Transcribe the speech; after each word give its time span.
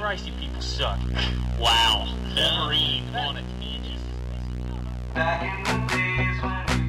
Christ, 0.00 0.26
you 0.26 0.32
people 0.40 0.62
suck. 0.62 0.98
Wow. 1.60 2.06
Wolverine 2.34 3.04
on 3.14 3.36
a 3.36 3.42
tangent. 3.60 4.00
Back 5.12 5.68
in 5.68 5.86
the 5.86 5.92
days 5.92 6.42
when 6.42 6.79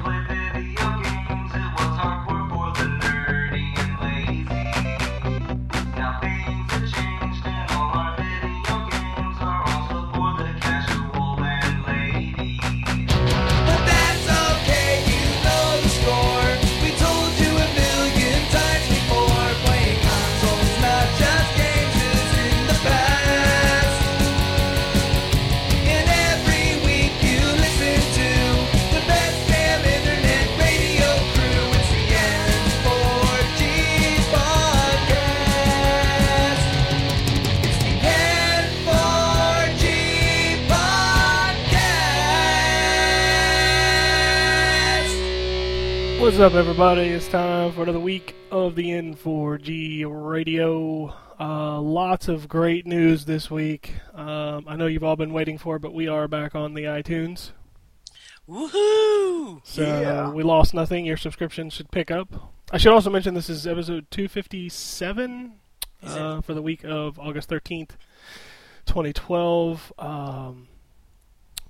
What's 46.32 46.40
up, 46.40 46.54
everybody? 46.54 47.08
It's 47.08 47.28
time 47.28 47.72
for 47.72 47.82
another 47.82 48.00
week 48.00 48.34
of 48.50 48.74
the 48.74 48.86
N4G 48.86 50.06
Radio. 50.08 51.14
Uh, 51.38 51.78
lots 51.78 52.26
of 52.26 52.48
great 52.48 52.86
news 52.86 53.26
this 53.26 53.50
week. 53.50 53.96
Um, 54.14 54.64
I 54.66 54.76
know 54.76 54.86
you've 54.86 55.04
all 55.04 55.14
been 55.14 55.34
waiting 55.34 55.58
for, 55.58 55.76
it, 55.76 55.80
but 55.80 55.92
we 55.92 56.08
are 56.08 56.26
back 56.28 56.54
on 56.54 56.72
the 56.72 56.84
iTunes. 56.84 57.50
Woohoo! 58.48 59.60
So 59.62 60.32
we 60.34 60.42
lost 60.42 60.72
nothing. 60.72 61.04
Your 61.04 61.18
subscription 61.18 61.68
should 61.68 61.90
pick 61.90 62.10
up. 62.10 62.54
I 62.72 62.78
should 62.78 62.94
also 62.94 63.10
mention 63.10 63.34
this 63.34 63.50
is 63.50 63.66
episode 63.66 64.10
257 64.10 65.52
uh, 66.02 66.40
for 66.40 66.54
the 66.54 66.62
week 66.62 66.82
of 66.82 67.18
August 67.18 67.50
13th, 67.50 67.90
2012. 68.86 69.92
Um, 69.98 70.68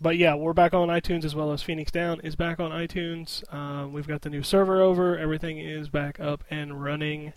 but 0.02 0.18
yeah, 0.18 0.34
we're 0.34 0.52
back 0.52 0.74
on 0.74 0.88
iTunes 0.88 1.24
as 1.24 1.34
well 1.34 1.52
as 1.52 1.62
Phoenix 1.62 1.92
Down 1.92 2.20
is 2.20 2.34
back 2.34 2.58
on 2.58 2.72
iTunes. 2.72 3.42
Um, 3.54 3.92
we've 3.92 4.08
got 4.08 4.22
the 4.22 4.30
new 4.30 4.42
server 4.42 4.82
over. 4.82 5.16
Everything 5.16 5.58
is 5.58 5.88
back 5.88 6.18
up 6.18 6.42
and 6.50 6.82
running. 6.82 7.32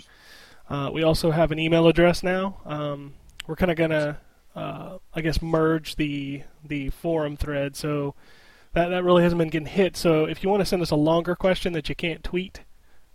Uh, 0.67 0.89
we 0.91 1.03
also 1.03 1.29
have 1.29 1.51
an 1.51 1.59
email 1.59 1.87
address 1.87 2.23
now. 2.23 2.57
Um, 2.65 3.13
we're 3.45 3.55
kind 3.55 3.69
of 3.69 3.77
gonna, 3.77 4.17
uh, 4.55 4.97
I 5.13 5.21
guess, 5.21 5.43
merge 5.43 5.95
the 5.95 6.41
the 6.63 6.89
forum 6.89 7.37
thread. 7.37 7.75
So 7.75 8.15
that 8.73 8.87
that 8.89 9.03
really 9.03 9.21
hasn't 9.21 9.37
been 9.37 9.49
getting 9.49 9.67
hit. 9.67 9.95
So 9.95 10.25
if 10.25 10.43
you 10.43 10.49
want 10.49 10.61
to 10.61 10.65
send 10.65 10.81
us 10.81 10.89
a 10.89 10.95
longer 10.95 11.35
question 11.35 11.73
that 11.73 11.87
you 11.87 11.93
can't 11.93 12.23
tweet, 12.23 12.61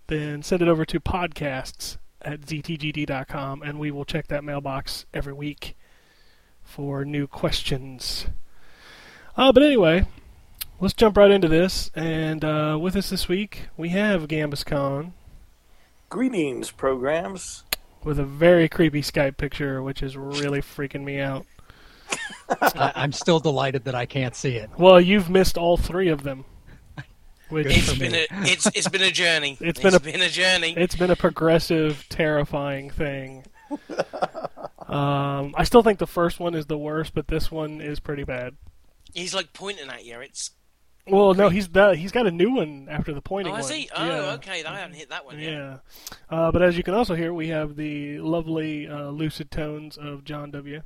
then 0.07 0.45
send 0.45 0.63
it 0.63 0.69
over 0.69 0.85
to 0.85 1.01
podcasts 1.01 1.97
at 2.23 2.43
ztgd.com, 2.43 3.63
and 3.63 3.81
we 3.81 3.91
will 3.91 4.05
check 4.05 4.29
that 4.29 4.45
mailbox 4.45 5.07
every 5.13 5.33
week 5.33 5.77
for 6.63 7.05
new 7.05 7.27
questions. 7.27 8.27
Uh, 9.41 9.51
but 9.53 9.63
anyway, 9.63 10.05
let's 10.81 10.93
jump 10.93 11.17
right 11.17 11.31
into 11.31 11.49
this. 11.49 11.91
And 11.95 12.45
uh, 12.45 12.77
with 12.79 12.95
us 12.95 13.09
this 13.09 13.27
week, 13.27 13.69
we 13.75 13.89
have 13.89 14.29
GambusCon 14.29 15.13
Greetings, 16.11 16.71
programs. 16.71 17.65
with 18.05 18.19
a 18.19 18.25
very 18.25 18.69
creepy 18.69 19.01
Skype 19.01 19.39
picture, 19.39 19.83
which 19.83 20.03
is 20.03 20.15
really 20.15 20.61
freaking 20.61 21.05
me 21.05 21.21
out. 21.21 21.47
I, 22.51 22.93
I'm 22.97 23.13
still 23.13 23.41
delighted 23.41 23.85
that 23.85 23.95
I 23.95 24.05
can't 24.05 24.37
see 24.37 24.57
it. 24.57 24.69
Well, 24.77 25.01
you've 25.01 25.31
missed 25.31 25.57
all 25.57 25.79
three 25.79 26.09
of 26.09 26.23
them. 26.23 26.45
Which 27.49 27.67
Good 27.69 27.77
It's 27.79 27.99
been 27.99 28.15
a 28.15 28.27
it's 28.43 28.67
it's 28.75 28.89
been 28.89 29.03
a 29.03 29.11
journey. 29.11 29.57
It's 29.63 29.81
been 29.81 29.95
a- 29.95 30.27
a 30.27 30.29
journey. 30.29 30.75
it's 30.77 30.97
been 30.97 31.11
a 31.11 31.17
progressive, 31.17 32.05
terrifying 32.11 32.91
thing. 32.91 33.45
um, 34.87 35.55
I 35.57 35.65
still 35.65 35.83
think 35.83 35.99
the 35.99 36.07
first 36.07 36.41
one 36.41 36.55
is 36.55 36.67
the 36.67 36.77
worst, 36.77 37.15
but 37.15 37.27
this 37.29 37.51
one 37.51 37.81
is 37.81 38.01
pretty 38.01 38.25
bad. 38.25 38.55
He's 39.15 39.35
like 39.35 39.53
pointing 39.53 39.89
at 39.89 40.05
you. 40.05 40.21
It's 40.21 40.51
Well, 41.07 41.35
no, 41.35 41.49
he's 41.49 41.69
that 41.71 41.97
he's 41.97 42.13
got 42.13 42.27
a 42.27 42.31
new 42.31 42.55
one 42.55 42.89
after 42.91 43.13
the 43.13 43.21
pointing 43.23 43.53
oh, 43.53 43.57
I 43.57 43.61
one. 43.63 43.73
Oh, 43.97 44.05
yeah. 44.07 44.33
okay. 44.35 44.65
I 44.65 44.79
haven't 44.79 44.97
hit 44.97 45.11
that 45.11 45.25
one 45.25 45.39
yet. 45.39 45.53
Yeah, 45.53 45.77
uh, 46.29 46.53
but 46.53 46.63
as 46.63 46.77
you 46.77 46.83
can 46.83 46.95
also 46.95 47.15
hear, 47.15 47.33
we 47.35 47.49
have 47.49 47.77
the 47.77 48.19
lovely 48.21 48.89
uh, 48.89 49.09
lucid 49.11 49.51
tones 49.51 49.97
of 49.97 50.25
John 50.25 50.51
W. 50.51 50.83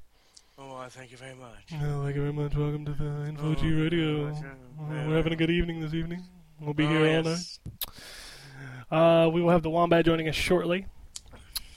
Oh, 0.57 0.87
thank 0.89 1.11
you 1.11 1.17
very 1.17 1.35
much. 1.35 1.73
Oh, 1.83 2.03
thank 2.05 2.15
you 2.17 2.23
very 2.23 2.33
much. 2.33 2.55
Welcome 2.55 2.85
to 2.85 2.93
the 2.93 3.27
Info 3.29 3.55
G 3.55 3.75
Oh, 3.75 3.83
Radio. 3.83 4.29
yes, 4.29 4.43
Uh, 4.43 4.93
yeah. 4.93 5.09
we're 5.09 5.17
having 5.17 5.33
a 5.33 5.37
good 5.37 5.51
evening 5.51 5.81
this 5.81 5.95
evening. 5.95 6.23
We'll 6.61 6.75
be 6.75 6.85
Oh, 6.85 6.89
here 6.89 7.17
all 7.19 7.23
night. 7.25 7.59
Uh, 8.91 9.29
we 9.31 9.43
will 9.43 9.51
have 9.51 9.63
the 9.63 9.71
Wombat 9.71 10.05
joining 10.05 10.29
us 10.29 10.37
shortly. 10.37 10.87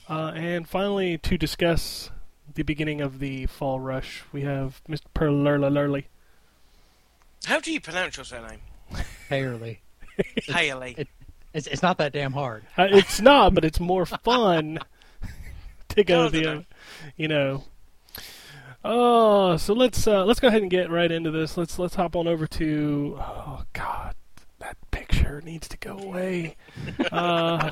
Uh, 0.08 0.32
and 0.36 0.68
finally, 0.70 1.18
to 1.18 1.38
discuss 1.38 2.12
the 2.54 2.64
beginning 2.64 3.02
of 3.02 3.20
the 3.20 3.46
fall 3.48 3.80
rush, 3.80 4.24
we 4.32 4.42
have 4.44 4.82
Mr. 4.88 5.06
Perlerla 5.16 5.72
Lurley. 5.74 6.08
How 7.48 7.60
do 7.62 7.72
you 7.72 7.80
pronounce 7.80 8.18
your 8.18 8.26
surname? 8.26 8.60
Fairly. 9.30 9.82
Haley. 10.48 10.96
it- 10.98 11.08
It's, 11.54 11.66
it's 11.68 11.82
not 11.82 11.98
that 12.00 12.12
damn 12.14 12.34
hard. 12.34 12.64
Uh, 12.78 12.88
it's 12.92 13.22
not, 13.22 13.54
but 13.56 13.64
it's 13.66 13.80
more 13.80 14.06
fun 14.06 14.80
to 15.90 16.04
go 16.04 16.24
No, 16.24 16.30
the, 16.30 16.52
uh, 16.58 16.62
you 17.16 17.28
know. 17.28 17.64
Oh, 18.84 19.58
so 19.58 19.74
let's 19.74 20.06
uh, 20.08 20.24
let's 20.26 20.40
go 20.40 20.50
ahead 20.50 20.62
and 20.62 20.70
get 20.72 20.92
right 20.92 21.12
into 21.12 21.32
this. 21.32 21.58
Let's 21.58 21.80
let's 21.80 21.96
hop 21.96 22.16
on 22.16 22.28
over 22.28 22.46
to. 22.48 23.18
Oh 23.20 23.64
God, 23.74 24.14
that 24.60 24.78
picture 24.92 25.42
needs 25.42 25.68
to 25.70 25.78
go 25.78 25.98
away. 25.98 26.56
Uh, 27.12 27.72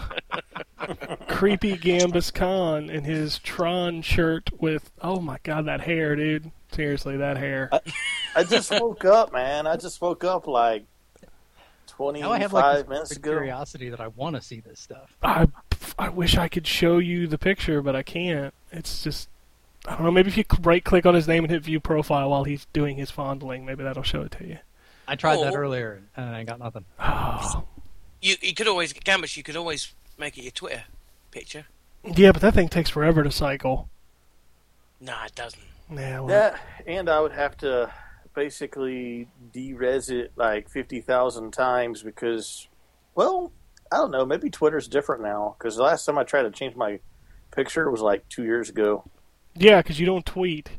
creepy 1.28 1.78
Gambus 1.78 2.34
Khan 2.34 2.90
in 2.90 3.04
his 3.04 3.40
Tron 3.40 4.02
shirt 4.02 4.50
with. 4.60 4.92
Oh 5.02 5.20
my 5.20 5.38
God, 5.44 5.66
that 5.68 5.82
hair, 5.82 6.16
dude. 6.16 6.52
Seriously, 6.76 7.18
that 7.18 7.38
hair. 7.38 7.70
I 8.36 8.44
just 8.44 8.70
woke 8.72 9.06
up, 9.06 9.32
man. 9.32 9.66
I 9.66 9.78
just 9.78 10.02
woke 10.02 10.24
up 10.26 10.46
like 10.48 10.84
Now 12.00 12.08
I 12.34 12.40
25 12.40 12.42
have 12.42 12.54
like 12.54 12.90
minutes 12.90 13.12
ago. 13.12 13.32
curiosity 13.32 13.90
that 13.90 14.02
I 14.02 14.08
want 14.10 14.36
to 14.36 14.42
see 14.42 14.60
this 14.60 14.80
stuff. 14.82 15.10
I 15.24 15.48
I 15.98 16.10
wish 16.10 16.36
I 16.38 16.50
could 16.50 16.68
show 16.68 16.98
you 16.98 17.28
the 17.28 17.38
picture, 17.38 17.82
but 17.82 17.96
I 17.96 18.04
can't. 18.04 18.54
It's 18.72 19.02
just 19.04 19.30
I 19.88 19.94
don't 19.96 20.04
know. 20.04 20.12
Maybe 20.12 20.28
if 20.28 20.36
you 20.38 20.44
right 20.62 20.84
click 20.84 21.06
on 21.06 21.14
his 21.16 21.28
name 21.28 21.46
and 21.46 21.52
hit 21.52 21.64
view 21.64 21.80
profile 21.80 22.30
while 22.32 22.44
he's 22.44 22.66
doing 22.74 22.98
his 22.98 23.10
fondling, 23.12 23.66
maybe 23.66 23.84
that'll 23.84 24.04
show 24.04 24.24
it 24.24 24.32
to 24.34 24.46
you. 24.48 24.58
I 25.08 25.16
tried 25.16 25.38
that 25.40 25.54
Oh. 25.54 25.58
earlier 25.58 26.02
and 26.18 26.36
I 26.36 26.44
got 26.44 26.60
nothing. 26.60 26.84
Oh. 27.00 27.66
You 28.22 28.36
you 28.42 28.54
could 28.54 28.68
always 28.68 28.92
Gambus. 28.92 29.38
You 29.38 29.44
could 29.44 29.56
always 29.56 29.94
make 30.18 30.38
it 30.38 30.42
your 30.42 30.52
Twitter 30.52 30.84
picture. 31.32 31.66
Yeah, 32.04 32.32
but 32.34 32.42
that 32.42 32.54
thing 32.56 32.68
takes 32.68 32.90
forever 32.90 33.24
to 33.24 33.32
cycle. 33.32 33.88
No, 35.00 35.14
it 35.26 35.36
doesn't. 35.36 35.62
Yeah, 35.92 36.20
well, 36.22 36.30
Yeah, 36.30 36.58
and 36.88 37.10
I 37.10 37.20
would 37.20 37.32
have 37.34 37.58
to 37.58 37.92
basically 38.34 39.30
de-res 39.52 40.10
it 40.10 40.34
like 40.36 40.70
50,000 40.70 41.52
times 41.52 42.04
because, 42.04 42.68
well, 43.16 43.52
I 43.92 43.98
don't 43.98 44.12
know. 44.12 44.26
Maybe 44.26 44.50
Twitter's 44.50 44.88
different 44.88 45.22
now 45.22 45.56
because 45.58 45.76
the 45.76 45.84
last 45.84 46.06
time 46.06 46.18
I 46.18 46.24
tried 46.24 46.44
to 46.44 46.52
change 46.52 46.76
my 46.76 47.00
picture 47.52 47.90
was 47.90 48.02
like 48.02 48.28
two 48.30 48.44
years 48.44 48.70
ago. 48.70 49.10
yeah, 49.56 49.82
because 49.82 50.00
you 50.00 50.06
don't 50.06 50.26
tweet. 50.26 50.72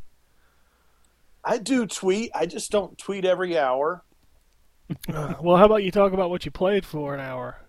I 1.44 1.58
do 1.58 1.86
tweet. 1.86 2.30
I 2.34 2.46
just 2.46 2.70
don't 2.70 2.98
tweet 2.98 3.24
every 3.24 3.56
hour. 3.56 4.02
Uh, 5.08 5.34
well, 5.40 5.56
how 5.56 5.64
about 5.64 5.82
you 5.84 5.90
talk 5.90 6.12
about 6.12 6.30
what 6.30 6.44
you 6.44 6.50
played 6.50 6.84
for 6.84 7.14
an 7.14 7.20
hour? 7.20 7.60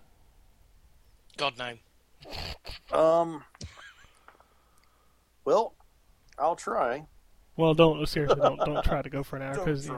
God 1.36 1.54
no. 1.58 2.96
Um, 2.96 3.44
well, 5.44 5.74
I'll 6.38 6.56
try. 6.56 7.06
Well, 7.58 7.74
don't 7.74 8.08
seriously 8.08 8.40
don't 8.40 8.56
don't 8.58 8.84
try 8.84 9.02
to 9.02 9.10
go 9.10 9.24
for 9.24 9.34
an 9.34 9.42
hour 9.42 9.54
because 9.54 9.90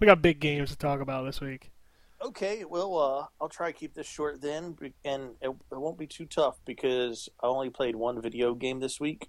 we 0.00 0.06
got 0.06 0.20
big 0.20 0.40
games 0.40 0.70
to 0.70 0.76
talk 0.76 1.00
about 1.00 1.24
this 1.24 1.40
week. 1.40 1.70
Okay, 2.20 2.64
well, 2.64 2.98
uh, 2.98 3.26
I'll 3.40 3.48
try 3.48 3.70
to 3.70 3.78
keep 3.78 3.94
this 3.94 4.06
short 4.06 4.42
then, 4.42 4.76
and 5.04 5.30
it, 5.40 5.48
it 5.48 5.56
won't 5.70 5.96
be 5.98 6.08
too 6.08 6.26
tough 6.26 6.60
because 6.64 7.28
I 7.40 7.46
only 7.46 7.70
played 7.70 7.94
one 7.94 8.20
video 8.20 8.54
game 8.54 8.80
this 8.80 8.98
week, 8.98 9.28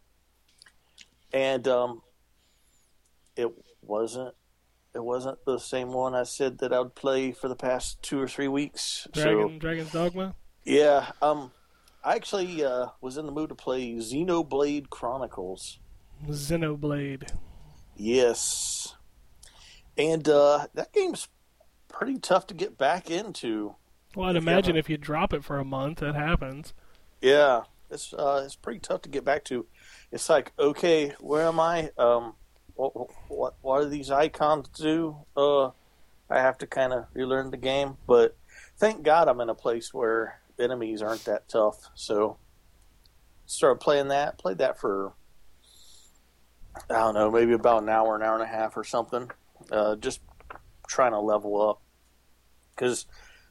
and 1.31 1.67
um, 1.67 2.01
it 3.35 3.51
wasn't 3.83 4.33
it 4.95 5.03
wasn't 5.03 5.37
the 5.45 5.59
same 5.59 5.93
one 5.93 6.15
I 6.15 6.23
said 6.23 6.57
that 6.57 6.73
I 6.73 6.79
would 6.79 6.95
play 6.95 7.31
for 7.33 7.47
the 7.47 7.55
past 7.55 8.01
two 8.01 8.19
or 8.19 8.27
three 8.27 8.47
weeks. 8.47 9.07
Dragon 9.11 9.49
So 9.53 9.59
Dragon's 9.59 9.91
Dogma. 9.91 10.35
yeah, 10.65 11.11
um, 11.21 11.51
I 12.03 12.15
actually 12.15 12.63
uh, 12.63 12.87
was 12.99 13.17
in 13.17 13.27
the 13.27 13.31
mood 13.31 13.49
to 13.49 13.55
play 13.55 13.93
Xenoblade 13.93 14.89
Chronicles. 14.89 15.79
Xenoblade. 16.27 17.31
Yes, 17.95 18.95
and 19.97 20.27
uh, 20.27 20.67
that 20.73 20.93
game's 20.93 21.27
pretty 21.87 22.17
tough 22.17 22.47
to 22.47 22.53
get 22.53 22.77
back 22.77 23.09
into. 23.09 23.75
Well, 24.15 24.29
I'd 24.29 24.35
If 24.35 24.43
imagine 24.43 24.75
if 24.75 24.89
you 24.89 24.97
drop 24.97 25.33
it 25.33 25.43
for 25.43 25.59
a 25.59 25.65
month, 25.65 25.99
that 25.99 26.15
happens. 26.15 26.73
Yeah, 27.21 27.63
it's 27.89 28.13
uh, 28.13 28.43
it's 28.45 28.55
pretty 28.55 28.79
tough 28.79 29.01
to 29.03 29.09
get 29.09 29.23
back 29.23 29.43
to. 29.45 29.65
It's 30.11 30.29
like, 30.29 30.51
okay, 30.57 31.13
where 31.19 31.47
am 31.47 31.59
I? 31.59 31.91
Um, 31.97 32.33
what 32.75 32.93
what 33.27 33.55
what 33.61 33.81
do 33.81 33.89
these 33.89 34.11
icons 34.11 34.67
do? 34.69 35.17
Uh, 35.37 35.67
I 36.29 36.39
have 36.39 36.57
to 36.59 36.67
kind 36.67 36.93
of 36.93 37.05
relearn 37.13 37.51
the 37.51 37.57
game, 37.57 37.97
but 38.07 38.35
thank 38.77 39.03
God 39.03 39.27
I'm 39.27 39.41
in 39.41 39.49
a 39.49 39.55
place 39.55 39.93
where 39.93 40.39
enemies 40.59 41.01
aren't 41.01 41.25
that 41.25 41.47
tough. 41.47 41.89
So 41.95 42.37
started 43.45 43.79
playing 43.79 44.07
that. 44.09 44.37
Played 44.37 44.57
that 44.59 44.79
for 44.79 45.13
I 46.89 46.93
don't 46.93 47.13
know, 47.13 47.31
maybe 47.31 47.53
about 47.53 47.83
an 47.83 47.89
hour, 47.89 48.15
an 48.15 48.23
hour 48.23 48.33
and 48.33 48.43
a 48.43 48.47
half 48.47 48.75
or 48.77 48.83
something. 48.83 49.29
Uh, 49.71 49.95
just 49.95 50.21
trying 50.87 51.11
to 51.11 51.19
level 51.19 51.69
up 51.69 51.81
because 52.75 53.05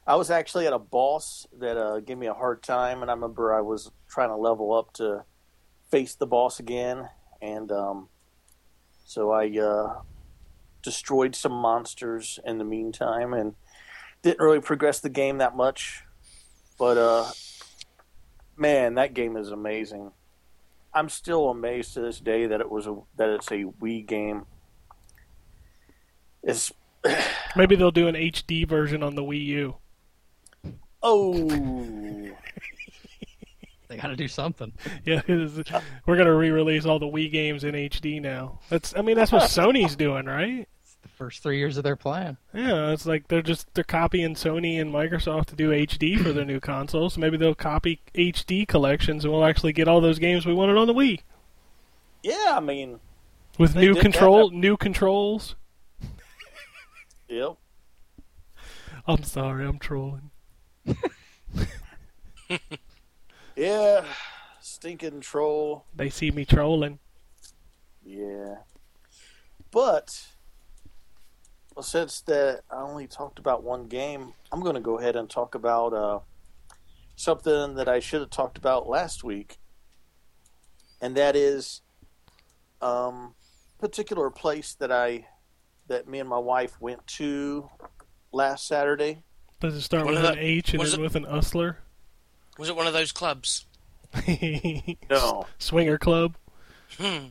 I 0.05 0.15
was 0.15 0.29
actually 0.29 0.67
at 0.67 0.73
a 0.73 0.79
boss 0.79 1.47
that 1.59 1.77
uh, 1.77 1.99
gave 2.01 2.17
me 2.17 2.27
a 2.27 2.33
hard 2.33 2.61
time, 2.61 3.01
and 3.01 3.09
I 3.09 3.13
remember 3.13 3.53
I 3.53 3.61
was 3.61 3.91
trying 4.09 4.29
to 4.29 4.35
level 4.35 4.73
up 4.73 4.93
to 4.93 5.23
face 5.89 6.15
the 6.15 6.27
boss 6.27 6.59
again, 6.59 7.09
and 7.41 7.71
um, 7.71 8.09
so 9.05 9.31
I 9.31 9.49
uh, 9.57 10.01
destroyed 10.81 11.35
some 11.35 11.53
monsters 11.53 12.39
in 12.45 12.57
the 12.57 12.65
meantime, 12.65 13.33
and 13.33 13.55
didn't 14.21 14.43
really 14.43 14.59
progress 14.59 14.99
the 14.99 15.09
game 15.09 15.37
that 15.37 15.55
much. 15.55 16.03
But 16.77 16.97
uh, 16.97 17.31
man, 18.57 18.95
that 18.95 19.13
game 19.13 19.37
is 19.37 19.51
amazing. 19.51 20.11
I'm 20.95 21.09
still 21.09 21.49
amazed 21.49 21.93
to 21.95 22.01
this 22.01 22.19
day 22.19 22.45
that 22.47 22.61
it 22.61 22.69
was 22.69 22.85
a 22.87 22.97
that 23.17 23.29
it's 23.29 23.49
a 23.51 23.63
Wii 23.81 24.05
game. 24.05 24.45
It's 26.43 26.71
Maybe 27.55 27.75
they'll 27.75 27.91
do 27.91 28.07
an 28.07 28.15
HD 28.15 28.67
version 28.67 29.03
on 29.03 29.15
the 29.15 29.23
Wii 29.23 29.45
U. 29.45 29.75
oh 31.01 31.33
They 33.89 33.97
got 33.97 34.07
to 34.07 34.15
do 34.15 34.27
something. 34.27 34.73
Yeah, 35.05 35.21
it 35.27 35.29
is- 35.29 35.61
we're 36.07 36.17
gonna 36.17 36.33
re-release 36.33 36.85
all 36.85 36.97
the 36.99 37.05
Wii 37.05 37.31
games 37.31 37.63
in 37.63 37.75
HD 37.75 38.19
now. 38.21 38.59
That's, 38.69 38.95
I 38.95 39.01
mean, 39.03 39.15
that's 39.15 39.31
what 39.31 39.43
Sony's 39.49 39.95
doing, 39.95 40.25
right? 40.25 40.67
The 41.13 41.25
first 41.25 41.43
three 41.43 41.59
years 41.59 41.77
of 41.77 41.83
their 41.83 41.95
plan. 41.95 42.37
Yeah, 42.53 42.91
it's 42.91 43.05
like 43.05 43.27
they're 43.27 43.43
just 43.43 43.71
they're 43.75 43.83
copying 43.83 44.33
Sony 44.33 44.81
and 44.81 44.91
Microsoft 44.91 45.45
to 45.47 45.55
do 45.55 45.69
HD 45.69 46.19
for 46.19 46.31
their 46.33 46.45
new 46.45 46.59
consoles. 46.59 47.17
Maybe 47.17 47.37
they'll 47.37 47.53
copy 47.53 48.01
HD 48.15 48.67
collections, 48.67 49.23
and 49.23 49.31
we'll 49.31 49.45
actually 49.45 49.73
get 49.73 49.87
all 49.87 50.01
those 50.01 50.17
games 50.19 50.45
we 50.45 50.53
wanted 50.53 50.75
on 50.75 50.87
the 50.87 50.93
Wii 50.93 51.19
yeah, 52.23 52.53
I 52.55 52.59
mean, 52.61 52.99
with 53.59 53.75
new 53.75 53.95
control, 53.95 54.49
that. 54.49 54.55
new 54.55 54.77
controls. 54.77 55.55
yep. 57.27 57.57
I'm 59.05 59.23
sorry, 59.23 59.67
I'm 59.67 59.77
trolling. 59.77 60.31
Yeah, 63.55 64.05
stinking 64.61 65.21
troll. 65.21 65.85
They 65.95 66.09
see 66.09 66.31
me 66.31 66.43
trolling. 66.43 66.97
Yeah, 68.03 68.55
but 69.69 70.27
well, 71.75 71.83
since 71.83 72.21
that 72.21 72.61
I 72.69 72.81
only 72.81 73.07
talked 73.07 73.39
about 73.39 73.63
one 73.63 73.85
game, 73.87 74.33
I'm 74.51 74.61
going 74.61 74.75
to 74.75 74.81
go 74.81 74.99
ahead 74.99 75.15
and 75.15 75.29
talk 75.29 75.55
about 75.55 75.93
uh, 75.93 76.19
something 77.15 77.75
that 77.75 77.87
I 77.87 77.99
should 77.99 78.21
have 78.21 78.29
talked 78.29 78.57
about 78.57 78.87
last 78.87 79.23
week, 79.23 79.57
and 81.01 81.15
that 81.15 81.35
is 81.35 81.81
um, 82.81 83.35
particular 83.79 84.29
place 84.29 84.73
that 84.75 84.91
I 84.91 85.27
that 85.87 86.07
me 86.07 86.19
and 86.19 86.29
my 86.29 86.37
wife 86.37 86.79
went 86.79 87.05
to 87.07 87.69
last 88.31 88.67
Saturday. 88.67 89.23
Does 89.59 89.75
it 89.75 89.81
start 89.81 90.05
One 90.05 90.15
with 90.15 90.25
an 90.25 90.35
the- 90.35 90.41
H 90.43 90.71
and 90.73 90.79
was 90.79 90.93
end 90.93 91.01
it- 91.01 91.03
with 91.03 91.15
an 91.15 91.25
Usler? 91.25 91.77
Was 92.57 92.69
it 92.69 92.75
one 92.75 92.87
of 92.87 92.93
those 92.93 93.11
clubs? 93.11 93.65
No, 95.09 95.47
Swinger 95.57 95.97
Club. 95.97 96.35
Hmm. 96.99 97.27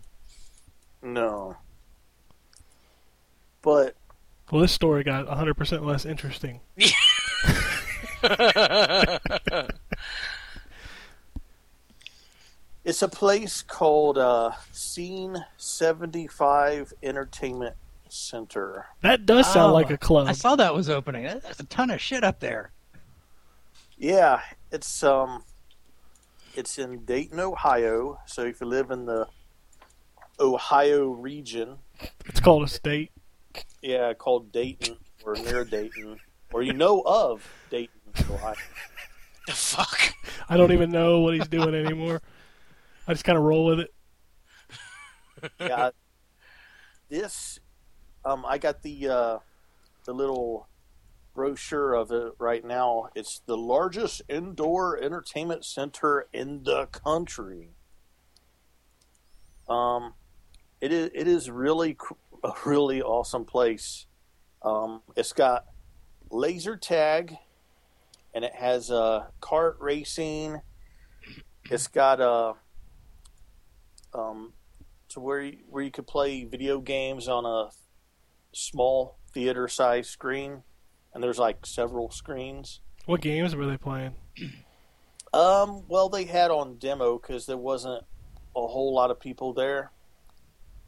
no, 1.00 1.56
but 3.62 3.94
Well, 4.52 4.60
this 4.60 4.72
story 4.72 5.02
got 5.02 5.26
100% 5.26 5.82
less 5.82 6.04
interesting. 6.04 6.60
It's 12.84 13.00
a 13.00 13.08
place 13.08 13.62
called 13.62 14.18
uh, 14.18 14.50
Scene 14.72 15.44
75 15.56 16.92
Entertainment 17.00 17.76
Center. 18.08 18.86
That 19.02 19.24
does 19.24 19.46
sound 19.52 19.70
Oh, 19.70 19.74
like 19.74 19.90
a 19.90 19.96
club. 19.96 20.26
I 20.26 20.32
saw 20.32 20.56
that 20.56 20.74
was 20.74 20.90
opening. 20.90 21.22
There's 21.22 21.60
a 21.60 21.64
ton 21.64 21.92
of 21.92 22.00
shit 22.00 22.24
up 22.24 22.40
there. 22.40 22.72
Yeah, 23.96 24.40
it's 24.72 25.04
um, 25.04 25.44
it's 26.56 26.76
in 26.76 27.04
Dayton, 27.04 27.38
Ohio. 27.38 28.18
So 28.26 28.42
if 28.42 28.60
you 28.60 28.66
live 28.66 28.90
in 28.90 29.06
the 29.06 29.28
Ohio 30.40 31.10
region, 31.10 31.78
It's 32.26 32.40
called 32.40 32.64
a 32.64 32.68
state. 32.68 33.11
Yeah, 33.82 34.12
called 34.14 34.52
Dayton 34.52 34.96
or 35.24 35.34
near 35.34 35.64
Dayton, 35.64 36.18
or 36.52 36.62
you 36.62 36.72
know 36.72 37.02
of 37.02 37.46
Dayton, 37.70 38.00
Ohio. 38.30 38.54
The 39.44 39.52
fuck? 39.54 39.98
I 40.48 40.56
don't 40.56 40.70
even 40.70 40.92
know 40.92 41.18
what 41.18 41.34
he's 41.34 41.48
doing 41.48 41.74
anymore. 41.74 42.22
I 43.08 43.12
just 43.12 43.24
kind 43.24 43.36
of 43.36 43.42
roll 43.42 43.64
with 43.64 43.80
it. 43.80 43.92
yeah, 45.58 45.90
this 47.08 47.58
um, 48.24 48.44
I 48.46 48.58
got 48.58 48.82
the 48.82 49.08
uh, 49.08 49.38
the 50.04 50.12
little 50.12 50.68
brochure 51.34 51.94
of 51.94 52.12
it 52.12 52.32
right 52.38 52.64
now. 52.64 53.08
It's 53.14 53.40
the 53.46 53.56
largest 53.56 54.22
indoor 54.28 54.96
entertainment 55.02 55.64
center 55.64 56.26
in 56.32 56.62
the 56.64 56.86
country. 56.86 57.70
Um, 59.68 60.14
it 60.80 60.92
is 60.92 61.10
it 61.14 61.26
is 61.26 61.50
really 61.50 61.94
cr- 61.94 62.14
a 62.42 62.52
really 62.64 63.02
awesome 63.02 63.44
place. 63.44 64.06
Um, 64.62 65.02
it's 65.16 65.32
got 65.32 65.66
laser 66.30 66.76
tag, 66.76 67.36
and 68.34 68.44
it 68.44 68.54
has 68.54 68.90
uh, 68.90 69.26
kart 69.40 69.74
racing. 69.80 70.60
It's 71.70 71.88
got 71.88 72.20
uh, 72.20 72.54
um, 74.14 74.52
to 75.10 75.20
where 75.20 75.40
you, 75.40 75.58
where 75.68 75.82
you 75.82 75.90
could 75.90 76.06
play 76.06 76.44
video 76.44 76.80
games 76.80 77.28
on 77.28 77.44
a 77.44 77.70
small 78.52 79.18
theater 79.32 79.68
size 79.68 80.08
screen, 80.08 80.62
and 81.14 81.22
there's 81.22 81.38
like 81.38 81.64
several 81.66 82.10
screens. 82.10 82.80
What 83.06 83.20
games 83.20 83.56
were 83.56 83.66
they 83.66 83.76
playing? 83.76 84.14
Um, 85.34 85.84
well, 85.88 86.08
they 86.08 86.24
had 86.24 86.50
on 86.50 86.76
demo 86.76 87.18
because 87.18 87.46
there 87.46 87.56
wasn't 87.56 88.04
a 88.54 88.66
whole 88.66 88.94
lot 88.94 89.10
of 89.10 89.18
people 89.18 89.54
there. 89.54 89.90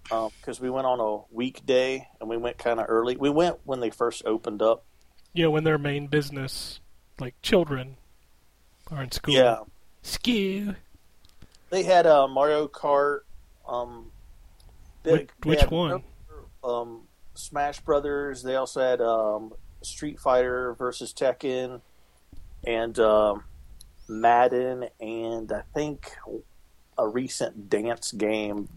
Because 0.04 0.60
we 0.60 0.70
went 0.70 0.86
on 0.86 1.00
a 1.00 1.24
weekday 1.34 2.06
and 2.20 2.28
we 2.28 2.36
went 2.36 2.58
kind 2.58 2.78
of 2.78 2.86
early. 2.88 3.16
We 3.16 3.30
went 3.30 3.58
when 3.64 3.80
they 3.80 3.90
first 3.90 4.22
opened 4.26 4.62
up. 4.62 4.84
Know, 5.34 5.50
when 5.50 5.64
their 5.64 5.78
main 5.78 6.06
business, 6.06 6.80
like 7.18 7.34
children, 7.42 7.96
are 8.90 9.02
in 9.02 9.10
school. 9.10 9.34
Yeah, 9.34 9.60
Skew. 10.02 10.76
they 11.70 11.82
had 11.82 12.06
uh, 12.06 12.28
Mario 12.28 12.68
Kart. 12.68 13.20
Um, 13.66 14.10
they- 15.02 15.12
Which, 15.12 15.28
they 15.42 15.48
which 15.50 15.70
one? 15.70 16.02
um, 16.62 17.02
Smash 17.34 17.80
Brothers. 17.80 18.42
They 18.42 18.54
also 18.56 18.80
had 18.80 19.00
um, 19.00 19.52
Street 19.82 20.20
Fighter 20.20 20.74
versus 20.74 21.12
Tekken, 21.12 21.80
and 22.64 22.98
um, 23.00 23.42
Madden, 24.08 24.88
and 25.00 25.50
I 25.50 25.62
think 25.74 26.12
a 26.96 27.08
recent 27.08 27.68
dance 27.68 28.12
game, 28.12 28.68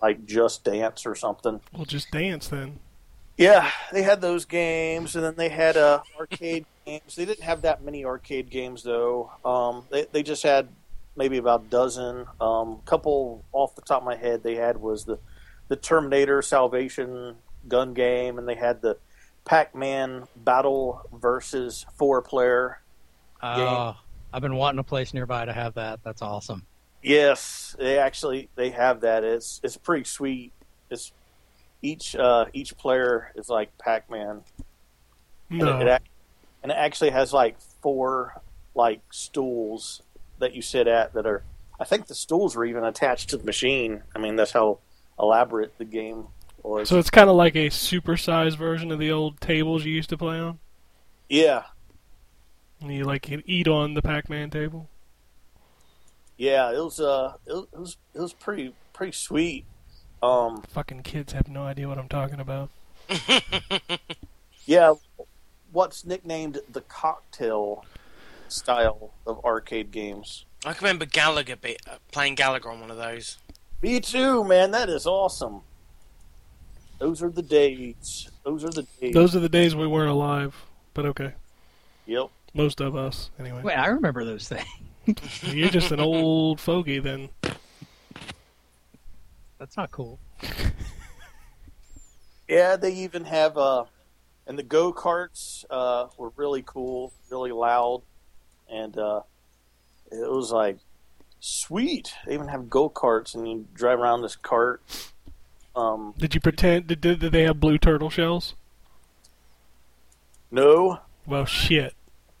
like 0.00 0.24
Just 0.26 0.64
Dance 0.64 1.06
or 1.06 1.14
something. 1.14 1.60
Well, 1.72 1.84
just 1.84 2.10
dance 2.10 2.48
then. 2.48 2.78
Yeah, 3.36 3.70
they 3.92 4.02
had 4.02 4.20
those 4.20 4.46
games, 4.46 5.14
and 5.14 5.24
then 5.24 5.34
they 5.36 5.50
had 5.50 5.76
uh, 5.76 6.00
arcade 6.18 6.64
games. 6.86 7.16
They 7.16 7.26
didn't 7.26 7.44
have 7.44 7.62
that 7.62 7.82
many 7.82 8.04
arcade 8.04 8.48
games 8.48 8.82
though. 8.82 9.30
Um, 9.44 9.84
they 9.90 10.06
they 10.10 10.22
just 10.22 10.42
had 10.42 10.68
maybe 11.16 11.36
about 11.36 11.62
a 11.62 11.64
dozen. 11.64 12.26
Um, 12.40 12.80
couple 12.86 13.44
off 13.52 13.74
the 13.74 13.82
top 13.82 14.00
of 14.00 14.06
my 14.06 14.16
head, 14.16 14.42
they 14.42 14.54
had 14.54 14.78
was 14.78 15.04
the 15.04 15.18
the 15.68 15.76
Terminator 15.76 16.40
Salvation 16.40 17.36
gun 17.68 17.92
game, 17.92 18.38
and 18.38 18.48
they 18.48 18.54
had 18.54 18.80
the 18.80 18.96
Pac-Man 19.44 20.24
Battle 20.36 21.02
versus 21.12 21.84
four 21.96 22.22
player. 22.22 22.80
Oh, 23.42 23.96
I've 24.32 24.42
been 24.42 24.56
wanting 24.56 24.78
a 24.78 24.84
place 24.84 25.12
nearby 25.12 25.44
to 25.44 25.52
have 25.52 25.74
that. 25.74 26.00
That's 26.02 26.22
awesome. 26.22 26.64
Yes, 27.02 27.76
they 27.78 27.98
actually 27.98 28.48
they 28.56 28.70
have 28.70 29.00
that. 29.02 29.22
It's 29.24 29.60
it's 29.62 29.76
pretty 29.76 30.04
sweet. 30.04 30.52
It's 30.90 31.12
each 31.82 32.16
uh, 32.16 32.46
each 32.52 32.76
player 32.76 33.32
is 33.36 33.48
like 33.48 33.76
Pac-Man. 33.78 34.42
And 35.50 35.58
No. 35.60 35.80
it, 35.80 35.86
it, 35.86 36.02
and 36.62 36.72
it 36.72 36.76
actually 36.76 37.10
has 37.10 37.32
like 37.32 37.60
four 37.82 38.40
like 38.74 39.00
stools 39.12 40.02
that 40.38 40.54
you 40.54 40.62
sit 40.62 40.86
at 40.88 41.12
that 41.14 41.26
are. 41.26 41.42
I 41.78 41.84
think 41.84 42.06
the 42.06 42.14
stools 42.14 42.56
were 42.56 42.64
even 42.64 42.84
attached 42.84 43.30
to 43.30 43.36
the 43.36 43.44
machine. 43.44 44.02
I 44.14 44.18
mean, 44.18 44.36
that's 44.36 44.52
how 44.52 44.78
elaborate 45.18 45.76
the 45.78 45.84
game 45.84 46.28
was. 46.62 46.88
So 46.88 46.98
it's 46.98 47.10
kind 47.10 47.28
of 47.28 47.36
like 47.36 47.54
a 47.54 47.68
supersized 47.68 48.56
version 48.56 48.90
of 48.90 48.98
the 48.98 49.12
old 49.12 49.40
tables 49.40 49.84
you 49.84 49.92
used 49.92 50.08
to 50.08 50.16
play 50.16 50.38
on. 50.38 50.58
yeah, 51.28 51.64
And 52.80 52.92
you 52.92 53.04
like 53.04 53.22
can 53.22 53.42
eat 53.46 53.68
on 53.68 53.92
the 53.94 54.00
Pac-Man 54.02 54.48
table. 54.50 54.88
Yeah, 56.36 56.70
it 56.72 56.82
was 56.82 57.00
uh, 57.00 57.34
it 57.46 57.54
was 57.72 57.96
it 58.14 58.20
was, 58.20 58.32
pretty 58.32 58.74
pretty 58.92 59.12
sweet. 59.12 59.64
Um, 60.22 60.62
Fucking 60.68 61.02
kids 61.02 61.32
have 61.32 61.48
no 61.48 61.62
idea 61.62 61.88
what 61.88 61.98
I'm 61.98 62.08
talking 62.08 62.40
about. 62.40 62.70
yeah, 64.66 64.94
what's 65.72 66.04
nicknamed 66.04 66.58
the 66.70 66.80
cocktail 66.82 67.84
style 68.48 69.12
of 69.26 69.44
arcade 69.44 69.90
games. 69.92 70.44
I 70.64 70.72
can 70.72 70.84
remember 70.84 71.06
Galaga 71.06 71.60
be, 71.60 71.76
uh, 71.88 71.96
playing 72.12 72.36
Galaga 72.36 72.66
on 72.66 72.80
one 72.80 72.90
of 72.90 72.96
those. 72.96 73.38
Me 73.82 74.00
too, 74.00 74.44
man. 74.44 74.70
That 74.72 74.88
is 74.88 75.06
awesome. 75.06 75.60
Those 76.98 77.22
are 77.22 77.30
the 77.30 77.42
days. 77.42 78.30
Those 78.44 78.64
are 78.64 78.70
the 78.70 78.86
days. 79.00 79.14
Those 79.14 79.36
are 79.36 79.40
the 79.40 79.48
days 79.48 79.76
we 79.76 79.86
weren't 79.86 80.10
alive, 80.10 80.56
but 80.94 81.06
okay. 81.06 81.32
Yep. 82.06 82.30
Most 82.54 82.80
of 82.80 82.96
us, 82.96 83.30
anyway. 83.38 83.62
Wait, 83.62 83.74
I 83.74 83.88
remember 83.88 84.24
those 84.24 84.48
things. 84.48 84.66
You're 85.42 85.68
just 85.68 85.92
an 85.92 86.00
old 86.00 86.60
fogey 86.60 86.98
then. 86.98 87.28
That's 89.58 89.76
not 89.76 89.90
cool. 89.90 90.18
Yeah, 92.48 92.76
they 92.76 92.92
even 92.92 93.24
have 93.24 93.58
uh, 93.58 93.86
and 94.46 94.56
the 94.58 94.62
go 94.62 94.92
karts 94.92 95.64
uh, 95.68 96.06
were 96.16 96.30
really 96.36 96.62
cool, 96.64 97.12
really 97.30 97.50
loud, 97.50 98.02
and 98.70 98.96
uh, 98.96 99.22
it 100.12 100.30
was 100.30 100.52
like 100.52 100.78
sweet. 101.40 102.14
They 102.24 102.34
even 102.34 102.48
have 102.48 102.70
go 102.70 102.88
karts, 102.88 103.34
and 103.34 103.48
you 103.48 103.66
drive 103.74 103.98
around 103.98 104.22
this 104.22 104.36
cart. 104.36 104.80
Um, 105.74 106.14
Did 106.16 106.34
you 106.34 106.40
pretend? 106.40 106.86
Did, 106.86 107.00
did, 107.00 107.18
did 107.18 107.32
they 107.32 107.42
have 107.42 107.58
blue 107.60 107.78
turtle 107.78 108.10
shells? 108.10 108.54
no, 110.50 111.00
Well, 111.26 111.44
shit. 111.44 111.94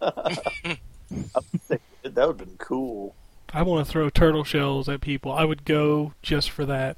that 2.14 2.26
would 2.26 2.38
have 2.40 2.48
been 2.48 2.56
cool. 2.58 3.14
I 3.52 3.62
want 3.62 3.86
to 3.86 3.90
throw 3.90 4.08
turtle 4.10 4.44
shells 4.44 4.88
at 4.88 5.00
people. 5.00 5.32
I 5.32 5.44
would 5.44 5.64
go 5.64 6.14
just 6.22 6.50
for 6.50 6.64
that. 6.66 6.96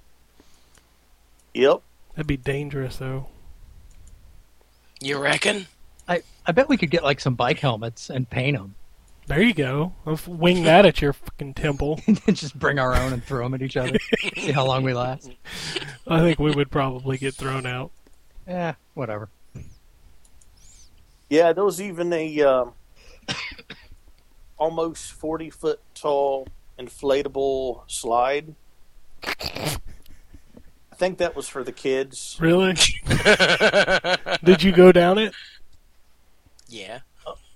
Yep. 1.55 1.83
That'd 2.15 2.27
be 2.27 2.37
dangerous, 2.37 2.97
though. 2.97 3.29
You 5.01 5.19
reckon? 5.19 5.67
I, 6.09 6.23
I 6.47 6.53
bet 6.53 6.69
we 6.69 6.77
could 6.77 6.91
get 6.91 7.05
like 7.05 7.21
some 7.21 7.35
bike 7.35 7.61
helmets 7.61 8.11
and 8.11 8.29
paint 8.29 8.57
them. 8.57 8.75
There 9.27 9.43
you 9.43 9.53
go. 9.53 9.93
I'll 10.07 10.19
wing 10.27 10.65
that 10.65 10.87
at 10.87 11.03
your 11.03 11.13
fucking 11.13 11.55
temple. 11.55 12.01
and 12.07 12.35
just 12.35 12.59
bring 12.59 12.79
our 12.79 12.95
own 12.95 13.13
and 13.13 13.23
throw 13.23 13.45
them 13.45 13.55
at 13.55 13.63
each 13.63 13.77
other. 13.77 13.99
See 14.37 14.53
how 14.53 14.67
long 14.67 14.83
we 14.83 14.95
last. 14.95 15.31
I 16.07 16.21
think 16.21 16.39
we 16.39 16.51
would 16.51 16.71
probably 16.71 17.19
get 17.19 17.35
thrown 17.35 17.67
out. 17.67 17.93
Yeah, 18.47 18.75
whatever. 18.95 19.29
Yeah, 21.29 21.53
there 21.53 21.65
was 21.65 21.83
even 21.83 22.11
a 22.15 22.41
um, 22.41 22.73
almost 24.59 25.13
forty 25.13 25.51
foot 25.51 25.81
tall 25.95 26.47
inflatable 26.79 27.83
slide. 27.87 28.55
I 29.25 29.79
think 30.97 31.19
that 31.19 31.35
was 31.37 31.49
for 31.49 31.63
the 31.65 31.73
kids. 31.73 32.37
Really? 32.41 32.75
Did 34.45 34.63
you 34.63 34.73
go 34.73 34.91
down 34.93 35.19
it? 35.19 35.33
Yeah. 36.69 37.01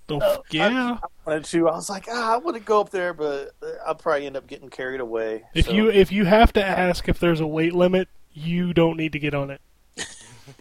Oh, 0.09 0.19
Uh, 0.19 0.37
yeah. 0.51 0.97
I 1.01 1.07
wanted 1.25 1.45
to. 1.45 1.69
I 1.69 1.75
was 1.75 1.89
like, 1.89 2.05
ah, 2.09 2.33
I 2.33 2.37
want 2.37 2.57
to 2.57 2.63
go 2.63 2.81
up 2.81 2.89
there, 2.89 3.13
but 3.13 3.51
I'll 3.85 3.95
probably 3.95 4.25
end 4.27 4.35
up 4.37 4.47
getting 4.47 4.69
carried 4.69 4.99
away. 4.99 5.43
If 5.53 5.65
So- 5.67 5.71
you 5.71 5.89
if 5.89 6.11
you 6.11 6.25
have 6.25 6.51
to 6.53 6.63
ask 6.63 7.07
if 7.07 7.19
there's 7.19 7.39
a 7.39 7.47
weight 7.47 7.73
limit, 7.73 8.07
you 8.33 8.73
don't 8.73 8.97
need 8.97 9.11
to 9.13 9.19
get 9.19 9.33
on 9.33 9.49
it. 9.51 9.61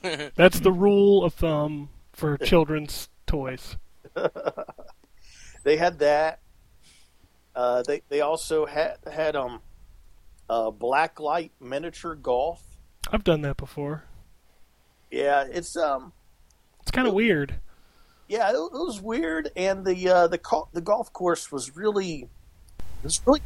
That's 0.37 0.61
the 0.61 0.72
rule 0.72 1.25
of 1.25 1.34
thumb 1.34 1.88
for 2.12 2.37
children's 2.38 3.08
toys. 3.26 3.76
they 5.62 5.76
had 5.76 5.99
that. 6.00 6.40
Uh, 7.54 7.83
they 7.83 8.02
they 8.09 8.21
also 8.21 8.66
had 8.66 8.97
had 9.11 9.37
um, 9.37 9.61
uh, 10.49 10.71
black 10.71 11.21
light 11.21 11.52
miniature 11.61 12.14
golf. 12.14 12.62
I've 13.11 13.25
done 13.25 13.42
that 13.42 13.57
before. 13.57 14.04
Yeah, 15.11 15.45
it's 15.50 15.76
um, 15.76 16.12
It's 16.81 16.90
kind 16.90 17.07
of 17.07 17.12
weird. 17.14 17.57
yeah, 18.28 18.49
it, 18.50 18.54
it 18.54 18.73
was 18.73 19.00
weird, 19.02 19.50
and 19.57 19.85
the 19.85 20.09
uh, 20.09 20.26
the 20.28 20.38
co- 20.38 20.69
the 20.73 20.81
golf 20.81 21.12
course 21.12 21.52
was 21.52 21.76
really, 21.76 22.23
it 22.78 23.04
was 23.04 23.21
really, 23.26 23.40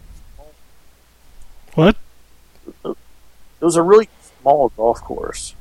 What? 1.75 1.97
it 2.85 2.97
was 3.61 3.75
a 3.77 3.83
really 3.83 4.09
small 4.41 4.69
golf 4.77 5.01
course. 5.01 5.55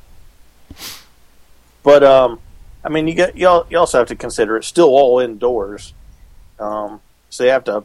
But 1.82 2.04
um, 2.04 2.38
I 2.84 2.88
mean, 2.88 3.08
you 3.08 3.14
get 3.14 3.36
you, 3.36 3.64
you 3.68 3.78
also 3.78 3.98
have 3.98 4.08
to 4.08 4.16
consider 4.16 4.56
it's 4.56 4.66
still 4.68 4.88
all 4.88 5.18
indoors, 5.18 5.94
um, 6.58 7.00
so 7.30 7.44
you 7.44 7.50
have 7.50 7.64
to 7.64 7.84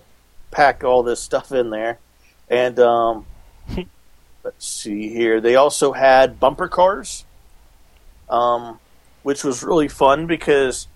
pack 0.51 0.83
all 0.83 1.03
this 1.03 1.19
stuff 1.21 1.51
in 1.51 1.69
there, 1.69 1.99
and 2.49 2.79
um, 2.79 3.25
let's 4.43 4.65
see 4.65 5.09
here. 5.09 5.41
They 5.41 5.55
also 5.55 5.91
had 5.93 6.39
bumper 6.39 6.67
cars, 6.67 7.25
um, 8.29 8.79
which 9.23 9.43
was 9.43 9.63
really 9.63 9.87
fun 9.87 10.27
because 10.27 10.87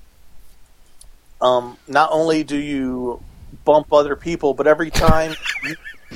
um, 1.42 1.78
not 1.88 2.10
only 2.12 2.44
do 2.44 2.58
you 2.58 3.22
bump 3.64 3.92
other 3.94 4.16
people, 4.16 4.54
but 4.54 4.68
every 4.68 4.92
time 4.92 5.34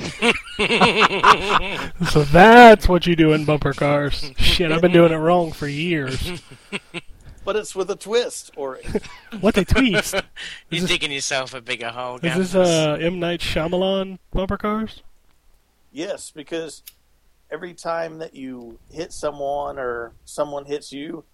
So 2.10 2.24
that's 2.24 2.88
what 2.88 3.06
you 3.06 3.16
do 3.16 3.32
in 3.32 3.44
bumper 3.44 3.72
cars. 3.72 4.30
Shit, 4.36 4.72
I've 4.72 4.80
been 4.80 4.92
doing 4.92 5.12
it 5.12 5.16
wrong 5.16 5.52
for 5.52 5.66
years. 5.66 6.42
but 7.50 7.56
it's 7.56 7.74
with 7.74 7.90
a 7.90 7.96
twist 7.96 8.52
or 8.56 8.78
What 9.40 9.56
a 9.58 9.64
twist? 9.64 10.14
You're 10.70 10.82
this- 10.82 10.88
digging 10.88 11.10
yourself 11.10 11.52
a 11.52 11.60
bigger 11.60 11.88
hole. 11.88 12.20
Is 12.22 12.52
this 12.52 12.54
Gambus. 12.54 13.00
uh, 13.02 13.04
M 13.04 13.18
Night 13.18 13.40
Shyamalan 13.40 14.20
bumper 14.30 14.56
cars? 14.56 15.02
Yes, 15.90 16.30
because 16.30 16.84
every 17.50 17.74
time 17.74 18.18
that 18.18 18.36
you 18.36 18.78
hit 18.92 19.12
someone 19.12 19.80
or 19.80 20.12
someone 20.24 20.66
hits 20.66 20.92
you, 20.92 21.24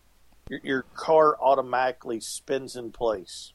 your, 0.48 0.60
your 0.64 0.82
car 0.94 1.36
automatically 1.38 2.18
spins 2.20 2.76
in 2.76 2.92
place. 2.92 3.52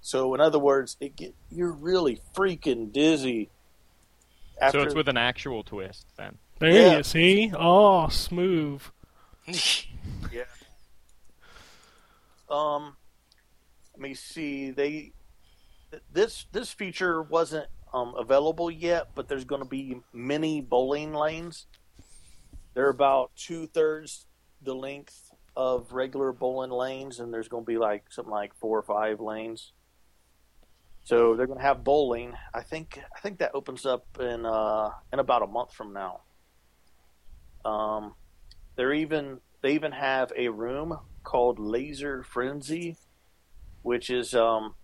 So, 0.00 0.32
in 0.34 0.40
other 0.40 0.58
words, 0.58 0.96
it 1.00 1.16
get 1.16 1.34
you're 1.50 1.70
really 1.72 2.18
freaking 2.34 2.90
dizzy. 2.90 3.50
After, 4.58 4.80
So 4.80 4.86
it's 4.86 4.94
with 4.94 5.08
an 5.08 5.18
actual 5.18 5.62
twist 5.64 6.06
then. 6.16 6.38
There 6.60 6.70
Yeah. 6.72 6.96
you 6.96 7.02
see. 7.02 7.52
Oh, 7.54 8.08
smooth. 8.08 8.80
um, 12.52 12.96
let 13.94 14.00
me 14.00 14.14
see. 14.14 14.70
They 14.70 15.12
this 16.12 16.46
this 16.52 16.72
feature 16.72 17.22
wasn't 17.22 17.66
um, 17.92 18.14
available 18.16 18.70
yet, 18.70 19.08
but 19.14 19.28
there's 19.28 19.44
going 19.44 19.62
to 19.62 19.68
be 19.68 20.00
mini 20.12 20.60
bowling 20.60 21.12
lanes. 21.12 21.66
They're 22.74 22.88
about 22.88 23.32
two 23.36 23.66
thirds 23.66 24.26
the 24.62 24.74
length 24.74 25.30
of 25.56 25.92
regular 25.92 26.32
bowling 26.32 26.70
lanes, 26.70 27.20
and 27.20 27.32
there's 27.32 27.48
going 27.48 27.64
to 27.64 27.66
be 27.66 27.78
like 27.78 28.04
something 28.10 28.30
like 28.30 28.54
four 28.54 28.78
or 28.78 28.82
five 28.82 29.20
lanes. 29.20 29.72
So 31.04 31.34
they're 31.34 31.48
going 31.48 31.58
to 31.58 31.64
have 31.64 31.82
bowling. 31.82 32.34
I 32.54 32.62
think 32.62 33.00
I 33.14 33.20
think 33.20 33.38
that 33.38 33.50
opens 33.54 33.84
up 33.84 34.06
in 34.20 34.46
uh, 34.46 34.90
in 35.12 35.18
about 35.18 35.42
a 35.42 35.46
month 35.46 35.72
from 35.74 35.92
now. 35.92 36.20
Um, 37.64 38.14
they're 38.76 38.94
even 38.94 39.40
they 39.62 39.74
even 39.74 39.92
have 39.92 40.32
a 40.36 40.48
room 40.48 40.98
called 41.32 41.58
Laser 41.58 42.22
Frenzy, 42.22 42.98
which 43.80 44.10
is 44.10 44.34
um, 44.34 44.74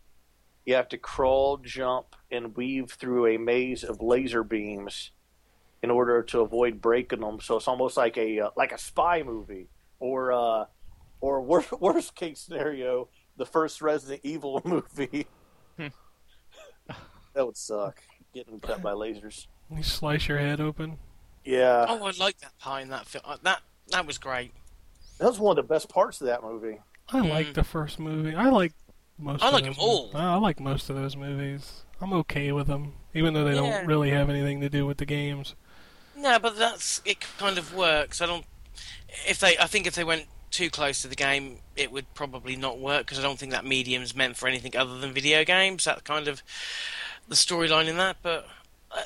you 0.64 0.74
have 0.74 0.88
to 0.88 0.96
crawl, 0.96 1.58
jump, 1.58 2.16
and 2.30 2.56
weave 2.56 2.90
through 2.90 3.26
a 3.26 3.36
maze 3.36 3.84
of 3.84 4.00
laser 4.00 4.42
beams 4.42 5.10
in 5.82 5.90
order 5.90 6.22
to 6.22 6.40
avoid 6.40 6.80
breaking 6.80 7.20
them. 7.20 7.38
So 7.38 7.56
it's 7.58 7.68
almost 7.68 7.98
like 7.98 8.16
a 8.16 8.40
uh, 8.40 8.50
like 8.56 8.72
a 8.72 8.78
spy 8.78 9.22
movie, 9.22 9.68
or 10.00 10.32
uh, 10.32 10.64
or 11.20 11.42
wor- 11.42 11.66
worst 11.80 12.14
case 12.14 12.40
scenario, 12.40 13.10
the 13.36 13.44
first 13.44 13.82
Resident 13.82 14.20
Evil 14.24 14.62
movie. 14.64 15.26
that 15.76 17.44
would 17.46 17.58
suck. 17.58 18.00
Getting 18.34 18.58
cut 18.60 18.80
by 18.82 18.92
lasers. 18.92 19.46
You 19.70 19.82
slice 19.82 20.28
your 20.28 20.38
head 20.38 20.60
open. 20.62 20.96
Yeah, 21.44 21.84
Oh, 21.88 22.04
I 22.04 22.10
like 22.18 22.38
that 22.38 22.58
part 22.58 22.82
in 22.82 22.88
that 22.88 23.06
film. 23.06 23.24
Uh, 23.26 23.36
That 23.42 23.60
that 23.90 24.06
was 24.06 24.16
great. 24.16 24.52
That 25.18 25.26
was 25.26 25.38
one 25.38 25.58
of 25.58 25.66
the 25.66 25.68
best 25.74 25.88
parts 25.88 26.20
of 26.20 26.26
that 26.26 26.42
movie. 26.42 26.80
I 27.10 27.20
like 27.20 27.54
the 27.54 27.64
first 27.64 27.98
movie. 27.98 28.34
I 28.34 28.48
like 28.50 28.72
most. 29.18 29.42
I 29.42 29.48
of 29.48 29.52
like 29.54 29.64
those 29.64 29.76
'em 29.76 29.82
all. 29.82 30.10
I 30.14 30.36
like 30.36 30.60
most 30.60 30.90
of 30.90 30.96
those 30.96 31.16
movies. 31.16 31.82
I'm 32.00 32.12
okay 32.12 32.52
with 32.52 32.66
them, 32.66 32.94
even 33.14 33.34
though 33.34 33.44
they 33.44 33.54
Yeah. 33.54 33.78
don't 33.78 33.86
really 33.86 34.10
have 34.10 34.30
anything 34.30 34.60
to 34.60 34.68
do 34.68 34.86
with 34.86 34.98
the 34.98 35.06
games. 35.06 35.54
No, 36.16 36.38
but 36.38 36.56
that's 36.58 37.00
it. 37.04 37.20
Kind 37.38 37.58
of 37.58 37.74
works. 37.74 38.20
I 38.20 38.26
don't. 38.26 38.44
If 39.26 39.40
they, 39.40 39.56
I 39.58 39.66
think 39.66 39.86
if 39.86 39.94
they 39.94 40.04
went 40.04 40.26
too 40.50 40.70
close 40.70 41.02
to 41.02 41.08
the 41.08 41.14
game, 41.16 41.58
it 41.76 41.90
would 41.92 42.12
probably 42.14 42.56
not 42.56 42.78
work 42.78 43.06
because 43.06 43.18
I 43.18 43.22
don't 43.22 43.38
think 43.38 43.52
that 43.52 43.64
medium's 43.64 44.14
meant 44.14 44.36
for 44.36 44.48
anything 44.48 44.76
other 44.76 44.98
than 44.98 45.12
video 45.12 45.44
games. 45.44 45.84
That 45.84 46.04
kind 46.04 46.28
of 46.28 46.42
the 47.26 47.34
storyline 47.34 47.86
in 47.88 47.96
that, 47.98 48.16
but 48.22 48.46
uh, 48.90 49.02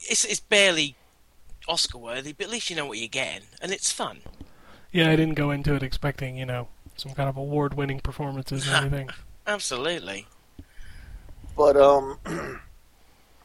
it's 0.00 0.24
it's 0.24 0.40
barely 0.40 0.96
Oscar 1.68 1.98
worthy. 1.98 2.32
But 2.32 2.46
at 2.46 2.52
least 2.52 2.70
you 2.70 2.76
know 2.76 2.86
what 2.86 2.98
you're 2.98 3.08
getting, 3.08 3.46
and 3.60 3.72
it's 3.72 3.90
fun. 3.92 4.20
Yeah, 4.94 5.10
I 5.10 5.16
didn't 5.16 5.34
go 5.34 5.50
into 5.50 5.74
it 5.74 5.82
expecting, 5.82 6.36
you 6.36 6.46
know, 6.46 6.68
some 6.94 7.14
kind 7.14 7.28
of 7.28 7.36
award-winning 7.36 7.98
performances 7.98 8.68
or 8.70 8.76
anything. 8.76 9.10
Absolutely. 9.48 10.28
But 11.56 11.76
um, 11.76 12.16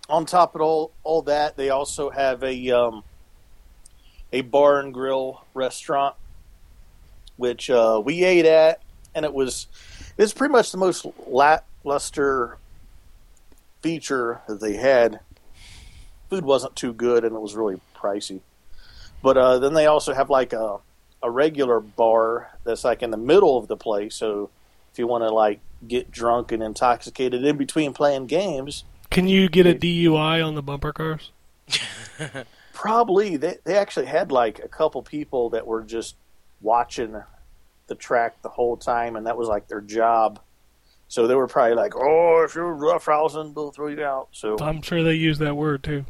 on 0.10 0.28
top 0.28 0.54
of 0.54 0.62
all 0.62 0.92
all 1.04 1.24
that, 1.24 1.58
they 1.58 1.72
also 1.72 2.12
have 2.12 2.44
a 2.44 2.70
um, 2.70 3.04
a 4.32 4.42
bar 4.42 4.80
and 4.80 4.94
grill 4.94 5.44
restaurant, 5.56 6.16
which 7.38 7.72
uh, 7.72 8.00
we 8.06 8.24
ate 8.24 8.46
at, 8.46 8.84
and 9.16 9.26
it 9.26 9.34
was 9.34 9.66
it's 10.20 10.34
pretty 10.34 10.52
much 10.52 10.72
the 10.72 10.78
most 10.78 11.08
lackluster 11.26 12.60
feature 13.82 14.42
that 14.48 14.62
they 14.62 14.76
had. 14.76 15.20
Food 16.30 16.46
wasn't 16.46 16.76
too 16.76 16.94
good, 16.94 17.26
and 17.26 17.36
it 17.36 17.40
was 17.40 17.56
really 17.56 17.82
pricey. 17.96 18.42
But 19.24 19.36
uh, 19.36 19.58
then 19.58 19.74
they 19.74 19.88
also 19.88 20.14
have 20.14 20.30
like 20.30 20.54
a 20.54 20.78
a 21.22 21.30
regular 21.30 21.80
bar 21.80 22.52
that's 22.64 22.84
like 22.84 23.02
in 23.04 23.12
the 23.12 23.18
middle 23.18 23.58
of 23.58 23.68
the 23.68 23.78
place. 23.78 24.16
So 24.16 24.50
if 24.92 25.00
you 25.00 25.08
want 25.08 25.24
to 25.24 25.30
like 25.30 25.60
get 25.88 26.12
drunk 26.12 26.52
and 26.52 26.62
intoxicated 26.64 27.44
in 27.44 27.58
between 27.58 27.94
playing 27.94 28.28
games, 28.28 28.84
Can 29.10 29.28
you 29.28 29.50
get 29.50 29.66
a 29.66 29.74
DUI 29.74 30.46
on 30.46 30.56
the 30.56 30.62
bumper 30.62 30.94
cars? 30.94 31.32
probably 32.74 33.38
they 33.38 33.58
they 33.66 33.76
actually 33.78 34.06
had 34.06 34.32
like 34.32 34.60
a 34.60 34.68
couple 34.68 35.02
people 35.04 35.50
that 35.52 35.68
were 35.68 35.82
just 35.84 36.16
watching 36.62 37.22
the 37.88 37.96
track 37.96 38.42
the 38.42 38.50
whole 38.50 38.78
time, 38.78 39.16
and 39.16 39.26
that 39.28 39.38
was 39.38 39.48
like 39.48 39.68
their 39.68 39.82
job. 39.82 40.40
So 41.08 41.26
they 41.28 41.36
were 41.36 41.48
probably 41.48 41.76
like, 41.76 41.94
"Oh, 41.96 42.44
if 42.48 42.56
you're 42.56 42.74
roughhousing, 42.76 43.54
we'll 43.54 43.72
throw 43.72 43.88
you 43.88 44.04
out." 44.04 44.30
So 44.32 44.58
I'm 44.60 44.82
sure 44.82 45.04
they 45.04 45.16
use 45.16 45.40
that 45.40 45.56
word 45.56 45.84
too. 45.84 46.06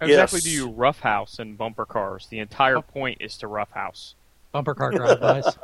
How 0.00 0.06
Yes. 0.06 0.32
exactly 0.32 0.40
do 0.40 0.50
you 0.50 0.68
roughhouse 0.70 1.38
in 1.38 1.56
bumper 1.56 1.84
cars? 1.84 2.28
The 2.30 2.38
entire 2.38 2.80
point 2.80 3.18
is 3.20 3.36
to 3.38 3.48
roughhouse. 3.48 4.14
Bumper 4.52 4.74
car 4.74 4.90
drive-bys. 4.92 5.56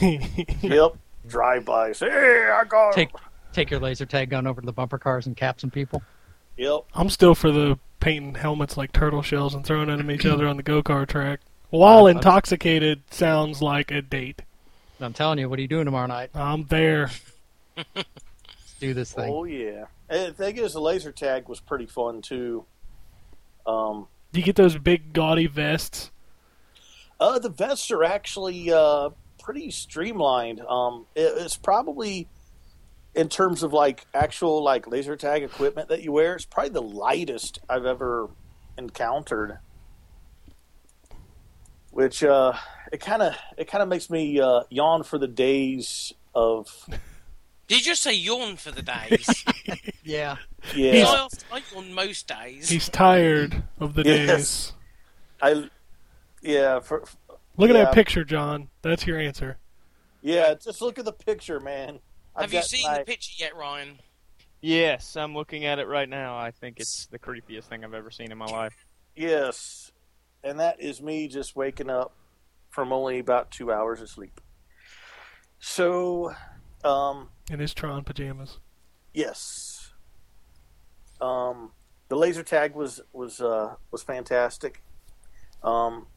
yep, 0.62 0.92
drive-bys. 1.26 2.00
Hey, 2.00 2.48
I 2.52 2.64
got 2.68 2.88
'em." 2.88 2.94
take 2.94 3.10
take 3.52 3.70
your 3.70 3.80
laser 3.80 4.06
tag 4.06 4.30
gun 4.30 4.46
over 4.46 4.60
to 4.60 4.66
the 4.66 4.72
bumper 4.72 4.98
cars 4.98 5.26
and 5.26 5.36
cap 5.36 5.60
some 5.60 5.70
people. 5.70 6.02
Yep. 6.56 6.80
I'm 6.94 7.08
still 7.10 7.34
for 7.34 7.50
the 7.50 7.78
painting 8.00 8.34
helmets 8.34 8.76
like 8.76 8.92
turtle 8.92 9.22
shells 9.22 9.54
and 9.54 9.64
throwing 9.64 9.88
them 9.88 10.08
at 10.10 10.14
each 10.16 10.26
other 10.26 10.46
on 10.46 10.56
the 10.56 10.62
go 10.62 10.82
kart 10.82 11.08
track. 11.08 11.40
While 11.70 12.06
I'm- 12.06 12.16
intoxicated 12.16 13.02
sounds 13.10 13.60
like 13.62 13.90
a 13.90 14.00
date. 14.02 14.42
I'm 15.00 15.12
telling 15.12 15.38
you, 15.38 15.48
what 15.48 15.58
are 15.58 15.62
you 15.62 15.68
doing 15.68 15.84
tomorrow 15.84 16.06
night? 16.08 16.30
I'm 16.34 16.64
there. 16.64 17.10
Let's 17.76 18.08
do 18.80 18.94
this 18.94 19.12
thing. 19.12 19.32
Oh 19.32 19.44
yeah. 19.44 19.84
And 20.08 20.28
the 20.28 20.32
thing 20.32 20.56
is, 20.56 20.72
the 20.72 20.80
laser 20.80 21.12
tag 21.12 21.48
was 21.48 21.60
pretty 21.60 21.86
fun 21.86 22.20
too. 22.22 22.64
Um, 23.66 24.08
Do 24.32 24.40
you 24.40 24.44
get 24.46 24.56
those 24.56 24.76
big 24.78 25.12
gaudy 25.12 25.46
vests? 25.46 26.10
Uh, 27.20 27.38
the 27.38 27.48
vests 27.48 27.90
are 27.90 28.04
actually 28.04 28.72
uh, 28.72 29.10
pretty 29.42 29.70
streamlined. 29.70 30.60
Um, 30.60 31.06
it, 31.14 31.32
it's 31.36 31.56
probably 31.56 32.28
in 33.14 33.28
terms 33.28 33.62
of 33.62 33.72
like 33.72 34.06
actual 34.14 34.62
like 34.62 34.86
laser 34.86 35.16
tag 35.16 35.42
equipment 35.42 35.88
that 35.88 36.02
you 36.02 36.12
wear. 36.12 36.34
It's 36.36 36.44
probably 36.44 36.70
the 36.70 36.82
lightest 36.82 37.58
I've 37.68 37.86
ever 37.86 38.28
encountered. 38.76 39.58
Which 41.90 42.22
uh, 42.22 42.52
it 42.92 43.00
kind 43.00 43.22
of 43.22 43.34
it 43.56 43.66
kind 43.66 43.82
of 43.82 43.88
makes 43.88 44.08
me 44.10 44.40
uh, 44.40 44.60
yawn 44.70 45.02
for 45.02 45.18
the 45.18 45.26
days 45.26 46.12
of 46.34 46.68
Did 47.66 47.78
you 47.80 47.84
just 47.84 48.02
say 48.02 48.14
yawn 48.14 48.56
for 48.56 48.70
the 48.70 48.82
days? 48.82 49.44
Yeah. 50.04 50.36
yeah. 50.74 51.04
I, 51.04 51.28
I 51.58 51.62
yawn 51.74 51.92
most 51.92 52.26
days. 52.28 52.70
He's 52.70 52.88
tired 52.88 53.62
of 53.78 53.92
the 53.92 54.04
Yes. 54.06 54.26
days. 54.26 54.72
I 55.42 55.68
yeah 56.42 56.80
for 56.80 57.04
Look 57.56 57.70
at 57.70 57.76
Yeah. 57.76 57.84
that 57.86 57.94
picture, 57.94 58.24
John. 58.24 58.68
That's 58.82 59.06
your 59.06 59.18
answer. 59.18 59.58
yeah. 60.22 60.54
Just 60.54 60.80
look 60.80 60.98
at 60.98 61.04
the 61.04 61.12
picture, 61.12 61.58
man. 61.60 61.98
I've 62.36 62.42
Have 62.44 62.54
you 62.54 62.62
seen 62.62 62.86
my- 62.86 62.98
the 62.98 63.04
picture 63.04 63.32
yet, 63.38 63.56
Ryan? 63.56 63.98
Yes, 64.60 65.16
I'm 65.16 65.34
looking 65.34 65.64
at 65.64 65.78
it 65.78 65.86
right 65.86 66.08
now. 66.08 66.36
I 66.36 66.50
think 66.50 66.80
it's 66.80 67.06
the 67.06 67.18
creepiest 67.18 67.64
thing 67.64 67.84
I've 67.84 67.94
ever 67.94 68.10
seen 68.10 68.32
in 68.32 68.38
my 68.38 68.46
life. 68.46 68.86
Yes, 69.14 69.92
and 70.42 70.58
that 70.58 70.80
is 70.80 71.00
me 71.00 71.28
just 71.28 71.54
waking 71.54 71.88
up 71.90 72.12
from 72.68 72.92
only 72.92 73.20
about 73.20 73.50
two 73.52 73.72
hours 73.72 74.00
of 74.00 74.08
sleep. 74.10 74.40
So, 75.60 76.34
um, 76.84 77.30
In 77.50 77.60
his 77.60 77.72
Tron 77.72 78.02
pajamas. 78.04 78.58
yes, 79.14 79.92
um, 81.20 81.72
the 82.08 82.16
laser 82.16 82.42
tag 82.42 82.74
was 82.74 83.00
was 83.12 83.40
uh, 83.40 83.76
was 83.92 84.02
fantastic. 84.02 84.82
Um, 85.62 86.07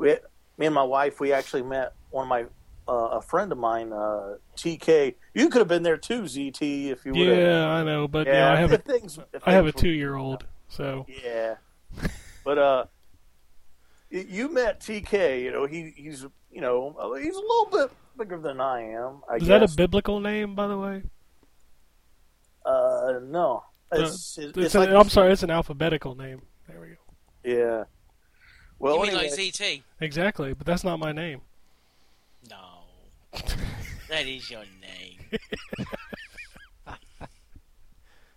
we, 0.00 0.16
me 0.56 0.66
and 0.66 0.74
my 0.74 0.82
wife, 0.82 1.20
we 1.20 1.32
actually 1.32 1.62
met 1.62 1.92
one 2.10 2.24
of 2.24 2.28
my 2.28 2.46
uh, 2.88 3.18
a 3.18 3.22
friend 3.22 3.52
of 3.52 3.58
mine, 3.58 3.92
uh, 3.92 4.36
TK. 4.56 5.14
You 5.34 5.48
could 5.48 5.60
have 5.60 5.68
been 5.68 5.84
there 5.84 5.96
too, 5.98 6.22
ZT, 6.22 6.86
if 6.88 7.04
you 7.04 7.12
would. 7.12 7.38
Yeah, 7.38 7.68
I 7.68 7.84
know, 7.84 8.08
but 8.08 8.26
yeah, 8.26 8.52
I 8.52 8.56
have 8.56 8.72
a 8.72 8.78
things, 8.78 9.18
I 9.44 9.52
have 9.52 9.66
a 9.66 9.72
two 9.72 9.90
year 9.90 10.16
old, 10.16 10.44
so 10.68 11.06
Yeah, 11.22 11.56
but 12.44 12.58
uh, 12.58 12.84
you 14.10 14.48
met 14.52 14.80
TK. 14.80 15.42
You 15.42 15.52
know 15.52 15.66
he 15.66 15.92
he's 15.94 16.26
you 16.50 16.60
know 16.60 16.96
uh, 16.98 17.12
he's 17.14 17.36
a 17.36 17.40
little 17.40 17.68
bit 17.70 17.90
bigger 18.18 18.38
than 18.38 18.60
I 18.60 18.80
am. 18.82 19.20
I 19.30 19.36
is 19.36 19.42
guess. 19.42 19.48
that 19.48 19.62
a 19.62 19.76
biblical 19.76 20.18
name, 20.18 20.54
by 20.54 20.66
the 20.66 20.78
way? 20.78 21.02
Uh, 22.64 23.20
no. 23.22 23.64
Uh, 23.92 24.02
It's, 24.02 24.38
it's, 24.38 24.56
It's 24.56 24.74
like 24.74 24.88
an, 24.90 24.96
I'm 24.96 25.08
sorry, 25.08 25.32
it's 25.32 25.42
an 25.42 25.50
alphabetical 25.50 26.14
name. 26.14 26.42
There 26.68 26.80
we 26.80 26.88
go. 26.88 26.94
Yeah. 27.44 27.84
Well, 28.80 28.96
you 28.96 29.02
mean 29.02 29.10
anyway, 29.10 29.30
like 29.30 29.38
ZT? 29.38 29.82
Exactly, 30.00 30.52
but 30.54 30.66
that's 30.66 30.82
not 30.82 30.98
my 30.98 31.12
name. 31.12 31.42
No. 32.48 32.56
that 34.08 34.26
is 34.26 34.50
your 34.50 34.64
name. 34.80 35.20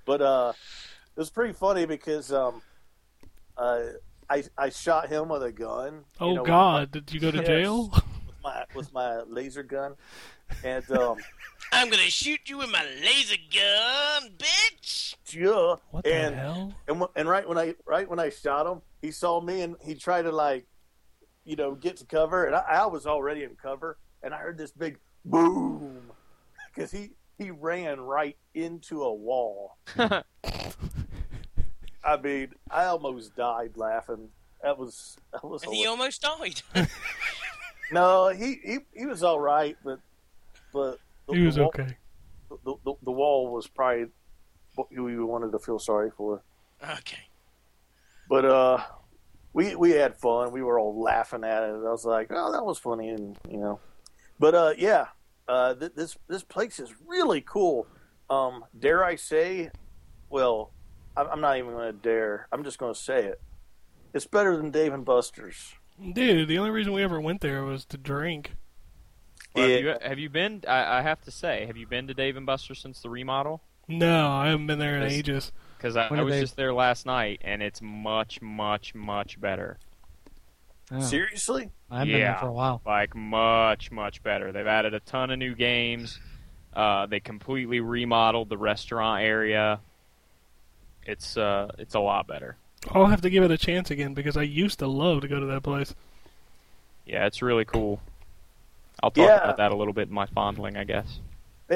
but 0.06 0.22
uh, 0.22 0.54
it 1.16 1.20
was 1.20 1.30
pretty 1.30 1.54
funny 1.54 1.86
because 1.86 2.32
um, 2.32 2.62
uh, 3.58 3.84
I 4.30 4.44
I 4.58 4.70
shot 4.70 5.08
him 5.10 5.30
with 5.30 5.44
a 5.44 5.52
gun. 5.52 6.04
you 6.20 6.26
Oh 6.28 6.36
know, 6.36 6.44
God, 6.44 6.92
did 6.92 7.12
you 7.14 7.20
go 7.20 7.32
to 7.32 7.38
Yes. 7.38 7.48
jail? 7.48 7.94
With 8.44 8.54
my 8.54 8.66
with 8.76 8.94
my 8.94 9.22
laser 9.22 9.64
gun, 9.64 9.96
and 10.64 10.90
um, 10.92 11.18
I'm 11.72 11.90
gonna 11.90 12.04
shoot 12.04 12.42
you 12.46 12.58
with 12.58 12.70
my 12.70 12.84
laser 13.02 13.38
gun, 13.52 14.32
bitch! 14.38 15.16
yeah, 15.34 15.76
What 15.92 16.04
the 16.04 16.14
and 16.14 16.36
hell? 16.36 16.74
And, 16.88 17.04
and 17.16 17.30
right 17.30 17.48
when 17.48 17.58
I 17.58 17.76
right 17.86 18.10
when 18.10 18.20
I 18.20 18.30
shot 18.30 18.68
him, 18.68 18.82
he 19.02 19.12
saw 19.12 19.40
me 19.40 19.62
and 19.62 19.76
he 19.82 19.96
tried 19.96 20.24
to 20.24 20.32
like, 20.32 20.66
you 21.46 21.56
know, 21.56 21.74
get 21.76 21.98
to 21.98 22.06
cover, 22.06 22.46
and 22.46 22.56
I, 22.56 22.64
I 22.70 22.86
was 22.88 23.06
already 23.08 23.44
in 23.44 23.56
cover, 23.56 23.98
and 24.22 24.34
I 24.34 24.38
heard 24.38 24.58
this 24.58 24.72
big 24.72 24.98
boom 25.24 26.12
because 26.76 26.92
he 26.92 27.12
he 27.38 27.52
ran 27.52 28.02
right 28.02 28.38
into 28.54 29.04
a 29.04 29.14
wall. 29.14 29.78
I 29.98 30.24
mean, 32.22 32.50
I 32.70 32.86
almost 32.86 33.36
died 33.36 33.72
laughing. 33.76 34.30
That 34.62 34.78
was 34.78 35.18
that 35.32 35.44
was 35.44 35.64
And 35.64 35.74
he 35.74 35.86
almost 35.86 36.22
died. 36.22 36.62
No. 37.94 38.30
He, 38.30 38.60
he 38.64 38.78
he 38.96 39.06
was 39.06 39.24
all 39.24 39.40
right, 39.40 39.78
but 39.84 40.00
but 40.74 40.98
the, 41.28 41.34
He 41.34 41.46
was 41.46 41.56
the 41.56 41.62
wall, 41.62 41.72
okay. 41.76 41.98
The, 42.50 42.76
the, 42.86 42.94
the 43.04 43.12
wall 43.12 43.52
was 43.54 43.68
probably 43.68 44.08
what 44.76 44.88
you 44.92 45.26
wanted 45.26 45.52
to 45.52 45.60
feel 45.60 45.80
sorry 45.80 46.12
for. 46.16 46.42
okay. 46.84 47.20
But 48.30 48.46
uh, 48.46 48.84
we 49.54 49.76
we 49.76 49.92
had 49.92 50.16
fun. 50.18 50.52
We 50.52 50.62
were 50.64 50.80
all 50.80 51.00
laughing 51.02 51.44
at 51.44 51.64
it. 51.64 51.68
I 51.74 51.92
was 51.92 52.06
like, 52.06 52.28
"Oh, 52.32 52.52
that 52.52 52.66
was 52.66 52.80
funny," 52.80 53.10
and 53.10 53.38
you 53.50 53.58
know. 53.58 53.80
But 54.40 54.56
uh, 54.56 54.74
yeah, 54.78 55.08
uh, 55.48 55.76
th- 55.76 55.94
this 55.96 56.18
this 56.28 56.44
place 56.44 56.80
is 56.80 56.94
really 57.06 57.42
cool. 57.42 57.88
Um, 58.30 58.66
dare 58.78 59.04
I 59.04 59.16
say? 59.16 59.70
Well, 60.30 60.72
I'm 61.16 61.28
I'm 61.28 61.42
not 61.42 61.58
even 61.58 61.72
going 61.72 61.94
to 61.94 62.00
dare. 62.00 62.48
I'm 62.52 62.64
just 62.64 62.78
going 62.80 62.94
to 62.94 63.00
say 63.00 63.26
it. 63.26 63.42
It's 64.14 64.26
better 64.26 64.56
than 64.58 64.72
Dave 64.72 64.94
and 64.94 65.06
Buster's. 65.06 65.76
Dude, 66.14 66.48
the 66.48 66.58
only 66.58 66.72
reason 66.72 66.94
we 66.94 67.04
ever 67.04 67.20
went 67.22 67.42
there 67.42 67.64
was 67.64 67.86
to 67.86 67.98
drink. 67.98 68.56
Well, 69.56 69.68
Yeah. 69.68 69.76
have, 69.76 69.84
you, 69.84 70.08
have 70.10 70.20
you 70.20 70.30
been? 70.30 70.64
I, 70.68 71.00
I 71.00 71.02
have 71.02 71.22
to 71.22 71.32
say, 71.32 71.66
have 71.66 71.78
you 71.78 71.86
been 71.88 72.08
to 72.08 72.14
Dave 72.14 72.36
and 72.38 72.46
Buster 72.46 72.74
since 72.76 73.02
the 73.02 73.10
remodel? 73.10 73.62
No, 73.88 74.30
I 74.30 74.48
haven't 74.50 74.68
been 74.68 74.80
there 74.80 74.96
in 74.98 75.04
ages. 75.04 75.52
Because 75.78 75.96
I, 75.98 76.08
I 76.08 76.22
was 76.22 76.34
they- 76.34 76.42
just 76.42 76.56
there 76.56 76.74
last 76.74 77.06
night, 77.06 77.42
and 77.44 77.62
it's 77.62 77.82
much, 77.82 78.42
much, 78.42 78.96
much 78.96 79.40
better. 79.40 79.78
Oh, 80.92 81.00
Seriously? 81.02 81.70
I 81.90 82.00
haven't 82.00 82.14
been 82.14 82.22
there 82.22 82.38
for 82.40 82.48
a 82.48 82.52
while. 82.54 82.82
Like 82.86 83.16
much, 83.16 83.92
much 83.92 84.22
better. 84.24 84.52
They've 84.52 84.68
added 84.68 84.94
a 84.94 85.00
ton 85.02 85.30
of 85.32 85.40
new 85.40 85.56
games. 85.56 86.20
Uh, 86.74 87.06
they 87.06 87.20
completely 87.20 87.80
remodeled 87.80 88.50
the 88.50 88.58
restaurant 88.58 89.24
area. 89.24 89.80
It's 91.06 91.38
uh, 91.38 91.70
it's 91.78 91.96
a 91.96 92.00
lot 92.00 92.28
better. 92.28 92.58
I'll 92.92 93.06
have 93.08 93.22
to 93.22 93.30
give 93.30 93.44
it 93.44 93.52
a 93.52 93.58
chance 93.58 93.90
again 93.92 94.14
because 94.14 94.36
I 94.38 94.42
used 94.44 94.80
to 94.80 94.88
love 94.88 95.22
to 95.22 95.28
go 95.28 95.40
to 95.40 95.46
that 95.48 95.64
place. 95.64 95.94
Yeah, 97.06 97.26
it's 97.26 97.42
really 97.42 97.66
cool. 97.66 98.02
I'll 99.02 99.12
talk 99.12 99.28
Yeah. 99.28 99.38
about 99.44 99.58
that 99.58 99.72
a 99.72 99.76
little 99.76 99.94
bit 99.94 100.08
in 100.10 100.14
my 100.14 100.26
fondling, 100.28 100.78
I 100.78 100.84
guess. 100.84 101.20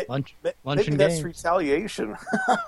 Lunch, 0.10 0.36
Ma- 0.44 0.52
lunch 0.64 0.78
Maybe 0.80 0.92
and 0.92 1.00
that's 1.00 1.16
games. 1.16 1.24
retaliation 1.26 2.16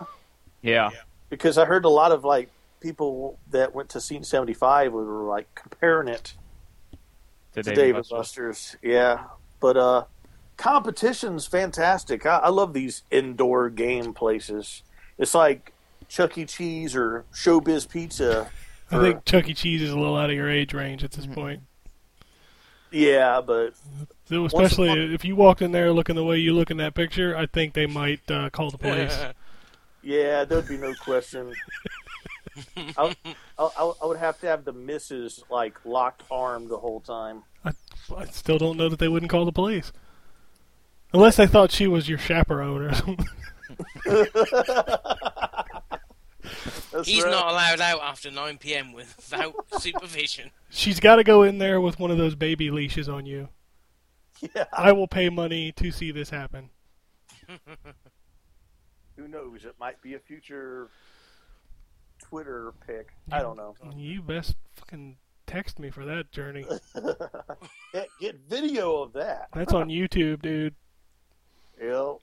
Yeah. 0.62 0.89
because 1.30 1.58
I 1.58 1.65
heard 1.65 1.86
a 1.86 1.89
lot 1.89 2.12
of 2.12 2.23
like 2.23 2.49
people 2.80 3.38
that 3.52 3.75
went 3.75 3.89
to 3.89 4.02
Scene 4.02 4.23
75 4.23 4.93
were 4.93 5.23
like 5.23 5.54
comparing 5.54 6.08
it 6.08 6.34
To 7.54 7.62
to 7.62 7.69
Dave, 7.69 7.75
Dave 7.75 7.95
and 7.95 7.97
and 7.97 8.10
Buster's. 8.10 8.17
Buster's. 8.71 8.78
Yeah, 8.82 9.23
but 9.60 9.78
uh, 9.78 10.06
competition's 10.58 11.45
fantastic. 11.45 12.25
I, 12.25 12.38
I 12.38 12.49
love 12.49 12.73
these 12.73 13.04
indoor 13.12 13.69
game 13.69 14.13
places. 14.13 14.82
It's 15.17 15.36
like 15.36 15.71
Chuck 16.10 16.38
E. 16.38 16.45
Cheese 16.45 16.95
or 16.95 17.24
Showbiz 17.34 17.88
Pizza. 17.88 18.50
I 18.91 19.00
think 19.00 19.24
Chuck 19.26 19.48
E. 19.48 19.54
Cheese 19.54 19.82
is 19.84 19.91
a 19.91 19.98
little 19.98 20.17
out 20.17 20.30
of 20.30 20.36
your 20.36 20.50
age 20.50 20.74
range 20.74 21.04
at 21.04 21.12
this 21.12 21.26
Mm-hmm. 21.26 21.36
point. 21.36 21.62
yeah, 22.91 23.39
but 23.39 23.74
So 24.26 24.45
especially 24.45 24.89
upon- 24.89 25.13
if 25.13 25.24
you 25.24 25.36
walked 25.36 25.62
in 25.62 25.72
there 25.72 25.91
looking 25.93 26.15
the 26.15 26.24
way 26.24 26.38
you 26.38 26.54
look 26.54 26.72
in 26.72 26.78
that 26.78 26.95
picture, 26.95 27.38
I 27.38 27.45
think 27.45 27.74
they 27.74 27.86
might 27.86 28.30
uh, 28.30 28.50
call 28.50 28.72
the 28.72 28.78
police. 28.80 29.15
yeah, 30.02 30.43
there'd 30.43 30.67
be 30.67 30.78
no 30.78 30.93
question. 30.95 31.54
I, 32.98 33.15
I, 33.58 33.91
I 34.02 34.06
would 34.06 34.17
have 34.17 34.39
to 34.41 34.48
have 34.48 34.65
the 34.65 34.74
missus 34.74 35.43
like 35.52 35.78
locked 35.86 36.24
arm 36.32 36.67
the 36.67 36.78
whole 36.78 37.00
time. 37.00 37.43
I 37.63 38.26
still 38.32 38.58
don't 38.58 38.76
know 38.76 38.89
that 38.89 38.98
they 39.00 39.08
wouldn't 39.08 39.30
call 39.32 39.45
the 39.45 39.52
police. 39.52 39.93
Unless 41.13 41.36
they 41.38 41.45
thought 41.48 41.72
she 41.72 41.86
was 41.88 42.10
your 42.10 42.17
chaperone 42.17 42.82
or 42.82 42.93
something. 42.95 43.28
That's 46.92 47.08
He's 47.08 47.24
right. 47.24 47.32
not 47.32 47.52
allowed 47.52 47.82
out 47.82 48.02
after 48.02 48.32
9 48.32 48.58
p.m. 48.58 48.94
without 48.94 49.54
supervision. 49.80 50.52
She's 50.70 51.00
got 51.00 51.18
to 51.18 51.24
go 51.24 51.44
in 51.44 51.58
there 51.58 51.82
with 51.82 52.00
one 52.00 52.12
of 52.12 52.18
those 52.18 52.36
baby 52.36 52.72
leashes 52.72 53.10
on 53.10 53.26
you. 53.26 53.50
Yeah, 54.56 54.66
I 54.72 54.92
will 54.92 55.08
pay 55.08 55.30
money 55.30 55.72
to 55.74 55.92
see 55.92 56.12
this 56.12 56.30
happen. 56.30 56.70
who 59.16 59.28
knows? 59.28 59.66
It 59.66 59.76
might 59.80 60.02
be 60.02 60.14
a 60.14 60.20
future 60.20 60.90
Twitter 62.22 62.74
pic. 62.86 63.10
I 63.32 63.42
don't 63.42 63.58
know. 63.58 63.76
You 63.96 64.22
best 64.22 64.56
fucking 64.76 65.18
text 65.48 65.80
me 65.80 65.90
for 65.90 66.06
that 66.06 66.32
journey. 66.32 66.66
Get, 67.92 68.08
get 68.22 68.40
video 68.48 69.02
of 69.02 69.14
that. 69.14 69.50
That's 69.54 69.74
on 69.74 69.90
YouTube, 69.90 70.42
dude. 70.42 70.76
Yep. 71.82 72.20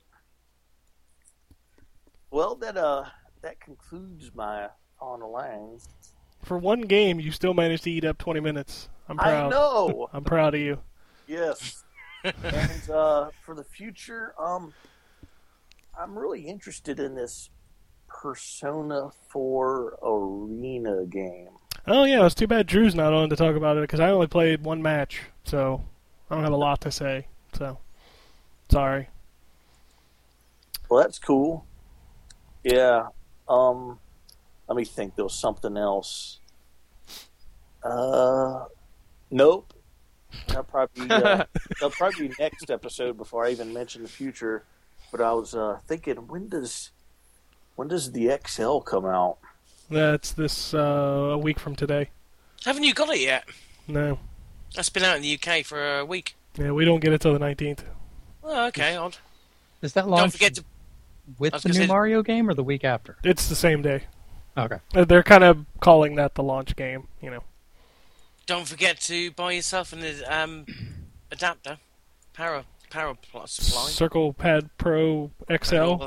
Well, 2.30 2.54
then, 2.54 2.76
uh, 2.76 3.08
that 3.46 3.60
concludes 3.60 4.32
my 4.34 4.68
on 5.00 5.22
the. 5.22 5.88
For 6.42 6.58
one 6.58 6.80
game, 6.80 7.20
you 7.20 7.30
still 7.30 7.54
managed 7.54 7.84
to 7.84 7.90
eat 7.92 8.04
up 8.04 8.18
20 8.18 8.40
minutes. 8.40 8.88
I'm 9.08 9.16
proud. 9.16 9.46
I 9.46 9.48
know. 9.48 10.08
I'm 10.12 10.24
proud 10.24 10.54
of 10.54 10.60
you. 10.60 10.80
Yes. 11.28 11.84
and 12.24 12.90
uh, 12.90 13.30
for 13.44 13.54
the 13.54 13.62
future, 13.62 14.34
um, 14.36 14.74
I'm 15.96 16.18
really 16.18 16.40
interested 16.40 16.98
in 16.98 17.14
this 17.14 17.50
Persona 18.08 19.10
4 19.28 19.98
Arena 20.02 21.04
game. 21.06 21.50
Oh 21.86 22.02
yeah, 22.02 22.26
it's 22.26 22.34
too 22.34 22.48
bad 22.48 22.66
Drew's 22.66 22.96
not 22.96 23.12
on 23.12 23.30
to 23.30 23.36
talk 23.36 23.54
about 23.54 23.76
it 23.76 23.82
because 23.82 24.00
I 24.00 24.10
only 24.10 24.26
played 24.26 24.64
one 24.64 24.82
match, 24.82 25.20
so 25.44 25.84
I 26.28 26.34
don't 26.34 26.42
have 26.42 26.52
a 26.52 26.56
lot 26.56 26.80
to 26.80 26.90
say. 26.90 27.28
So 27.52 27.78
sorry. 28.68 29.08
Well, 30.90 31.00
that's 31.00 31.20
cool. 31.20 31.64
Yeah. 32.64 33.06
Um, 33.48 33.98
let 34.68 34.76
me 34.76 34.84
think. 34.84 35.14
There 35.16 35.24
was 35.24 35.34
something 35.34 35.76
else. 35.76 36.38
Uh, 37.82 38.64
nope. 39.30 39.72
That'll 40.48 40.64
probably 40.64 41.10
uh, 41.10 41.44
that'll 41.70 41.90
probably 41.90 42.28
be 42.28 42.34
next 42.38 42.70
episode 42.70 43.16
before 43.16 43.46
I 43.46 43.50
even 43.50 43.72
mention 43.72 44.02
the 44.02 44.08
future. 44.08 44.64
But 45.12 45.20
I 45.20 45.32
was 45.32 45.54
uh, 45.54 45.78
thinking, 45.86 46.26
when 46.26 46.48
does 46.48 46.90
when 47.76 47.88
does 47.88 48.12
the 48.12 48.36
XL 48.46 48.78
come 48.80 49.06
out? 49.06 49.38
That's 49.88 50.32
this 50.32 50.74
uh, 50.74 50.78
a 50.78 51.38
week 51.38 51.60
from 51.60 51.76
today. 51.76 52.10
Haven't 52.64 52.82
you 52.82 52.92
got 52.92 53.10
it 53.10 53.20
yet? 53.20 53.44
No, 53.86 54.18
That's 54.74 54.88
been 54.88 55.04
out 55.04 55.16
in 55.16 55.22
the 55.22 55.38
UK 55.40 55.64
for 55.64 55.98
a 56.00 56.04
week. 56.04 56.34
yeah, 56.58 56.72
we 56.72 56.84
don't 56.84 56.98
get 56.98 57.12
it 57.12 57.20
till 57.20 57.32
the 57.32 57.38
19th. 57.38 57.84
Oh, 58.42 58.66
okay, 58.66 58.96
odd. 58.96 59.16
Is 59.80 59.92
that 59.92 60.08
long? 60.08 60.18
Don't 60.18 60.32
forget 60.32 60.54
to. 60.54 60.64
With 61.38 61.60
the 61.62 61.68
new 61.68 61.74
say- 61.74 61.86
Mario 61.86 62.22
game 62.22 62.48
or 62.48 62.54
the 62.54 62.64
week 62.64 62.84
after? 62.84 63.16
It's 63.24 63.48
the 63.48 63.56
same 63.56 63.82
day. 63.82 64.04
Okay. 64.56 64.78
Uh, 64.94 65.04
They're 65.04 65.22
kind 65.22 65.44
of 65.44 65.66
calling 65.80 66.14
that 66.16 66.34
the 66.34 66.42
launch 66.42 66.76
game. 66.76 67.08
You 67.20 67.30
know. 67.30 67.44
Don't 68.46 68.66
forget 68.66 69.00
to 69.02 69.30
buy 69.32 69.52
yourself 69.52 69.92
an 69.92 70.04
um, 70.28 70.66
adapter, 71.32 71.78
power 72.32 72.64
power 72.90 73.14
plus 73.30 73.52
supply. 73.52 73.88
Circle 73.90 74.32
Pad 74.32 74.70
Pro 74.78 75.30
XL. 75.50 76.04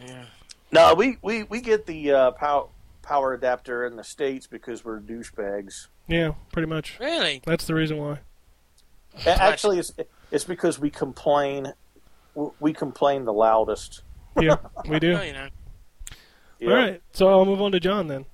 Yeah. 0.00 0.24
No, 0.70 0.94
we, 0.94 1.18
we, 1.20 1.42
we 1.42 1.60
get 1.60 1.86
the 1.86 2.12
uh, 2.12 2.30
power 2.32 2.68
power 3.02 3.34
adapter 3.34 3.84
in 3.84 3.96
the 3.96 4.04
states 4.04 4.46
because 4.46 4.84
we're 4.84 5.00
douchebags. 5.00 5.88
Yeah, 6.08 6.32
pretty 6.52 6.68
much. 6.68 6.98
Really? 6.98 7.42
That's 7.44 7.66
the 7.66 7.74
reason 7.74 7.98
why. 7.98 8.20
Actually, 9.26 9.78
it's 9.78 9.92
it's 10.30 10.44
because 10.44 10.78
we 10.78 10.88
complain. 10.88 11.74
We 12.58 12.72
complain 12.72 13.26
the 13.26 13.32
loudest. 13.32 14.02
Yeah, 14.40 14.56
we 14.88 14.98
do. 14.98 15.14
Oh, 15.16 15.22
you 15.22 15.32
know. 15.32 15.48
Yeah. 16.58 16.68
All 16.70 16.74
right, 16.76 17.02
so 17.12 17.28
I'll 17.28 17.44
move 17.44 17.60
on 17.60 17.72
to 17.72 17.80
John 17.80 18.08
then. 18.08 18.24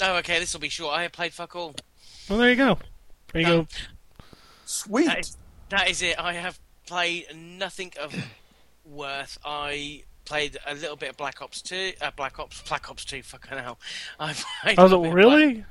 Oh, 0.00 0.16
okay. 0.16 0.38
This 0.38 0.52
will 0.54 0.60
be 0.60 0.68
short. 0.68 0.96
I 0.96 1.02
have 1.02 1.12
played 1.12 1.32
fuck 1.32 1.54
all. 1.54 1.74
Well, 2.28 2.38
there 2.38 2.50
you 2.50 2.56
go. 2.56 2.78
There 3.32 3.42
you 3.42 3.48
Um, 3.48 3.60
go. 3.62 3.66
Sweet. 4.64 5.06
That 5.06 5.18
is, 5.20 5.36
that 5.68 5.90
is 5.90 6.02
it. 6.02 6.18
I 6.18 6.32
have 6.34 6.58
played 6.86 7.26
nothing 7.34 7.92
of 8.00 8.14
worth. 8.84 9.38
I 9.44 10.04
played 10.24 10.56
a 10.66 10.74
little 10.74 10.96
bit 10.96 11.10
of 11.10 11.16
Black 11.16 11.42
Ops 11.42 11.60
2. 11.62 11.92
Uh, 12.00 12.10
Black 12.16 12.38
Ops. 12.38 12.62
Black 12.62 12.90
Ops 12.90 13.04
2. 13.04 13.22
Fucking 13.22 13.58
hell. 13.58 13.78
I 14.18 14.32
played. 14.62 14.78
a 14.78 14.80
I 14.80 14.84
was 14.84 14.92
like, 14.92 15.02
bit 15.02 15.12
Black- 15.12 15.14
really? 15.16 15.64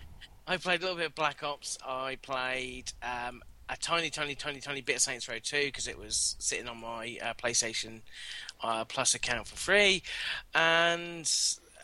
I 0.46 0.58
played 0.58 0.80
a 0.82 0.84
little 0.84 0.98
bit 0.98 1.06
of 1.08 1.16
Black 1.16 1.42
Ops. 1.42 1.78
I 1.86 2.18
played 2.22 2.92
um, 3.02 3.42
a 3.70 3.78
tiny, 3.78 4.10
tiny, 4.10 4.36
tiny, 4.36 4.60
tiny 4.60 4.82
bit 4.82 4.98
of 4.98 5.02
Saints 5.02 5.28
Row 5.28 5.40
2 5.42 5.66
because 5.66 5.88
it 5.88 5.98
was 5.98 6.36
sitting 6.40 6.68
on 6.68 6.80
my 6.82 7.18
uh, 7.24 7.34
PlayStation 7.42 8.02
uh, 8.64 8.86
Plus 8.86 9.14
account 9.14 9.48
for 9.48 9.56
free, 9.56 10.02
and 10.56 11.30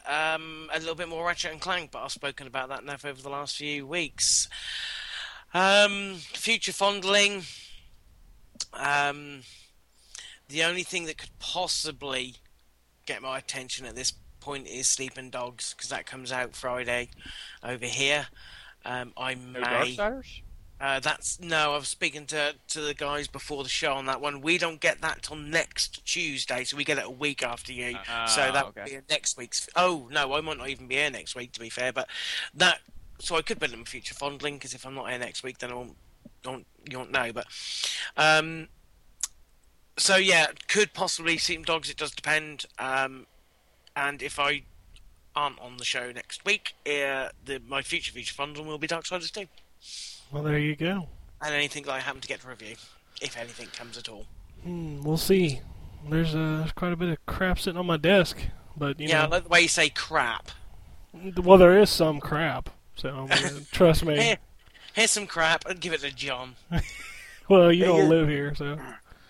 um, 0.08 0.70
a 0.74 0.80
little 0.80 0.96
bit 0.96 1.10
more 1.10 1.26
Ratchet 1.28 1.52
and 1.52 1.62
Clank. 1.62 1.92
But 1.92 2.04
I've 2.04 2.12
spoken 2.12 2.48
about 2.48 2.70
that 2.70 2.82
enough 2.82 3.06
over 3.06 3.22
the 3.22 3.30
last 3.30 3.58
few 3.58 3.86
weeks. 3.86 4.48
Um, 5.54 6.16
future 6.16 6.74
fondling. 6.74 7.44
Um, 8.74 9.42
the 10.48 10.64
only 10.64 10.84
thing 10.84 11.06
that 11.06 11.18
could 11.18 11.38
possibly 11.40 12.36
get 13.06 13.22
my 13.22 13.38
attention 13.38 13.86
at 13.86 13.96
this 13.96 14.14
point 14.40 14.68
is 14.68 14.88
Sleeping 14.88 15.30
Dogs 15.30 15.74
because 15.74 15.90
that 15.90 16.06
comes 16.06 16.32
out 16.32 16.56
Friday 16.56 17.10
over 17.64 17.86
here. 17.86 18.28
Um, 18.86 19.14
I 19.18 19.34
No 19.34 19.60
may. 19.60 19.96
Darksiders? 19.96 20.42
Uh, 20.82 21.00
that's 21.00 21.40
no. 21.42 21.74
I 21.74 21.78
was 21.78 21.90
speaking 21.90 22.26
to 22.28 22.56
to 22.70 22.82
the 22.82 22.94
guys 22.94 23.28
before 23.28 23.64
the 23.64 23.70
show 23.70 23.94
on 23.94 24.06
that 24.06 24.22
one. 24.22 24.40
We 24.40 24.58
don't 24.58 24.80
get 24.80 25.02
that 25.02 25.24
till 25.24 25.36
next 25.36 26.06
Tuesday, 26.06 26.64
so 26.64 26.78
we 26.78 26.86
get 26.86 26.98
it 26.98 27.06
a 27.06 27.10
week 27.10 27.44
after 27.44 27.74
you. 27.74 27.98
Ah, 28.10 28.26
so 28.28 28.52
that 28.52 28.66
okay. 28.68 28.82
would 28.82 28.90
be 28.90 29.14
next 29.14 29.38
week's. 29.38 29.68
Oh 29.76 30.08
no, 30.10 30.34
I 30.34 30.42
might 30.42 30.58
not 30.58 30.70
even 30.70 30.88
be 30.88 30.96
here 30.96 31.10
next 31.10 31.36
week. 31.36 31.52
To 31.54 31.60
be 31.60 31.70
fair, 31.70 31.92
but 31.92 32.08
that. 32.54 32.80
So 33.20 33.36
I 33.36 33.42
could 33.42 33.60
put 33.60 33.72
them 33.72 33.84
future 33.84 34.14
fondling 34.16 34.54
because 34.54 34.74
if 34.74 34.86
I'm 34.86 34.96
not 34.96 35.10
here 35.10 35.20
next 35.20 35.44
week, 35.44 35.58
then 35.58 35.72
I 35.72 35.76
won't. 35.76 35.98
Don't 36.44 36.66
you 36.90 36.98
won't 36.98 37.12
know? 37.12 37.34
But 37.34 37.48
um. 38.16 38.70
So 39.98 40.16
yeah, 40.16 40.48
could 40.70 40.94
possibly 40.94 41.38
Sleeping 41.38 41.66
Dogs. 41.66 41.90
It 41.90 41.98
does 41.98 42.12
depend. 42.12 42.66
Um, 42.78 43.28
and 43.98 44.24
if 44.24 44.40
I 44.40 44.62
aren't 45.36 45.60
on 45.60 45.76
the 45.76 45.84
show 45.84 46.14
next 46.14 46.46
week, 46.46 46.76
uh, 46.86 47.30
the 47.44 47.62
my 47.68 47.82
future 47.82 48.14
future 48.14 48.34
fondling 48.34 48.66
will 48.66 48.78
be 48.78 48.88
Dark 48.88 49.04
Darksiders 49.04 49.34
2 49.34 49.46
Well, 50.32 50.44
there 50.44 50.58
you 50.60 50.76
go. 50.76 51.08
and 51.42 51.54
anything 51.54 51.84
that 51.84 51.92
I 51.94 52.00
happen 52.00 52.22
to 52.22 52.28
get 52.28 52.42
to 52.42 52.48
review, 52.48 52.76
if 53.22 53.38
anything 53.38 53.68
comes 53.68 53.98
at 53.98 54.10
all. 54.10 54.26
Hmm, 54.64 55.02
we'll 55.02 55.18
see. 55.18 55.62
There's 56.10 56.36
uh, 56.36 56.68
quite 56.76 56.94
a 56.94 56.96
bit 56.96 57.10
of 57.10 57.26
crap 57.26 57.60
sitting 57.60 57.78
on 57.80 57.86
my 57.86 57.98
desk, 57.98 58.38
but 58.78 59.00
you 59.00 59.08
yeah, 59.10 59.24
know, 59.24 59.30
like 59.30 59.44
the 59.44 59.50
way 59.50 59.62
you 59.62 59.68
say 59.68 59.90
crap. 59.90 60.52
well, 61.38 61.58
there 61.58 61.78
is 61.80 61.90
some 61.90 62.20
crap. 62.20 62.70
So 62.96 63.28
trust 63.72 64.06
me. 64.06 64.20
Here, 64.22 64.38
here's 64.94 65.12
some 65.12 65.28
crap, 65.28 65.66
and 65.66 65.80
give 65.80 65.94
it 65.94 66.02
to 66.02 66.12
John. 66.12 66.56
Well, 67.50 67.72
you 67.72 67.84
Hey, 67.84 67.88
don't 67.90 67.98
yeah. 68.02 68.08
live 68.10 68.28
here, 68.30 68.54
so 68.54 68.78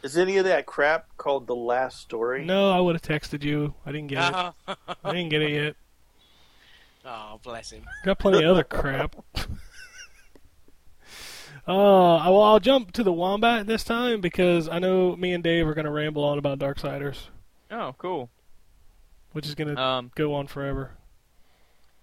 Is 0.04 0.18
any 0.18 0.36
of 0.36 0.44
that 0.44 0.66
crap 0.66 1.08
called 1.16 1.48
the 1.48 1.56
last 1.56 2.02
story? 2.02 2.44
no. 2.44 2.70
I 2.70 2.82
would 2.82 2.96
have 2.96 3.02
texted 3.02 3.46
you. 3.46 3.74
I 3.86 3.94
didn't 3.94 4.08
get 4.08 4.18
it. 4.30 4.54
I 5.06 5.14
didn't 5.14 5.30
get 5.30 5.42
it 5.42 5.52
yet. 5.52 5.76
oh, 7.06 7.40
bless 7.42 7.72
him. 7.72 7.84
Got 8.04 8.20
plenty 8.20 8.44
of 8.44 8.52
other 8.52 8.66
crap. 8.66 9.16
Uh, 11.70 12.18
well, 12.26 12.42
I'll 12.42 12.60
jump 12.60 12.92
to 12.94 13.04
the 13.04 13.14
wombat 13.14 13.68
this 13.68 13.84
time 13.84 14.22
because 14.22 14.68
I 14.68 14.80
know 14.80 15.16
me 15.16 15.34
and 15.34 15.44
Dave 15.44 15.68
are 15.68 15.76
going 15.76 15.86
to 15.86 15.92
ramble 15.92 16.24
on 16.24 16.40
about 16.40 16.58
Darksiders, 16.58 17.28
Oh, 17.70 17.94
cool. 18.00 18.30
which 19.34 19.46
is 19.48 19.54
going 19.54 19.76
to 19.76 19.80
Um, 19.82 20.12
go 20.16 20.34
on 20.34 20.48
forever. 20.48 20.98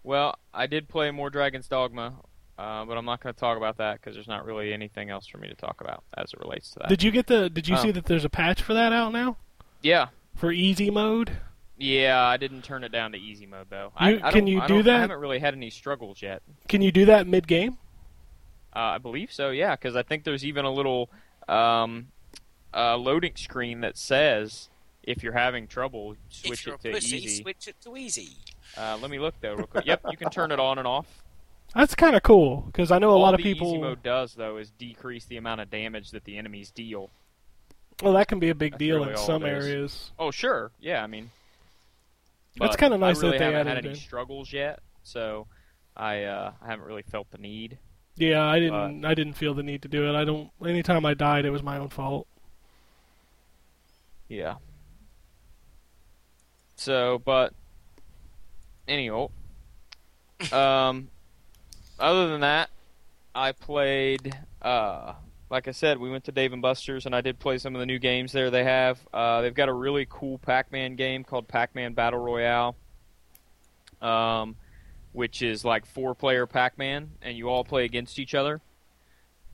well, 0.05 0.37
I 0.55 0.67
did 0.69 0.89
play 0.89 1.11
more 1.11 1.31
Dragon's 1.31 1.67
Dogma, 1.67 2.15
uh, 2.57 2.85
but 2.85 2.97
I'm 2.97 3.05
not 3.05 3.21
going 3.21 3.35
to 3.35 3.39
talk 3.41 3.57
about 3.57 3.79
that 3.79 4.01
because 4.01 4.15
there's 4.15 4.29
not 4.29 4.45
really 4.45 4.73
anything 4.73 5.11
else 5.11 5.27
for 5.27 5.39
me 5.39 5.49
to 5.49 5.55
talk 5.57 5.81
about 5.81 6.05
as 6.17 6.33
it 6.33 6.39
relates 6.39 6.71
to 6.71 6.79
that. 6.81 6.89
Did 6.89 7.03
you 7.03 7.11
get 7.11 7.27
the? 7.27 7.51
Did 7.51 7.67
you 7.67 7.75
Oh. 7.75 7.83
see 7.83 7.91
that 7.91 8.05
there's 8.07 8.25
a 8.25 8.31
patch 8.31 8.63
for 8.63 8.73
that 8.75 8.93
out 8.93 9.13
now 9.13 9.37
yeah, 9.83 10.09
for 10.37 10.53
easy 10.53 10.91
mode? 10.93 11.39
yeah, 11.77 12.23
I 12.25 12.37
didn't 12.37 12.63
turn 12.63 12.85
it 12.85 12.93
down 12.93 13.11
to 13.13 13.19
easy 13.19 13.47
mode 13.47 13.67
though. 13.69 13.93
You- 14.01 14.21
I, 14.23 14.29
I 14.29 14.31
can 14.31 14.45
don't- 14.45 14.47
you 14.47 14.63
do 14.69 14.83
that? 14.85 14.97
I 14.97 15.01
haven't 15.01 15.19
really 15.19 15.41
had 15.41 15.55
any 15.55 15.71
struggles 15.71 16.23
yet. 16.23 16.43
Can 16.69 16.83
you 16.83 16.93
do 16.93 17.05
that 17.07 17.27
mid 17.27 17.49
game? 17.49 17.79
Uh, 18.77 18.93
I 18.97 18.99
believe 18.99 19.33
so, 19.33 19.49
yeah, 19.49 19.75
because 19.75 19.97
I 19.97 20.03
think 20.03 20.25
there's 20.25 20.45
even 20.45 20.67
a 20.67 20.71
little 20.71 21.09
um, 21.49 22.09
uh, 22.75 22.97
loading 22.99 23.35
screen 23.37 23.81
that 23.81 23.97
says 23.97 24.69
if 25.03 25.23
you're 25.23 25.33
having 25.33 25.67
trouble, 25.67 26.15
switch 26.29 26.67
it 26.67 26.79
to 26.83 26.93
pussy, 26.93 27.17
easy. 27.17 27.43
switch 27.43 27.69
it 27.69 27.77
to 27.85 27.97
easy. 27.97 28.37
Uh, 28.77 28.99
let 29.01 29.11
me 29.11 29.19
look 29.19 29.35
though, 29.41 29.55
real 29.55 29.67
quick. 29.67 29.87
Yep, 29.87 30.03
you 30.11 30.19
can 30.19 30.29
turn 30.29 30.53
it 30.53 30.61
on 30.61 30.77
and 30.79 30.87
off. 30.87 31.07
That's 31.75 31.95
kind 31.95 32.15
of 32.15 32.23
cool 32.23 32.65
because 32.67 32.91
I 32.91 32.99
know 32.99 33.11
a 33.11 33.13
All 33.15 33.21
lot 33.21 33.33
of 33.33 33.39
the 33.39 33.45
people. 33.45 33.69
easy 33.69 33.79
mode 33.79 34.03
does 34.03 34.35
though 34.35 34.59
is 34.59 34.71
decrease 34.73 35.25
the 35.25 35.39
amount 35.39 35.63
of 35.63 35.71
damage 35.71 36.11
that 36.11 36.25
the 36.25 36.37
enemies 36.37 36.71
deal. 36.71 37.09
Well, 38.03 38.13
that 38.13 38.29
can 38.29 38.39
be 38.41 38.51
a 38.51 38.55
big 38.55 38.73
That's 38.73 38.79
deal 38.79 38.99
really 38.99 39.13
in 39.13 39.17
some 39.17 39.43
areas. 39.45 40.11
Oh 40.19 40.31
sure, 40.31 40.71
yeah. 40.81 41.03
I 41.03 41.07
mean, 41.07 41.31
That's 42.59 42.77
kinda 42.77 42.99
nice 42.99 43.19
I 43.19 43.21
that 43.21 43.27
really 43.27 43.39
they 43.39 43.45
haven't 43.45 43.61
added 43.61 43.75
had 43.77 43.85
any 43.87 43.95
in. 43.95 43.97
struggles 44.01 44.53
yet, 44.53 44.81
so 45.03 45.47
I 45.97 46.25
uh, 46.25 46.53
I 46.61 46.67
haven't 46.67 46.85
really 46.87 47.03
felt 47.03 47.31
the 47.31 47.39
need. 47.39 47.79
Yeah, 48.17 48.45
I 48.45 48.59
didn't. 48.59 49.05
I 49.05 49.15
didn't 49.15 49.35
feel 49.35 49.55
the 49.55 49.63
need 49.63 49.83
to 49.83 49.89
do 49.89 50.09
it. 50.09 50.15
I 50.15 50.25
don't. 50.25 50.51
Anytime 50.65 51.05
I 51.05 51.15
died, 51.15 51.45
it 51.45 51.51
was 51.51 51.63
my 51.63 51.79
own 51.79 51.91
fault. 51.91 52.27
Yeah. 54.29 54.55
So, 56.77 57.21
but 57.25 57.53
anyhow, 58.89 59.31
um, 60.53 61.09
other 61.99 62.29
than 62.29 62.41
that, 62.41 62.71
I 63.35 63.53
played. 63.53 64.35
Uh, 64.63 65.15
like 65.49 65.69
I 65.69 65.71
said, 65.71 65.99
we 65.99 66.11
went 66.11 66.25
to 66.25 66.33
Dave 66.33 66.53
and 66.53 66.61
Buster's, 66.61 67.07
and 67.07 67.15
I 67.15 67.21
did 67.21 67.39
play 67.39 67.59
some 67.59 67.75
of 67.75 67.81
the 67.81 67.87
new 67.87 67.99
games 67.99 68.33
there. 68.33 68.51
They 68.51 68.65
have. 68.65 68.99
Uh, 69.13 69.43
they've 69.43 69.55
got 69.55 69.69
a 69.69 69.73
really 69.73 70.07
cool 70.09 70.39
Pac-Man 70.39 70.97
game 70.97 71.23
called 71.23 71.47
Pac-Man 71.47 71.93
Battle 71.93 72.19
Royale. 72.19 72.75
Um, 74.03 74.57
which 75.17 75.41
is 75.41 75.65
like 75.65 75.87
four-player 75.87 76.47
Pac-Man, 76.47 77.13
and 77.23 77.39
you 77.39 77.49
all 77.49 77.65
play 77.65 77.87
against 77.87 78.19
each 78.19 78.35
other. 78.35 78.61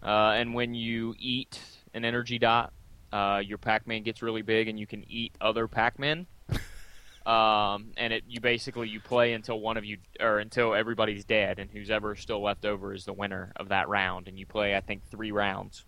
Uh, 0.02 0.32
and 0.34 0.54
when 0.54 0.74
you 0.74 1.14
eat 1.20 1.60
an 1.94 2.04
energy 2.04 2.40
dot, 2.40 2.72
uh, 3.12 3.40
your 3.44 3.58
Pac-Man 3.58 4.02
gets 4.02 4.22
really 4.22 4.42
big, 4.42 4.66
and 4.66 4.76
you 4.76 4.88
can 4.88 5.04
eat 5.08 5.32
other 5.40 5.68
Pac-Men. 5.68 6.26
um, 7.26 7.92
and 7.96 8.12
it 8.12 8.24
you 8.26 8.40
basically 8.40 8.88
you 8.88 8.98
play 8.98 9.34
until 9.34 9.60
one 9.60 9.76
of 9.76 9.84
you 9.84 9.98
or 10.18 10.40
until 10.40 10.74
everybody's 10.74 11.24
dead, 11.24 11.60
and 11.60 11.70
who's 11.70 11.90
ever 11.90 12.16
still 12.16 12.42
left 12.42 12.64
over 12.64 12.92
is 12.92 13.04
the 13.04 13.12
winner 13.12 13.52
of 13.54 13.68
that 13.68 13.88
round. 13.88 14.26
And 14.26 14.36
you 14.36 14.46
play, 14.46 14.74
I 14.74 14.80
think, 14.80 15.04
three 15.12 15.30
rounds. 15.30 15.84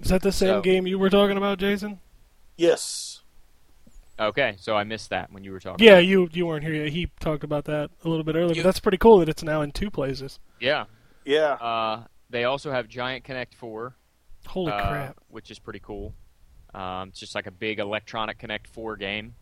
Is 0.00 0.08
that 0.08 0.22
the 0.22 0.32
same 0.32 0.48
So- 0.48 0.62
game 0.62 0.88
you 0.88 0.98
were 0.98 1.10
talking 1.10 1.36
about, 1.36 1.60
Jason? 1.60 2.00
Yes. 2.56 3.09
Okay, 4.20 4.54
so 4.58 4.76
I 4.76 4.84
missed 4.84 5.10
that 5.10 5.32
when 5.32 5.44
you 5.44 5.50
were 5.52 5.60
talking. 5.60 5.86
Yeah, 5.86 5.98
you 5.98 6.28
you 6.32 6.46
weren't 6.46 6.62
here 6.62 6.74
yet. 6.74 6.88
He 6.92 7.08
talked 7.20 7.42
about 7.42 7.64
that 7.64 7.90
a 8.04 8.08
little 8.08 8.22
bit 8.24 8.36
earlier. 8.36 8.54
You- 8.54 8.62
But 8.62 8.68
that's 8.68 8.80
pretty 8.80 8.98
cool 8.98 9.18
that 9.20 9.28
it's 9.30 9.42
now 9.42 9.62
in 9.62 9.72
two 9.72 9.90
places. 9.90 10.38
Yeah. 10.60 10.84
Yeah. 11.24 11.52
Uh, 11.54 12.04
they 12.28 12.44
also 12.44 12.70
have 12.70 12.86
Giant 12.86 13.24
Connect 13.24 13.54
Four. 13.54 13.96
Holy 14.46 14.72
uh, 14.72 14.88
crap! 14.88 15.16
which 15.28 15.50
is 15.50 15.58
pretty 15.58 15.80
cool. 15.80 16.14
Um, 16.74 17.08
it's 17.08 17.18
just 17.20 17.34
like 17.34 17.46
a 17.46 17.50
big 17.50 17.78
electronic 17.78 18.38
Connect 18.38 18.66
Four 18.68 18.96
game 18.96 19.34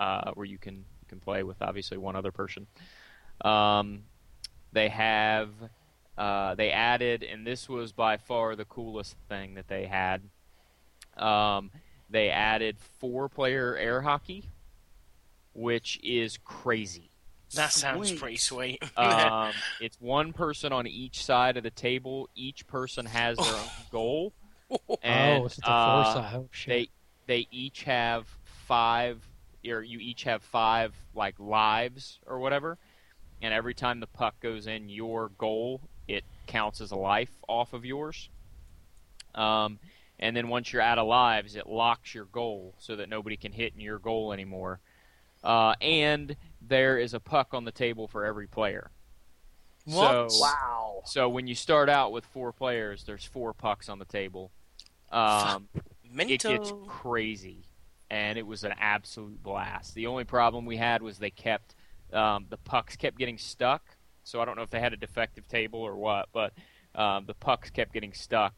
uh, 0.00 0.32
where 0.32 0.46
you 0.46 0.58
can 0.58 0.74
you 0.76 1.06
can 1.08 1.20
play 1.20 1.42
with 1.42 1.60
obviously 1.60 1.98
one 1.98 2.16
other 2.16 2.32
person. 2.32 2.66
Um, 3.42 4.04
they 4.72 4.88
have 4.88 5.50
uh, 6.16 6.54
they 6.54 6.70
added, 6.70 7.22
and 7.22 7.46
this 7.46 7.68
was 7.68 7.92
by 7.92 8.16
far 8.16 8.56
the 8.56 8.64
coolest 8.64 9.16
thing 9.28 9.54
that 9.54 9.68
they 9.68 9.86
had. 9.86 10.22
Um, 11.16 11.70
they 12.12 12.28
added 12.30 12.76
four-player 13.00 13.76
air 13.76 14.02
hockey, 14.02 14.44
which 15.54 15.98
is 16.02 16.38
crazy. 16.44 17.10
That 17.54 17.72
sounds 17.72 18.08
Sweet. 18.08 18.20
pretty 18.20 18.36
sweet. 18.36 18.82
Um, 18.96 19.52
it's 19.80 20.00
one 20.00 20.32
person 20.32 20.72
on 20.72 20.86
each 20.86 21.24
side 21.24 21.56
of 21.56 21.62
the 21.64 21.70
table. 21.70 22.28
Each 22.34 22.66
person 22.66 23.04
has 23.06 23.36
their 23.36 23.54
own 23.54 23.68
goal. 23.90 24.32
And, 25.02 25.42
oh, 25.42 25.46
it's 25.46 25.56
the 25.56 25.68
uh, 25.70 26.04
Forza. 26.04 26.30
Oh 26.36 26.48
shit. 26.50 26.68
they 27.26 27.34
they 27.34 27.48
each 27.50 27.82
have 27.82 28.26
five 28.66 29.22
or 29.68 29.82
you 29.82 29.98
each 29.98 30.24
have 30.24 30.42
five 30.42 30.94
like 31.14 31.34
lives 31.38 32.18
or 32.26 32.38
whatever 32.38 32.78
and 33.42 33.52
every 33.52 33.74
time 33.74 34.00
the 34.00 34.06
puck 34.06 34.34
goes 34.40 34.66
in 34.66 34.88
your 34.88 35.30
goal 35.36 35.82
it 36.08 36.24
counts 36.46 36.80
as 36.80 36.90
a 36.90 36.96
life 36.96 37.30
off 37.48 37.74
of 37.74 37.84
yours 37.84 38.30
um, 39.34 39.78
and 40.22 40.34
then 40.34 40.48
once 40.48 40.72
you're 40.72 40.80
out 40.80 40.98
of 40.98 41.06
lives 41.06 41.54
it 41.56 41.66
locks 41.66 42.14
your 42.14 42.24
goal 42.26 42.74
so 42.78 42.96
that 42.96 43.08
nobody 43.10 43.36
can 43.36 43.52
hit 43.52 43.74
in 43.74 43.80
your 43.80 43.98
goal 43.98 44.32
anymore 44.32 44.80
uh, 45.44 45.74
and 45.82 46.36
there 46.60 46.96
is 46.98 47.12
a 47.12 47.20
puck 47.20 47.48
on 47.52 47.64
the 47.64 47.72
table 47.72 48.06
for 48.08 48.24
every 48.24 48.46
player 48.46 48.90
What? 49.84 50.30
so 50.30 50.40
Wow. 50.40 51.02
so 51.04 51.28
when 51.28 51.46
you 51.46 51.54
start 51.54 51.88
out 51.90 52.12
with 52.12 52.24
four 52.24 52.52
players 52.52 53.04
there's 53.04 53.24
four 53.24 53.52
pucks 53.52 53.88
on 53.88 53.98
the 53.98 54.04
table 54.06 54.50
um, 55.10 55.68
it 56.30 56.40
gets 56.52 56.72
crazy, 56.88 57.64
and 58.10 58.38
it 58.38 58.46
was 58.46 58.64
an 58.64 58.72
absolute 58.80 59.42
blast. 59.42 59.94
The 59.94 60.06
only 60.06 60.24
problem 60.24 60.64
we 60.64 60.78
had 60.78 61.02
was 61.02 61.18
they 61.18 61.28
kept 61.30 61.74
um, 62.14 62.46
the 62.48 62.56
pucks 62.56 62.96
kept 62.96 63.18
getting 63.18 63.36
stuck. 63.38 63.82
So 64.24 64.40
I 64.40 64.46
don't 64.46 64.56
know 64.56 64.62
if 64.62 64.70
they 64.70 64.80
had 64.80 64.94
a 64.94 64.96
defective 64.96 65.46
table 65.48 65.80
or 65.80 65.96
what, 65.96 66.28
but 66.32 66.54
um, 66.94 67.26
the 67.26 67.34
pucks 67.34 67.68
kept 67.70 67.92
getting 67.92 68.14
stuck. 68.14 68.54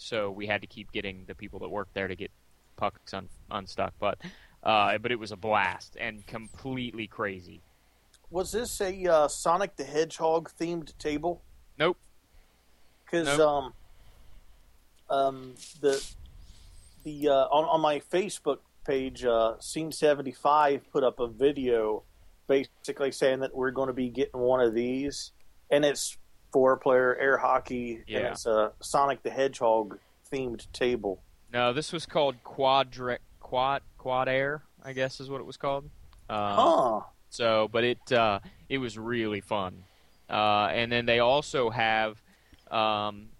So 0.00 0.30
we 0.30 0.46
had 0.46 0.62
to 0.62 0.66
keep 0.66 0.90
getting 0.92 1.24
the 1.26 1.34
people 1.34 1.58
that 1.60 1.68
worked 1.68 1.94
there 1.94 2.08
to 2.08 2.16
get 2.16 2.30
pucks 2.76 3.12
un- 3.12 3.28
unstuck. 3.50 3.92
But 4.00 4.18
uh, 4.62 4.98
but 4.98 5.12
it 5.12 5.18
was 5.18 5.32
a 5.32 5.36
blast 5.36 5.96
and 6.00 6.26
completely 6.26 7.06
crazy. 7.06 7.60
Was 8.30 8.52
this 8.52 8.80
a 8.80 9.06
uh, 9.06 9.28
Sonic 9.28 9.76
the 9.76 9.84
Hedgehog 9.84 10.50
themed 10.58 10.96
table? 10.98 11.42
Nope. 11.78 11.98
Because 13.04 13.38
Nope. 13.38 13.40
um, 13.40 13.74
um, 15.10 15.54
the 15.80 16.02
the 17.04 17.28
uh, 17.28 17.32
on 17.48 17.64
on 17.64 17.80
my 17.80 18.00
Facebook 18.00 18.58
page, 18.86 19.24
uh, 19.24 19.54
Scene 19.60 19.92
seventy 19.92 20.32
five 20.32 20.90
put 20.92 21.04
up 21.04 21.20
a 21.20 21.28
video, 21.28 22.04
basically 22.46 23.12
saying 23.12 23.40
that 23.40 23.54
we're 23.54 23.70
going 23.70 23.88
to 23.88 23.92
be 23.92 24.08
getting 24.08 24.40
one 24.40 24.60
of 24.60 24.74
these, 24.74 25.32
and 25.70 25.84
it's 25.84 26.16
four 26.52 26.76
player 26.76 27.16
air 27.16 27.38
hockey, 27.38 27.96
and 27.96 28.04
Yeah. 28.08 28.30
it's 28.32 28.46
a 28.46 28.72
Sonic 28.80 29.22
the 29.22 29.30
Hedgehog 29.30 29.98
themed 30.32 30.66
table. 30.72 31.22
No, 31.52 31.72
this 31.72 31.92
was 31.92 32.06
called 32.06 32.36
Quadra- 32.44 33.18
Quad 33.40 33.82
Quad 33.98 34.28
Air, 34.28 34.62
I 34.84 34.92
guess 34.92 35.20
is 35.20 35.28
what 35.28 35.40
it 35.40 35.44
was 35.46 35.56
called. 35.56 35.84
Um, 36.28 36.54
Huh. 36.54 37.00
So, 37.30 37.68
but 37.70 37.84
it 37.84 38.12
uh, 38.12 38.40
it 38.68 38.78
was 38.78 38.98
really 38.98 39.40
fun. 39.40 39.84
Uh, 40.28 40.68
and 40.72 40.90
then 40.92 41.06
they 41.06 41.18
also 41.18 41.70
have 41.70 42.20
um, 42.70 43.30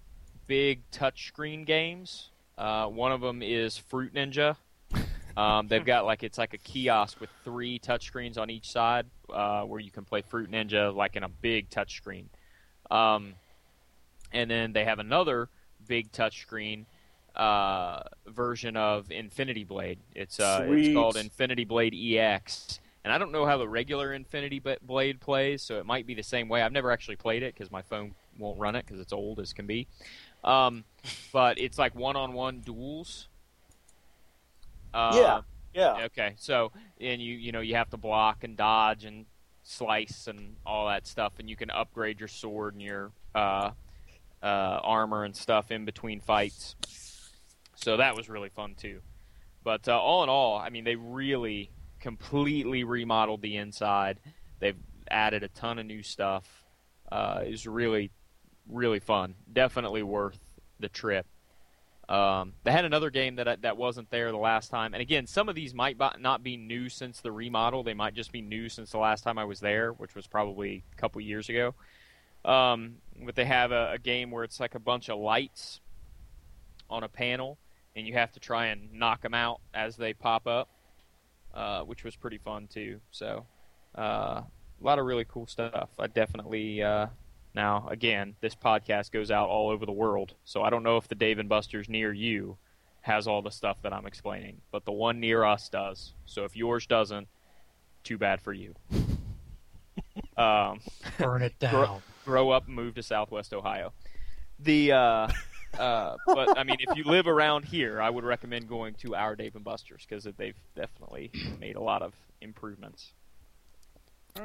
big 0.46 0.83
touchscreen 0.90 1.64
games. 1.64 2.31
Uh, 2.59 2.87
one 2.87 3.12
of 3.12 3.20
them 3.20 3.42
is 3.42 3.77
Fruit 3.79 4.12
Ninja. 4.14 4.57
Um, 5.37 5.68
they've 5.68 5.85
got 5.85 6.05
like 6.05 6.23
it's 6.25 6.37
like 6.38 6.53
a 6.55 6.59
kiosk 6.59 7.20
with 7.20 7.31
three 7.44 7.79
touchscreens 7.79 8.37
on 8.37 8.51
each 8.51 8.70
side, 8.70 9.07
uh, 9.33 9.62
where 9.62 9.79
you 9.81 9.90
can 9.92 10.05
play 10.05 10.23
Fruit 10.23 10.51
Ninja 10.51 10.94
like 10.94 11.14
in 11.16 11.23
a 11.23 11.29
big 11.29 11.70
touchscreen. 11.70 12.25
Um, 12.90 13.35
and 14.33 14.50
then 14.50 14.72
they 14.72 14.85
have 14.85 14.98
another 14.98 15.48
big 15.87 16.12
touchscreen 16.12 16.87
uh, 17.37 18.03
version 18.26 18.76
of 18.76 19.11
Infinity 19.11 19.64
Blade. 19.64 19.98
It's 20.14 20.40
uh, 20.40 20.66
it's 20.68 20.94
called 20.94 21.16
Infinity 21.16 21.64
Blade 21.64 21.92
FX, 21.92 22.79
and 23.05 23.12
I 23.12 23.18
don't 23.18 23.33
know 23.33 23.46
how 23.46 23.59
the 23.59 23.68
regular 23.68 24.12
Infinity 24.12 24.61
Blade 24.83 25.20
plays, 25.20 25.62
so 25.62 25.79
it 25.79 25.87
might 25.87 26.07
be 26.07 26.14
the 26.14 26.22
same 26.22 26.48
way. 26.48 26.62
I've 26.62 26.72
never 26.72 26.90
actually 26.90 27.16
played 27.16 27.42
it 27.42 27.55
because 27.55 27.70
my 27.70 27.83
phone 27.83 28.14
won't 28.38 28.59
run 28.59 28.74
it 28.76 28.85
because 28.87 29.00
it's 29.00 29.12
old 29.12 29.40
as 29.40 29.53
can 29.53 29.66
be. 29.66 29.87
Um, 30.44 30.85
but 31.33 31.59
it's 31.59 31.79
like 31.79 31.94
one-on-one 31.94 32.61
duels. 32.61 33.29
Uh, 34.92 35.12
Yeah. 35.14 35.40
Yeah. 35.72 36.05
Okay, 36.07 36.35
so 36.37 36.72
and 37.00 37.22
you 37.22 37.35
you 37.35 37.53
know 37.53 37.61
you 37.61 37.76
have 37.76 37.90
to 37.90 37.96
block 37.96 38.42
and 38.42 38.57
dodge 38.57 39.05
and 39.05 39.26
slice 39.70 40.26
and 40.26 40.56
all 40.66 40.88
that 40.88 41.06
stuff, 41.06 41.35
and 41.38 41.48
you 41.48 41.56
can 41.56 41.70
upgrade 41.70 42.18
your 42.18 42.28
sword 42.28 42.74
and 42.74 42.83
your 42.83 43.12
uh, 43.35 43.70
uh, 44.42 44.46
armor 44.83 45.24
and 45.24 45.35
stuff 45.35 45.70
in 45.70 45.85
between 45.85 46.20
fights. 46.20 46.74
So 47.76 47.96
that 47.96 48.16
was 48.16 48.28
really 48.28 48.48
fun 48.48 48.74
too. 48.74 49.00
But 49.62 49.88
uh, 49.88 49.98
all 49.98 50.22
in 50.22 50.28
all, 50.28 50.59
I 50.59 50.70
mean, 50.70 50.85
they 50.85 50.96
really 50.96 51.70
completely 52.00 52.85
remodeled 52.85 53.42
the 53.42 53.56
inside. 53.56 54.18
They've 54.59 54.76
added 55.11 55.42
a 55.42 55.48
ton 55.48 55.78
of 55.78 55.87
new 55.87 56.02
stuff. 56.02 56.64
Uh, 57.11 57.42
it 57.46 57.50
was 57.50 57.66
really, 57.66 58.11
really 58.68 59.00
fun. 59.00 59.35
Definitely 59.52 60.02
worth 60.02 60.38
the 60.78 60.88
trip. 60.88 61.26
Um, 62.11 62.55
they 62.64 62.73
had 62.73 62.85
another 62.85 63.09
game 63.09 63.37
that 63.37 63.62
that 63.62 63.77
wasn't 63.77 64.11
there 64.11 64.33
the 64.33 64.37
last 64.37 64.68
time, 64.68 64.94
and 64.94 65.01
again, 65.01 65.29
some 65.29 65.49
of 65.49 65.55
these 65.55 65.73
might 65.73 65.96
not 66.18 66.42
be 66.42 66.57
new 66.57 66.88
since 66.88 67.20
the 67.20 67.31
remodel. 67.31 67.85
They 67.85 67.94
might 67.94 68.14
just 68.14 68.33
be 68.33 68.42
new 68.42 68.68
since 68.68 68.90
the 68.90 68.99
last 68.99 69.23
time 69.23 69.38
I 69.38 69.44
was 69.44 69.61
there, 69.61 69.92
which 69.92 70.16
was 70.16 70.27
probably 70.27 70.83
a 70.92 70.96
couple 70.96 71.20
years 71.20 71.49
ago. 71.49 71.73
Um, 72.44 72.96
but 73.25 73.37
they 73.37 73.44
have 73.44 73.70
a, 73.70 73.92
a 73.92 73.99
game 73.99 74.33
where 74.33 74.42
it's 74.42 74.59
like 74.59 74.75
a 74.75 74.81
bunch 74.81 75.09
of 75.09 75.20
lights 75.20 75.81
on 76.88 77.05
a 77.05 77.09
panel, 77.09 77.59
and 77.94 78.09
you 78.09 78.14
have 78.14 78.33
to 78.33 78.40
try 78.40 78.66
and 78.66 78.92
knock 78.92 79.23
them 79.23 79.35
out 79.35 79.61
as 79.73 79.96
they 79.96 80.12
pop 80.12 80.49
up, 80.49 80.68
uh, 81.55 81.83
which 81.83 82.03
was 82.03 82.16
pretty 82.16 82.38
fun 82.38 82.66
too. 82.66 83.01
So, 83.12 83.46
uh, 83.96 84.42
a 84.42 84.46
lot 84.81 84.99
of 84.99 85.05
really 85.07 85.27
cool 85.29 85.46
stuff. 85.46 85.90
I 85.96 86.09
definitely. 86.09 86.83
Uh, 86.83 87.07
now, 87.55 87.89
again, 87.91 88.37
this 88.41 88.55
podcast 88.55 89.11
goes 89.11 89.31
out 89.31 89.49
all 89.49 89.71
over 89.71 89.85
the 89.87 89.93
world, 89.93 90.35
so 90.45 90.63
I 90.63 90.71
don't 90.71 90.83
know 90.83 90.97
if 90.97 91.09
the 91.09 91.15
Dave 91.15 91.39
and 91.39 91.49
Buster's 91.49 91.89
near 91.89 92.13
you 92.13 92.57
has 93.03 93.27
all 93.27 93.43
the 93.43 93.51
stuff 93.51 93.81
that 93.83 93.93
I'm 93.93 94.07
explaining, 94.07 94.61
but 94.71 94.85
the 94.85 94.93
one 94.93 95.21
near 95.21 95.45
us 95.45 95.69
does. 95.69 96.13
So 96.27 96.45
if 96.45 96.55
yours 96.57 96.87
doesn't, 96.87 97.29
too 98.05 98.19
bad 98.19 98.41
for 98.41 98.53
you. 98.53 98.75
Um, 100.37 100.81
Burn 101.19 101.43
it 101.43 101.59
Grow- 101.59 101.71
down. 101.85 102.03
grow 102.25 102.51
up 102.51 102.67
and 102.67 102.75
move 102.75 102.95
to 102.95 103.03
Southwest 103.03 103.53
Ohio. 103.53 103.93
The 104.59 104.93
uh, 104.93 105.29
uh, 105.79 106.17
but 106.27 106.57
I 106.59 106.65
mean, 106.65 106.77
if 106.79 106.97
you 106.97 107.05
live 107.05 107.27
around 107.27 107.67
here, 107.67 108.01
I 108.01 108.09
would 108.09 108.25
recommend 108.25 108.67
going 108.69 108.95
to 109.01 109.15
our 109.15 109.37
Dave 109.37 109.55
and 109.55 109.65
Buster's 109.65 110.07
because 110.09 110.25
they've 110.39 110.57
definitely 110.75 111.31
made 111.61 111.77
a 111.77 111.81
lot 111.83 112.01
of 112.01 112.15
improvements. 112.41 113.13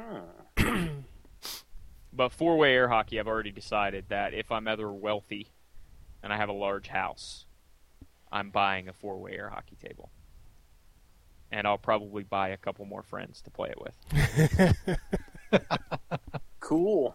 but 2.16 2.32
four 2.32 2.56
way 2.56 2.74
air 2.74 2.88
hockey, 2.88 3.20
I've 3.20 3.28
already 3.28 3.52
decided 3.52 4.06
that 4.08 4.32
if 4.34 4.50
I'm 4.50 4.66
ever 4.66 4.92
wealthy 4.92 5.48
and 6.22 6.32
I 6.32 6.36
have 6.36 6.48
a 6.48 6.52
large 6.54 6.88
house, 6.88 7.44
I'm 8.32 8.50
buying 8.50 8.88
a 8.88 8.92
four 8.92 9.18
way 9.18 9.32
air 9.36 9.50
hockey 9.50 9.76
table. 9.76 10.10
And 11.52 11.66
I'll 11.66 11.78
probably 11.78 12.24
buy 12.24 12.48
a 12.48 12.56
couple 12.56 12.84
more 12.86 13.02
friends 13.02 13.40
to 13.42 13.50
play 13.50 13.70
it 13.70 13.80
with. 13.80 14.96
Cool. 16.58 17.14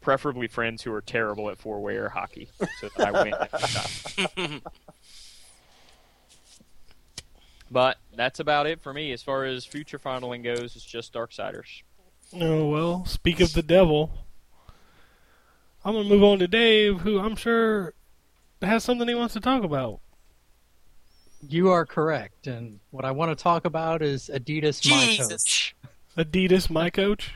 preferably 0.00 0.46
friends 0.48 0.82
who 0.82 0.90
are 0.94 1.02
terrible 1.02 1.50
at 1.50 1.58
four 1.58 1.82
way 1.82 1.94
air 1.94 2.08
hockey, 2.08 2.48
so 2.80 2.88
that 2.96 3.14
I 3.14 3.22
win 3.22 3.34
every 3.34 4.48
time. 4.48 4.62
But 7.70 7.98
that's 8.16 8.40
about 8.40 8.66
it 8.66 8.80
for 8.82 8.94
me 8.94 9.12
as 9.12 9.22
far 9.22 9.44
as 9.44 9.66
future 9.66 9.98
finaling 9.98 10.42
goes. 10.42 10.74
It's 10.74 10.84
just 10.84 11.12
Darksiders. 11.12 11.82
Oh 12.40 12.68
well, 12.68 13.04
speak 13.04 13.40
of 13.40 13.52
the 13.52 13.62
devil. 13.62 14.10
I'm 15.84 15.94
gonna 15.94 16.08
move 16.08 16.24
on 16.24 16.38
to 16.40 16.48
Dave, 16.48 17.00
who 17.00 17.20
I'm 17.20 17.36
sure 17.36 17.94
has 18.62 18.82
something 18.82 19.06
he 19.06 19.14
wants 19.14 19.34
to 19.34 19.40
talk 19.40 19.62
about. 19.62 20.00
You 21.46 21.70
are 21.70 21.84
correct. 21.84 22.46
And 22.46 22.80
what 22.90 23.04
I 23.04 23.10
want 23.10 23.36
to 23.36 23.42
talk 23.42 23.64
about 23.64 24.02
is 24.02 24.30
Adidas 24.32 24.88
My 24.88 25.16
Coach. 25.28 25.76
Adidas, 26.16 26.70
my 26.70 26.90
coach. 26.90 27.34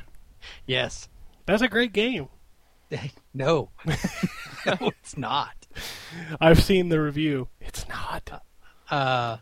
Yes. 0.66 1.08
That's 1.46 1.62
a 1.62 1.68
great 1.68 1.92
game. 1.92 2.28
No. 3.34 3.70
no, 4.66 4.90
it's 5.00 5.16
not. 5.16 5.54
I've 6.40 6.60
seen 6.60 6.88
the 6.88 7.00
review. 7.00 7.46
It's 7.60 7.86
not. 7.86 8.42
Uh, 8.90 9.36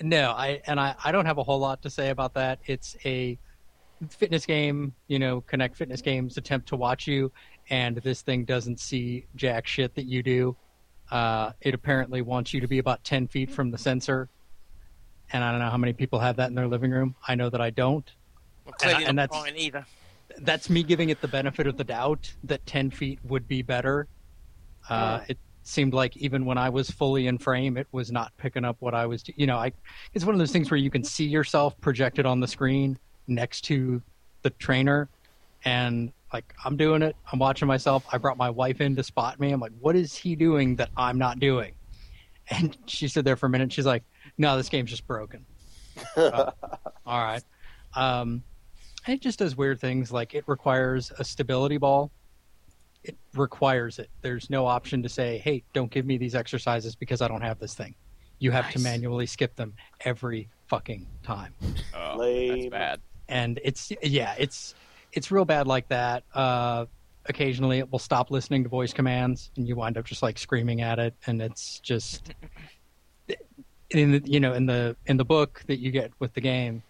no, 0.00 0.30
I 0.32 0.60
and 0.66 0.80
I, 0.80 0.96
I 1.04 1.12
don't 1.12 1.26
have 1.26 1.38
a 1.38 1.44
whole 1.44 1.60
lot 1.60 1.82
to 1.82 1.90
say 1.90 2.08
about 2.08 2.34
that. 2.34 2.58
It's 2.66 2.96
a 3.04 3.38
fitness 4.10 4.46
game, 4.46 4.94
you 5.08 5.18
know, 5.18 5.40
Kinect 5.40 5.76
Fitness 5.76 6.02
Games 6.02 6.36
attempt 6.36 6.68
to 6.68 6.76
watch 6.76 7.06
you, 7.06 7.32
and 7.70 7.96
this 7.98 8.22
thing 8.22 8.44
doesn't 8.44 8.80
see 8.80 9.26
jack 9.36 9.66
shit 9.66 9.94
that 9.96 10.06
you 10.06 10.22
do. 10.22 10.56
Uh, 11.10 11.52
it 11.60 11.74
apparently 11.74 12.22
wants 12.22 12.52
you 12.52 12.60
to 12.60 12.68
be 12.68 12.78
about 12.78 13.02
ten 13.04 13.26
feet 13.26 13.50
from 13.50 13.70
the 13.70 13.78
sensor, 13.78 14.28
and 15.32 15.42
I 15.42 15.50
don't 15.50 15.60
know 15.60 15.70
how 15.70 15.76
many 15.76 15.92
people 15.92 16.18
have 16.18 16.36
that 16.36 16.48
in 16.48 16.54
their 16.54 16.68
living 16.68 16.90
room. 16.90 17.14
I 17.26 17.34
know 17.34 17.50
that 17.50 17.60
I 17.60 17.70
don't. 17.70 18.10
Well, 18.64 18.74
and 18.82 19.16
not 19.16 19.30
that's- 19.30 19.42
mine 19.42 19.56
either. 19.56 19.86
That's 20.40 20.68
me 20.70 20.82
giving 20.82 21.08
it 21.08 21.20
the 21.20 21.26
benefit 21.28 21.66
of 21.66 21.76
the 21.78 21.84
doubt 21.84 22.32
that 22.44 22.64
ten 22.66 22.90
feet 22.90 23.18
would 23.24 23.48
be 23.48 23.62
better. 23.62 24.06
Uh, 24.88 25.20
it 25.26 25.38
seemed 25.62 25.94
like 25.94 26.16
even 26.16 26.44
when 26.44 26.58
I 26.58 26.68
was 26.68 26.90
fully 26.90 27.26
in 27.26 27.38
frame, 27.38 27.76
it 27.76 27.88
was 27.92 28.12
not 28.12 28.32
picking 28.36 28.64
up 28.64 28.76
what 28.80 28.94
I 28.94 29.06
was. 29.06 29.24
You 29.36 29.46
know, 29.46 29.56
I 29.56 29.72
it's 30.14 30.24
one 30.24 30.34
of 30.34 30.38
those 30.38 30.52
things 30.52 30.70
where 30.70 30.78
you 30.78 30.90
can 30.90 31.02
see 31.02 31.24
yourself 31.24 31.78
projected 31.80 32.26
on 32.26 32.40
the 32.40 32.46
screen 32.46 32.98
next 33.28 33.62
to 33.62 34.02
the 34.42 34.50
trainer, 34.50 35.08
and 35.64 36.12
like 36.32 36.54
I'm 36.64 36.76
doing 36.76 37.02
it, 37.02 37.16
I'm 37.32 37.38
watching 37.38 37.68
myself. 37.68 38.04
I 38.12 38.18
brought 38.18 38.36
my 38.36 38.50
wife 38.50 38.80
in 38.80 38.96
to 38.96 39.02
spot 39.02 39.40
me. 39.40 39.50
I'm 39.52 39.60
like, 39.60 39.72
what 39.80 39.96
is 39.96 40.14
he 40.14 40.36
doing 40.36 40.76
that 40.76 40.90
I'm 40.96 41.18
not 41.18 41.38
doing? 41.38 41.72
And 42.50 42.74
she 42.86 43.08
stood 43.08 43.26
there 43.26 43.36
for 43.36 43.44
a 43.44 43.50
minute. 43.50 43.70
She's 43.70 43.84
like, 43.84 44.04
no, 44.38 44.56
this 44.56 44.70
game's 44.70 44.88
just 44.88 45.06
broken. 45.06 45.44
Oh, 46.16 46.50
all 47.06 47.22
right. 47.22 47.42
Um, 47.94 48.42
and 49.04 49.14
it 49.16 49.20
just 49.20 49.38
does 49.38 49.54
weird 49.54 49.78
things 49.78 50.10
like 50.10 50.34
it 50.34 50.44
requires 50.46 51.12
a 51.18 51.24
stability 51.24 51.76
ball 51.76 52.10
it 53.04 53.16
requires 53.34 53.98
it. 53.98 54.10
There's 54.22 54.50
no 54.50 54.66
option 54.66 55.02
to 55.02 55.08
say, 55.08 55.38
"Hey, 55.38 55.64
don't 55.72 55.90
give 55.90 56.06
me 56.06 56.18
these 56.18 56.34
exercises 56.34 56.94
because 56.94 57.22
I 57.22 57.28
don't 57.28 57.40
have 57.40 57.58
this 57.58 57.74
thing." 57.74 57.94
You 58.40 58.50
have 58.52 58.70
to 58.70 58.78
manually 58.78 59.26
skip 59.26 59.56
them 59.56 59.74
every 60.00 60.48
fucking 60.68 61.06
time. 61.24 61.54
Oh, 61.92 62.18
that's 62.18 62.66
bad. 62.66 63.00
And 63.28 63.60
it's 63.62 63.92
yeah, 64.02 64.34
it's 64.38 64.74
it's 65.12 65.30
real 65.30 65.44
bad 65.44 65.66
like 65.66 65.88
that. 65.88 66.24
Uh 66.34 66.86
occasionally 67.26 67.78
it 67.78 67.92
will 67.92 67.98
stop 67.98 68.30
listening 68.30 68.62
to 68.62 68.68
voice 68.68 68.92
commands 68.92 69.50
and 69.56 69.68
you 69.68 69.76
wind 69.76 69.98
up 69.98 70.04
just 70.04 70.22
like 70.22 70.38
screaming 70.38 70.80
at 70.80 70.98
it. 70.98 71.14
And 71.26 71.42
it's 71.42 71.78
just 71.80 72.32
in 73.90 74.12
the, 74.12 74.22
you 74.24 74.40
know 74.40 74.54
in 74.54 74.66
the 74.66 74.96
in 75.06 75.16
the 75.16 75.24
book 75.24 75.62
that 75.66 75.78
you 75.78 75.90
get 75.90 76.10
with 76.18 76.34
the 76.34 76.40
game 76.40 76.82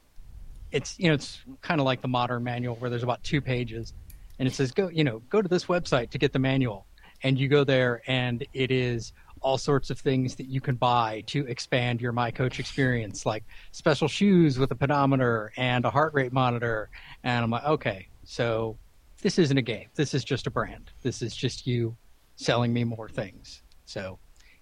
it's 0.73 0.99
you 0.99 1.09
know 1.09 1.15
it's 1.15 1.41
kind 1.63 1.81
of 1.81 1.85
like 1.85 2.01
the 2.01 2.09
modern 2.09 2.45
manual 2.45 2.77
where 2.77 2.91
there's 2.91 3.03
about 3.03 3.23
two 3.23 3.41
pages. 3.41 3.93
And 4.39 4.47
it 4.47 4.55
says 4.55 4.71
go 4.73 4.89
you 4.89 5.05
know 5.05 5.21
go 5.29 5.43
to 5.43 5.49
this 5.49 5.67
website 5.67 6.11
to 6.11 6.19
get 6.19 6.33
the 6.33 6.39
manual. 6.39 6.87
And 7.25 7.37
you 7.37 7.49
go 7.49 7.65
there 7.65 8.01
and 8.07 8.47
it 8.53 8.71
is 8.71 9.13
all 9.43 9.59
sorts 9.59 9.91
of 9.91 9.99
things 9.99 10.35
that 10.37 10.47
you 10.47 10.61
can 10.61 10.75
buy 10.77 11.23
to 11.27 11.47
expand 11.47 12.01
your 12.01 12.13
my 12.13 12.31
coach 12.31 12.61
experience 12.61 13.27
like 13.27 13.45
special 13.73 14.09
shoes 14.09 14.59
with 14.59 14.71
a 14.71 14.75
pedometer 14.75 15.53
and 15.57 15.85
a 15.85 15.91
heart 15.91 16.15
rate 16.15 16.33
monitor. 16.33 16.89
And 17.25 17.45
i'm 17.45 17.51
like 17.51 17.65
okay 17.65 18.09
so 18.25 18.77
this 19.21 19.39
isn't 19.39 19.59
a 19.59 19.63
game. 19.63 19.89
This 19.97 20.15
is 20.15 20.23
just 20.23 20.47
a 20.47 20.51
brand. 20.51 20.91
This 21.03 21.23
is 21.23 21.35
just 21.35 21.67
you 21.67 21.97
selling 22.37 22.73
me 22.73 22.85
more 22.85 23.09
things. 23.09 23.63
So 23.87 24.19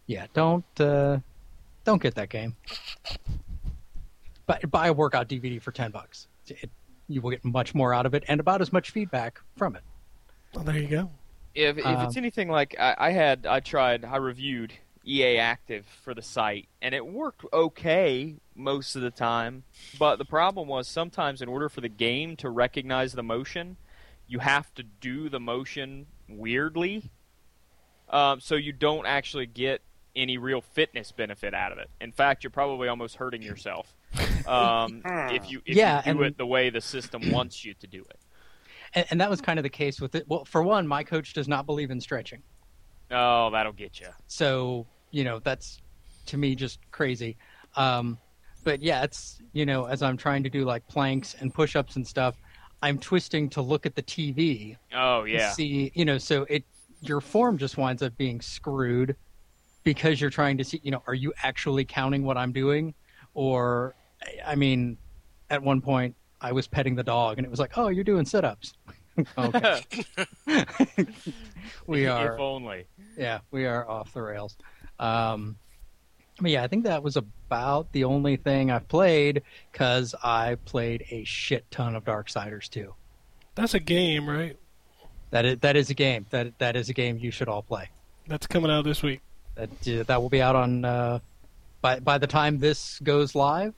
yeah 0.07 0.27
don't 0.35 0.81
uh 0.81 1.19
don't 1.85 2.03
get 2.03 2.15
that 2.15 2.29
game. 2.29 2.57
But 4.47 4.71
buy 4.71 4.89
a 4.89 4.93
workout 4.93 5.29
dvd 5.29 5.61
for 5.61 5.73
10 5.73 5.91
bucks. 5.91 6.29
It, 6.47 6.71
you 7.09 7.21
will 7.21 7.31
get 7.31 7.45
much 7.45 7.75
more 7.75 7.95
out 7.95 8.07
of 8.07 8.15
it 8.15 8.25
and 8.29 8.41
about 8.41 8.61
as 8.61 8.73
much 8.73 8.91
feedback 8.91 9.41
from 9.57 9.77
it. 9.77 9.83
Well, 10.55 10.65
there 10.65 10.79
you 10.79 10.89
go. 10.89 11.11
If, 11.57 11.79
if 11.79 11.87
Um, 11.87 12.05
it's 12.07 12.17
anything 12.17 12.49
like 12.49 12.77
I, 12.79 12.95
I 12.99 13.11
had, 13.11 13.47
I 13.47 13.61
tried, 13.61 14.05
I 14.05 14.17
reviewed 14.17 14.75
EA 15.07 15.39
Active 15.39 15.87
for 15.87 16.13
the 16.15 16.21
site, 16.23 16.69
and 16.83 16.95
it 16.95 17.07
worked 17.07 17.45
okay 17.53 18.37
most 18.55 18.95
of 18.95 19.03
the 19.03 19.11
time. 19.11 19.65
But 19.99 20.17
the 20.17 20.25
problem 20.25 20.69
was 20.69 20.87
sometimes, 20.87 21.41
in 21.41 21.49
order 21.49 21.69
for 21.69 21.81
the 21.81 21.89
game 21.89 22.37
to 22.37 22.51
recognize 22.51 23.13
the 23.15 23.23
motion, 23.23 23.77
you 24.29 24.41
have 24.41 24.73
to 24.75 24.83
do 24.83 25.29
the 25.29 25.41
motion 25.41 26.07
weirdly, 26.29 27.11
um, 28.11 28.41
so 28.41 28.55
you 28.55 28.73
don't 28.73 29.07
actually 29.07 29.47
get 29.47 29.81
any 30.15 30.39
real 30.39 30.61
fitness 30.61 31.13
benefit 31.13 31.55
out 31.55 31.73
of 31.73 31.79
it. 31.79 31.89
In 32.01 32.13
fact, 32.13 32.43
you're 32.45 32.51
probably 32.51 32.89
almost 32.89 33.17
hurting 33.17 33.43
yourself 33.43 33.95
um, 34.47 35.03
if 35.31 35.51
you 35.51 35.61
if 35.67 35.77
Yeah, 35.77 35.99
you 36.07 36.15
do 36.15 36.19
and- 36.23 36.27
it 36.33 36.39
the 36.39 36.47
way 36.47 36.71
the 36.71 36.81
system 36.81 37.31
wants 37.31 37.65
you 37.65 37.75
to 37.75 37.87
do 37.87 38.01
it. 38.01 38.19
And, 38.97 39.07
and 39.11 39.21
that 39.21 39.31
was 39.31 39.41
kind 39.41 39.59
of 39.59 39.63
the 39.63 39.69
case 39.71 40.01
with 40.01 40.15
it. 40.17 40.25
Well 40.27 40.45
for 40.45 40.63
one 40.65 40.89
my 40.89 41.05
coach 41.05 41.33
does 41.35 41.47
not 41.47 41.67
believe 41.67 41.91
in 41.93 42.01
stretching. 42.01 42.43
Oh, 43.11 43.51
that'll 43.51 43.73
get 43.73 44.01
you. 44.01 44.09
so 44.27 44.87
you 45.13 45.23
know 45.23 45.39
that's 45.39 45.81
to 46.27 46.37
me 46.37 46.57
just 46.57 46.81
crazy. 46.91 47.37
Um, 47.77 48.19
but 48.65 48.83
yeah 48.83 49.05
it's 49.05 49.41
you 49.53 49.65
know 49.65 49.85
as 49.85 50.03
i'm 50.03 50.17
trying 50.17 50.43
to 50.43 50.51
do 50.51 50.65
like 50.65 50.85
planks 50.89 51.37
and 51.39 51.55
push-ups 51.55 51.95
and 51.95 52.05
stuff 52.05 52.35
i'm 52.83 52.99
twisting 52.99 53.49
to 53.51 53.63
look 53.63 53.87
at 53.87 53.95
the 53.95 54.03
tv 54.03 54.77
Oh 54.93 55.23
yeah. 55.23 55.53
see 55.53 55.93
you 55.95 56.05
know 56.05 56.19
so 56.19 56.45
it 56.49 56.65
your 57.01 57.21
form 57.21 57.59
just 57.59 57.77
winds 57.79 58.03
up 58.03 58.17
being 58.17 58.41
screwed 58.41 59.15
because 59.85 60.21
you're 60.21 60.31
trying 60.31 60.59
to 60.59 60.65
see 60.65 60.81
you 60.83 60.91
know 60.91 61.01
are 61.07 61.15
you 61.15 61.33
actually 61.45 61.85
counting 61.85 62.25
what 62.25 62.37
i'm 62.37 62.51
doing? 62.53 62.93
Or 63.35 63.95
i 64.45 64.57
mean 64.57 64.99
at 65.49 65.63
one 65.63 65.81
point 65.81 66.17
i 66.47 66.53
was 66.53 66.67
petting 66.67 66.95
the 66.95 67.03
dog 67.03 67.39
and 67.39 67.45
it 67.47 67.51
was 67.51 67.59
like 67.61 67.77
oh 67.77 67.89
you're 67.89 68.05
doing 68.05 68.25
sit-ups 68.25 68.75
okay 69.39 69.81
we 71.87 72.07
are 72.07 72.35
If 72.35 72.41
only. 72.41 72.87
yeah, 73.17 73.39
we 73.51 73.65
are 73.67 73.89
off 73.89 74.13
the 74.13 74.23
rails. 74.23 74.57
Um, 74.99 75.57
but 76.41 76.51
yeah, 76.51 76.63
I 76.63 76.67
think 76.69 76.85
that 76.85 77.03
was 77.03 77.17
about 77.17 77.93
the 77.93 78.05
only 78.05 78.37
thing 78.37 78.71
I've 78.71 78.89
played 78.89 79.43
because 79.73 80.15
I 80.23 80.57
played 80.67 81.05
a 81.11 81.25
shit 81.25 81.71
ton 81.71 81.95
of 81.97 82.05
Dark 82.05 82.29
Darksiders 82.29 82.69
too. 82.69 82.95
That's 83.55 83.75
a 83.75 83.81
game, 83.81 84.29
right? 84.29 84.57
That 85.31 85.45
is 85.47 85.59
that 85.61 85.77
is 85.77 85.89
a 85.91 85.95
game 85.95 86.27
that 86.31 86.59
that 86.59 86.77
is 86.77 86.89
a 86.91 86.93
game 86.93 87.19
you 87.19 87.31
should 87.31 87.49
all 87.49 87.63
play. 87.63 87.89
That's 88.27 88.47
coming 88.47 88.71
out 88.71 88.85
this 88.85 89.03
week. 89.03 89.21
That 89.55 89.71
uh, 89.89 90.03
that 90.05 90.21
will 90.21 90.29
be 90.29 90.43
out 90.43 90.57
on 90.57 90.85
uh, 90.85 91.19
by 91.81 92.01
by 92.01 92.19
the 92.19 92.27
time 92.27 92.59
this 92.59 92.99
goes 93.01 93.35
live, 93.35 93.73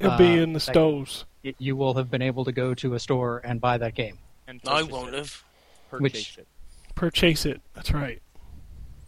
It'll 0.00 0.18
be 0.18 0.38
Uh, 0.40 0.42
in 0.42 0.52
the 0.52 0.58
that- 0.58 0.72
stoves. 0.72 1.24
Y 1.44 1.54
you 1.58 1.76
will 1.76 1.94
have 1.94 2.10
been 2.10 2.22
able 2.22 2.44
to 2.44 2.52
go 2.52 2.74
to 2.74 2.94
a 2.94 2.98
store 2.98 3.40
and 3.44 3.60
buy 3.60 3.78
that 3.78 3.94
game. 3.94 4.18
And 4.48 4.60
I 4.66 4.82
won't 4.82 5.14
it. 5.14 5.18
have. 5.18 5.42
Purchase 5.90 6.02
Which- 6.02 6.38
it. 6.38 6.46
Purchase 6.94 7.44
it. 7.46 7.60
That's 7.74 7.92
right. 7.92 8.22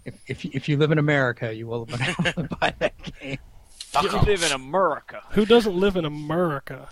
If 0.04 0.14
if 0.26 0.44
you, 0.44 0.50
if 0.54 0.68
you 0.68 0.76
live 0.76 0.90
in 0.92 0.98
America, 0.98 1.52
you 1.54 1.66
will 1.66 1.86
have 1.86 1.98
been 1.98 2.26
able 2.26 2.48
to 2.48 2.56
buy 2.56 2.74
that 2.78 2.94
game. 3.20 3.38
You 4.02 4.10
live 4.20 4.42
in 4.42 4.52
America. 4.52 5.22
Who 5.30 5.46
doesn't 5.46 5.74
live 5.74 5.96
in 5.96 6.04
America? 6.04 6.88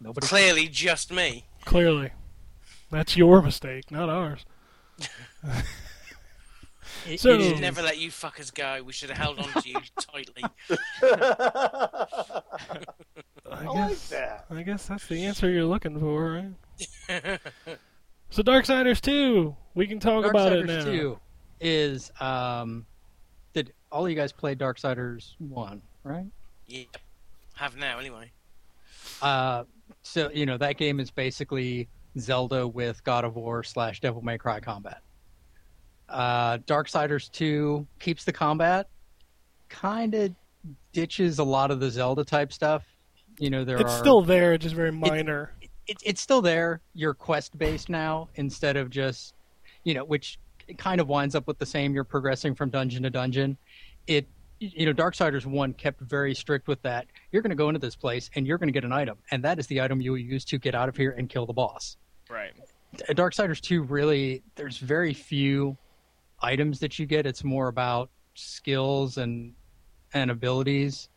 Nobody. 0.00 0.26
Clearly, 0.26 0.68
just 0.68 1.12
me. 1.12 1.44
Clearly. 1.64 2.10
That's 2.90 3.16
your 3.16 3.40
mistake, 3.40 3.90
not 3.90 4.08
ours. 4.08 4.44
It- 7.08 7.20
So- 7.20 7.30
it 7.32 7.38
We 7.38 7.48
should 7.50 7.60
never 7.60 7.82
let 7.82 7.98
you 7.98 8.10
fuckers 8.10 8.52
go. 8.52 8.82
We 8.82 8.92
should 8.92 9.08
have 9.10 9.18
held 9.18 9.38
on 9.38 9.62
to 9.62 9.68
you 9.68 9.76
tightly. 10.00 10.44
I 11.02 12.40
I 13.50 13.64
like 13.64 13.88
guess, 13.90 14.08
that. 14.08 14.46
I 14.50 14.62
guess 14.62 14.86
that's 14.86 15.06
the 15.06 15.24
answer 15.24 15.50
you're 15.50 15.64
looking 15.64 15.98
for, 15.98 16.44
right? 17.08 17.40
So 18.30 18.42
Darksiders 18.42 19.02
2, 19.02 19.54
we 19.74 19.86
can 19.86 20.00
talk 20.00 20.24
about 20.24 20.54
it 20.54 20.64
now. 20.64 20.78
Darksiders 20.80 20.84
2 20.84 21.18
is 21.60 22.10
um 22.18 22.86
did 23.52 23.74
all 23.92 24.04
of 24.06 24.10
you 24.10 24.16
guys 24.16 24.32
play 24.32 24.54
Darksiders 24.54 25.34
1, 25.38 25.82
right? 26.02 26.24
yeah. 26.66 26.84
Have 27.56 27.76
now, 27.76 27.98
anyway. 27.98 28.30
Uh 29.20 29.64
so 30.02 30.30
you 30.32 30.46
know 30.46 30.56
that 30.56 30.78
game 30.78 30.98
is 30.98 31.10
basically 31.10 31.88
Zelda 32.18 32.66
with 32.66 33.04
God 33.04 33.26
of 33.26 33.36
War 33.36 33.62
slash 33.62 34.00
Devil 34.00 34.22
May 34.22 34.38
Cry 34.38 34.60
combat. 34.60 35.02
Uh 36.12 36.58
Darksiders 36.58 37.30
2 37.32 37.86
keeps 37.98 38.24
the 38.24 38.32
combat, 38.32 38.88
kind 39.68 40.14
of 40.14 40.34
ditches 40.92 41.38
a 41.38 41.44
lot 41.44 41.70
of 41.70 41.80
the 41.80 41.90
Zelda 41.90 42.24
type 42.24 42.52
stuff. 42.52 42.84
You 43.38 43.50
know 43.50 43.64
there 43.64 43.78
It's 43.78 43.92
are 43.92 43.98
still 43.98 44.20
there, 44.22 44.56
just 44.58 44.74
very 44.74 44.92
minor. 44.92 45.54
it, 45.86 45.96
it's 46.04 46.20
still 46.20 46.42
there. 46.42 46.80
You're 46.94 47.14
quest 47.14 47.56
based 47.58 47.88
now 47.88 48.28
instead 48.34 48.76
of 48.76 48.90
just, 48.90 49.34
you 49.84 49.94
know, 49.94 50.04
which 50.04 50.38
kind 50.76 51.00
of 51.00 51.08
winds 51.08 51.34
up 51.34 51.46
with 51.46 51.58
the 51.58 51.66
same. 51.66 51.94
You're 51.94 52.04
progressing 52.04 52.54
from 52.54 52.70
dungeon 52.70 53.02
to 53.04 53.10
dungeon. 53.10 53.56
It, 54.06 54.26
you 54.60 54.86
know, 54.86 54.92
Darksiders 54.92 55.44
one 55.46 55.72
kept 55.72 56.00
very 56.02 56.34
strict 56.34 56.68
with 56.68 56.80
that. 56.82 57.06
You're 57.32 57.42
going 57.42 57.50
to 57.50 57.56
go 57.56 57.68
into 57.68 57.80
this 57.80 57.96
place 57.96 58.30
and 58.36 58.46
you're 58.46 58.58
going 58.58 58.68
to 58.68 58.72
get 58.72 58.84
an 58.84 58.92
item, 58.92 59.16
and 59.30 59.42
that 59.44 59.58
is 59.58 59.66
the 59.66 59.80
item 59.80 60.00
you 60.00 60.12
will 60.12 60.18
use 60.18 60.44
to 60.46 60.58
get 60.58 60.74
out 60.74 60.88
of 60.88 60.96
here 60.96 61.12
and 61.18 61.28
kill 61.28 61.46
the 61.46 61.52
boss. 61.52 61.96
Right. 62.30 62.52
Darksiders 63.08 63.60
two 63.60 63.82
really, 63.82 64.42
there's 64.54 64.76
very 64.78 65.14
few 65.14 65.76
items 66.42 66.78
that 66.80 66.98
you 66.98 67.06
get. 67.06 67.26
It's 67.26 67.44
more 67.44 67.68
about 67.68 68.10
skills 68.34 69.18
and 69.18 69.54
and 70.14 70.30
abilities. 70.30 71.08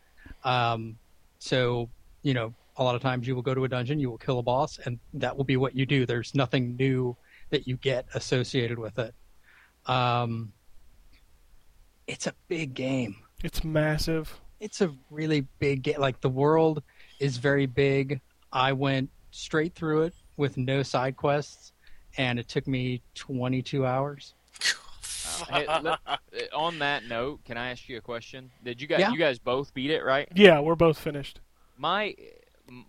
Um, 0.44 0.96
so 1.38 1.88
you 2.22 2.34
know, 2.34 2.54
a 2.76 2.84
lot 2.84 2.94
of 2.94 3.02
times 3.02 3.26
you 3.26 3.34
will 3.34 3.42
go 3.42 3.54
to 3.54 3.64
a 3.64 3.68
dungeon, 3.68 4.00
you 4.00 4.10
will 4.10 4.18
kill 4.18 4.38
a 4.38 4.42
boss, 4.42 4.78
and 4.84 4.98
that 5.14 5.36
will 5.36 5.44
be 5.44 5.56
what 5.56 5.74
you 5.76 5.86
do. 5.86 6.06
There's 6.06 6.34
nothing 6.34 6.76
new 6.76 7.16
that 7.50 7.66
you 7.66 7.76
get 7.76 8.06
associated 8.14 8.78
with 8.78 8.98
it. 8.98 9.14
Um, 9.86 10.52
it's 12.06 12.26
a 12.26 12.34
big 12.48 12.74
game. 12.74 13.16
It's 13.44 13.64
massive. 13.64 14.40
It's 14.60 14.80
a 14.80 14.92
really 15.10 15.46
big 15.58 15.82
game. 15.82 16.00
Like 16.00 16.20
the 16.20 16.28
world 16.28 16.82
is 17.20 17.36
very 17.36 17.66
big. 17.66 18.20
I 18.52 18.72
went 18.72 19.10
straight 19.30 19.74
through 19.74 20.02
it 20.02 20.14
with 20.36 20.56
no 20.56 20.82
side 20.82 21.16
quests, 21.16 21.72
and 22.16 22.38
it 22.38 22.48
took 22.48 22.66
me 22.66 23.02
22 23.14 23.86
hours. 23.86 24.34
Hey, 25.42 25.66
let- 25.82 25.98
uh, 26.06 26.16
on 26.54 26.78
that 26.80 27.04
note, 27.04 27.44
can 27.44 27.56
I 27.56 27.70
ask 27.70 27.88
you 27.88 27.96
a 27.96 28.00
question? 28.00 28.50
Did 28.64 28.80
you 28.80 28.86
guys 28.86 29.00
Yeah. 29.00 29.10
you 29.12 29.18
guys 29.18 29.38
both 29.38 29.72
beat 29.74 29.90
it, 29.90 30.04
right? 30.04 30.28
Yeah, 30.34 30.60
we're 30.60 30.74
both 30.74 30.98
finished. 30.98 31.40
My 31.76 32.14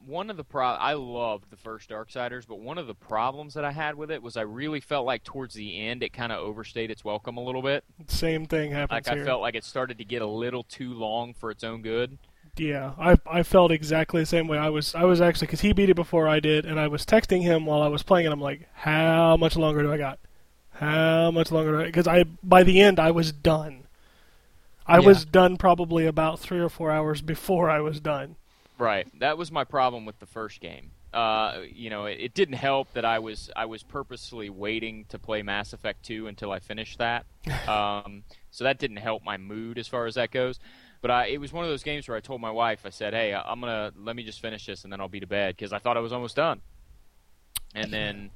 one 0.05 0.29
of 0.31 0.37
the 0.37 0.43
pro 0.43 0.65
I 0.65 0.93
loved 0.93 1.49
the 1.51 1.57
first 1.57 1.89
Darksiders, 1.89 2.47
but 2.47 2.59
one 2.59 2.77
of 2.77 2.87
the 2.87 2.95
problems 2.95 3.53
that 3.53 3.63
I 3.63 3.71
had 3.71 3.95
with 3.95 4.09
it 4.09 4.23
was 4.23 4.35
I 4.35 4.41
really 4.41 4.79
felt 4.79 5.05
like 5.05 5.23
towards 5.23 5.53
the 5.53 5.79
end 5.87 6.01
it 6.03 6.13
kind 6.13 6.31
of 6.31 6.39
overstayed 6.39 6.89
its 6.89 7.05
welcome 7.05 7.37
a 7.37 7.43
little 7.43 7.61
bit. 7.61 7.83
Same 8.07 8.45
thing 8.47 8.71
happens 8.71 9.05
Like 9.07 9.13
here. 9.15 9.23
I 9.23 9.25
felt 9.25 9.41
like 9.41 9.55
it 9.55 9.63
started 9.63 9.97
to 9.99 10.05
get 10.05 10.21
a 10.21 10.27
little 10.27 10.63
too 10.63 10.93
long 10.93 11.33
for 11.33 11.51
its 11.51 11.63
own 11.63 11.81
good. 11.81 12.17
Yeah, 12.57 12.93
I 12.97 13.17
I 13.29 13.43
felt 13.43 13.71
exactly 13.71 14.21
the 14.21 14.25
same 14.25 14.47
way. 14.47 14.57
I 14.57 14.69
was 14.69 14.95
I 14.95 15.03
was 15.03 15.21
actually 15.21 15.45
because 15.47 15.61
he 15.61 15.73
beat 15.73 15.89
it 15.91 15.95
before 15.95 16.27
I 16.27 16.39
did, 16.39 16.65
and 16.65 16.79
I 16.79 16.87
was 16.87 17.05
texting 17.05 17.43
him 17.43 17.67
while 17.67 17.83
I 17.83 17.87
was 17.87 18.01
playing, 18.01 18.25
and 18.25 18.33
I'm 18.33 18.41
like, 18.41 18.67
"How 18.73 19.37
much 19.37 19.55
longer 19.55 19.83
do 19.83 19.91
I 19.93 19.97
got? 19.97 20.17
How 20.79 21.31
much 21.31 21.51
longer 21.51 21.71
do 21.71 21.81
I?" 21.81 21.85
Because 21.85 22.07
I 22.07 22.23
by 22.43 22.63
the 22.63 22.81
end 22.81 22.99
I 22.99 23.11
was 23.11 23.31
done. 23.31 23.83
I 24.85 24.99
Yeah. 24.99 25.05
was 25.07 25.25
done 25.25 25.57
probably 25.57 26.05
about 26.05 26.39
three 26.39 26.59
or 26.59 26.69
four 26.69 26.91
hours 26.91 27.21
before 27.21 27.69
I 27.69 27.79
was 27.81 27.99
done. 27.99 28.35
Right. 28.77 29.07
That 29.19 29.37
was 29.37 29.51
my 29.51 29.63
problem 29.63 30.05
with 30.05 30.19
the 30.19 30.25
first 30.25 30.61
game. 30.61 30.91
Uh, 31.13 31.61
you 31.73 31.89
know, 31.89 32.05
it, 32.05 32.17
it 32.19 32.33
didn't 32.33 32.55
help 32.55 32.93
that 32.93 33.03
I 33.05 33.19
was 33.19 33.49
I 33.55 33.65
was 33.65 33.81
purposely 33.83 34.49
waiting 34.49 35.05
to 35.09 35.17
play 35.17 35.41
Mass 35.41 35.73
Effect 35.73 36.03
2 36.05 36.27
until 36.27 36.51
I 36.51 36.59
finished 36.59 36.99
that. 36.99 37.25
Um, 37.67 38.23
so 38.51 38.63
that 38.63 38.77
didn't 38.79 38.97
help 38.97 39.23
my 39.23 39.37
mood 39.37 39.77
as 39.77 39.87
far 39.87 40.05
as 40.05 40.15
that 40.15 40.31
goes. 40.31 40.59
But 41.01 41.11
I, 41.11 41.25
it 41.27 41.37
was 41.39 41.53
one 41.53 41.63
of 41.63 41.69
those 41.69 41.83
games 41.83 42.07
where 42.07 42.17
I 42.17 42.21
told 42.21 42.41
my 42.41 42.49
wife, 42.51 42.85
I 42.85 42.89
said, 42.89 43.13
"Hey, 43.13 43.33
I'm 43.33 43.59
gonna 43.59 43.91
let 43.97 44.15
me 44.15 44.23
just 44.23 44.41
finish 44.41 44.65
this 44.65 44.83
and 44.83 44.91
then 44.91 44.99
I'll 45.01 45.07
be 45.09 45.19
to 45.19 45.27
bed," 45.27 45.55
because 45.55 45.73
I 45.73 45.79
thought 45.79 45.95
I 45.97 45.99
was 45.99 46.11
almost 46.13 46.35
done. 46.35 46.61
And 47.75 47.91
then, 47.93 48.31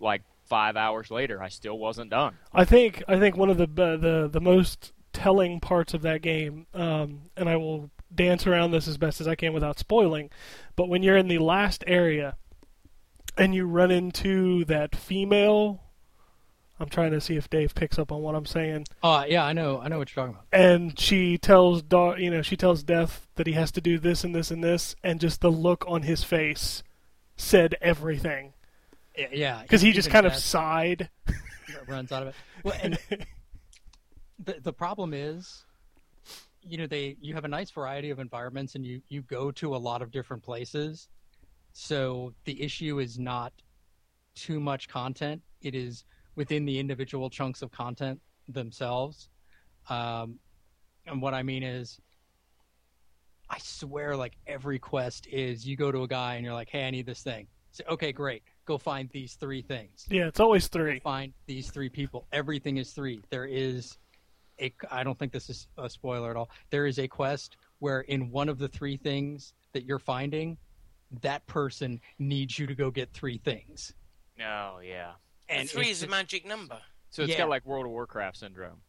like 0.00 0.22
five 0.46 0.76
hours 0.76 1.10
later, 1.10 1.42
I 1.42 1.48
still 1.48 1.78
wasn't 1.78 2.10
done. 2.10 2.36
I 2.52 2.64
think 2.64 3.02
I 3.08 3.18
think 3.18 3.36
one 3.36 3.50
of 3.50 3.56
the 3.58 3.64
uh, 3.64 3.96
the 3.96 4.28
the 4.32 4.40
most 4.40 4.92
telling 5.12 5.60
parts 5.60 5.94
of 5.94 6.02
that 6.02 6.22
game, 6.22 6.66
um, 6.74 7.22
and 7.36 7.48
I 7.48 7.56
will 7.56 7.90
dance 8.14 8.46
around 8.46 8.70
this 8.70 8.86
as 8.86 8.96
best 8.98 9.20
as 9.20 9.26
I 9.28 9.34
can 9.34 9.52
without 9.52 9.78
spoiling, 9.78 10.30
but 10.76 10.88
when 10.88 11.02
you're 11.02 11.16
in 11.16 11.28
the 11.28 11.38
last 11.38 11.82
area 11.86 12.36
and 13.36 13.54
you 13.54 13.66
run 13.66 13.90
into 13.90 14.64
that 14.66 14.94
female, 14.94 15.82
I'm 16.78 16.88
trying 16.88 17.10
to 17.12 17.20
see 17.20 17.36
if 17.36 17.48
Dave 17.50 17.74
picks 17.74 17.98
up 17.98 18.12
on 18.12 18.20
what 18.22 18.34
I'm 18.34 18.46
saying, 18.46 18.86
Oh 19.02 19.24
yeah, 19.24 19.44
I 19.44 19.52
know, 19.54 19.80
I 19.80 19.88
know 19.88 19.98
what 19.98 20.14
you're 20.14 20.24
talking 20.26 20.38
about. 20.38 20.46
and 20.60 20.98
she 20.98 21.38
tells 21.38 21.82
Da- 21.82 22.14
you 22.16 22.30
know 22.30 22.42
she 22.42 22.56
tells 22.56 22.82
Death 22.82 23.26
that 23.36 23.46
he 23.46 23.54
has 23.54 23.72
to 23.72 23.80
do 23.80 23.98
this 23.98 24.22
and 24.24 24.34
this 24.34 24.50
and 24.50 24.62
this, 24.62 24.94
and 25.02 25.18
just 25.20 25.40
the 25.40 25.50
look 25.50 25.84
on 25.88 26.02
his 26.02 26.22
face 26.24 26.82
said 27.36 27.74
everything 27.80 28.46
Y- 28.46 28.55
Yeah, 29.16 29.62
because 29.62 29.80
he 29.80 29.92
just 29.92 30.10
kind 30.10 30.26
of 30.26 30.34
sighed. 30.34 31.08
runs 31.88 32.12
out 32.12 32.22
of 32.22 32.28
it. 32.28 32.34
Well, 32.62 32.76
and 32.82 32.98
the 34.44 34.60
the 34.62 34.72
problem 34.72 35.14
is, 35.14 35.64
you 36.62 36.78
know, 36.78 36.86
they 36.86 37.16
you 37.20 37.34
have 37.34 37.44
a 37.44 37.48
nice 37.48 37.70
variety 37.70 38.10
of 38.10 38.18
environments, 38.18 38.74
and 38.74 38.84
you 38.84 39.00
you 39.08 39.22
go 39.22 39.50
to 39.52 39.74
a 39.74 39.78
lot 39.78 40.02
of 40.02 40.10
different 40.10 40.42
places. 40.42 41.08
So 41.72 42.34
the 42.44 42.60
issue 42.62 42.98
is 42.98 43.18
not 43.18 43.52
too 44.34 44.60
much 44.60 44.88
content; 44.88 45.42
it 45.62 45.74
is 45.74 46.04
within 46.34 46.64
the 46.64 46.78
individual 46.78 47.30
chunks 47.30 47.62
of 47.62 47.70
content 47.70 48.20
themselves. 48.48 49.28
Um, 49.88 50.38
and 51.06 51.22
what 51.22 51.32
I 51.34 51.42
mean 51.42 51.62
is, 51.62 52.00
I 53.48 53.58
swear, 53.58 54.16
like 54.16 54.36
every 54.46 54.78
quest 54.78 55.26
is 55.28 55.66
you 55.66 55.76
go 55.76 55.90
to 55.90 56.02
a 56.02 56.08
guy 56.08 56.34
and 56.34 56.44
you're 56.44 56.54
like, 56.54 56.68
"Hey, 56.68 56.86
I 56.86 56.90
need 56.90 57.06
this 57.06 57.22
thing." 57.22 57.46
Say, 57.70 57.84
"Okay, 57.88 58.12
great. 58.12 58.42
Go 58.66 58.76
find 58.78 59.08
these 59.10 59.34
three 59.34 59.62
things." 59.62 60.06
Yeah, 60.10 60.26
it's 60.26 60.40
always 60.40 60.68
three. 60.68 61.00
find 61.00 61.32
these 61.46 61.70
three 61.70 61.88
people. 61.88 62.26
Everything 62.32 62.76
is 62.76 62.92
three. 62.92 63.22
There 63.30 63.46
is 63.46 63.96
a. 64.60 64.72
I 64.90 65.02
don't 65.04 65.18
think 65.18 65.32
this 65.32 65.48
is 65.48 65.68
a 65.78 65.88
spoiler 65.88 66.30
at 66.30 66.36
all. 66.36 66.50
There 66.70 66.86
is 66.86 66.98
a 66.98 67.08
quest 67.08 67.56
where 67.78 68.00
in 68.02 68.30
one 68.30 68.48
of 68.48 68.58
the 68.58 68.68
three 68.68 68.96
things 68.96 69.54
that 69.72 69.84
you're 69.84 69.98
finding, 69.98 70.58
that 71.22 71.46
person 71.46 72.00
needs 72.18 72.58
you 72.58 72.66
to 72.66 72.74
go 72.74 72.90
get 72.90 73.12
three 73.12 73.38
things. 73.38 73.94
Oh 74.40 74.80
yeah. 74.82 75.12
And 75.48 75.68
three 75.70 75.90
is 75.90 76.02
a 76.02 76.08
magic 76.08 76.44
number. 76.44 76.78
So 77.10 77.22
it's 77.22 77.32
Yeah. 77.32 77.38
got 77.38 77.48
like 77.48 77.64
World 77.64 77.86
of 77.86 77.92
Warcraft 77.92 78.36
syndrome. 78.36 78.80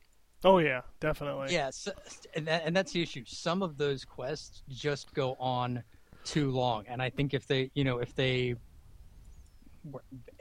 Oh 0.43 0.57
yeah, 0.59 0.81
definitely. 0.99 1.51
Yes, 1.51 1.87
and, 2.35 2.47
that, 2.47 2.63
and 2.65 2.75
that's 2.75 2.91
the 2.91 3.01
issue. 3.01 3.23
Some 3.25 3.63
of 3.63 3.77
those 3.77 4.05
quests 4.05 4.63
just 4.69 5.13
go 5.13 5.35
on 5.39 5.83
too 6.23 6.51
long, 6.51 6.85
and 6.87 7.01
I 7.01 7.09
think 7.09 7.33
if 7.33 7.47
they, 7.47 7.71
you 7.73 7.83
know, 7.83 7.97
if 7.99 8.13
they 8.15 8.53
were- 8.53 8.59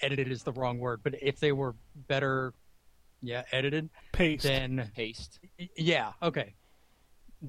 edited 0.01 0.31
is 0.31 0.43
the 0.43 0.53
wrong 0.53 0.79
word, 0.79 1.01
but 1.03 1.15
if 1.23 1.39
they 1.41 1.53
were 1.53 1.75
better, 2.09 2.53
yeah, 3.23 3.43
edited, 3.53 3.89
Paste. 4.13 4.43
then 4.45 4.91
Haste. 4.95 5.39
Yeah. 5.77 6.13
Okay. 6.23 6.55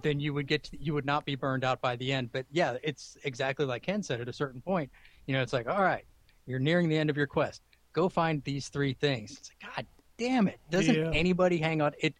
Then 0.02 0.20
you 0.20 0.34
would 0.34 0.48
get 0.48 0.64
to, 0.66 0.82
you 0.82 0.94
would 0.94 1.06
not 1.06 1.26
be 1.26 1.36
burned 1.36 1.64
out 1.64 1.80
by 1.82 1.96
the 1.96 2.12
end. 2.12 2.32
But 2.32 2.46
yeah, 2.52 2.78
it's 2.84 3.18
exactly 3.24 3.66
like 3.66 3.84
Ken 3.84 4.04
said. 4.04 4.20
At 4.22 4.28
a 4.28 4.34
certain 4.34 4.62
point, 4.62 4.92
you 5.26 5.34
know, 5.34 5.42
it's 5.42 5.54
like, 5.54 5.68
all 5.68 5.82
right, 5.82 6.06
you're 6.46 6.60
nearing 6.60 6.90
the 6.90 6.98
end 6.98 7.10
of 7.10 7.18
your 7.18 7.28
quest. 7.28 7.62
Go 7.94 8.10
find 8.10 8.44
these 8.44 8.70
three 8.70 8.94
things. 8.94 9.32
It's 9.32 9.50
like, 9.62 9.76
God 9.76 9.86
damn 10.18 10.48
it! 10.48 10.60
Doesn't 10.70 10.94
Yeah. 10.96 11.12
anybody 11.14 11.58
hang 11.58 11.82
on? 11.82 11.94
It 12.00 12.14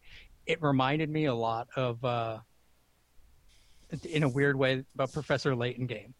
it 0.46 0.60
reminded 0.62 1.10
me 1.10 1.26
a 1.26 1.34
lot 1.34 1.68
of, 1.76 2.02
uh, 2.04 2.38
in 4.10 4.22
a 4.22 4.28
weird 4.28 4.56
way, 4.56 4.82
about 4.94 5.12
Professor 5.12 5.54
Layton 5.54 5.86
game, 5.86 6.14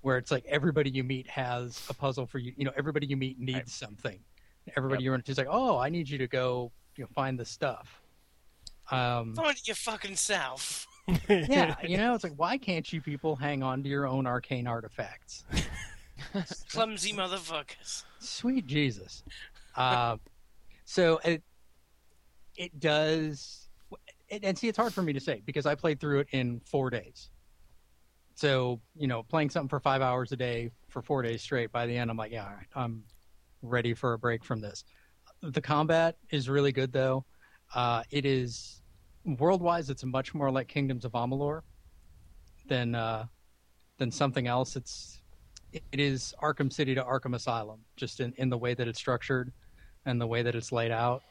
where 0.00 0.16
it's 0.18 0.30
like 0.30 0.44
everybody 0.46 0.90
you 0.90 1.04
meet 1.04 1.28
has 1.28 1.84
a 1.90 1.94
puzzle 1.94 2.26
for 2.26 2.38
you. 2.38 2.52
You 2.56 2.64
know, 2.64 2.72
everybody 2.76 3.06
you 3.06 3.16
meet 3.16 3.38
needs 3.38 3.56
Right. 3.58 3.68
something. 3.68 4.18
Everybody 4.76 5.02
Yep. 5.02 5.06
you're 5.06 5.18
just 5.18 5.38
like, 5.38 5.48
oh, 5.50 5.78
I 5.78 5.88
need 5.88 6.08
you 6.08 6.18
to 6.18 6.26
go 6.28 6.70
you 6.96 7.04
know, 7.04 7.08
find 7.14 7.38
the 7.38 7.44
stuff. 7.44 8.02
Um, 8.90 9.34
it 9.38 9.66
your 9.66 9.76
fucking 9.76 10.16
self. 10.16 10.86
yeah, 11.28 11.74
you 11.84 11.96
know, 11.96 12.14
it's 12.14 12.24
like, 12.24 12.34
why 12.36 12.58
can't 12.58 12.90
you 12.92 13.00
people 13.00 13.36
hang 13.36 13.62
on 13.62 13.82
to 13.82 13.88
your 13.88 14.06
own 14.06 14.26
arcane 14.26 14.66
artifacts? 14.66 15.44
Clumsy 16.70 17.12
motherfuckers. 17.12 18.04
Sweet 18.18 18.66
Jesus. 18.66 19.22
Uh, 19.76 20.16
so 20.84 21.20
it 21.24 21.42
it 22.56 22.80
does, 22.80 23.68
it, 24.28 24.42
and 24.42 24.58
see, 24.58 24.66
it's 24.68 24.76
hard 24.76 24.92
for 24.92 25.02
me 25.02 25.12
to 25.12 25.20
say 25.20 25.42
because 25.46 25.64
I 25.64 25.74
played 25.76 26.00
through 26.00 26.20
it 26.20 26.28
in 26.32 26.60
four 26.60 26.90
days. 26.90 27.30
So 28.38 28.80
you 28.94 29.08
know, 29.08 29.24
playing 29.24 29.50
something 29.50 29.68
for 29.68 29.80
five 29.80 30.00
hours 30.00 30.30
a 30.30 30.36
day 30.36 30.70
for 30.90 31.02
four 31.02 31.22
days 31.22 31.42
straight. 31.42 31.72
By 31.72 31.86
the 31.86 31.96
end, 31.96 32.08
I'm 32.08 32.16
like, 32.16 32.30
yeah, 32.30 32.44
all 32.44 32.50
right, 32.50 32.66
I'm 32.76 33.02
ready 33.62 33.94
for 33.94 34.12
a 34.12 34.18
break 34.18 34.44
from 34.44 34.60
this. 34.60 34.84
The 35.42 35.60
combat 35.60 36.16
is 36.30 36.48
really 36.48 36.70
good 36.70 36.92
though. 36.92 37.24
Uh, 37.74 38.04
it 38.12 38.24
is 38.24 38.80
world-wise, 39.24 39.90
it's 39.90 40.04
much 40.04 40.34
more 40.34 40.52
like 40.52 40.68
Kingdoms 40.68 41.04
of 41.04 41.12
Amalur 41.12 41.62
than 42.68 42.94
uh, 42.94 43.24
than 43.98 44.12
something 44.12 44.46
else. 44.46 44.76
It's 44.76 45.20
it 45.72 45.82
is 45.98 46.32
Arkham 46.40 46.72
City 46.72 46.94
to 46.94 47.02
Arkham 47.02 47.34
Asylum, 47.34 47.80
just 47.96 48.20
in, 48.20 48.32
in 48.36 48.48
the 48.50 48.56
way 48.56 48.72
that 48.72 48.86
it's 48.86 49.00
structured 49.00 49.52
and 50.06 50.20
the 50.20 50.26
way 50.28 50.42
that 50.42 50.54
it's 50.54 50.70
laid 50.70 50.92
out. 50.92 51.24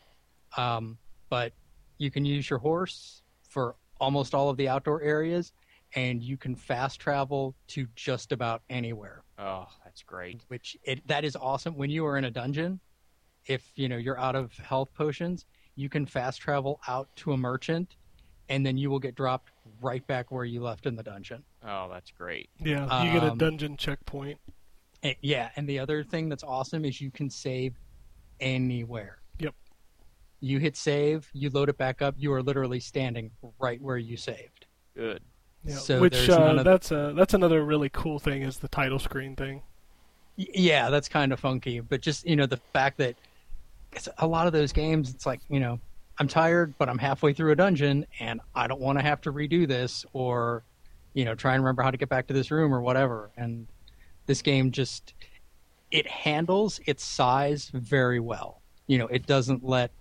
Um, 0.58 0.97
but 1.30 1.53
you 1.99 2.12
can 2.12 2.26
use 2.26 2.49
your 2.49 2.60
horse 2.60 3.24
for 3.47 3.78
almost 4.01 4.36
all 4.36 4.49
of 4.49 4.58
the 4.58 4.68
outdoor 4.68 5.01
areas, 5.01 5.53
and 5.97 6.21
you 6.21 6.37
can 6.37 6.55
fast 6.55 6.99
travel 7.01 7.55
to 7.67 7.87
just 7.95 8.31
about 8.31 8.61
anywhere 8.69 9.23
Oh, 9.39 9.65
that's 9.83 10.03
great. 10.03 10.41
which 10.47 10.77
it 10.83 11.05
that 11.07 11.25
is 11.25 11.35
awesome 11.35 11.75
when 11.75 11.89
you 11.89 12.05
are 12.05 12.17
in 12.17 12.25
a 12.25 12.31
dungeon 12.31 12.79
if 13.47 13.71
you 13.75 13.89
know 13.89 13.97
you're 13.97 14.19
out 14.19 14.35
of 14.35 14.55
health 14.57 14.93
potions 14.93 15.45
you 15.75 15.89
can 15.89 16.05
fast 16.05 16.39
travel 16.39 16.79
out 16.87 17.09
to 17.17 17.33
a 17.33 17.37
merchant 17.37 17.95
and 18.49 18.65
then 18.65 18.77
you 18.77 18.89
will 18.89 18.99
get 18.99 19.15
dropped 19.15 19.51
right 19.81 20.05
back 20.07 20.31
where 20.31 20.45
you 20.45 20.61
left 20.61 20.85
in 20.85 20.95
the 20.95 21.03
dungeon 21.03 21.43
Oh, 21.69 21.89
that's 21.91 22.11
great. 22.11 22.49
Yeah, 22.59 23.03
you 23.03 23.11
get 23.11 23.23
a 23.23 23.31
Um, 23.31 23.37
dungeon 23.37 23.75
checkpoint. 23.75 24.39
And- 25.03 25.15
yeah 25.21 25.49
and 25.55 25.67
the 25.67 25.79
other 25.79 26.03
thing 26.03 26.29
that's 26.29 26.43
awesome 26.43 26.85
is 26.85 27.01
you 27.01 27.11
can 27.11 27.29
save 27.29 27.75
anywhere 28.39 29.19
Yep. 29.39 29.55
you 30.39 30.59
hit 30.59 30.75
save 30.77 31.29
you 31.33 31.49
load 31.49 31.69
it 31.69 31.77
back 31.77 32.01
up 32.01 32.15
you 32.17 32.31
are 32.33 32.43
literally 32.43 32.79
standing 32.79 33.31
right 33.59 33.81
where 33.81 33.97
you 33.97 34.15
saved 34.17 34.65
Good. 34.95 35.21
Yeah, 35.68 35.76
So 35.76 35.99
which 35.99 36.30
uh, 36.30 36.63
that's 36.63 36.91
uh, 36.91 37.13
that's 37.15 37.34
another 37.34 37.63
really 37.63 37.89
cool 37.89 38.20
thing 38.20 38.41
is 38.41 38.57
the 38.57 38.68
title 38.68 38.99
screen 38.99 39.36
thing. 39.36 39.61
Yeah 40.36 40.89
that's 40.91 41.09
kind 41.09 41.34
of 41.34 41.39
funky 41.39 41.80
but 41.80 41.99
just 41.99 42.26
you 42.28 42.36
know 42.36 42.45
the 42.45 42.57
fact 42.72 42.97
that 42.99 43.15
it's 43.91 44.07
a 44.20 44.28
lot 44.28 44.45
of 44.45 44.53
those 44.53 44.72
games 44.72 45.09
it's 45.09 45.26
like 45.26 45.39
you 45.49 45.59
know 45.59 45.80
i'm 46.20 46.28
tired 46.28 46.76
but 46.78 46.88
i'm 46.88 46.99
halfway 46.99 47.34
through 47.34 47.51
a 47.51 47.55
dungeon 47.55 48.05
and 48.20 48.39
i 48.53 48.68
don't 48.68 48.80
want 48.80 48.99
to 48.99 49.03
have 49.03 49.20
to 49.22 49.34
redo 49.34 49.68
this 49.68 50.05
or 50.13 50.63
you 51.18 51.26
know 51.26 51.34
try 51.34 51.55
and 51.55 51.63
remember 51.63 51.82
how 51.82 51.89
to 51.89 51.97
get 51.97 52.09
back 52.09 52.28
to 52.28 52.34
this 52.34 52.51
room 52.51 52.72
or 52.72 52.80
whatever. 52.80 53.32
And 53.36 53.65
this 54.28 54.43
game 54.43 54.72
just 54.72 55.15
it 55.89 56.05
handles 56.05 56.80
its 56.86 57.03
size 57.03 57.72
very 57.74 58.20
well. 58.20 58.61
You 58.86 58.99
know 58.99 59.07
it 59.07 59.26
doesn't 59.26 59.63
let 59.63 59.91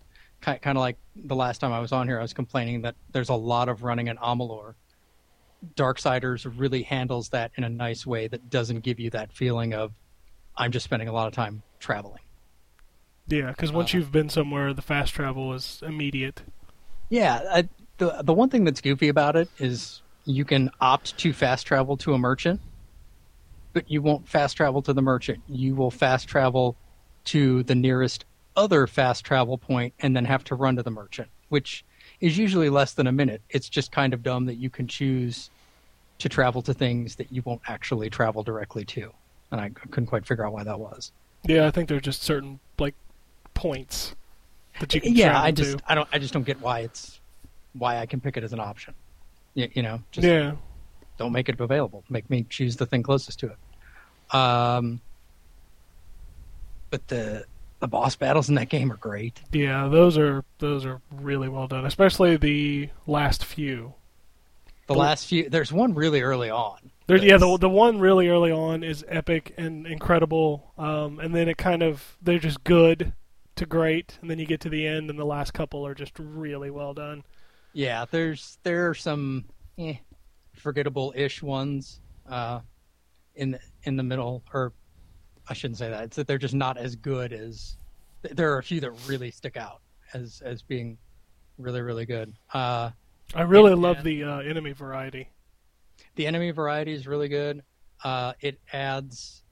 kind 0.42 0.60
of 0.66 0.76
like 0.76 0.98
the 1.16 1.34
last 1.34 1.58
time 1.58 1.72
i 1.72 1.80
was 1.80 1.90
on 1.90 2.06
here 2.06 2.18
i 2.18 2.22
was 2.22 2.34
complaining 2.34 2.82
that 2.82 2.94
there's 3.10 3.30
a 3.30 3.34
lot 3.34 3.68
of 3.68 3.82
running 3.82 4.06
in 4.06 4.16
amalur 4.18 4.74
darksiders 5.74 6.46
really 6.58 6.82
handles 6.82 7.30
that 7.30 7.50
in 7.56 7.64
a 7.64 7.68
nice 7.68 8.06
way 8.06 8.28
that 8.28 8.50
doesn't 8.50 8.80
give 8.80 9.00
you 9.00 9.10
that 9.10 9.32
feeling 9.32 9.72
of 9.74 9.92
i'm 10.56 10.70
just 10.70 10.84
spending 10.84 11.08
a 11.08 11.12
lot 11.12 11.26
of 11.26 11.32
time 11.32 11.62
traveling 11.80 12.20
Yeah, 13.28 13.50
because 13.50 13.72
once 13.72 13.92
Uh, 13.94 13.98
you've 13.98 14.12
been 14.12 14.28
somewhere, 14.28 14.72
the 14.72 14.82
fast 14.82 15.12
travel 15.14 15.52
is 15.54 15.82
immediate. 15.84 16.42
Yeah, 17.08 17.42
I, 17.50 17.68
the 17.98 18.20
the 18.22 18.32
one 18.34 18.50
thing 18.50 18.64
that's 18.64 18.80
goofy 18.80 19.08
about 19.08 19.34
it 19.34 19.48
is 19.58 20.02
you 20.24 20.44
can 20.44 20.70
opt 20.80 21.16
to 21.18 21.32
fast 21.32 21.66
travel 21.66 21.96
to 21.98 22.14
a 22.14 22.18
merchant, 22.18 22.60
but 23.72 23.90
you 23.90 24.00
won't 24.02 24.28
fast 24.28 24.56
travel 24.56 24.80
to 24.82 24.92
the 24.92 25.02
merchant. 25.02 25.42
You 25.48 25.74
will 25.74 25.90
fast 25.90 26.28
travel 26.28 26.76
to 27.26 27.62
the 27.64 27.74
nearest 27.74 28.24
other 28.56 28.86
fast 28.86 29.24
travel 29.24 29.58
point 29.58 29.94
and 29.98 30.14
then 30.14 30.24
have 30.24 30.44
to 30.44 30.54
run 30.54 30.76
to 30.76 30.82
the 30.82 30.90
merchant, 30.90 31.28
which 31.48 31.84
is 32.20 32.38
usually 32.38 32.70
less 32.70 32.94
than 32.94 33.06
a 33.06 33.12
minute. 33.12 33.42
It's 33.50 33.68
just 33.68 33.92
kind 33.92 34.14
of 34.14 34.22
dumb 34.22 34.46
that 34.46 34.54
you 34.54 34.70
can 34.70 34.88
choose 34.88 35.50
to 36.18 36.28
travel 36.28 36.62
to 36.62 36.72
things 36.72 37.16
that 37.16 37.30
you 37.30 37.42
won't 37.44 37.60
actually 37.68 38.10
travel 38.10 38.42
directly 38.42 38.84
to. 38.86 39.12
And 39.50 39.60
I 39.60 39.68
couldn't 39.68 40.06
quite 40.06 40.26
figure 40.26 40.46
out 40.46 40.52
why 40.52 40.64
that 40.64 40.78
was. 40.78 41.12
Yeah, 41.44 41.66
I 41.66 41.70
think 41.70 41.88
there's 41.88 42.02
just 42.02 42.22
certain 42.22 42.58
like 42.78 42.94
points 43.54 44.14
that 44.80 44.94
you 44.94 45.00
can 45.00 45.14
yeah, 45.14 45.40
I 45.40 45.50
just 45.50 45.78
to. 45.78 45.84
I 45.86 45.94
don't 45.94 46.08
I 46.12 46.18
just 46.18 46.32
don't 46.32 46.44
get 46.44 46.60
why 46.60 46.80
it's 46.80 47.20
why 47.74 47.98
I 47.98 48.06
can 48.06 48.20
pick 48.20 48.36
it 48.36 48.44
as 48.44 48.52
an 48.52 48.60
option. 48.60 48.94
You, 49.54 49.68
you 49.74 49.82
know, 49.82 50.00
just 50.10 50.26
Yeah, 50.26 50.52
don't 51.18 51.32
make 51.32 51.48
it 51.48 51.60
available. 51.60 52.02
Make 52.08 52.28
me 52.28 52.46
choose 52.48 52.76
the 52.76 52.86
thing 52.86 53.02
closest 53.02 53.38
to 53.40 53.46
it. 53.52 54.34
Um, 54.34 55.00
but 56.90 57.06
the 57.08 57.44
the 57.80 57.88
boss 57.88 58.16
battles 58.16 58.48
in 58.48 58.54
that 58.56 58.68
game 58.68 58.90
are 58.92 58.96
great. 58.96 59.40
yeah, 59.52 59.88
those 59.88 60.16
are 60.18 60.44
those 60.58 60.84
are 60.86 61.00
really 61.10 61.48
well 61.48 61.66
done, 61.68 61.84
especially 61.86 62.36
the 62.36 62.88
last 63.06 63.44
few. 63.44 63.94
The 64.86 64.94
But- 64.94 64.98
last 64.98 65.26
few, 65.28 65.48
there's 65.50 65.72
one 65.72 65.94
really 65.94 66.22
early 66.22 66.48
on. 66.50 66.90
There, 67.08 67.16
yeah, 67.18 67.36
the 67.38 67.56
the 67.58 67.68
one 67.68 67.98
really 68.00 68.28
early 68.28 68.50
on 68.50 68.82
is 68.82 69.04
epic 69.08 69.54
and 69.56 69.86
incredible, 69.86 70.72
um, 70.78 71.20
and 71.20 71.34
then 71.34 71.48
it 71.48 71.56
kind 71.56 71.82
of 71.82 72.16
they're 72.22 72.38
just 72.40 72.64
good 72.64 73.12
to 73.56 73.64
great, 73.66 74.18
and 74.20 74.28
then 74.30 74.38
you 74.38 74.46
get 74.46 74.60
to 74.62 74.68
the 74.68 74.86
end, 74.86 75.08
and 75.10 75.18
the 75.18 75.24
last 75.24 75.52
couple 75.54 75.86
are 75.86 75.94
just 75.94 76.18
really 76.18 76.70
well 76.70 76.94
done. 76.94 77.22
yeah, 77.72 78.04
there's 78.10 78.58
there 78.64 78.88
are 78.88 78.94
some 78.94 79.44
eh, 79.78 79.94
forgettable-ish 80.54 81.42
ones 81.42 82.00
uh, 82.28 82.60
in 83.34 83.52
the, 83.52 83.60
in 83.84 83.96
the 83.96 84.02
middle, 84.02 84.42
or 84.52 84.72
I 85.48 85.54
shouldn't 85.54 85.78
say 85.78 85.90
that. 85.90 86.04
It's 86.04 86.16
that 86.16 86.26
they're 86.26 86.38
just 86.38 86.54
not 86.54 86.76
as 86.76 86.96
good 86.96 87.32
as. 87.32 87.76
There 88.22 88.52
are 88.52 88.58
a 88.58 88.62
few 88.62 88.80
that 88.80 88.90
really 89.06 89.30
stick 89.30 89.56
out 89.56 89.80
as 90.14 90.42
as 90.44 90.62
being 90.62 90.98
really 91.58 91.80
really 91.82 92.06
good. 92.06 92.32
Uh, 92.52 92.90
I 93.34 93.42
really 93.42 93.72
And- 93.72 93.82
love 93.82 94.02
the 94.02 94.24
uh, 94.24 94.38
enemy 94.40 94.72
variety. 94.72 95.30
the 96.16 96.26
enemy 96.26 96.50
variety 96.50 96.92
is 96.92 97.06
really 97.06 97.28
good. 97.28 97.62
Uh, 98.04 98.32
it 98.40 98.60
adds 98.72 99.42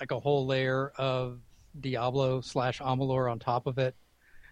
like 0.00 0.10
a 0.10 0.20
whole 0.20 0.46
layer 0.46 0.92
of 0.96 1.40
Diablo 1.80 2.40
slash 2.40 2.80
Amalur 2.80 3.30
on 3.30 3.38
top 3.38 3.66
of 3.66 3.78
it. 3.78 3.94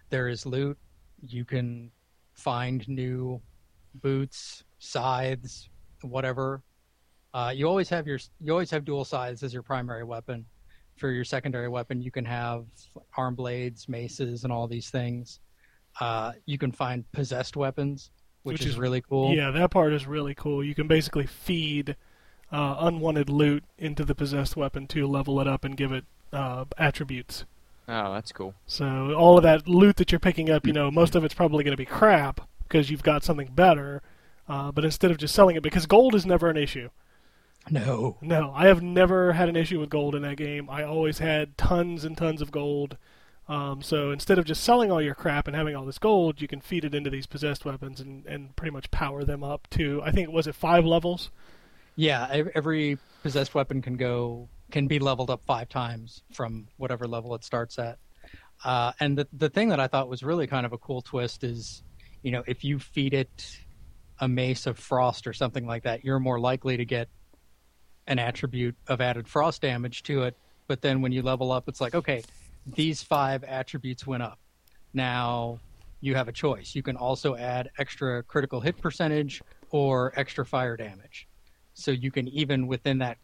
There 0.09 0.27
is 0.27 0.45
loot. 0.45 0.77
You 1.21 1.45
can 1.45 1.91
find 2.33 2.87
new 2.87 3.41
boots, 3.95 4.63
scythes, 4.79 5.69
whatever. 6.01 6.61
Uh, 7.33 7.51
you 7.55 7.67
always 7.67 7.89
have 7.89 8.07
your 8.07 8.19
you 8.39 8.51
always 8.51 8.71
have 8.71 8.85
dual 8.85 9.03
scythes 9.05 9.43
as 9.43 9.53
your 9.53 9.63
primary 9.63 10.03
weapon. 10.03 10.45
For 10.97 11.11
your 11.11 11.23
secondary 11.23 11.69
weapon, 11.69 12.01
you 12.01 12.11
can 12.11 12.25
have 12.25 12.65
arm 13.15 13.35
blades, 13.35 13.87
maces, 13.87 14.43
and 14.43 14.51
all 14.51 14.67
these 14.67 14.89
things. 14.89 15.39
Uh, 15.99 16.33
you 16.45 16.57
can 16.57 16.71
find 16.71 17.09
possessed 17.11 17.55
weapons, 17.55 18.11
which, 18.43 18.55
Which 18.55 18.61
is, 18.61 18.73
is- 18.73 18.77
really 18.79 19.01
cool. 19.01 19.33
Yeah, 19.33 19.51
that 19.51 19.71
part 19.71 19.93
is 19.93 20.07
really 20.07 20.33
cool. 20.35 20.63
You 20.63 20.73
can 20.75 20.87
basically 20.87 21.25
feed 21.27 21.95
uh, 22.51 22.77
unwanted 22.79 23.29
loot 23.29 23.63
into 23.77 24.03
the 24.03 24.15
possessed 24.15 24.55
weapon 24.55 24.87
to 24.87 25.05
level 25.07 25.39
it 25.39 25.47
up 25.47 25.63
and 25.63 25.77
give 25.77 25.91
it 25.91 26.05
uh, 26.33 26.65
attributes. 26.77 27.45
Oh, 27.87 28.13
that's 28.13 28.31
cool. 28.31 28.53
So 28.65 29.13
all 29.13 29.37
of 29.37 29.43
that 29.43 29.67
loot 29.67 29.95
that 29.97 30.11
you're 30.11 30.19
picking 30.19 30.49
up, 30.49 30.65
you 30.67 30.73
know, 30.73 30.91
most 30.91 31.15
of 31.15 31.23
it's 31.23 31.33
probably 31.33 31.63
going 31.63 31.71
to 31.73 31.77
be 31.77 31.85
crap 31.85 32.41
because 32.67 32.89
you've 32.89 33.03
got 33.03 33.23
something 33.23 33.47
better. 33.53 34.01
Uh, 34.49 34.71
but 34.71 34.83
instead 34.83 35.11
of 35.11 35.17
just 35.17 35.33
selling 35.35 35.55
it, 35.55 35.63
because 35.63 35.85
gold 35.85 36.15
is 36.15 36.25
never 36.25 36.49
an 36.49 36.57
issue. 36.57 36.89
No, 37.69 38.17
No, 38.21 38.51
I 38.55 38.67
have 38.67 38.81
never 38.81 39.33
had 39.33 39.49
an 39.49 39.55
issue 39.55 39.79
with 39.79 39.89
gold 39.89 40.15
in 40.15 40.21
that 40.21 40.37
game. 40.37 40.69
I 40.69 40.83
always 40.83 41.19
had 41.19 41.57
tons 41.57 42.05
and 42.05 42.17
tons 42.17 42.41
of 42.41 42.51
gold. 42.51 42.97
Um, 43.49 43.81
so 43.81 44.11
instead 44.11 44.37
of 44.37 44.45
just 44.45 44.63
selling 44.63 44.91
all 44.91 45.01
your 45.01 45.15
crap 45.15 45.47
and 45.47 45.55
having 45.55 45.75
all 45.75 45.85
this 45.85 45.99
gold, 45.99 46.41
you 46.41 46.47
can 46.47 46.59
feed 46.59 46.83
it 46.83 46.93
into 46.93 47.09
these 47.09 47.25
possessed 47.25 47.63
weapons 47.63 48.01
and, 48.01 48.25
and 48.25 48.55
pretty 48.55 48.71
much 48.71 48.91
power 48.91 49.23
them 49.23 49.43
up 49.43 49.67
to 49.71 50.01
I 50.03 50.11
think 50.11 50.29
was 50.29 50.47
it 50.47 50.55
five 50.55 50.85
levels. 50.85 51.31
Yeah, 51.95 52.27
every 52.53 52.97
possessed 53.23 53.55
weapon 53.55 53.81
can 53.81 53.95
go 53.95 54.49
can 54.69 54.87
be 54.87 54.99
leveled 54.99 55.29
up 55.29 55.43
five 55.45 55.69
times 55.69 56.23
from 56.33 56.67
whatever 56.77 57.07
level 57.07 57.33
it 57.35 57.43
starts 57.43 57.79
at. 57.79 57.97
Uh, 58.63 58.91
and 58.99 59.17
the 59.17 59.27
the 59.31 59.49
thing 59.49 59.69
that 59.69 59.79
I 59.79 59.87
thought 59.87 60.09
was 60.09 60.23
really 60.23 60.47
kind 60.47 60.65
of 60.65 60.73
a 60.73 60.77
cool 60.77 61.01
twist 61.01 61.43
is, 61.43 61.83
you 62.23 62.31
know, 62.31 62.43
if 62.47 62.63
you 62.63 62.79
feed 62.79 63.13
it 63.13 63.57
a 64.19 64.27
mace 64.27 64.67
of 64.67 64.77
frost 64.77 65.25
or 65.25 65.33
something 65.33 65.65
like 65.65 65.83
that, 65.83 66.03
you're 66.03 66.19
more 66.19 66.39
likely 66.39 66.75
to 66.77 66.85
get 66.85 67.07
an 68.07 68.19
attribute 68.19 68.75
of 68.87 69.01
added 69.01 69.27
frost 69.27 69.61
damage 69.61 70.03
to 70.03 70.23
it. 70.23 70.35
But 70.67 70.81
then 70.81 71.01
when 71.01 71.11
you 71.11 71.21
level 71.21 71.51
up, 71.51 71.67
it's 71.67 71.79
like, 71.81 71.95
okay, 71.95 72.23
these 72.65 73.01
five 73.03 73.43
attributes 73.43 74.05
went 74.07 74.23
up. 74.23 74.39
Now 74.93 75.59
you 76.01 76.15
have 76.15 76.27
a 76.27 76.31
choice. 76.31 76.75
You 76.75 76.83
can 76.83 76.95
also 76.95 77.35
add 77.35 77.69
extra 77.77 78.23
critical 78.23 78.59
hit 78.61 78.77
percentage 78.77 79.41
or 79.71 80.13
extra 80.15 80.45
fire 80.45 80.77
damage. 80.77 81.27
So 81.73 81.91
you 81.91 82.11
can 82.11 82.27
even 82.29 82.67
within 82.67 82.97
that, 82.99 83.17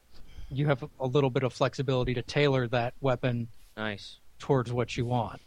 you 0.49 0.67
have 0.67 0.83
a 0.99 1.07
little 1.07 1.29
bit 1.29 1.43
of 1.43 1.53
flexibility 1.53 2.13
to 2.13 2.21
tailor 2.21 2.67
that 2.67 2.93
weapon 3.01 3.47
Nice. 3.75 4.19
towards 4.39 4.71
what 4.71 4.95
you 4.95 5.05
want. 5.05 5.41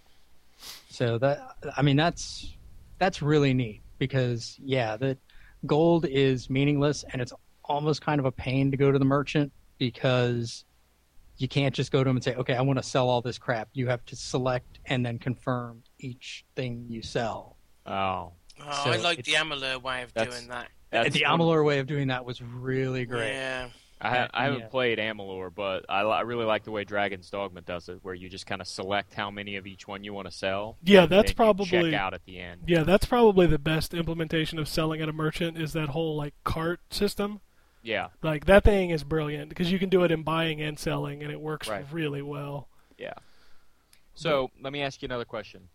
So 0.88 1.18
that 1.18 1.56
I 1.76 1.82
mean 1.82 1.96
that's 1.96 2.56
that's 2.98 3.22
really 3.22 3.54
neat 3.54 3.82
because 3.98 4.58
yeah, 4.62 4.96
the 4.96 5.16
gold 5.66 6.06
is 6.06 6.48
meaningless 6.50 7.04
and 7.12 7.20
it's 7.22 7.32
almost 7.68 8.02
kind 8.02 8.18
of 8.18 8.24
a 8.24 8.32
pain 8.32 8.70
to 8.70 8.76
go 8.76 8.90
to 8.92 8.98
the 8.98 9.04
merchant 9.04 9.52
because 9.78 10.64
you 11.38 11.48
can't 11.48 11.74
just 11.74 11.92
go 11.92 12.02
to 12.02 12.08
him 12.08 12.16
and 12.16 12.24
say, 12.24 12.34
"Okay, 12.34 12.54
I 12.54 12.62
want 12.62 12.78
to 12.78 12.82
sell 12.82 13.08
all 13.08 13.20
this 13.20 13.38
crap." 13.38 13.68
You 13.74 13.88
have 13.88 14.04
to 14.06 14.16
select 14.16 14.78
and 14.86 15.04
then 15.04 15.18
confirm 15.18 15.82
each 15.98 16.44
thing 16.54 16.86
you 16.88 17.02
sell. 17.02 17.56
Oh, 17.86 18.32
Oh, 18.58 18.82
So 18.84 18.90
I 18.90 18.96
like 18.96 19.22
the 19.22 19.32
it's- 19.32 19.44
Amalur 19.44 19.82
way 19.82 20.02
of 20.02 20.14
doing 20.14 20.48
that. 20.48 20.68
the 20.90 20.98
one- 21.26 21.40
Amalur 21.40 21.62
way 21.64 21.78
of 21.78 21.86
doing 21.86 22.08
that 22.08 22.24
was 22.24 22.40
really 22.40 23.04
great. 23.04 23.32
Yeah. 23.34 23.68
I, 24.00 24.08
ha- 24.10 24.28
I 24.32 24.44
haven't 24.44 24.60
Yeah. 24.60 24.66
played 24.68 24.98
Amalur, 24.98 25.54
but 25.54 25.84
I, 25.90 26.04
li- 26.04 26.12
I 26.12 26.20
really 26.22 26.44
like 26.46 26.64
the 26.64 26.70
way 26.70 26.84
Dragon's 26.84 27.28
Dogma 27.30 27.60
does 27.62 27.88
it, 27.90 27.98
where 28.02 28.14
you 28.14 28.28
just 28.30 28.46
kind 28.46 28.60
of 28.62 28.66
select 28.66 29.12
how 29.14 29.30
many 29.30 29.56
of 29.56 29.66
each 29.66 29.86
one 29.88 30.04
you 30.04 30.12
want 30.14 30.26
to 30.26 30.32
sell. 30.34 30.76
Yeah, 30.82 31.02
and 31.02 31.12
that's 31.12 31.32
then 31.34 31.46
you 31.48 31.64
check 31.64 31.70
probably 31.70 31.94
out 31.94 32.12
at 32.14 32.24
the 32.24 32.38
end. 32.38 32.62
yeah, 32.66 32.82
that's 32.82 33.04
probably 33.06 33.46
the 33.46 33.58
best 33.58 33.92
implementation 33.94 34.58
of 34.58 34.68
selling 34.68 35.00
at 35.02 35.08
a 35.08 35.12
merchant 35.14 35.58
is 35.58 35.72
that 35.74 35.90
whole 35.90 36.16
like 36.16 36.34
cart 36.44 36.80
system. 36.90 37.40
Yeah, 37.86 38.08
Like 38.22 38.46
that 38.46 38.64
thing 38.64 38.90
is 38.90 39.04
brilliant 39.04 39.48
because 39.48 39.70
you 39.70 39.78
can 39.78 39.88
do 39.88 40.02
it 40.02 40.10
in 40.10 40.24
buying 40.24 40.60
and 40.60 40.76
selling, 40.78 41.22
and 41.22 41.30
it 41.30 41.40
works 41.40 41.68
Right. 41.68 41.86
really 41.92 42.20
well. 42.22 42.68
yeah. 42.98 43.12
So 44.14 44.50
let 44.60 44.72
me 44.72 44.80
ask 44.82 45.02
you 45.02 45.06
another 45.06 45.24
question. 45.26 45.68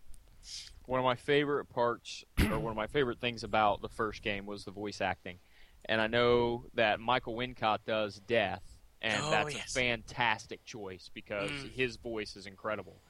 One 0.88 1.00
of 1.00 1.06
my 1.06 1.16
favorite 1.16 1.70
parts, 1.70 2.24
or 2.50 2.60
one 2.60 2.72
of 2.72 2.76
my 2.76 2.88
favorite 2.88 3.20
things 3.20 3.44
about 3.44 3.82
the 3.82 3.88
first 3.90 4.24
game 4.24 4.46
was 4.46 4.66
the 4.66 4.72
voice 4.72 5.00
acting, 5.00 5.40
and 5.86 6.02
I 6.02 6.08
know 6.08 6.66
that 6.74 7.00
Michael 7.00 7.36
Wincott 7.36 7.80
does 7.86 8.16
Death, 8.28 8.64
and 9.02 9.22
Oh, 9.24 9.30
that's 9.30 9.54
yes. 9.56 9.70
a 9.76 9.80
fantastic 9.80 10.66
choice 10.66 11.10
because 11.14 11.52
Mm. 11.52 11.72
his 11.72 11.96
voice 11.98 12.36
is 12.36 12.46
incredible. 12.46 13.02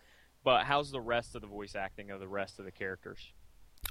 But 0.43 0.65
how's 0.65 0.91
the 0.91 1.01
rest 1.01 1.33
of 1.33 1.41
the 1.41 1.47
voice 1.47 1.75
acting 1.75 2.11
of 2.11 2.19
the 2.19 2.27
rest 2.27 2.59
of 2.59 2.65
the 2.65 2.71
characters? 2.71 3.31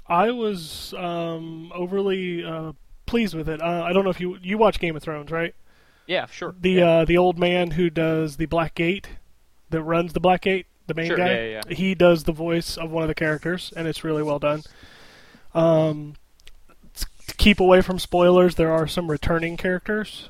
I 0.07 0.31
was 0.31 0.93
um, 0.93 1.71
overly 1.73 2.43
uh, 2.45 2.73
pleased 3.11 3.35
with 3.35 3.47
it. 3.47 3.61
Uh, 3.61 3.83
I 3.83 3.93
don't 3.93 4.03
know 4.03 4.09
if 4.09 4.19
you 4.19 4.37
you 4.41 4.57
watch 4.57 4.79
Game 4.79 4.95
of 4.95 5.03
Thrones, 5.03 5.29
right? 5.29 5.53
Yeah, 6.07 6.25
sure. 6.25 6.55
The 6.59 6.71
yeah. 6.71 6.89
uh, 6.89 7.05
the 7.05 7.17
old 7.17 7.37
man 7.37 7.71
who 7.71 7.89
does 7.91 8.37
the 8.37 8.47
Black 8.47 8.73
Gate, 8.73 9.07
that 9.69 9.83
runs 9.83 10.13
the 10.13 10.19
Black 10.19 10.41
Gate, 10.41 10.65
the 10.87 10.95
main 10.95 11.07
Sure, 11.07 11.17
guy. 11.17 11.31
yeah, 11.31 11.61
yeah. 11.67 11.75
He 11.75 11.93
does 11.93 12.23
the 12.23 12.31
voice 12.31 12.77
of 12.77 12.89
one 12.89 13.03
of 13.03 13.07
the 13.07 13.15
characters, 13.15 13.71
and 13.77 13.87
it's 13.87 14.03
really 14.03 14.23
well 14.23 14.39
done. 14.39 14.63
Um, 15.53 16.15
to 16.95 17.35
keep 17.37 17.59
away 17.59 17.81
from 17.81 17.99
spoilers, 17.99 18.55
there 18.55 18.71
are 18.71 18.87
some 18.87 19.09
returning 19.11 19.57
characters. 19.57 20.29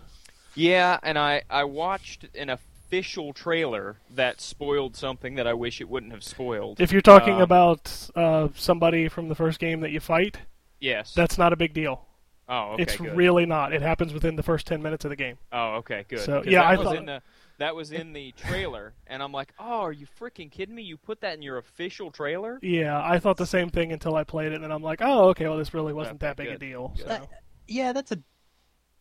Yeah, 0.56 1.00
and 1.02 1.18
I, 1.18 1.44
I 1.50 1.64
watched 1.64 2.26
an 2.36 2.50
official 2.50 3.32
trailer 3.34 3.98
that 4.14 4.42
spoiled 4.42 4.98
something 4.98 5.36
that 5.36 5.48
I 5.48 5.54
wish 5.54 5.80
it 5.80 5.88
wouldn't 5.90 6.12
have 6.12 6.24
spoiled. 6.24 6.82
If 6.82 6.92
you're 6.92 7.02
talking 7.02 7.36
Um, 7.36 7.42
about 7.42 8.10
uh, 8.16 8.50
somebody 8.56 9.08
from 9.08 9.30
the 9.30 9.36
first 9.36 9.60
game 9.60 9.80
that 9.80 9.92
you 9.92 10.00
fight, 10.02 10.40
yes. 10.80 11.14
that's 11.14 11.38
not 11.38 11.54
a 11.54 11.56
big 11.56 11.74
deal. 11.74 12.06
Oh, 12.52 12.74
okay, 12.74 12.84
it's 12.84 12.98
good. 12.98 13.16
really 13.16 13.48
not. 13.48 13.74
It 13.74 13.82
happens 13.82 14.14
within 14.14 14.36
the 14.36 14.44
first 14.44 14.68
ten 14.68 14.84
minutes 14.84 15.04
of 15.06 15.10
the 15.10 15.16
game. 15.16 15.38
Oh, 15.52 15.76
okay, 15.78 16.06
good. 16.08 16.20
So, 16.20 16.44
'Cause 16.44 16.52
yeah, 16.52 16.60
that 16.62 16.68
I 16.70 16.76
was 16.76 16.86
thought- 16.86 16.98
in 16.98 17.06
the 17.08 17.22
that 17.58 17.76
was 17.76 17.92
in 17.92 18.14
the 18.14 18.32
trailer, 18.34 18.94
and 19.08 19.22
I'm 19.22 19.32
like, 19.32 19.54
oh, 19.60 19.82
are 19.82 19.92
you 19.92 20.08
freaking 20.20 20.52
kidding 20.52 20.74
me? 20.74 20.82
You 20.82 20.98
put 20.98 21.22
that 21.22 21.36
in 21.36 21.42
your 21.44 21.58
official 21.60 22.10
trailer? 22.12 22.58
Yeah, 22.64 23.00
I 23.04 23.20
thought 23.20 23.38
the 23.38 23.46
same 23.46 23.70
thing 23.70 23.92
until 23.92 24.16
I 24.16 24.24
played 24.24 24.52
it, 24.52 24.56
and 24.56 24.64
then 24.64 24.72
I'm 24.72 24.82
like, 24.82 25.00
oh, 25.04 25.30
okay, 25.30 25.48
well, 25.48 25.58
this 25.58 25.74
really 25.74 25.94
wasn't 25.94 26.20
that 26.22 26.38
big 26.38 26.48
a 26.50 26.58
deal. 26.58 26.94
So. 26.98 27.06
That- 27.06 27.30
yeah, 27.68 27.94
that's 27.94 28.12
a 28.12 28.20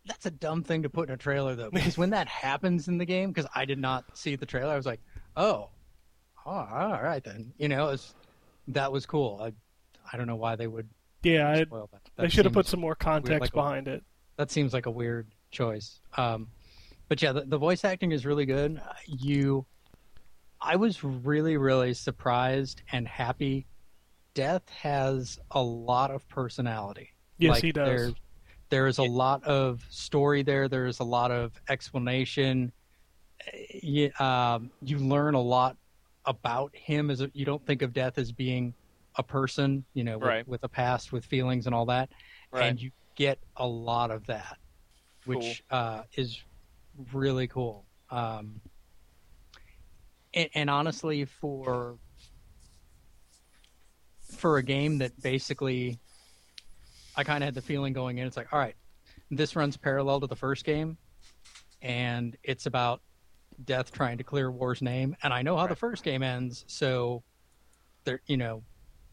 that's 0.07 0.25
a 0.27 0.31
dumb 0.31 0.63
thing 0.63 0.83
to 0.83 0.89
put 0.91 1.09
in 1.09 1.15
a 1.15 1.19
trailer 1.19 1.55
though, 1.55 1.71
because 1.71 1.99
when 1.99 2.11
that 2.11 2.27
happens 2.47 2.89
in 2.89 2.99
the 2.99 3.05
game, 3.05 3.31
because 3.31 3.49
I 3.55 3.65
did 3.65 3.79
not 3.79 4.17
see 4.17 4.37
the 4.37 4.47
trailer, 4.47 4.73
I 4.73 4.77
was 4.77 4.87
like, 4.87 5.01
oh, 5.37 5.69
oh, 6.47 6.51
all 6.51 7.03
right 7.03 7.23
then. 7.25 7.53
You 7.59 7.69
know, 7.69 7.89
it's, 7.89 8.15
that 8.69 8.91
was 8.93 9.07
cool. 9.07 9.41
I 9.43 9.53
I 10.13 10.17
don't 10.17 10.27
know 10.27 10.37
why 10.37 10.57
they 10.57 10.67
would 10.67 10.89
Yeah, 11.23 11.51
I, 11.51 11.63
spoil 11.65 11.89
that. 11.93 12.01
they 12.17 12.29
should 12.29 12.45
have 12.47 12.55
put 12.55 12.67
some 12.67 12.81
more 12.81 12.95
context 12.95 13.41
like 13.41 13.51
a- 13.51 13.55
behind 13.55 13.89
it. 13.89 14.03
that 14.37 14.51
seems 14.51 14.73
like 14.73 14.87
a 14.87 14.91
weird 14.91 15.29
choice. 15.51 16.01
Um, 16.17 16.49
but 17.09 17.21
yeah, 17.21 17.33
the, 17.33 17.43
the 17.43 17.59
voice 17.59 17.85
acting 17.85 18.13
is 18.13 18.25
really 18.25 18.47
good. 18.47 18.81
You, 19.07 19.67
I 20.61 20.77
was 20.77 21.03
really, 21.03 21.57
really 21.57 21.93
surprised 21.95 22.83
and 22.93 23.07
happy. 23.07 23.67
Death 24.35 24.69
has 24.71 25.39
a 25.51 25.63
lot 25.63 26.11
of 26.11 26.27
personality. 26.29 27.11
Yes, 27.39 27.55
Like, 27.55 27.63
he 27.63 27.73
does. 27.73 27.87
There, 27.87 28.11
there 28.71 28.87
is 28.87 28.99
a 28.99 29.03
lot 29.03 29.43
of 29.45 29.83
story 29.91 30.43
there. 30.43 30.69
There 30.69 30.87
is 30.87 31.01
a 31.01 31.05
lot 31.05 31.33
of 31.33 31.53
explanation. 31.69 32.71
You, 33.83 34.13
um, 34.21 34.71
you 34.83 34.99
learn 34.99 35.35
a 35.35 35.41
lot 35.41 35.77
about 36.25 36.75
him. 36.77 37.11
As 37.11 37.21
a, 37.21 37.31
you 37.35 37.45
don't 37.45 37.65
think 37.67 37.83
of 37.83 37.93
Death 37.93 38.19
as 38.19 38.31
being 38.31 38.75
a 39.17 39.23
person, 39.23 39.85
you 39.95 40.05
know, 40.05 40.19
with, 40.19 40.29
Right. 40.29 40.49
with 40.49 40.63
a 40.65 40.69
past, 40.69 41.13
with 41.13 41.25
feelings 41.25 41.67
and 41.67 41.75
all 41.75 41.87
that 41.87 42.11
Right. 42.53 42.69
and 42.69 42.81
you 42.81 42.91
get 43.17 43.39
a 43.57 43.67
lot 43.67 44.11
of 44.11 44.27
that, 44.27 44.57
which 45.25 45.63
uh, 45.71 46.03
is 46.17 46.43
really 47.13 47.47
cool. 47.47 47.87
Um, 48.11 48.61
and, 50.35 50.49
and 50.55 50.71
honestly, 50.71 51.25
for 51.25 51.99
for 54.37 54.59
a 54.59 54.63
game 54.63 54.99
that 54.99 55.21
basically, 55.21 55.99
I 57.17 57.25
kind 57.25 57.43
of 57.43 57.47
had 57.49 57.55
the 57.55 57.63
feeling 57.63 57.93
going 57.93 58.19
in. 58.19 58.27
It's 58.27 58.37
like, 58.37 58.53
all 58.53 58.59
right, 58.59 58.77
this 59.31 59.57
runs 59.57 59.77
parallel 59.77 60.21
to 60.21 60.27
the 60.27 60.37
first 60.37 60.65
game, 60.65 60.99
and 61.83 62.37
it's 62.43 62.67
about 62.67 63.03
Death 63.65 63.93
trying 63.93 64.19
to 64.19 64.25
clear 64.25 64.51
War's 64.51 64.83
name, 64.83 65.17
and 65.23 65.33
I 65.33 65.43
know 65.43 65.57
how 65.57 65.67
the 65.67 65.77
first 65.77 66.05
game 66.05 66.23
ends, 66.23 66.65
so 66.69 67.23
there, 68.05 68.23
you 68.27 68.37
know, 68.37 68.63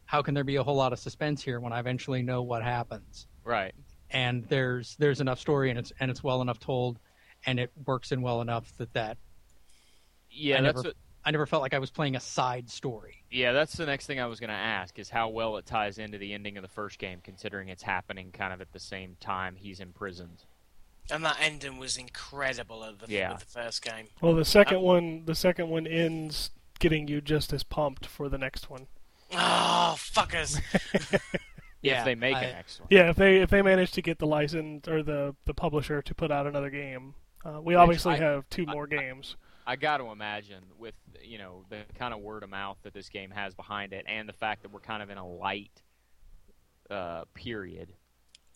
how 0.07 0.21
can 0.23 0.33
there 0.33 0.43
be 0.43 0.55
a 0.55 0.63
whole 0.63 0.75
lot 0.75 0.91
of 0.93 0.97
suspense 0.99 1.43
here 1.43 1.59
when 1.59 1.71
I 1.71 1.79
eventually 1.79 2.23
know 2.23 2.41
what 2.41 2.63
happens? 2.63 3.27
Right. 3.43 3.73
and 4.09 4.43
there's 4.49 4.95
there's 4.97 5.21
enough 5.21 5.39
story 5.39 5.69
and 5.69 5.77
it's 5.79 5.91
and 5.99 6.09
it's 6.11 6.23
well 6.23 6.41
enough 6.41 6.59
told 6.59 6.97
and 7.45 7.59
it 7.59 7.71
works 7.85 8.11
in 8.11 8.21
well 8.21 8.41
enough 8.41 8.75
that 8.77 8.91
that 8.93 9.17
Yeah, 10.29 10.57
I 10.59 10.61
that's 10.61 10.75
never- 10.77 10.87
what, 10.89 10.95
I 11.25 11.31
never 11.31 11.45
felt 11.45 11.61
like 11.61 11.73
I 11.73 11.79
was 11.79 11.91
playing 11.91 12.15
a 12.15 12.19
side 12.21 12.69
story. 12.69 13.23
yeah, 13.29 13.51
that's 13.51 13.73
the 13.75 13.85
next 13.85 14.05
thing 14.07 14.19
I 14.19 14.25
was 14.27 14.39
going 14.39 14.49
to 14.49 14.53
ask 14.55 14.97
is 14.97 15.09
how 15.09 15.27
well 15.29 15.57
it 15.57 15.65
ties 15.65 15.97
into 15.97 16.17
the 16.17 16.33
ending 16.33 16.55
of 16.57 16.61
the 16.61 16.69
first 16.69 16.99
game, 16.99 17.19
considering 17.21 17.67
it's 17.67 17.83
happening 17.83 18.31
kind 18.31 18.53
of 18.53 18.61
at 18.61 18.71
the 18.71 18.79
same 18.79 19.17
time 19.19 19.55
he's 19.57 19.81
imprisoned. 19.81 20.43
And 21.11 21.25
that 21.25 21.35
ending 21.41 21.77
was 21.79 21.97
incredible 21.97 22.81
of 22.83 22.99
the, 22.99 23.07
Yeah. 23.09 23.31
of 23.33 23.39
the 23.41 23.45
first 23.45 23.81
game. 23.81 24.07
Well, 24.21 24.35
the 24.35 24.45
second 24.45 24.77
Um, 24.77 24.83
one, 24.83 25.25
the 25.25 25.35
second 25.35 25.67
one 25.69 25.85
ends 25.85 26.51
getting 26.79 27.07
you 27.09 27.19
just 27.19 27.51
as 27.51 27.63
pumped 27.63 28.05
for 28.05 28.29
the 28.29 28.37
next 28.37 28.69
one. 28.69 28.87
Oh, 29.33 29.95
fuckers. 29.97 30.61
if 31.83 32.05
they 32.05 32.15
make 32.15 32.35
I- 32.35 32.43
an 32.43 32.55
next 32.55 32.79
one. 32.79 32.87
Yeah, 32.91 33.09
if 33.09 33.15
they 33.15 33.37
if 33.37 33.49
they 33.49 33.61
manage 33.61 33.91
to 33.93 34.01
get 34.01 34.19
the 34.19 34.27
license 34.27 34.87
or 34.87 35.03
the 35.03 35.35
the 35.45 35.53
publisher 35.53 36.01
to 36.01 36.15
put 36.15 36.31
out 36.31 36.47
another 36.47 36.69
game, 36.69 37.13
uh, 37.45 37.59
we 37.61 37.75
obviously 37.75 38.13
I- 38.13 38.17
have 38.17 38.49
two 38.49 38.65
I- 38.67 38.73
more 38.73 38.87
games. 38.87 39.35
I 39.69 39.75
got 39.75 39.97
to 39.97 40.05
imagine 40.11 40.63
with 40.79 40.95
you 41.21 41.37
know 41.37 41.65
the 41.69 41.79
kind 41.99 42.13
of 42.13 42.21
word 42.21 42.43
of 42.43 42.49
mouth 42.49 42.77
that 42.83 42.93
this 42.93 43.09
game 43.09 43.31
has 43.31 43.53
behind 43.53 43.91
it, 43.91 44.05
and 44.07 44.27
the 44.27 44.33
fact 44.33 44.61
that 44.61 44.71
we're 44.71 44.79
kind 44.79 45.03
of 45.03 45.09
in 45.09 45.17
a 45.17 45.27
light 45.27 45.81
uh, 46.89 47.25
period, 47.33 47.91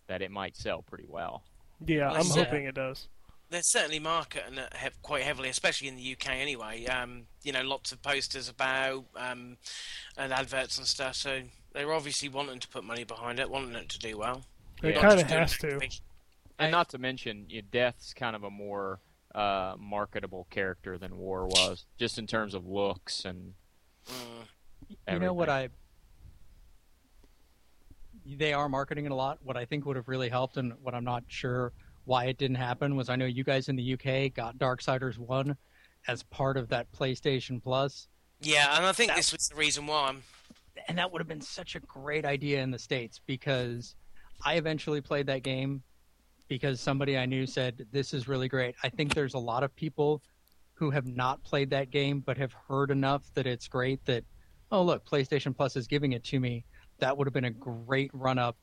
that 0.08 0.22
it 0.22 0.32
might 0.32 0.56
sell 0.56 0.82
pretty 0.84 1.08
well. 1.10 1.44
Yeah, 1.86 2.12
Well, 2.12 2.22
I'm 2.22 2.32
uh, 2.32 2.36
hoping 2.36 2.66
it 2.66 2.76
does. 2.76 3.10
They're 3.52 3.62
certainly 3.62 4.00
marketing 4.00 4.58
it 4.58 4.74
he- 4.82 4.90
quite 5.04 5.24
heavily, 5.24 5.50
especially 5.50 5.90
in 5.90 5.98
the 5.98 6.14
UK 6.14 6.30
anyway. 6.30 6.86
Um, 6.86 7.24
you 7.44 7.52
know, 7.52 7.62
lots 7.62 7.92
of 7.92 8.02
posters 8.02 8.48
about 8.48 9.06
um, 9.18 9.58
and 10.18 10.32
adverts 10.32 10.78
and 10.78 10.88
stuff. 10.88 11.16
So 11.16 11.42
they're 11.74 11.92
obviously 11.94 12.30
wanting 12.30 12.60
to 12.60 12.68
put 12.70 12.84
money 12.86 13.04
behind 13.04 13.40
it, 13.40 13.50
wanting 13.50 13.76
it 13.76 13.90
to 13.90 14.00
do 14.00 14.18
well. 14.18 14.44
It 14.82 14.96
Yeah. 14.96 15.02
kind 15.02 15.20
of 15.20 15.28
has 15.30 15.58
to. 15.60 15.78
big- 15.80 15.94
And 16.58 16.72
not 16.72 16.90
to 16.90 16.98
mention, 16.98 17.46
you 17.50 17.62
Death's 17.62 18.14
kind 18.14 18.36
of 18.36 18.44
a 18.44 18.50
more 18.50 19.00
uh, 19.36 19.76
marketable 19.78 20.48
character 20.50 20.98
than 20.98 21.18
War 21.18 21.46
was, 21.48 21.86
just 21.98 22.18
in 22.18 22.28
terms 22.28 22.54
of 22.54 22.66
looks 22.66 23.26
and. 23.26 23.54
Mm. 24.08 24.48
You 25.14 25.20
know 25.20 25.34
what. 25.34 25.50
I 25.50 25.70
they 28.26 28.54
are 28.54 28.70
marketing 28.70 29.06
it 29.06 29.12
a 29.12 29.16
lot. 29.16 29.40
What 29.44 29.58
I 29.58 29.66
think 29.66 29.86
would 29.86 29.96
have 29.96 30.08
really 30.08 30.30
helped 30.30 30.58
and 30.58 30.74
what 30.82 30.94
I'm 30.94 31.04
not 31.04 31.24
sure 31.28 31.74
why 32.06 32.26
it 32.26 32.38
didn't 32.38 32.56
happen 32.58 32.96
was 32.96 33.10
I 33.10 33.16
know 33.16 33.26
you 33.26 33.44
guys 33.44 33.70
in 33.70 33.76
the 33.76 33.94
UK 33.94 34.34
got 34.34 34.58
Darksiders 34.58 35.18
1 35.18 35.56
as 36.08 36.24
part 36.24 36.58
of 36.58 36.68
that 36.70 36.92
PlayStation 36.92 37.62
Plus. 37.62 38.08
Yeah, 38.42 38.76
and 38.78 38.86
I 38.86 38.92
think 38.92 39.10
That- 39.12 39.18
this 39.18 39.32
was 39.32 39.48
the 39.48 39.56
reason 39.56 39.86
why 39.88 40.08
I'm. 40.10 40.24
and 40.88 40.98
that 40.98 41.12
would 41.12 41.20
have 41.20 41.28
been 41.28 41.42
such 41.42 41.76
a 41.76 41.80
great 41.82 42.26
idea 42.26 42.62
in 42.64 42.72
the 42.72 42.80
states 42.80 43.20
because 43.28 43.96
I 44.44 44.56
eventually 44.56 45.02
played 45.02 45.28
that 45.28 45.44
game 45.44 45.84
because 46.48 46.80
somebody 46.82 47.18
I 47.18 47.26
knew 47.26 47.46
said 47.46 47.86
this 47.92 48.14
is 48.14 48.28
really 48.28 48.48
great. 48.48 48.76
I 48.84 48.90
think 48.90 49.14
there's 49.14 49.34
a 49.36 49.40
lot 49.40 49.64
of 49.64 49.76
people 49.76 50.22
who 50.74 50.90
have 50.90 51.06
not 51.06 51.44
played 51.44 51.70
that 51.70 51.92
game 51.92 52.20
but 52.22 52.38
have 52.38 52.54
heard 52.54 52.90
enough 52.90 53.32
that 53.36 53.46
it's 53.46 53.68
great 53.68 54.04
that 54.06 54.24
oh 54.72 54.82
look, 54.82 55.06
PlayStation 55.06 55.56
Plus 55.56 55.76
is 55.76 55.86
giving 55.88 56.14
it 56.14 56.24
to 56.24 56.40
me. 56.40 56.64
That 57.00 57.16
would 57.18 57.28
have 57.28 57.34
been 57.34 57.46
a 57.46 57.52
great 57.52 58.10
run 58.14 58.40
up 58.40 58.58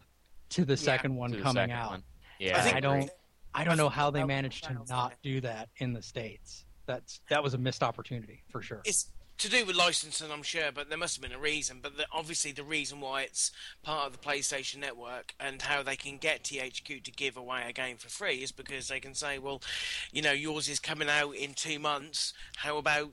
to 0.50 0.64
the 0.64 0.76
second 0.76 1.14
one 1.14 1.30
To 1.32 1.36
coming 1.40 1.54
second 1.68 1.70
out. 1.72 1.90
one. 1.90 2.00
I 2.00 2.44
Yeah, 2.44 2.62
think 2.62 2.76
I 2.76 2.80
don't 2.80 3.10
I 3.58 3.64
don't 3.64 3.76
know 3.76 3.88
how 3.88 4.10
they 4.10 4.22
managed 4.22 4.64
to 4.64 4.76
not 4.88 5.14
do 5.22 5.40
that 5.40 5.68
in 5.78 5.92
the 5.92 6.02
states. 6.02 6.64
That's 6.86 7.20
that 7.28 7.42
was 7.42 7.54
a 7.54 7.58
missed 7.58 7.82
opportunity 7.82 8.44
for 8.48 8.62
sure. 8.62 8.82
It's 8.84 9.10
to 9.38 9.50
do 9.50 9.64
with 9.64 9.76
licensing, 9.76 10.30
I'm 10.30 10.42
sure, 10.42 10.70
but 10.72 10.88
there 10.88 10.98
must 10.98 11.16
have 11.16 11.22
been 11.22 11.36
a 11.36 11.40
reason. 11.40 11.78
But 11.82 11.96
the, 11.96 12.06
obviously, 12.12 12.52
the 12.52 12.62
reason 12.62 13.00
why 13.00 13.22
it's 13.22 13.50
part 13.82 14.06
of 14.06 14.12
the 14.12 14.18
PlayStation 14.18 14.78
Network 14.78 15.34
and 15.40 15.62
how 15.62 15.82
they 15.82 15.96
can 15.96 16.18
get 16.18 16.44
THQ 16.44 17.02
to 17.02 17.10
give 17.10 17.36
away 17.36 17.64
a 17.68 17.72
game 17.72 17.96
for 17.96 18.08
free 18.08 18.36
is 18.36 18.52
because 18.52 18.88
they 18.88 19.00
can 19.00 19.14
say, 19.14 19.38
well, 19.38 19.60
you 20.12 20.22
know, 20.22 20.32
yours 20.32 20.68
is 20.68 20.78
coming 20.78 21.08
out 21.08 21.32
in 21.32 21.54
two 21.54 21.78
months. 21.78 22.32
How 22.56 22.78
about, 22.78 23.10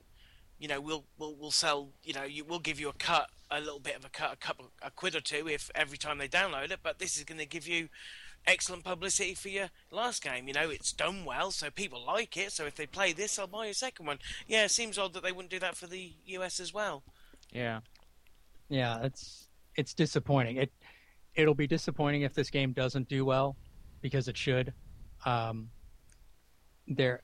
you 0.58 0.68
know, 0.68 0.80
we'll 0.80 1.04
we'll, 1.18 1.34
we'll 1.34 1.50
sell, 1.50 1.88
you 2.02 2.12
know, 2.12 2.24
you, 2.24 2.44
we'll 2.44 2.58
give 2.60 2.80
you 2.80 2.88
a 2.88 2.94
cut, 2.94 3.30
a 3.50 3.60
little 3.60 3.80
bit 3.80 3.96
of 3.96 4.04
a 4.04 4.10
cut, 4.10 4.32
a 4.32 4.36
couple, 4.36 4.70
a 4.82 4.90
quid 4.90 5.14
or 5.14 5.20
two 5.20 5.48
if 5.48 5.70
every 5.74 5.98
time 5.98 6.18
they 6.18 6.28
download 6.28 6.70
it. 6.70 6.80
But 6.82 6.98
this 6.98 7.16
is 7.16 7.24
going 7.24 7.38
to 7.38 7.46
give 7.46 7.68
you 7.68 7.88
excellent 8.46 8.84
publicity 8.84 9.34
for 9.34 9.48
your 9.48 9.70
last 9.90 10.22
game. 10.22 10.48
You 10.48 10.54
know, 10.54 10.70
it's 10.70 10.92
done 10.92 11.24
well, 11.24 11.50
so 11.50 11.70
people 11.70 12.04
like 12.04 12.36
it. 12.36 12.52
So 12.52 12.66
if 12.66 12.76
they 12.76 12.86
play 12.86 13.12
this, 13.12 13.38
I'll 13.38 13.46
buy 13.46 13.66
a 13.66 13.74
second 13.74 14.06
one. 14.06 14.18
Yeah, 14.46 14.64
it 14.64 14.70
seems 14.70 14.98
odd 14.98 15.12
that 15.14 15.22
they 15.22 15.32
wouldn't 15.32 15.50
do 15.50 15.58
that 15.60 15.76
for 15.76 15.86
the 15.86 16.12
US 16.26 16.60
as 16.60 16.72
well. 16.72 17.02
Yeah. 17.52 17.80
Yeah, 18.68 19.02
it's 19.02 19.48
it's 19.76 19.94
disappointing. 19.94 20.56
It 20.56 20.72
it'll 21.34 21.54
be 21.54 21.66
disappointing 21.66 22.22
if 22.22 22.34
this 22.34 22.50
game 22.50 22.72
doesn't 22.72 23.08
do 23.08 23.24
well 23.24 23.56
because 24.00 24.28
it 24.28 24.36
should. 24.36 24.72
Um, 25.24 25.70
there, 26.88 27.22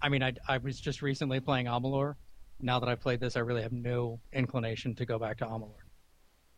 I 0.00 0.08
mean, 0.08 0.22
I 0.22 0.34
I 0.48 0.58
was 0.58 0.80
just 0.80 1.02
recently 1.02 1.40
playing 1.40 1.66
Amalur. 1.66 2.14
Now 2.60 2.78
that 2.78 2.88
I've 2.88 3.00
played 3.00 3.20
this, 3.20 3.36
I 3.36 3.40
really 3.40 3.62
have 3.62 3.72
no 3.72 4.20
inclination 4.32 4.94
to 4.96 5.06
go 5.06 5.18
back 5.18 5.38
to 5.38 5.46
Amalur 5.46 5.82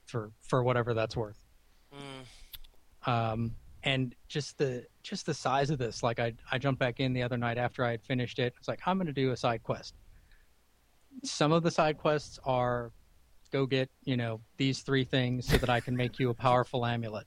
for 0.07 0.33
for 0.41 0.63
whatever 0.63 0.95
that's 0.95 1.17
worth. 1.17 1.39
Mm. 1.95 2.25
Um, 3.07 3.55
and 3.85 4.15
just 4.29 4.59
the 4.59 4.87
just 5.03 5.27
the 5.27 5.35
size 5.35 5.71
of 5.71 5.79
this 5.79 6.03
like 6.03 6.19
i 6.19 6.33
i 6.51 6.59
jumped 6.59 6.79
back 6.79 7.01
in 7.01 7.13
the 7.13 7.23
other 7.23 7.37
night 7.37 7.59
after 7.59 7.85
i 7.85 7.91
had 7.91 8.03
finished 8.03 8.39
it. 8.39 8.55
It's 8.59 8.69
like 8.69 8.81
i'm 8.87 8.97
going 8.97 9.07
to 9.07 9.13
do 9.13 9.31
a 9.31 9.37
side 9.37 9.63
quest. 9.63 9.95
Some 11.23 11.53
of 11.53 11.63
the 11.63 11.71
side 11.71 11.99
quests 11.99 12.39
are 12.45 12.91
go 13.53 13.67
get 13.67 13.89
you 14.05 14.17
know 14.17 14.41
these 14.57 14.81
three 14.81 15.05
things 15.05 15.47
so 15.47 15.59
that 15.59 15.71
i 15.71 15.81
can 15.81 15.97
make 15.97 16.19
you 16.19 16.31
a 16.31 16.35
powerful 16.35 16.85
amulet. 16.85 17.27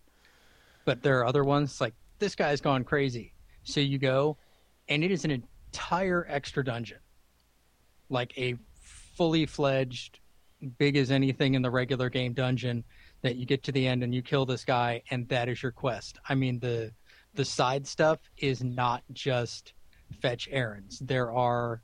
But 0.86 1.04
there 1.04 1.20
are 1.20 1.26
other 1.26 1.44
ones 1.44 1.80
like 1.80 1.94
this 2.20 2.36
guy's 2.36 2.62
gone 2.62 2.84
crazy. 2.84 3.34
So 3.64 3.80
you 3.80 3.98
go 3.98 4.38
and 4.90 5.04
it 5.04 5.12
is 5.12 5.26
an 5.26 5.32
entire 5.32 6.26
extra 6.30 6.64
dungeon. 6.64 7.00
Like 8.10 8.38
a 8.38 8.56
fully 8.82 9.46
fledged 9.46 10.20
big 10.78 10.96
as 10.98 11.12
anything 11.12 11.54
in 11.54 11.62
the 11.62 11.70
regular 11.70 12.10
game 12.10 12.34
dungeon 12.34 12.84
that 13.22 13.36
you 13.36 13.46
get 13.46 13.64
to 13.64 13.72
the 13.72 13.88
end 13.88 14.04
and 14.04 14.14
you 14.14 14.22
kill 14.22 14.46
this 14.46 14.64
guy 14.64 15.02
and 15.12 15.28
that 15.30 15.50
is 15.50 15.62
your 15.62 15.72
quest. 15.72 16.20
I 16.28 16.36
mean 16.36 16.60
the 16.60 16.92
the 17.34 17.46
side 17.46 17.86
stuff 17.86 18.20
is 18.38 18.64
not 18.64 19.04
just 19.14 19.74
fetch 20.22 20.48
errands. 20.52 21.00
There 21.00 21.32
are 21.32 21.82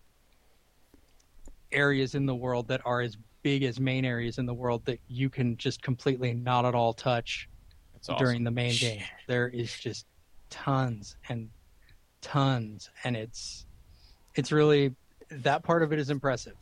areas 1.72 2.16
in 2.16 2.26
the 2.26 2.36
world 2.36 2.68
that 2.68 2.82
are 2.86 3.02
as 3.02 3.18
big 3.42 3.64
as 3.64 3.80
main 3.80 4.06
areas 4.06 4.38
in 4.38 4.46
the 4.46 4.54
world 4.54 4.86
that 4.86 5.00
you 5.08 5.30
can 5.30 5.58
just 5.58 5.82
completely 5.82 6.34
not 6.34 6.66
at 6.66 6.76
all 6.76 6.94
touch 6.94 7.50
awesome. 7.96 8.18
during 8.18 8.44
the 8.44 8.52
main 8.52 8.76
game. 8.76 9.02
There 9.28 9.50
is 9.50 9.78
just 9.78 10.06
tons 10.50 11.18
and 11.30 11.50
tons 12.22 12.90
and 13.04 13.18
it's 13.18 13.66
it's 14.36 14.52
really 14.52 14.96
that 15.30 15.64
part 15.64 15.84
of 15.84 15.92
it 15.92 16.00
is 16.00 16.10
impressive. 16.10 16.56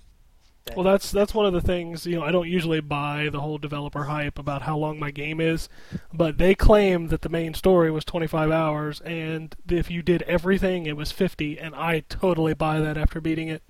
Well, 0.75 0.83
that's 0.85 1.11
that's 1.11 1.33
one 1.33 1.45
of 1.45 1.53
the 1.53 1.61
things. 1.61 2.05
You 2.05 2.15
know, 2.17 2.23
I 2.23 2.31
don't 2.31 2.47
usually 2.47 2.81
buy 2.81 3.29
the 3.31 3.39
whole 3.41 3.57
developer 3.57 4.03
hype 4.05 4.37
about 4.39 4.61
how 4.61 4.77
long 4.77 4.99
my 4.99 5.11
game 5.11 5.41
is, 5.41 5.67
but 6.13 6.37
they 6.37 6.55
claim 6.55 7.07
that 7.07 7.21
the 7.21 7.29
main 7.29 7.53
story 7.53 7.91
was 7.91 8.05
25 8.05 8.51
hours, 8.51 9.01
and 9.01 9.55
if 9.69 9.89
you 9.91 10.01
did 10.01 10.21
everything, 10.23 10.85
it 10.85 10.95
was 10.95 11.11
50, 11.11 11.59
and 11.59 11.75
I 11.75 12.01
totally 12.01 12.53
buy 12.53 12.79
that 12.79 12.97
after 12.97 13.19
beating 13.19 13.47
it 13.49 13.63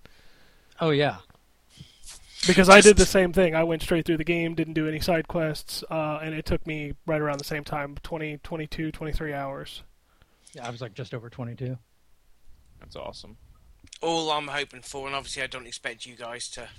Oh 0.80 0.89
yeah. 0.92 1.18
because 2.48 2.70
I 2.70 2.82
did 2.82 2.98
the 2.98 3.06
same 3.06 3.34
thing. 3.34 3.56
I 3.56 3.64
went 3.64 3.82
straight 3.84 4.06
through 4.06 4.18
the 4.18 4.24
game, 4.24 4.56
didn't 4.56 4.74
do 4.74 4.88
any 4.88 5.00
side 5.00 5.28
quests, 5.28 5.84
uh, 5.89 6.20
and 6.22 6.34
it 6.34 6.46
took 6.46 6.66
me 6.66 6.94
right 7.06 7.22
around 7.22 7.39
the 7.39 7.44
same 7.46 7.64
time 7.64 7.96
20, 8.04 8.38
22, 8.39 8.92
23 8.92 9.34
hours. 9.34 9.84
Yeah, 10.54 10.68
I 10.68 10.72
was 10.72 10.82
like 10.82 10.94
just 10.94 11.14
over 11.14 11.30
22. 11.30 11.78
That's 12.80 12.96
awesome. 12.96 13.38
All 14.02 14.32
I'm 14.32 14.47
hoping 14.47 14.82
for, 14.82 15.08
and 15.08 15.16
obviously 15.16 15.43
I 15.43 15.47
don't 15.47 15.68
expect 15.68 16.06
you 16.06 16.16
guys 16.16 16.49
to 16.52 16.70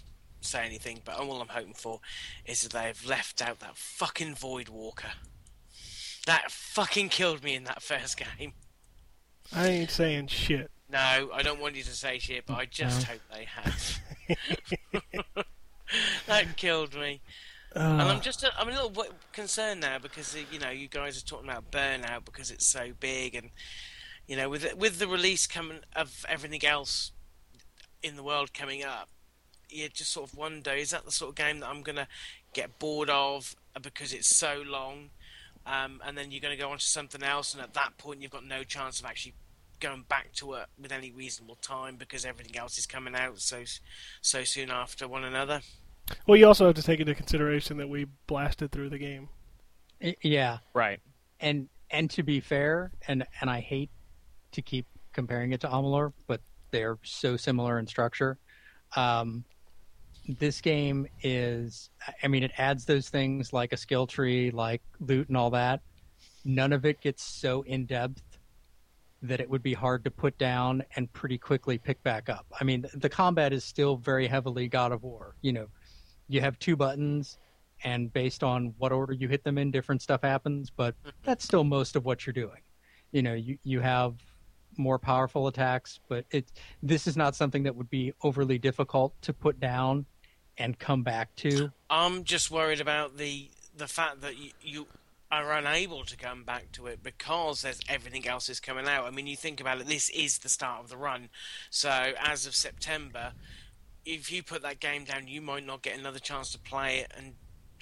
say 0.40 0.64
anything, 0.66 1.00
but 1.04 1.18
all 1.18 1.40
I'm 1.40 1.48
hoping 1.48 1.74
for 1.74 2.00
is 2.44 2.62
that 2.62 2.72
they've 2.72 3.06
left 3.08 3.40
out 3.40 3.60
that 3.60 3.76
fucking 3.76 4.34
Void 4.34 4.68
Walker. 4.68 5.12
That 6.26 6.50
fucking 6.50 7.08
killed 7.08 7.42
me 7.42 7.54
in 7.54 7.64
that 7.64 7.82
first 7.82 8.16
game. 8.38 8.52
I 9.54 9.68
ain't 9.68 9.90
saying 9.90 10.28
shit. 10.28 10.70
No, 10.90 11.30
I 11.32 11.42
don't 11.42 11.60
want 11.60 11.74
you 11.76 11.82
to 11.84 11.90
say 11.90 12.18
shit, 12.18 12.44
but 12.46 12.54
I 12.58 12.66
just 12.66 13.04
hope 13.04 13.20
they 13.32 13.44
have. 13.44 14.00
that 16.26 16.56
killed 16.56 16.94
me. 16.94 17.20
and 17.74 18.02
I'm 18.02 18.18
Uh, 18.18 18.20
just 18.20 18.44
I'm 18.58 18.68
a 18.68 18.72
little 18.72 19.06
concerned 19.32 19.80
now 19.80 19.98
because 19.98 20.34
uh, 20.34 20.40
you 20.50 20.58
know 20.58 20.70
you 20.70 20.88
guys 20.88 21.16
are 21.16 21.24
talking 21.24 21.48
about 21.48 21.70
burnout 21.70 22.24
because 22.24 22.50
it's 22.50 22.66
so 22.66 22.92
big 23.00 23.34
and 23.34 23.50
you 24.26 24.36
know 24.36 24.48
with 24.48 24.74
with 24.76 24.98
the 24.98 25.08
release 25.08 25.46
coming 25.46 25.80
of 25.94 26.24
everything 26.28 26.64
else 26.64 27.12
in 28.02 28.16
the 28.16 28.22
world 28.22 28.52
coming 28.52 28.82
up, 28.82 29.08
you 29.68 29.88
just 29.88 30.12
sort 30.12 30.30
of 30.30 30.36
wonder 30.36 30.72
is 30.72 30.90
that 30.90 31.04
the 31.04 31.12
sort 31.12 31.30
of 31.30 31.34
game 31.36 31.60
that 31.60 31.68
I'm 31.68 31.82
gonna 31.82 32.08
get 32.52 32.78
bored 32.78 33.10
of 33.10 33.56
uh, 33.76 33.80
because 33.80 34.12
it's 34.12 34.36
so 34.36 34.62
long, 34.66 35.10
um, 35.66 36.00
and 36.04 36.16
then 36.16 36.30
you're 36.30 36.40
gonna 36.40 36.56
go 36.56 36.70
on 36.70 36.78
to 36.78 36.86
something 36.86 37.22
else, 37.22 37.54
and 37.54 37.62
at 37.62 37.74
that 37.74 37.98
point 37.98 38.20
you've 38.22 38.30
got 38.30 38.44
no 38.44 38.62
chance 38.64 39.00
of 39.00 39.06
actually 39.06 39.34
going 39.80 40.04
back 40.08 40.32
to 40.32 40.54
it 40.54 40.66
with 40.80 40.92
any 40.92 41.10
reasonable 41.10 41.56
time 41.56 41.96
because 41.96 42.24
everything 42.24 42.56
else 42.56 42.78
is 42.78 42.86
coming 42.86 43.16
out 43.16 43.40
so 43.40 43.64
so 44.20 44.44
soon 44.44 44.70
after 44.70 45.08
one 45.08 45.24
another. 45.24 45.60
well, 46.26 46.36
you 46.36 46.46
also 46.46 46.66
have 46.66 46.76
to 46.76 46.82
take 46.82 47.00
into 47.00 47.14
consideration 47.14 47.76
that 47.78 47.88
we 47.88 48.06
blasted 48.26 48.70
through 48.70 48.90
the 48.90 48.98
game. 48.98 49.28
Yeah. 50.22 50.58
Right. 50.74 51.00
and 51.40 51.68
and 51.90 52.08
to 52.10 52.22
be 52.22 52.40
fair, 52.40 52.90
and 53.06 53.26
and 53.40 53.50
I 53.50 53.60
hate 53.60 53.90
to 54.52 54.62
keep 54.62 54.86
comparing 55.12 55.52
it 55.52 55.60
to 55.60 55.68
Amalur, 55.68 56.12
but 56.26 56.40
they're 56.70 56.98
so 57.02 57.36
similar 57.36 57.78
in 57.78 57.86
structure. 57.86 58.38
Um, 58.96 59.44
this 60.28 60.60
game 60.60 61.06
is, 61.22 61.90
I 62.22 62.28
mean, 62.28 62.42
it 62.42 62.52
adds 62.58 62.84
those 62.84 63.08
things 63.08 63.52
like 63.52 63.72
a 63.72 63.76
skill 63.76 64.06
tree, 64.06 64.50
like 64.50 64.82
loot 65.00 65.28
and 65.28 65.36
all 65.36 65.50
that. 65.50 65.80
None 66.44 66.72
of 66.72 66.84
it 66.84 67.00
gets 67.00 67.22
so 67.22 67.62
in 67.62 67.86
depth 67.86 68.22
that 69.22 69.40
it 69.40 69.48
would 69.48 69.62
be 69.62 69.74
hard 69.74 70.04
to 70.04 70.10
put 70.10 70.36
down 70.38 70.82
and 70.96 71.12
pretty 71.12 71.38
quickly 71.38 71.78
pick 71.78 72.02
back 72.02 72.28
up. 72.28 72.46
I 72.60 72.64
mean, 72.64 72.86
the 72.94 73.08
combat 73.08 73.52
is 73.52 73.64
still 73.64 73.96
very 73.96 74.26
heavily 74.26 74.68
God 74.68 74.92
of 74.92 75.02
War. 75.02 75.36
You 75.42 75.52
know, 75.52 75.66
you 76.28 76.40
have 76.40 76.58
two 76.58 76.76
buttons, 76.76 77.38
and 77.84 78.12
based 78.12 78.42
on 78.42 78.74
what 78.78 78.92
order 78.92 79.12
you 79.12 79.28
hit 79.28 79.44
them 79.44 79.58
in, 79.58 79.70
different 79.70 80.02
stuff 80.02 80.22
happens, 80.22 80.70
but 80.70 80.94
that's 81.22 81.44
still 81.44 81.64
most 81.64 81.94
of 81.94 82.04
what 82.04 82.26
you're 82.26 82.32
doing. 82.32 82.60
You 83.12 83.22
know, 83.22 83.34
you, 83.34 83.58
you 83.62 83.80
have 83.80 84.14
more 84.76 84.98
powerful 84.98 85.46
attacks, 85.48 86.00
but 86.08 86.24
it 86.30 86.46
this 86.82 87.06
is 87.06 87.16
not 87.16 87.34
something 87.36 87.62
that 87.64 87.74
would 87.76 87.90
be 87.90 88.12
overly 88.22 88.58
difficult 88.58 89.14
to 89.22 89.32
put 89.32 89.60
down 89.60 90.06
and 90.58 90.78
come 90.78 91.02
back 91.02 91.34
to. 91.36 91.72
I'm 91.90 92.24
just 92.24 92.50
worried 92.50 92.80
about 92.80 93.16
the 93.16 93.50
the 93.76 93.86
fact 93.88 94.20
that 94.20 94.36
you, 94.38 94.50
you 94.60 94.86
are 95.30 95.52
unable 95.52 96.04
to 96.04 96.16
come 96.16 96.44
back 96.44 96.70
to 96.72 96.86
it 96.86 97.02
because 97.02 97.62
there's 97.62 97.80
everything 97.88 98.28
else 98.28 98.50
is 98.50 98.60
coming 98.60 98.86
out. 98.86 99.04
I 99.06 99.10
mean, 99.10 99.26
you 99.26 99.36
think 99.36 99.60
about 99.62 99.80
it. 99.80 99.86
This 99.86 100.10
is 100.10 100.38
the 100.38 100.50
start 100.50 100.80
of 100.84 100.90
the 100.90 100.96
run, 100.96 101.30
so 101.70 102.12
as 102.22 102.46
of 102.46 102.54
September, 102.54 103.32
if 104.04 104.30
you 104.30 104.42
put 104.42 104.62
that 104.62 104.78
game 104.80 105.04
down, 105.04 105.28
you 105.28 105.40
might 105.40 105.64
not 105.64 105.80
get 105.82 105.98
another 105.98 106.18
chance 106.18 106.52
to 106.52 106.58
play 106.58 106.98
it 106.98 107.12
and, 107.16 107.34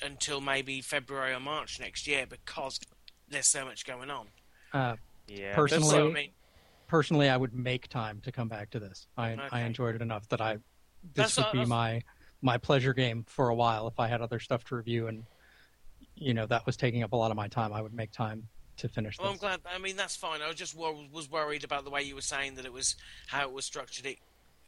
until 0.03 0.41
maybe 0.41 0.81
February 0.81 1.33
or 1.33 1.41
March 1.41 1.81
next 1.81 2.07
year 2.07 2.25
because 2.29 2.79
there's 3.29 3.47
so 3.49 3.65
much 3.65 3.85
going 3.85 4.11
on. 4.11 4.27
Uh, 4.73 4.97
Yeah. 5.27 5.55
Personally- 5.55 5.89
That's 5.91 5.93
what 6.05 6.11
I 6.11 6.13
mean. 6.13 6.31
Personally, 6.91 7.29
I 7.29 7.37
would 7.37 7.55
make 7.55 7.89
time 7.89 8.21
to 8.25 8.33
come 8.33 8.49
back 8.49 8.71
to 8.71 8.81
this. 8.81 9.07
I 9.17 9.37
I 9.53 9.61
enjoyed 9.61 9.95
it 9.95 10.03
enough 10.03 10.29
that 10.31 10.41
I 10.41 10.59
That's 11.15 11.37
this 11.37 11.37
would 11.39 11.45
what- 11.59 11.65
be 11.65 11.65
my 11.65 12.03
my 12.43 12.59
pleasure 12.59 12.93
game 12.93 13.25
for 13.29 13.49
a 13.49 13.55
while. 13.55 13.87
If 13.87 14.01
I 14.01 14.09
had 14.09 14.21
other 14.21 14.41
stuff 14.41 14.65
to 14.67 14.77
review 14.77 15.07
and 15.07 15.25
you 16.17 16.35
know 16.35 16.47
that 16.47 16.67
was 16.67 16.77
taking 16.77 17.03
up 17.05 17.13
a 17.13 17.17
lot 17.17 17.31
of 17.31 17.37
my 17.37 17.47
time, 17.49 17.73
I 17.73 17.81
would 17.81 17.95
make 17.95 18.11
time 18.11 18.49
to 18.79 18.89
finish 18.89 19.19
Well, 19.19 19.31
I'm 19.31 19.37
glad. 19.37 19.61
I 19.73 19.79
mean, 19.79 19.97
that's 19.97 20.17
fine. 20.17 20.43
I 20.43 20.49
was 20.49 20.57
just 20.57 20.75
wor- 20.75 21.07
was 21.13 21.31
worried 21.31 21.65
about 21.65 21.85
the 21.85 21.91
way 21.91 22.03
you 22.03 22.15
were 22.17 22.23
saying 22.23 22.55
that 22.57 22.65
it 22.65 22.73
was 22.73 22.97
how 23.29 23.43
it 23.43 23.53
was 23.53 23.65
structured. 23.65 24.07
It, 24.07 24.19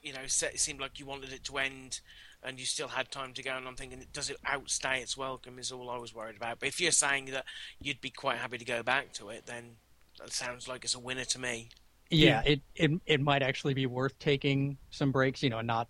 you 0.03 0.13
know, 0.13 0.21
it 0.21 0.31
seemed 0.61 0.81
like 0.81 1.01
you 1.01 1.07
wanted 1.07 1.33
it 1.33 1.43
to 1.45 1.59
end, 1.59 2.01
and 2.43 2.61
you 2.61 2.67
still 2.67 2.89
had 2.89 3.11
time 3.11 3.33
to 3.35 3.43
go. 3.43 3.57
And 3.57 3.67
I'm 3.67 3.75
thinking, 3.77 4.05
does 4.13 4.31
it 4.31 4.37
outstay 4.45 5.01
its 5.01 5.17
welcome? 5.17 5.59
Is 5.59 5.73
all 5.73 5.91
I 5.91 5.97
was 5.99 6.15
worried 6.15 6.37
about. 6.37 6.61
But 6.61 6.69
if 6.69 6.81
you're 6.81 6.93
saying 6.93 7.27
that 7.27 7.47
you'd 7.81 8.01
be 8.01 8.11
quite 8.11 8.39
happy 8.39 8.59
to 8.59 8.65
go 8.65 8.83
back 8.83 9.13
to 9.15 9.31
it, 9.31 9.47
then 9.47 9.77
that 10.19 10.33
sounds 10.33 10.69
like 10.69 10.85
it's 10.85 10.95
a 10.95 11.01
winner 11.01 11.25
to 11.25 11.39
me. 11.41 11.71
Yeah, 12.13 12.43
it, 12.45 12.61
it 12.77 12.91
it 13.07 13.21
might 13.21 13.43
actually 13.43 13.75
be 13.75 13.87
worth 13.87 14.19
taking 14.19 14.77
some 14.91 15.11
breaks. 15.13 15.43
You 15.43 15.51
know, 15.51 15.59
and 15.59 15.67
not. 15.67 15.89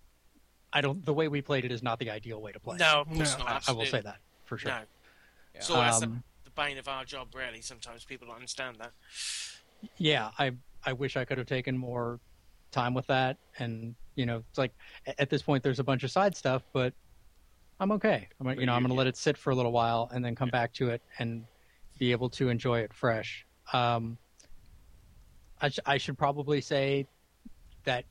I 0.71 0.81
don't. 0.81 1.05
The 1.05 1.13
way 1.13 1.27
we 1.27 1.41
played 1.41 1.65
it 1.65 1.71
is 1.71 1.83
not 1.83 1.99
the 1.99 2.09
ideal 2.09 2.41
way 2.41 2.51
to 2.51 2.59
play. 2.59 2.77
No, 2.77 3.03
No. 3.09 3.19
not. 3.23 3.39
I, 3.39 3.43
I 3.43 3.45
will 3.49 3.55
absolutely. 3.57 3.85
say 3.87 4.01
that 4.01 4.17
for 4.45 4.57
sure. 4.57 4.71
No. 4.71 4.79
So 5.59 5.73
that's 5.75 5.99
the, 5.99 6.07
Um, 6.07 6.23
the 6.45 6.49
bane 6.51 6.77
of 6.79 6.87
our 6.87 7.05
job, 7.05 7.27
really. 7.35 7.61
Sometimes 7.61 8.03
people 8.05 8.27
don't 8.27 8.35
understand 8.37 8.77
that. 8.79 8.91
yeah, 9.97 10.31
I 10.39 10.53
I 10.85 10.93
wish 10.93 11.15
I 11.15 11.25
could 11.25 11.37
have 11.37 11.47
taken 11.47 11.77
more 11.77 12.19
time 12.71 12.93
with 12.93 13.05
that, 13.07 13.37
and 13.59 13.93
you 14.15 14.25
know, 14.25 14.43
it's 14.49 14.57
like 14.57 14.73
at 15.19 15.29
this 15.29 15.41
point 15.43 15.61
there's 15.63 15.79
a 15.79 15.83
bunch 15.83 16.03
of 16.03 16.11
side 16.11 16.35
stuff, 16.35 16.63
but 16.73 16.93
I'm 17.79 17.91
okay. 17.93 18.27
I'm 18.39 18.45
gonna- 18.47 18.59
you 18.59 18.65
know 18.65 18.73
I'm 18.73 18.81
going 18.81 18.89
to 18.89 18.95
let 18.97 19.07
it 19.07 19.17
sit 19.17 19.37
for 19.37 19.49
a 19.51 19.55
little 19.55 19.71
while 19.71 20.09
and 20.13 20.23
then 20.23 20.35
come 20.35 20.49
back 20.49 20.71
to 20.73 20.89
it 20.89 21.01
and 21.19 21.45
be 21.99 22.11
able 22.11 22.29
to 22.31 22.49
enjoy 22.49 22.79
it 22.79 22.93
fresh. 22.93 23.45
Um, 23.73 24.17
I 25.63 25.69
sh- 25.69 25.79
I 25.85 25.97
should 25.97 26.17
probably 26.17 26.59
say 26.61 27.07
that 27.85 28.03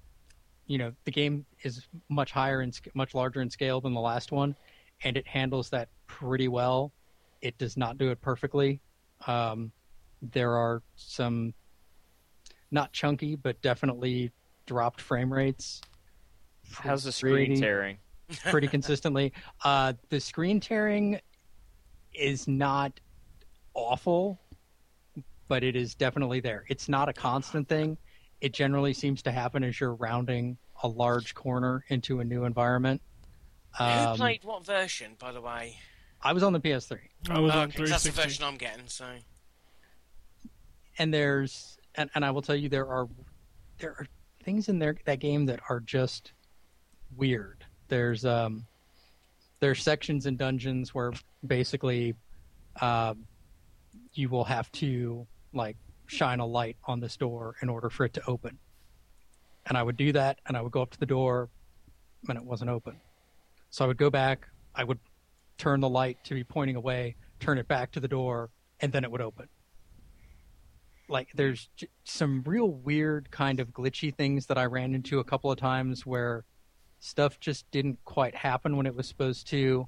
you 0.66 0.78
know 0.78 0.92
the 1.04 1.10
game 1.10 1.44
is 1.62 1.86
much 2.08 2.32
higher 2.32 2.60
and 2.62 2.76
much 2.94 3.14
larger 3.14 3.42
in 3.42 3.50
scale 3.50 3.80
than 3.80 3.92
the 3.94 4.00
last 4.00 4.32
one, 4.32 4.56
and 5.04 5.16
it 5.16 5.26
handles 5.26 5.68
that 5.70 5.88
pretty 6.06 6.48
well. 6.48 6.92
It 7.42 7.58
does 7.58 7.76
not 7.76 7.98
do 7.98 8.10
it 8.10 8.20
perfectly. 8.22 8.80
Um, 9.26 9.70
there 10.22 10.52
are 10.56 10.82
some 10.96 11.52
not 12.70 12.92
chunky, 12.92 13.36
but 13.36 13.60
definitely 13.60 14.32
dropped 14.66 15.00
frame 15.02 15.30
rates. 15.32 15.82
How's 16.72 17.04
the 17.04 17.12
screen 17.12 17.34
Pretty- 17.48 17.60
tearing? 17.60 17.98
pretty 18.46 18.66
consistently. 18.68 19.30
Uh, 19.62 19.92
the 20.08 20.18
screen 20.18 20.58
tearing 20.58 21.20
is 22.14 22.48
not 22.48 22.98
awful, 23.74 24.40
but 25.52 25.62
it 25.62 25.76
is 25.76 25.94
definitely 25.94 26.40
there. 26.40 26.64
It's 26.70 26.88
not 26.88 27.10
a 27.10 27.12
constant 27.12 27.68
thing. 27.68 27.98
It 28.40 28.54
generally 28.54 28.94
seems 28.94 29.20
to 29.24 29.30
happen 29.30 29.62
as 29.62 29.78
you're 29.78 29.94
rounding 29.96 30.56
a 30.82 30.88
large 30.88 31.34
corner 31.34 31.84
into 31.88 32.20
a 32.20 32.24
new 32.24 32.44
environment. 32.44 33.02
Who 33.76 33.84
Um, 33.84 34.16
played 34.16 34.44
what 34.44 34.64
version, 34.64 35.14
by 35.18 35.30
the 35.30 35.42
way? 35.42 35.76
I 36.22 36.32
was 36.32 36.42
on 36.42 36.54
the 36.54 36.58
PS3, 36.60 37.00
I 37.28 37.38
was 37.38 37.52
Oh, 37.54 37.58
on 37.58 37.68
okay, 37.68 37.76
'cause 37.80 37.90
that's 37.90 38.04
the 38.04 38.12
version 38.12 38.44
I'm 38.44 38.56
getting. 38.56 38.88
So 38.88 39.18
and 40.96 41.12
there's 41.12 41.76
and, 41.96 42.08
and 42.14 42.24
I 42.24 42.30
will 42.30 42.40
tell 42.40 42.56
you 42.56 42.70
there 42.70 42.88
are 42.88 43.06
there 43.76 43.90
are 43.90 44.06
things 44.44 44.70
in 44.70 44.78
there 44.78 44.96
that 45.04 45.18
game 45.20 45.44
that 45.46 45.60
are 45.68 45.80
just 45.80 46.32
weird. 47.14 47.66
There's 47.88 48.24
um 48.24 48.64
there's 49.60 49.82
sections 49.82 50.24
and 50.24 50.38
dungeons 50.38 50.94
where 50.94 51.12
basically 51.46 52.14
um 52.80 53.26
you 54.14 54.30
will 54.30 54.44
have 54.44 54.70
to 54.72 55.26
like 55.52 55.76
shine 56.06 56.40
a 56.40 56.46
light 56.46 56.76
on 56.84 57.00
this 57.00 57.16
door 57.16 57.56
in 57.62 57.68
order 57.68 57.90
for 57.90 58.04
it 58.04 58.12
to 58.14 58.22
open. 58.26 58.58
And 59.66 59.78
I 59.78 59.82
would 59.82 59.96
do 59.96 60.12
that 60.12 60.40
and 60.46 60.56
I 60.56 60.60
would 60.60 60.72
go 60.72 60.82
up 60.82 60.90
to 60.90 61.00
the 61.00 61.06
door 61.06 61.50
and 62.28 62.36
it 62.36 62.44
wasn't 62.44 62.70
open. 62.70 63.00
So 63.70 63.84
I 63.84 63.88
would 63.88 63.96
go 63.96 64.10
back, 64.10 64.48
I 64.74 64.84
would 64.84 64.98
turn 65.58 65.80
the 65.80 65.88
light 65.88 66.22
to 66.24 66.34
be 66.34 66.44
pointing 66.44 66.76
away, 66.76 67.16
turn 67.40 67.58
it 67.58 67.68
back 67.68 67.92
to 67.92 68.00
the 68.00 68.08
door, 68.08 68.50
and 68.80 68.92
then 68.92 69.04
it 69.04 69.10
would 69.10 69.20
open 69.20 69.48
like 71.12 71.28
there's 71.34 71.68
j- 71.76 71.88
some 72.04 72.42
real 72.44 72.70
weird 72.70 73.30
kind 73.30 73.60
of 73.60 73.68
glitchy 73.68 74.14
things 74.14 74.46
that 74.46 74.58
I 74.58 74.64
ran 74.64 74.94
into 74.94 75.20
a 75.20 75.24
couple 75.24 75.50
of 75.50 75.58
times 75.58 76.06
where 76.06 76.44
stuff 76.98 77.38
just 77.38 77.70
didn't 77.70 77.98
quite 78.04 78.34
happen 78.34 78.76
when 78.76 78.86
it 78.86 78.94
was 78.94 79.06
supposed 79.06 79.46
to. 79.48 79.86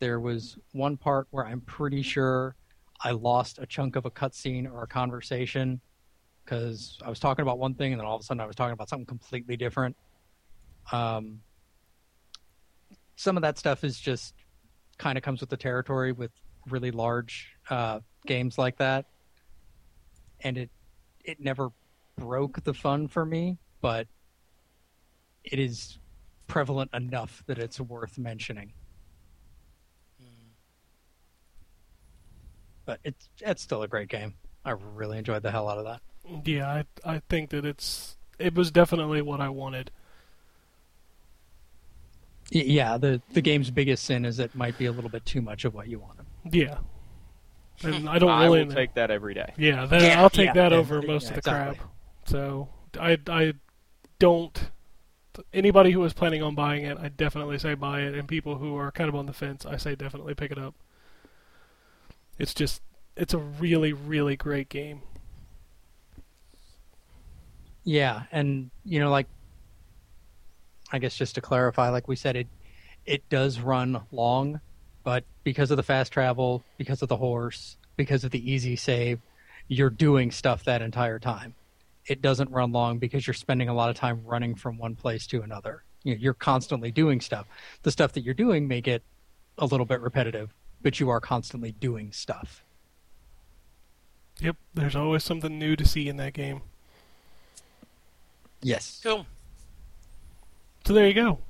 There 0.00 0.20
was 0.20 0.58
one 0.72 0.96
part 0.96 1.28
where 1.30 1.46
I'm 1.46 1.60
pretty 1.60 2.02
sure 2.02 2.56
I 3.06 3.12
lost 3.12 3.60
a 3.60 3.66
chunk 3.66 3.94
of 3.94 4.04
a 4.04 4.10
cutscene 4.10 4.68
or 4.68 4.82
a 4.82 4.86
conversation 4.88 5.80
because 6.44 6.98
I 7.04 7.08
was 7.08 7.20
talking 7.20 7.44
about 7.44 7.60
one 7.60 7.74
thing 7.74 7.92
and 7.92 8.00
then 8.00 8.06
all 8.06 8.16
of 8.16 8.20
a 8.20 8.24
sudden 8.24 8.40
I 8.40 8.46
was 8.46 8.56
talking 8.56 8.72
about 8.72 8.88
something 8.88 9.06
completely 9.06 9.56
different. 9.56 9.96
Um, 10.90 11.40
some 13.14 13.36
of 13.36 13.42
that 13.42 13.58
stuff 13.58 13.84
is 13.84 14.00
just 14.00 14.34
kind 14.98 15.16
of 15.16 15.22
comes 15.22 15.40
with 15.40 15.50
the 15.50 15.56
territory 15.56 16.10
with 16.10 16.32
really 16.68 16.90
large 16.90 17.52
uh, 17.70 18.00
games 18.26 18.58
like 18.58 18.76
that 18.78 19.06
and 20.40 20.58
it 20.58 20.70
it 21.24 21.38
never 21.38 21.68
broke 22.18 22.64
the 22.64 22.74
fun 22.74 23.06
for 23.06 23.24
me, 23.24 23.56
but 23.80 24.08
it 25.44 25.60
is 25.60 26.00
prevalent 26.48 26.90
enough 26.92 27.44
that 27.46 27.58
it's 27.58 27.80
worth 27.80 28.18
mentioning. 28.18 28.72
But 32.86 33.00
it's 33.04 33.28
it's 33.42 33.62
still 33.62 33.82
a 33.82 33.88
great 33.88 34.08
game. 34.08 34.34
I 34.64 34.70
really 34.70 35.18
enjoyed 35.18 35.42
the 35.42 35.50
hell 35.50 35.68
out 35.68 35.78
of 35.78 35.84
that. 35.84 36.00
Yeah, 36.44 36.68
I 37.04 37.16
I 37.16 37.20
think 37.28 37.50
that 37.50 37.64
it's 37.66 38.16
it 38.38 38.54
was 38.54 38.70
definitely 38.70 39.22
what 39.22 39.40
I 39.40 39.48
wanted. 39.50 39.90
Yeah, 42.50 42.96
the 42.98 43.22
the 43.32 43.42
game's 43.42 43.70
biggest 43.70 44.04
sin 44.04 44.24
is 44.24 44.38
it 44.38 44.54
might 44.54 44.78
be 44.78 44.86
a 44.86 44.92
little 44.92 45.10
bit 45.10 45.24
too 45.26 45.42
much 45.42 45.64
of 45.64 45.74
what 45.74 45.88
you 45.88 45.98
wanted. 45.98 46.26
Yeah, 46.44 46.78
and 47.82 48.08
I 48.08 48.18
don't 48.18 48.30
I 48.38 48.44
really 48.44 48.64
will 48.64 48.66
take 48.66 48.94
that 48.94 49.10
every 49.10 49.34
day. 49.34 49.54
Yeah, 49.56 49.86
that, 49.86 50.02
Yeah, 50.02 50.20
I'll 50.22 50.30
take 50.30 50.54
yeah, 50.54 50.54
that 50.54 50.72
yeah, 50.72 50.78
over 50.78 51.00
yeah, 51.00 51.06
most 51.06 51.28
of 51.28 51.34
the 51.34 51.40
exactly. 51.40 51.74
crap. 51.76 51.90
So 52.24 52.68
I 52.98 53.18
I 53.28 53.54
don't. 54.18 54.70
Anybody 55.52 55.90
who 55.92 56.02
is 56.04 56.14
planning 56.14 56.42
on 56.42 56.54
buying 56.54 56.84
it, 56.84 56.96
I 56.98 57.08
definitely 57.08 57.58
say 57.58 57.74
buy 57.74 58.00
it, 58.02 58.14
and 58.14 58.26
people 58.26 58.56
who 58.58 58.76
are 58.76 58.90
kind 58.90 59.08
of 59.08 59.14
on 59.14 59.26
the 59.26 59.34
fence, 59.34 59.66
I 59.66 59.76
say 59.76 59.94
definitely 59.94 60.34
pick 60.34 60.50
it 60.50 60.58
up. 60.58 60.74
It's 62.38 62.54
just 62.54 62.82
it's 63.16 63.34
a 63.34 63.38
really 63.38 63.92
really 63.92 64.36
great 64.36 64.68
game. 64.68 65.02
Yeah, 67.84 68.24
and 68.32 68.70
you 68.84 68.98
know, 69.00 69.10
like 69.10 69.26
I 70.92 70.98
guess 70.98 71.16
just 71.16 71.34
to 71.36 71.40
clarify, 71.40 71.88
like 71.88 72.08
we 72.08 72.16
said, 72.16 72.36
it 72.36 72.48
it 73.04 73.28
does 73.28 73.60
run 73.60 74.02
long, 74.10 74.60
but 75.04 75.24
because 75.44 75.70
of 75.70 75.76
the 75.76 75.82
fast 75.82 76.12
travel, 76.12 76.64
because 76.76 77.02
of 77.02 77.08
the 77.08 77.16
horse, 77.16 77.76
because 77.96 78.24
of 78.24 78.32
the 78.32 78.50
easy 78.50 78.76
save, 78.76 79.20
you're 79.68 79.90
doing 79.90 80.30
stuff 80.30 80.64
that 80.64 80.82
entire 80.82 81.18
time. 81.18 81.54
It 82.06 82.22
doesn't 82.22 82.50
run 82.50 82.72
long 82.72 82.98
because 82.98 83.26
you're 83.26 83.34
spending 83.34 83.68
a 83.68 83.74
lot 83.74 83.90
of 83.90 83.96
time 83.96 84.22
running 84.24 84.54
from 84.54 84.78
one 84.78 84.94
place 84.94 85.26
to 85.28 85.42
another. 85.42 85.84
You 86.02 86.14
know, 86.14 86.20
you're 86.20 86.34
constantly 86.34 86.90
doing 86.90 87.20
stuff. 87.20 87.46
The 87.82 87.90
stuff 87.90 88.12
that 88.12 88.22
you're 88.22 88.34
doing 88.34 88.68
may 88.68 88.80
get 88.80 89.02
a 89.58 89.66
little 89.66 89.86
bit 89.86 90.00
repetitive, 90.00 90.52
but 90.86 91.00
you 91.00 91.10
are 91.10 91.20
constantly 91.20 91.72
doing 91.72 92.12
stuff. 92.12 92.62
Yep, 94.38 94.54
there's 94.72 94.94
always 94.94 95.24
something 95.24 95.58
new 95.58 95.74
to 95.74 95.84
see 95.84 96.08
in 96.08 96.16
that 96.18 96.32
game. 96.32 96.60
Yes. 98.62 99.00
cool. 99.02 99.26
So 100.86 100.92
there 100.92 101.08
you 101.08 101.14
go. 101.14 101.40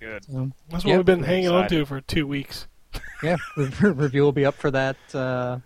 Good. 0.00 0.24
That's 0.68 0.84
what 0.84 0.84
Yep, 0.84 0.96
we've 0.96 1.06
been 1.06 1.20
we're 1.20 1.26
hanging 1.26 1.48
on 1.50 1.68
to 1.68 1.86
for 1.86 2.00
two 2.00 2.26
weeks. 2.26 2.66
Yeah, 3.22 3.36
the 3.56 3.92
review 3.96 4.22
will 4.22 4.32
be 4.32 4.44
up 4.44 4.56
for 4.56 4.72
that 4.72 4.96
uh, 5.14 5.60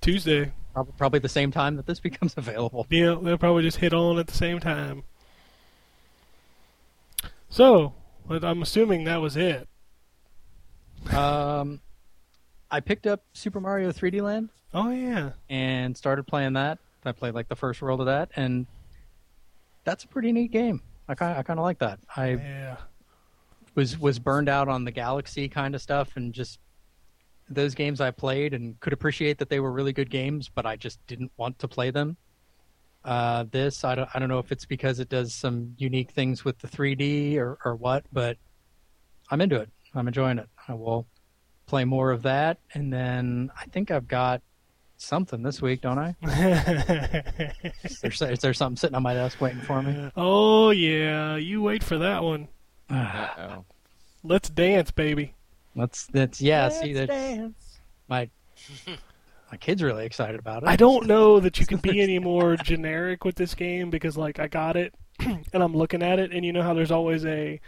Tuesday. 0.00 0.52
prob- 0.74 0.96
probably 0.96 1.18
the 1.18 1.28
same 1.28 1.50
time 1.50 1.74
that 1.74 1.86
this 1.86 1.98
becomes 2.08 2.34
available. 2.36 2.86
Yeah, 2.88 3.16
they'll 3.20 3.36
probably 3.36 3.64
just 3.64 3.78
hit 3.78 3.92
on 3.92 4.16
at 4.20 4.28
the 4.28 4.36
same 4.36 4.60
time. 4.60 5.02
So, 7.48 7.94
I'm 8.30 8.62
assuming 8.62 9.02
that 9.04 9.20
was 9.20 9.36
it. 9.36 9.66
Um, 11.12 11.80
I 12.74 12.80
picked 12.80 13.06
up 13.06 13.22
Super 13.34 13.60
Mario 13.60 13.92
3D 13.92 14.20
Land 14.20 14.48
Oh 14.74 14.90
yeah, 14.90 15.30
and 15.48 15.96
started 15.96 16.26
playing 16.26 16.54
that. 16.54 16.78
I 17.04 17.12
played 17.12 17.34
like 17.34 17.48
the 17.48 17.54
first 17.54 17.80
world 17.80 18.00
of 18.00 18.06
that, 18.06 18.30
and 18.34 18.66
that's 19.84 20.02
a 20.02 20.08
pretty 20.08 20.32
neat 20.32 20.50
game. 20.50 20.82
I 21.08 21.14
kind 21.14 21.38
I 21.38 21.44
kind 21.44 21.60
of 21.60 21.64
like 21.64 21.78
that. 21.78 22.00
I 22.16 22.30
yeah. 22.30 22.76
was 23.76 23.96
was 23.96 24.18
burned 24.18 24.48
out 24.48 24.68
on 24.68 24.84
the 24.84 24.90
Galaxy 24.90 25.48
kind 25.48 25.76
of 25.76 25.80
stuff, 25.80 26.16
and 26.16 26.32
just 26.34 26.58
those 27.48 27.76
games 27.76 28.00
I 28.00 28.10
played 28.10 28.52
and 28.52 28.80
could 28.80 28.92
appreciate 28.92 29.38
that 29.38 29.48
they 29.48 29.60
were 29.60 29.70
really 29.70 29.92
good 29.92 30.10
games, 30.10 30.50
but 30.52 30.66
I 30.66 30.74
just 30.74 30.98
didn't 31.06 31.30
want 31.36 31.60
to 31.60 31.68
play 31.68 31.92
them. 31.92 32.16
Uh, 33.04 33.44
this 33.52 33.84
I 33.84 33.94
don't 33.94 34.08
I 34.12 34.18
don't 34.18 34.28
know 34.28 34.40
if 34.40 34.50
it's 34.50 34.64
because 34.64 34.98
it 34.98 35.08
does 35.08 35.32
some 35.32 35.74
unique 35.78 36.10
things 36.10 36.44
with 36.44 36.58
the 36.58 36.66
3D 36.66 37.36
or 37.36 37.58
or 37.64 37.76
what, 37.76 38.06
but 38.12 38.38
I'm 39.30 39.40
into 39.40 39.60
it. 39.60 39.70
I'm 39.94 40.08
enjoying 40.08 40.38
it. 40.38 40.48
I 40.66 40.74
will 40.74 41.06
play 41.66 41.84
more 41.84 42.10
of 42.10 42.22
that, 42.22 42.58
and 42.72 42.92
then 42.92 43.50
I 43.58 43.64
think 43.66 43.90
I've 43.90 44.08
got 44.08 44.42
something 44.96 45.42
this 45.42 45.60
week, 45.60 45.80
don't 45.80 45.98
I? 45.98 46.14
Is 47.84 48.00
there, 48.00 48.32
is 48.32 48.38
there 48.40 48.54
something 48.54 48.76
sitting 48.76 48.94
on 48.94 49.02
my 49.02 49.14
desk 49.14 49.40
waiting 49.40 49.60
for 49.60 49.82
me? 49.82 50.10
oh 50.16 50.70
yeah, 50.70 51.36
you 51.36 51.62
wait 51.62 51.82
for 51.82 51.98
that 51.98 52.22
one. 52.22 52.48
Uh-oh. 52.88 53.64
Let's 54.22 54.48
dance, 54.48 54.90
baby. 54.90 55.34
That's 55.76 56.06
that's 56.06 56.40
yeah. 56.40 56.68
see 56.68 56.92
that 56.94 57.52
my 58.08 58.30
my 59.50 59.58
kid's 59.58 59.82
really 59.82 60.06
excited 60.06 60.38
about 60.38 60.62
it. 60.62 60.68
I 60.68 60.76
don't 60.76 61.06
know 61.14 61.40
that 61.40 61.58
you 61.58 61.66
can 61.66 61.78
be 61.78 62.00
any 62.00 62.18
more 62.18 62.56
generic 62.56 63.24
with 63.24 63.36
this 63.36 63.54
game 63.54 63.90
because 63.90 64.16
like 64.16 64.38
I 64.38 64.46
got 64.46 64.76
it 64.76 64.94
and 65.20 65.62
I'm 65.62 65.76
looking 65.76 66.02
at 66.02 66.18
it 66.18 66.32
and 66.32 66.44
you 66.44 66.52
know 66.52 66.62
how 66.62 66.74
there's 66.74 66.90
always 66.90 67.24
a 67.26 67.60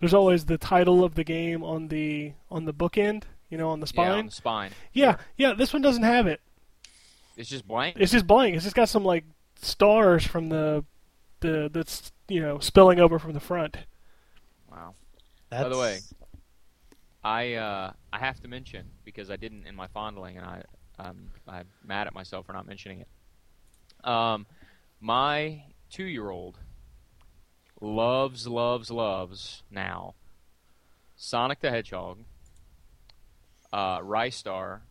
there's 0.00 0.14
always 0.14 0.44
the 0.44 0.58
title 0.58 1.04
of 1.04 1.14
the 1.14 1.24
game 1.24 1.62
on 1.62 1.88
the 1.88 2.32
on 2.50 2.64
the 2.64 2.74
bookend, 2.74 3.24
you 3.50 3.58
know, 3.58 3.70
on 3.70 3.80
the 3.80 3.86
spine. 3.86 4.06
Yeah, 4.06 4.12
on 4.12 4.30
spine. 4.30 4.70
the 4.70 4.74
spine. 4.74 4.84
Yeah, 4.92 5.16
yeah, 5.36 5.54
this 5.54 5.72
one 5.72 5.82
doesn't 5.82 6.02
have 6.02 6.26
it. 6.26 6.40
It's 7.36 7.48
just 7.48 7.66
blank. 7.66 7.96
It's 7.98 8.12
just 8.12 8.26
blank. 8.26 8.54
It's 8.54 8.64
just 8.64 8.76
got 8.76 8.88
some 8.88 9.04
like 9.04 9.24
stars 9.60 10.26
from 10.26 10.48
the 10.48 10.84
the 11.40 11.70
that's 11.72 12.12
you 12.28 12.40
know 12.40 12.58
spilling 12.58 13.00
over 13.00 13.18
from 13.18 13.32
the 13.32 13.40
front. 13.40 13.76
Wow. 14.70 14.94
That's, 15.50 15.62
By 15.62 15.68
the 15.68 15.78
way, 15.78 15.98
I 17.22 17.54
uh, 17.54 17.92
I 18.12 18.18
have 18.18 18.40
to 18.40 18.48
mention 18.48 18.86
because 19.04 19.30
I 19.30 19.36
didn't 19.36 19.66
in 19.66 19.74
my 19.74 19.88
fondling, 19.88 20.36
and 20.38 20.46
I 20.46 20.62
I'm 20.98 21.30
I'm 21.48 21.66
mad 21.84 22.06
at 22.06 22.14
myself 22.14 22.46
for 22.46 22.52
not 22.52 22.66
mentioning 22.66 23.00
it. 23.00 24.08
Um, 24.08 24.46
my 25.00 25.64
two 25.90 26.04
year 26.04 26.30
old 26.30 26.58
loves 27.80 28.46
loves 28.46 28.90
loves 28.90 29.62
now 29.70 30.14
Sonic 31.16 31.60
the 31.60 31.70
Hedgehog, 31.70 32.18
uh, 33.74 33.98
Ristar, 33.98 34.82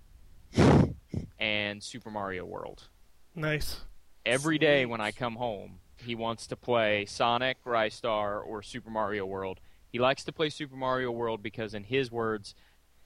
and 1.40 1.82
Super 1.82 2.12
Mario 2.12 2.44
World. 2.46 2.90
Nice. 3.34 3.78
Every 4.26 4.58
day 4.58 4.86
when 4.86 5.00
I 5.00 5.12
come 5.12 5.36
home, 5.36 5.80
he 5.98 6.16
wants 6.16 6.48
to 6.48 6.58
play 6.58 7.06
Sonic, 7.06 7.64
Ristar, 7.66 8.46
or 8.46 8.62
Super 8.62 8.90
Mario 8.90 9.26
World. 9.26 9.62
He 9.90 10.00
likes 10.00 10.26
to 10.26 10.34
play 10.34 10.50
Super 10.50 10.76
Mario 10.76 11.12
World 11.12 11.42
because, 11.42 11.74
in 11.74 11.86
his 11.86 12.12
words, 12.12 12.56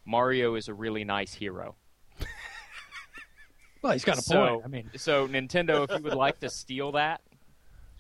Mario 0.04 0.56
is 0.56 0.68
a 0.68 0.74
really 0.74 1.04
nice 1.04 1.36
hero. 1.36 1.76
Well, 3.84 3.94
he's 3.94 4.04
got 4.04 4.18
a 4.18 4.22
So- 4.22 4.48
point. 4.56 4.66
I 4.66 4.68
mean, 4.70 4.90
So 4.96 5.28
Nintendo, 5.28 5.84
if 5.88 5.96
you 5.96 6.04
would 6.04 6.16
like 6.16 6.40
to 6.40 6.50
steal 6.50 6.94
that, 6.94 7.22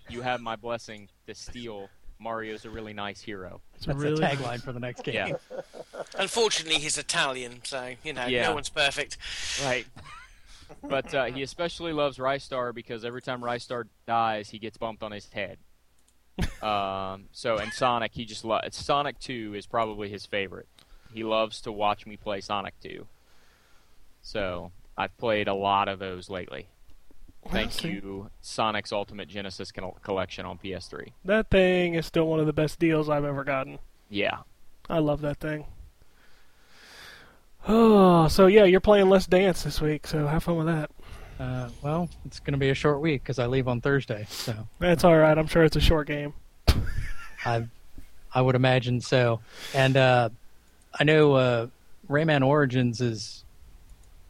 you 0.10 0.22
have 0.22 0.42
my 0.42 0.56
blessing 0.56 1.10
to 1.28 1.36
steal. 1.36 1.90
Mario's 2.20 2.65
a 2.65 2.70
really 2.70 2.93
nice 2.93 3.22
hero. 3.22 3.61
It's 3.76 3.86
that's 3.86 3.97
really 3.99 4.15
the 4.20 4.28
tagline 4.28 4.61
for 4.61 4.72
the 4.72 4.80
next 4.80 5.03
game. 5.03 5.13
Yeah, 5.15 5.36
Unfortunately, 6.20 6.80
he's 6.80 6.97
Italian, 6.97 7.59
so 7.63 7.91
you 8.03 8.13
know 8.13 8.26
Yeah. 8.26 8.43
no 8.49 8.55
one's 8.55 8.70
perfect. 8.70 9.18
right. 9.63 9.86
But 10.84 11.13
uh, 11.13 11.26
he 11.26 11.43
especially 11.43 11.93
loves 11.93 12.18
Ristar 12.18 12.74
because 12.74 13.05
every 13.05 13.22
time 13.22 13.41
Ristar 13.41 13.86
dies, 14.05 14.49
he 14.49 14.59
gets 14.59 14.78
bumped 14.78 15.01
on 15.01 15.11
his 15.13 15.30
head. 15.32 15.57
um, 16.61 17.26
so 17.32 17.57
and 17.57 17.72
Sonic, 17.74 18.11
he 18.13 18.26
just 18.26 18.43
loves. 18.45 18.76
Sonic 18.76 19.18
Two 19.20 19.53
is 19.55 19.65
probably 19.65 20.09
his 20.09 20.26
favorite. 20.26 20.68
He 21.13 21.24
loves 21.24 21.61
to 21.61 21.72
watch 21.72 22.05
me 22.05 22.18
play 22.18 22.41
Sonic 22.41 22.74
Two. 22.82 23.07
So 24.22 24.72
I've 24.97 25.18
played 25.18 25.47
a 25.47 25.53
lot 25.53 25.88
of 25.88 25.99
those 25.99 26.30
lately. 26.30 26.68
Thank 27.50 27.72
see. 27.72 27.90
you, 27.90 28.30
Sonic's 28.42 28.92
Ultimate 28.92 29.28
Genesis 29.30 29.72
Col- 29.72 29.98
Collection 30.04 30.46
on 30.46 30.58
PS3. 30.58 31.14
That 31.26 31.50
thing 31.50 31.94
is 31.96 32.06
still 32.06 32.28
one 32.28 32.40
of 32.40 32.46
the 32.46 32.54
best 32.54 32.78
deals 32.80 33.10
I've 33.10 33.24
ever 33.26 33.44
gotten. 33.44 33.80
Yeah. 34.10 34.40
I 34.90 35.00
love 35.00 35.22
that 35.22 35.38
thing. 35.40 35.66
Oh, 37.68 38.28
so 38.28 38.48
yeah, 38.48 38.64
you're 38.64 38.80
playing 38.80 39.10
Let's 39.10 39.28
Dance 39.28 39.64
this 39.64 39.82
week, 39.82 40.08
so 40.08 40.26
have 40.28 40.44
fun 40.44 40.58
with 40.58 40.68
that. 40.68 40.90
Uh, 41.40 41.70
well, 41.82 42.10
it's 42.26 42.40
going 42.40 42.54
to 42.54 42.58
be 42.58 42.70
a 42.70 42.74
short 42.74 43.00
week 43.02 43.24
because 43.24 43.40
I 43.40 43.46
leave 43.46 43.68
on 43.68 43.82
Thursday. 43.82 44.26
So 44.30 44.56
That's 44.80 45.04
all 45.04 45.16
right. 45.18 45.38
I'm 45.38 45.48
sure 45.48 45.64
it's 45.64 45.76
a 45.76 45.82
short 45.82 46.08
game. 46.08 46.34
I, 47.46 47.66
I 48.34 48.42
would 48.42 48.56
imagine 48.56 49.02
so. 49.02 49.42
And 49.76 49.96
uh, 49.98 50.30
I 51.00 51.04
know 51.04 51.34
uh, 51.34 51.68
Rayman 52.10 52.46
Origins 52.46 53.02
is 53.02 53.44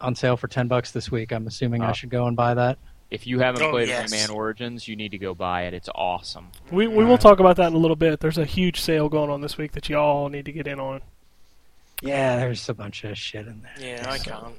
on 0.02 0.16
sale 0.16 0.36
for 0.38 0.48
ten 0.48 0.68
bucks 0.68 0.92
this 0.92 1.10
week. 1.12 1.32
I'm 1.32 1.48
assuming 1.48 1.82
I 1.82 1.90
Ah. 1.90 1.94
should 1.94 2.10
go 2.10 2.28
and 2.28 2.36
buy 2.36 2.54
that. 2.56 2.78
If 3.10 3.26
you 3.26 3.40
haven't 3.40 3.62
Oh, 3.62 3.72
played 3.72 3.88
yes. 3.88 4.12
Rayman 4.14 4.34
Origins, 4.34 4.88
you 4.88 4.96
need 4.96 5.12
to 5.12 5.18
go 5.18 5.34
buy 5.34 5.64
it. 5.64 5.74
It's 5.74 5.90
awesome. 5.96 6.48
We 6.72 6.88
we 6.88 7.06
will 7.06 7.18
talk 7.18 7.40
about 7.40 7.56
that 7.58 7.68
in 7.68 7.74
a 7.74 7.78
little 7.78 7.96
bit. 7.96 8.20
There's 8.20 8.38
a 8.38 8.46
huge 8.46 8.82
sale 8.82 9.08
going 9.10 9.30
on 9.30 9.42
this 9.42 9.58
week 9.58 9.72
that 9.74 9.88
you 9.90 9.98
all 9.98 10.28
need 10.30 10.46
to 10.46 10.52
get 10.52 10.68
in 10.68 10.80
on. 10.80 11.02
Yeah, 12.02 12.36
there's 12.38 12.68
a 12.70 12.74
bunch 12.74 13.04
of 13.06 13.18
shit 13.18 13.48
in 13.48 13.62
there. 13.64 13.74
Yeah, 13.98 14.10
I 14.12 14.18
can't. 14.18 14.54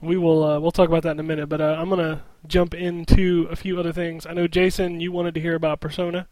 We 0.00 0.16
will 0.16 0.44
uh, 0.44 0.58
we'll 0.60 0.72
talk 0.72 0.88
about 0.88 1.04
that 1.04 1.12
in 1.12 1.20
a 1.20 1.22
minute, 1.22 1.48
but 1.48 1.60
uh, 1.60 1.76
I'm 1.78 1.88
gonna 1.88 2.22
jump 2.46 2.74
into 2.74 3.46
a 3.50 3.56
few 3.56 3.78
other 3.78 3.92
things. 3.92 4.26
I 4.26 4.32
know 4.34 4.46
Jason, 4.46 5.00
you 5.00 5.12
wanted 5.12 5.34
to 5.34 5.40
hear 5.40 5.54
about 5.54 5.80
Persona. 5.80 6.26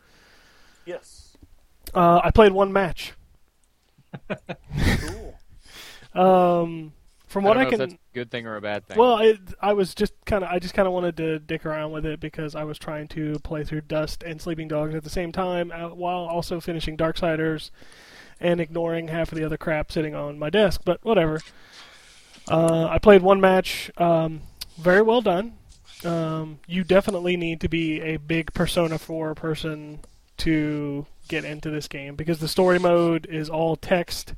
Yes. 0.84 1.36
Uh, 1.94 2.20
I 2.22 2.30
played 2.30 2.52
one 2.52 2.72
match. 2.72 3.12
Cool. 5.00 5.34
Um, 6.22 6.92
from 7.34 7.42
what 7.42 7.58
I, 7.58 7.62
I, 7.62 7.64
can, 7.64 7.74
if 7.74 7.78
that's 7.80 7.94
a 7.94 8.14
good 8.14 8.30
thing 8.30 8.46
or 8.46 8.54
a 8.54 8.60
bad 8.60 8.86
thing. 8.86 8.96
well, 8.96 9.18
it, 9.18 9.40
I 9.60 9.72
was 9.72 9.92
just 9.92 10.12
kind 10.24 10.44
of 10.44 10.50
I 10.50 10.60
just 10.60 10.72
kind 10.72 10.86
of 10.86 10.94
wanted 10.94 11.16
to 11.16 11.40
dick 11.40 11.66
around 11.66 11.90
with 11.90 12.06
it 12.06 12.20
because 12.20 12.54
I 12.54 12.62
was 12.62 12.78
trying 12.78 13.08
to 13.08 13.40
play 13.40 13.64
through 13.64 13.80
Dust 13.80 14.22
and 14.22 14.40
Sleeping 14.40 14.68
Dogs 14.68 14.94
at 14.94 15.02
the 15.02 15.10
same 15.10 15.32
time, 15.32 15.72
uh, 15.72 15.88
while 15.88 16.26
also 16.26 16.60
finishing 16.60 16.96
Darksiders 16.96 17.72
and 18.38 18.60
ignoring 18.60 19.08
half 19.08 19.32
of 19.32 19.38
the 19.38 19.44
other 19.44 19.56
crap 19.56 19.90
sitting 19.90 20.14
on 20.14 20.38
my 20.38 20.48
desk. 20.48 20.82
But 20.84 21.04
whatever. 21.04 21.40
Uh, 22.48 22.86
I 22.86 22.98
played 22.98 23.20
one 23.20 23.40
match. 23.40 23.90
Um, 23.96 24.42
very 24.78 25.02
well 25.02 25.20
done. 25.20 25.54
Um, 26.04 26.60
you 26.68 26.84
definitely 26.84 27.36
need 27.36 27.60
to 27.62 27.68
be 27.68 28.00
a 28.00 28.16
big 28.18 28.52
Persona 28.52 28.96
4 28.96 29.34
person 29.34 29.98
to 30.36 31.06
get 31.26 31.44
into 31.44 31.68
this 31.68 31.88
game 31.88 32.14
because 32.14 32.38
the 32.38 32.48
story 32.48 32.78
mode 32.78 33.26
is 33.26 33.50
all 33.50 33.74
text, 33.74 34.34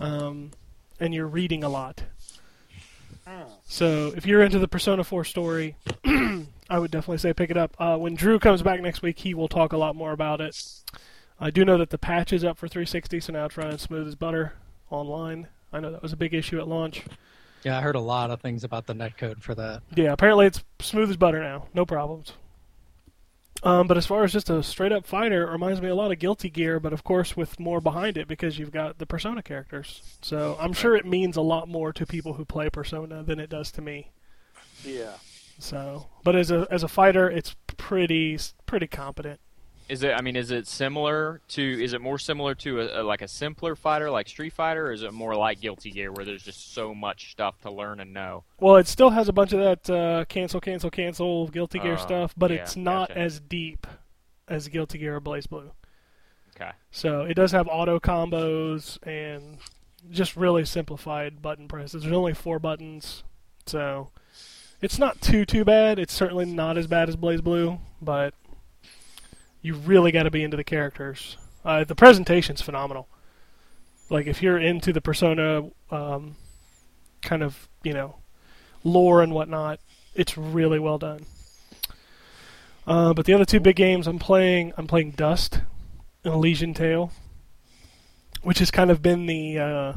um, 0.00 0.52
and 1.00 1.14
you're 1.14 1.26
reading 1.26 1.64
a 1.64 1.68
lot. 1.68 2.02
So 3.68 4.12
if 4.16 4.24
you're 4.26 4.42
into 4.42 4.58
the 4.58 4.68
Persona 4.68 5.02
4 5.02 5.24
story, 5.24 5.74
I 6.04 6.78
would 6.78 6.90
definitely 6.90 7.18
say 7.18 7.32
pick 7.32 7.50
it 7.50 7.56
up. 7.56 7.74
Uh, 7.78 7.96
when 7.96 8.14
Drew 8.14 8.38
comes 8.38 8.62
back 8.62 8.80
next 8.80 9.02
week, 9.02 9.18
he 9.18 9.34
will 9.34 9.48
talk 9.48 9.72
a 9.72 9.76
lot 9.76 9.96
more 9.96 10.12
about 10.12 10.40
it. 10.40 10.56
I 11.40 11.50
do 11.50 11.64
know 11.64 11.76
that 11.78 11.90
the 11.90 11.98
patch 11.98 12.32
is 12.32 12.44
up 12.44 12.56
for 12.56 12.68
360, 12.68 13.20
so 13.20 13.32
now 13.32 13.44
it's 13.44 13.56
running 13.56 13.78
smooth 13.78 14.06
as 14.06 14.14
butter 14.14 14.54
online. 14.90 15.48
I 15.72 15.80
know 15.80 15.90
that 15.90 16.02
was 16.02 16.12
a 16.12 16.16
big 16.16 16.32
issue 16.32 16.60
at 16.60 16.68
launch. 16.68 17.02
Yeah, 17.64 17.78
I 17.78 17.82
heard 17.82 17.96
a 17.96 18.00
lot 18.00 18.30
of 18.30 18.40
things 18.40 18.62
about 18.62 18.86
the 18.86 18.94
netcode 18.94 19.42
for 19.42 19.54
that. 19.56 19.82
Yeah, 19.94 20.12
apparently 20.12 20.46
it's 20.46 20.62
smooth 20.78 21.10
as 21.10 21.16
butter 21.16 21.42
now. 21.42 21.66
No 21.74 21.84
problems. 21.84 22.32
Um, 23.66 23.88
but 23.88 23.96
as 23.96 24.06
far 24.06 24.22
as 24.22 24.32
just 24.32 24.48
a 24.48 24.62
straight 24.62 24.92
up 24.92 25.04
fighter, 25.04 25.42
it 25.42 25.50
reminds 25.50 25.82
me 25.82 25.88
a 25.88 25.94
lot 25.96 26.12
of 26.12 26.20
Guilty 26.20 26.48
Gear, 26.48 26.78
but 26.78 26.92
of 26.92 27.02
course 27.02 27.36
with 27.36 27.58
more 27.58 27.80
behind 27.80 28.16
it 28.16 28.28
because 28.28 28.60
you've 28.60 28.70
got 28.70 28.98
the 28.98 29.06
Persona 29.06 29.42
characters. 29.42 30.02
So 30.22 30.56
I'm 30.60 30.72
sure 30.72 30.94
it 30.94 31.04
means 31.04 31.36
a 31.36 31.40
lot 31.40 31.68
more 31.68 31.92
to 31.94 32.06
people 32.06 32.34
who 32.34 32.44
play 32.44 32.70
Persona 32.70 33.24
than 33.24 33.40
it 33.40 33.50
does 33.50 33.72
to 33.72 33.82
me. 33.82 34.12
Yeah. 34.84 35.14
So, 35.58 36.06
but 36.22 36.36
as 36.36 36.52
a 36.52 36.68
as 36.70 36.84
a 36.84 36.88
fighter, 36.88 37.28
it's 37.28 37.56
pretty 37.76 38.38
pretty 38.66 38.86
competent. 38.86 39.40
Is 39.88 40.02
it? 40.02 40.12
I 40.12 40.20
mean, 40.20 40.34
is 40.34 40.50
it 40.50 40.66
similar 40.66 41.40
to? 41.48 41.62
Is 41.84 41.92
it 41.92 42.00
more 42.00 42.18
similar 42.18 42.54
to 42.56 42.80
a, 42.80 43.02
a, 43.02 43.04
like 43.04 43.22
a 43.22 43.28
simpler 43.28 43.76
fighter 43.76 44.10
like 44.10 44.28
Street 44.28 44.52
Fighter, 44.52 44.88
or 44.88 44.92
is 44.92 45.02
it 45.02 45.12
more 45.12 45.36
like 45.36 45.60
Guilty 45.60 45.90
Gear, 45.92 46.10
where 46.12 46.24
there's 46.24 46.42
just 46.42 46.74
so 46.74 46.94
much 46.94 47.30
stuff 47.30 47.60
to 47.62 47.70
learn 47.70 48.00
and 48.00 48.12
know? 48.12 48.42
Well, 48.58 48.76
it 48.76 48.88
still 48.88 49.10
has 49.10 49.28
a 49.28 49.32
bunch 49.32 49.52
of 49.52 49.60
that 49.60 49.90
uh, 49.90 50.24
cancel, 50.24 50.60
cancel, 50.60 50.90
cancel 50.90 51.46
Guilty 51.48 51.78
Gear 51.78 51.94
Oh, 51.94 52.02
stuff, 52.02 52.34
but 52.36 52.50
yeah, 52.50 52.56
it's 52.58 52.74
not 52.76 53.08
gotcha. 53.10 53.20
as 53.20 53.38
deep 53.40 53.86
as 54.48 54.66
Guilty 54.68 54.98
Gear 54.98 55.16
or 55.16 55.20
BlazBlue. 55.20 55.70
Okay. 56.56 56.70
So 56.90 57.22
it 57.22 57.34
does 57.34 57.52
have 57.52 57.68
auto 57.68 58.00
combos 58.00 58.98
and 59.06 59.58
just 60.10 60.36
really 60.36 60.64
simplified 60.64 61.42
button 61.42 61.68
presses. 61.68 62.02
There's 62.02 62.14
only 62.14 62.34
four 62.34 62.58
buttons, 62.58 63.22
so 63.66 64.10
it's 64.80 64.98
not 64.98 65.20
too 65.20 65.44
too 65.44 65.64
bad. 65.64 65.98
It's 66.00 66.12
certainly 66.14 66.44
not 66.46 66.76
as 66.76 66.86
bad 66.86 67.08
as 67.08 67.16
BlazBlue, 67.16 67.78
but 68.02 68.34
you 69.66 69.74
really 69.74 70.12
got 70.12 70.22
to 70.22 70.30
be 70.30 70.44
into 70.44 70.56
the 70.56 70.64
characters. 70.64 71.36
Uh, 71.64 71.82
the 71.82 71.96
presentation's 71.96 72.62
phenomenal. 72.62 73.08
Like 74.08 74.28
if 74.28 74.40
you're 74.40 74.58
into 74.58 74.92
the 74.92 75.00
Persona 75.00 75.70
um, 75.90 76.36
kind 77.22 77.42
of 77.42 77.68
you 77.82 77.92
know 77.92 78.16
lore 78.84 79.22
and 79.22 79.34
whatnot, 79.34 79.80
it's 80.14 80.38
really 80.38 80.78
well 80.78 80.98
done. 80.98 81.26
Uh, 82.86 83.12
but 83.12 83.26
the 83.26 83.34
other 83.34 83.44
two 83.44 83.58
big 83.58 83.74
games 83.74 84.06
I'm 84.06 84.20
playing, 84.20 84.72
I'm 84.76 84.86
playing 84.86 85.10
Dust 85.12 85.60
and 86.22 86.32
Elysian 86.32 86.72
Tail, 86.72 87.10
which 88.42 88.60
has 88.60 88.70
kind 88.70 88.92
of 88.92 89.02
been 89.02 89.26
the 89.26 89.58
uh, 89.58 89.92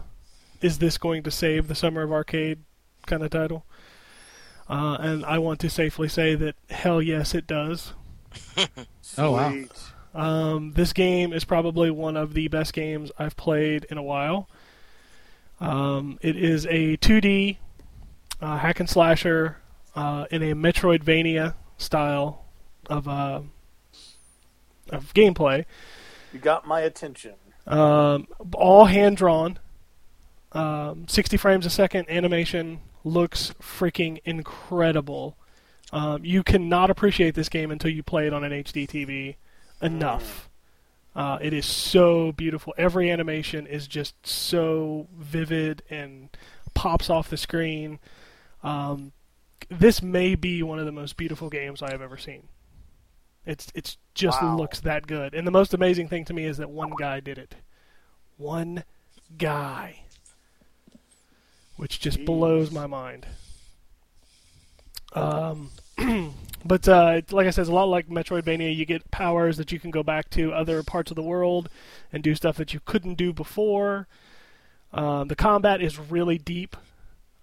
"Is 0.62 0.80
this 0.80 0.98
going 0.98 1.22
to 1.22 1.32
save 1.32 1.68
the 1.68 1.76
summer 1.76 2.02
of 2.02 2.12
arcade?" 2.12 2.64
kind 3.06 3.22
of 3.22 3.30
title. 3.30 3.66
Uh, 4.68 4.98
and 5.00 5.26
I 5.26 5.38
want 5.38 5.60
to 5.60 5.70
safely 5.70 6.08
say 6.08 6.34
that 6.34 6.56
hell 6.72 7.02
yes, 7.02 7.36
it 7.36 7.46
does. 7.46 7.94
Oh, 9.18 9.32
wow. 9.32 9.64
Um, 10.14 10.74
this 10.74 10.94
game 10.94 11.34
is 11.34 11.44
probably 11.44 11.92
one 11.92 12.18
of 12.18 12.34
the 12.34 12.48
best 12.48 12.74
games 12.74 13.12
I've 13.18 13.36
played 13.36 13.86
in 13.90 13.98
a 13.98 14.04
while. 14.04 14.48
Um, 15.60 16.18
it 16.22 16.36
is 16.38 16.66
a 16.68 16.98
2D 16.98 17.58
uh, 18.42 18.58
hack 18.58 18.80
and 18.80 18.90
slasher 18.90 19.58
uh, 19.96 20.26
in 20.32 20.42
a 20.42 20.56
Metroidvania 20.56 21.56
style 21.78 22.46
of 22.90 23.08
uh, 23.08 23.42
of 24.90 25.14
gameplay. 25.14 25.66
You 26.34 26.40
got 26.40 26.68
my 26.68 26.82
attention. 26.82 27.34
Um, 27.68 28.28
all 28.54 28.86
hand 28.86 29.18
drawn, 29.18 29.60
um, 30.54 31.08
60 31.08 31.38
frames 31.38 31.66
a 31.66 31.70
second 31.70 32.10
animation 32.10 32.82
looks 33.04 33.54
freaking 33.62 34.20
incredible. 34.26 35.38
Um, 35.92 36.24
you 36.24 36.44
cannot 36.44 36.90
appreciate 36.90 37.36
this 37.36 37.50
game 37.50 37.72
until 37.72 37.92
you 37.92 38.04
play 38.04 38.28
it 38.28 38.34
on 38.34 38.44
an 38.44 38.52
HD 38.52 38.88
TV 38.88 39.36
enough. 39.82 40.50
Uh, 41.16 41.40
it 41.42 41.52
is 41.54 41.66
so 41.66 42.32
beautiful. 42.32 42.74
Every 42.78 43.10
animation 43.10 43.66
is 43.66 43.88
just 43.88 44.14
so 44.26 45.08
vivid 45.18 45.82
and 45.90 46.30
pops 46.76 47.10
off 47.10 47.30
the 47.30 47.38
screen. 47.38 48.00
Um, 48.64 49.12
this 49.70 50.02
may 50.04 50.36
be 50.36 50.62
one 50.64 50.80
of 50.80 50.86
the 50.86 50.92
most 50.92 51.18
beautiful 51.18 51.50
games 51.50 51.82
I 51.82 51.92
have 51.92 52.02
ever 52.02 52.18
seen. 52.18 52.48
It's 53.46 53.68
it's 53.74 53.98
just 54.14 54.42
Wow. 54.42 54.58
looks 54.58 54.82
that 54.82 55.08
good. 55.08 55.34
And 55.34 55.48
the 55.48 55.52
most 55.52 55.74
amazing 55.74 56.08
thing 56.10 56.26
to 56.26 56.34
me 56.34 56.46
is 56.46 56.58
that 56.58 56.70
one 56.70 56.92
guy 56.98 57.20
did 57.20 57.38
it. 57.40 57.56
One 58.38 58.84
guy. 59.38 60.02
Which 61.78 62.00
just 62.00 62.20
Jeez. 62.20 62.26
blows 62.26 62.72
my 62.72 62.86
mind. 62.86 63.26
Um 65.14 65.72
but 66.66 66.88
uh, 66.88 67.22
like 67.32 67.48
I 67.48 67.50
said, 67.50 67.62
it's 67.62 67.70
a 67.70 67.74
lot 67.74 67.90
like 67.90 68.10
Metroidvania. 68.10 68.76
You 68.76 68.86
get 68.86 69.10
powers 69.12 69.58
that 69.58 69.72
you 69.72 69.80
can 69.80 69.92
go 69.92 70.04
back 70.04 70.30
to 70.32 70.54
other 70.54 70.84
parts 70.84 71.12
of 71.12 71.16
the 71.16 71.24
world 71.24 71.70
and 72.12 72.24
do 72.24 72.36
stuff 72.36 72.58
that 72.58 72.74
you 72.74 72.80
couldn't 72.86 73.16
do 73.16 73.34
before. 73.34 74.08
Um, 74.94 75.28
the 75.28 75.36
combat 75.36 75.82
is 75.82 76.00
really 76.00 76.38
deep. 76.38 76.76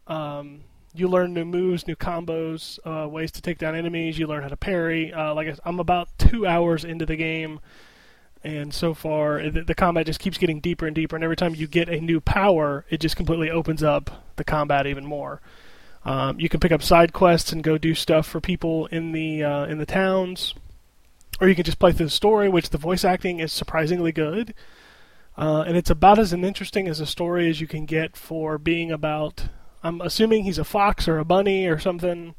Um, 0.06 0.62
you 0.94 1.08
learn 1.08 1.34
new 1.34 1.44
moves, 1.44 1.86
new 1.86 1.96
combos, 1.96 2.78
uh, 2.84 3.08
ways 3.08 3.30
to 3.32 3.42
take 3.42 3.58
down 3.58 3.74
enemies. 3.74 4.18
You 4.18 4.26
learn 4.26 4.42
how 4.42 4.48
to 4.48 4.56
parry. 4.56 5.12
Uh, 5.12 5.34
like 5.34 5.48
I, 5.48 5.54
I'm 5.64 5.80
about 5.80 6.08
two 6.18 6.46
hours 6.46 6.84
into 6.84 7.06
the 7.06 7.16
game, 7.16 7.60
and 8.42 8.72
so 8.72 8.94
far 8.94 9.50
the, 9.50 9.62
the 9.62 9.74
combat 9.74 10.06
just 10.06 10.20
keeps 10.20 10.38
getting 10.38 10.60
deeper 10.60 10.86
and 10.86 10.94
deeper. 10.94 11.16
And 11.16 11.24
every 11.24 11.36
time 11.36 11.54
you 11.54 11.66
get 11.66 11.88
a 11.88 12.00
new 12.00 12.20
power, 12.20 12.84
it 12.90 13.00
just 13.00 13.16
completely 13.16 13.50
opens 13.50 13.82
up 13.82 14.24
the 14.36 14.44
combat 14.44 14.86
even 14.86 15.04
more. 15.04 15.40
Um, 16.06 16.38
you 16.38 16.48
can 16.48 16.60
pick 16.60 16.70
up 16.70 16.84
side 16.84 17.12
quests 17.12 17.50
and 17.50 17.64
go 17.64 17.78
do 17.78 17.92
stuff 17.92 18.28
for 18.28 18.40
people 18.40 18.86
in 18.86 19.10
the 19.10 19.42
uh, 19.42 19.64
in 19.66 19.78
the 19.78 19.86
towns, 19.86 20.54
or 21.40 21.48
you 21.48 21.56
can 21.56 21.64
just 21.64 21.80
play 21.80 21.90
through 21.90 22.06
the 22.06 22.10
story, 22.10 22.48
which 22.48 22.70
the 22.70 22.78
voice 22.78 23.04
acting 23.04 23.40
is 23.40 23.52
surprisingly 23.52 24.12
good. 24.12 24.54
Uh, 25.36 25.64
and 25.66 25.76
it's 25.76 25.90
about 25.90 26.20
as 26.20 26.32
interesting 26.32 26.86
as 26.86 27.00
a 27.00 27.06
story 27.06 27.50
as 27.50 27.60
you 27.60 27.66
can 27.66 27.86
get 27.86 28.16
for 28.16 28.56
being 28.56 28.92
about. 28.92 29.48
I'm 29.82 30.00
assuming 30.00 30.44
he's 30.44 30.58
a 30.58 30.64
fox 30.64 31.08
or 31.08 31.18
a 31.18 31.24
bunny 31.24 31.66
or 31.66 31.78
something, 31.78 32.36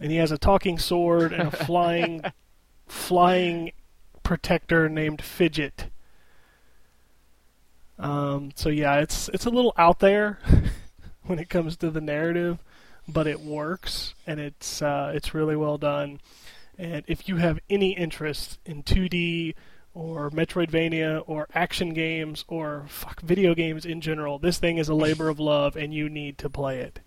and 0.00 0.10
he 0.10 0.16
has 0.16 0.32
a 0.32 0.38
talking 0.38 0.76
sword 0.76 1.32
and 1.32 1.48
a 1.48 1.50
flying, 1.64 2.20
flying 2.88 3.70
protector 4.24 4.88
named 4.88 5.22
Fidget. 5.22 5.88
Um, 7.96 8.50
so 8.56 8.70
yeah, 8.70 8.96
it's 8.96 9.28
it's 9.28 9.46
a 9.46 9.50
little 9.50 9.72
out 9.78 10.00
there 10.00 10.40
when 11.22 11.38
it 11.38 11.48
comes 11.48 11.76
to 11.76 11.90
the 11.90 12.00
narrative, 12.00 12.58
but 13.08 13.26
it 13.26 13.40
works 13.40 14.14
and 14.26 14.38
it's 14.38 14.82
uh, 14.82 15.12
it's 15.14 15.34
really 15.34 15.56
well 15.56 15.78
done. 15.78 16.20
And 16.76 17.04
if 17.08 17.28
you 17.28 17.36
have 17.36 17.58
any 17.68 17.96
interest 17.96 18.58
in 18.64 18.82
2D 18.84 19.54
or 19.94 20.30
Metroidvania 20.30 21.24
or 21.26 21.48
action 21.52 21.92
games 21.92 22.44
or 22.46 22.84
fuck 22.88 23.20
video 23.20 23.54
games 23.54 23.84
in 23.84 24.00
general, 24.00 24.38
this 24.38 24.58
thing 24.58 24.78
is 24.78 24.88
a 24.88 24.94
labor 24.94 25.28
of 25.28 25.40
love 25.40 25.74
and 25.76 25.92
you 25.92 26.08
need 26.08 26.38
to 26.38 26.48
play 26.48 26.78
it. 26.78 27.00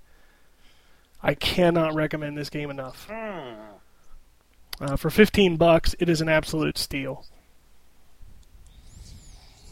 I 1.24 1.36
cannot 1.36 1.94
recommend 1.94 2.38
this 2.38 2.50
game 2.50 2.70
enough. 2.70 3.08
Uh, 4.82 4.96
for 4.98 5.10
15 5.10 5.58
bucks, 5.58 5.96
it 6.00 6.10
is 6.10 6.20
an 6.22 6.28
absolute 6.28 6.78
steal. 6.78 7.26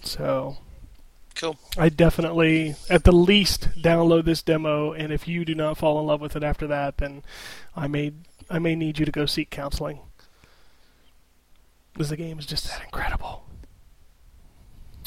So, 0.04 0.58
Cool. 1.40 1.58
I 1.78 1.88
definitely, 1.90 2.76
at 2.90 3.06
the 3.06 3.12
least, 3.14 3.70
download 3.82 4.26
this 4.26 4.44
demo. 4.44 4.92
And 4.92 5.14
if 5.14 5.28
you 5.28 5.46
do 5.46 5.56
not 5.56 5.78
fall 5.78 6.00
in 6.00 6.06
love 6.06 6.20
with 6.22 6.36
it 6.36 6.44
after 6.44 6.68
that, 6.68 6.98
then 6.98 7.24
I 7.76 7.88
may 7.88 8.12
I 8.50 8.60
may 8.60 8.76
need 8.76 9.00
you 9.00 9.06
to 9.06 9.12
go 9.12 9.26
seek 9.26 9.50
counseling. 9.50 10.00
Because 11.94 12.10
the 12.10 12.18
game 12.18 12.40
is 12.40 12.46
just 12.46 12.68
that 12.68 12.84
incredible. 12.84 13.46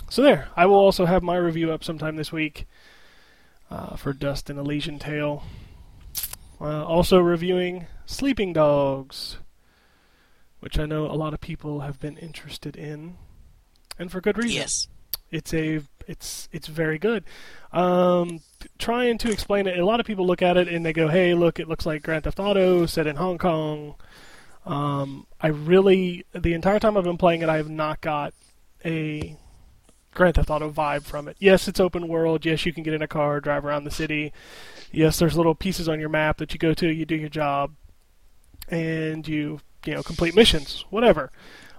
So 0.09 0.23
there, 0.23 0.49
I 0.57 0.67
will 0.67 0.77
also 0.77 1.07
have 1.07 1.23
my 1.23 1.37
review 1.37 1.73
up 1.73 1.83
sometime 1.83 2.17
this 2.17 2.33
week 2.33 2.67
uh, 3.71 3.97
for 3.97 4.13
Dust 4.13 4.51
and 4.51 4.59
Elysian 4.59 4.99
Tail. 4.99 5.43
Uh, 6.61 6.85
also 6.85 7.19
reviewing 7.19 7.87
Sleeping 8.07 8.53
Dogs, 8.53 9.39
which 10.61 10.79
I 10.79 10.87
know 10.87 11.07
a 11.07 11.17
lot 11.17 11.35
of 11.35 11.41
people 11.41 11.81
have 11.81 11.99
been 11.99 12.17
interested 12.19 12.77
in, 12.77 13.17
and 13.99 14.13
for 14.13 14.21
good 14.21 14.37
reason 14.39 14.53
Yes. 14.61 14.87
it's 15.31 15.53
a 15.55 15.81
it's 16.09 16.49
it's 16.53 16.69
very 16.69 16.99
good. 16.99 17.25
Um, 17.73 18.41
trying 18.79 19.19
to 19.19 19.31
explain 19.31 19.67
it, 19.67 19.79
a 19.79 19.85
lot 19.85 20.01
of 20.01 20.07
people 20.07 20.27
look 20.27 20.43
at 20.43 20.57
it 20.57 20.69
and 20.69 20.85
they 20.85 20.93
go, 20.93 21.09
"Hey, 21.09 21.35
look, 21.35 21.59
it 21.59 21.69
looks 21.69 21.87
like 21.87 22.03
Grand 22.03 22.25
Theft 22.25 22.41
Auto 22.41 22.87
set 22.87 23.07
in 23.07 23.17
Hong 23.17 23.39
Kong." 23.39 23.95
Um, 24.65 25.27
I 25.41 25.49
really, 25.49 26.25
the 26.33 26.55
entire 26.55 26.79
time 26.79 26.97
I've 26.97 27.05
been 27.05 27.19
playing 27.19 27.43
it, 27.43 27.49
I 27.49 27.57
have 27.57 27.71
not 27.71 28.01
got 28.01 28.33
a 28.85 29.37
Grand 30.15 30.37
Theft 30.37 30.51
Auto 30.51 30.71
vibe 30.71 31.03
from 31.05 31.27
it. 31.29 31.37
Yes, 31.41 31.67
it's 31.67 31.81
open 31.81 32.07
world. 32.09 32.45
Yes, 32.45 32.65
you 32.67 32.73
can 32.73 32.83
get 32.83 32.95
in 32.95 33.03
a 33.03 33.09
car, 33.09 33.41
drive 33.41 33.65
around 33.65 33.85
the 33.85 33.91
city. 33.91 34.33
Yes, 34.93 35.19
there's 35.19 35.37
little 35.37 35.55
pieces 35.55 35.89
on 35.89 35.99
your 35.99 36.11
map 36.11 36.37
that 36.39 36.53
you 36.53 36.59
go 36.59 36.75
to, 36.75 36.89
you 36.89 37.07
do 37.07 37.17
your 37.17 37.29
job, 37.29 37.73
and 38.69 39.27
you 39.27 39.61
you 39.85 39.95
know 39.95 40.03
complete 40.03 40.35
missions, 40.37 40.85
whatever. 40.91 41.31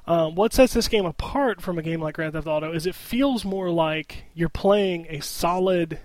Um, 0.05 0.35
what 0.35 0.53
sets 0.53 0.73
this 0.73 0.87
game 0.87 1.05
apart 1.05 1.61
from 1.61 1.77
a 1.77 1.81
game 1.81 2.01
like 2.01 2.15
Grand 2.15 2.33
Theft 2.33 2.47
Auto 2.47 2.73
is 2.73 2.85
it 2.85 2.95
feels 2.95 3.45
more 3.45 3.69
like 3.69 4.25
you're 4.33 4.49
playing 4.49 5.07
a 5.09 5.21
solid 5.21 5.99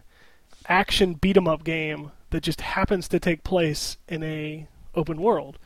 action 0.68 1.14
beat 1.14 1.36
'em 1.36 1.48
up 1.48 1.64
game 1.64 2.12
that 2.30 2.42
just 2.42 2.60
happens 2.60 3.08
to 3.08 3.18
take 3.18 3.42
place 3.42 3.96
in 4.06 4.22
a 4.22 4.68
open 4.94 5.20
world. 5.20 5.58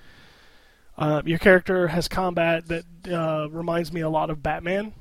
Uh, 0.97 1.23
your 1.25 1.39
character 1.39 1.89
has 1.89 2.09
combat 2.09 2.69
that 2.69 2.85
uh, 3.11 3.49
reminds 3.51 3.93
me 3.93 4.01
a 4.01 4.09
lot 4.09 4.31
of 4.31 4.43
Batman, 4.43 4.93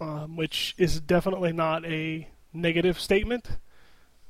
um, 0.00 0.36
which 0.36 0.74
is 0.78 1.00
definitely 1.00 1.52
not 1.52 1.84
a 1.84 2.28
negative 2.52 2.98
statement 3.00 3.58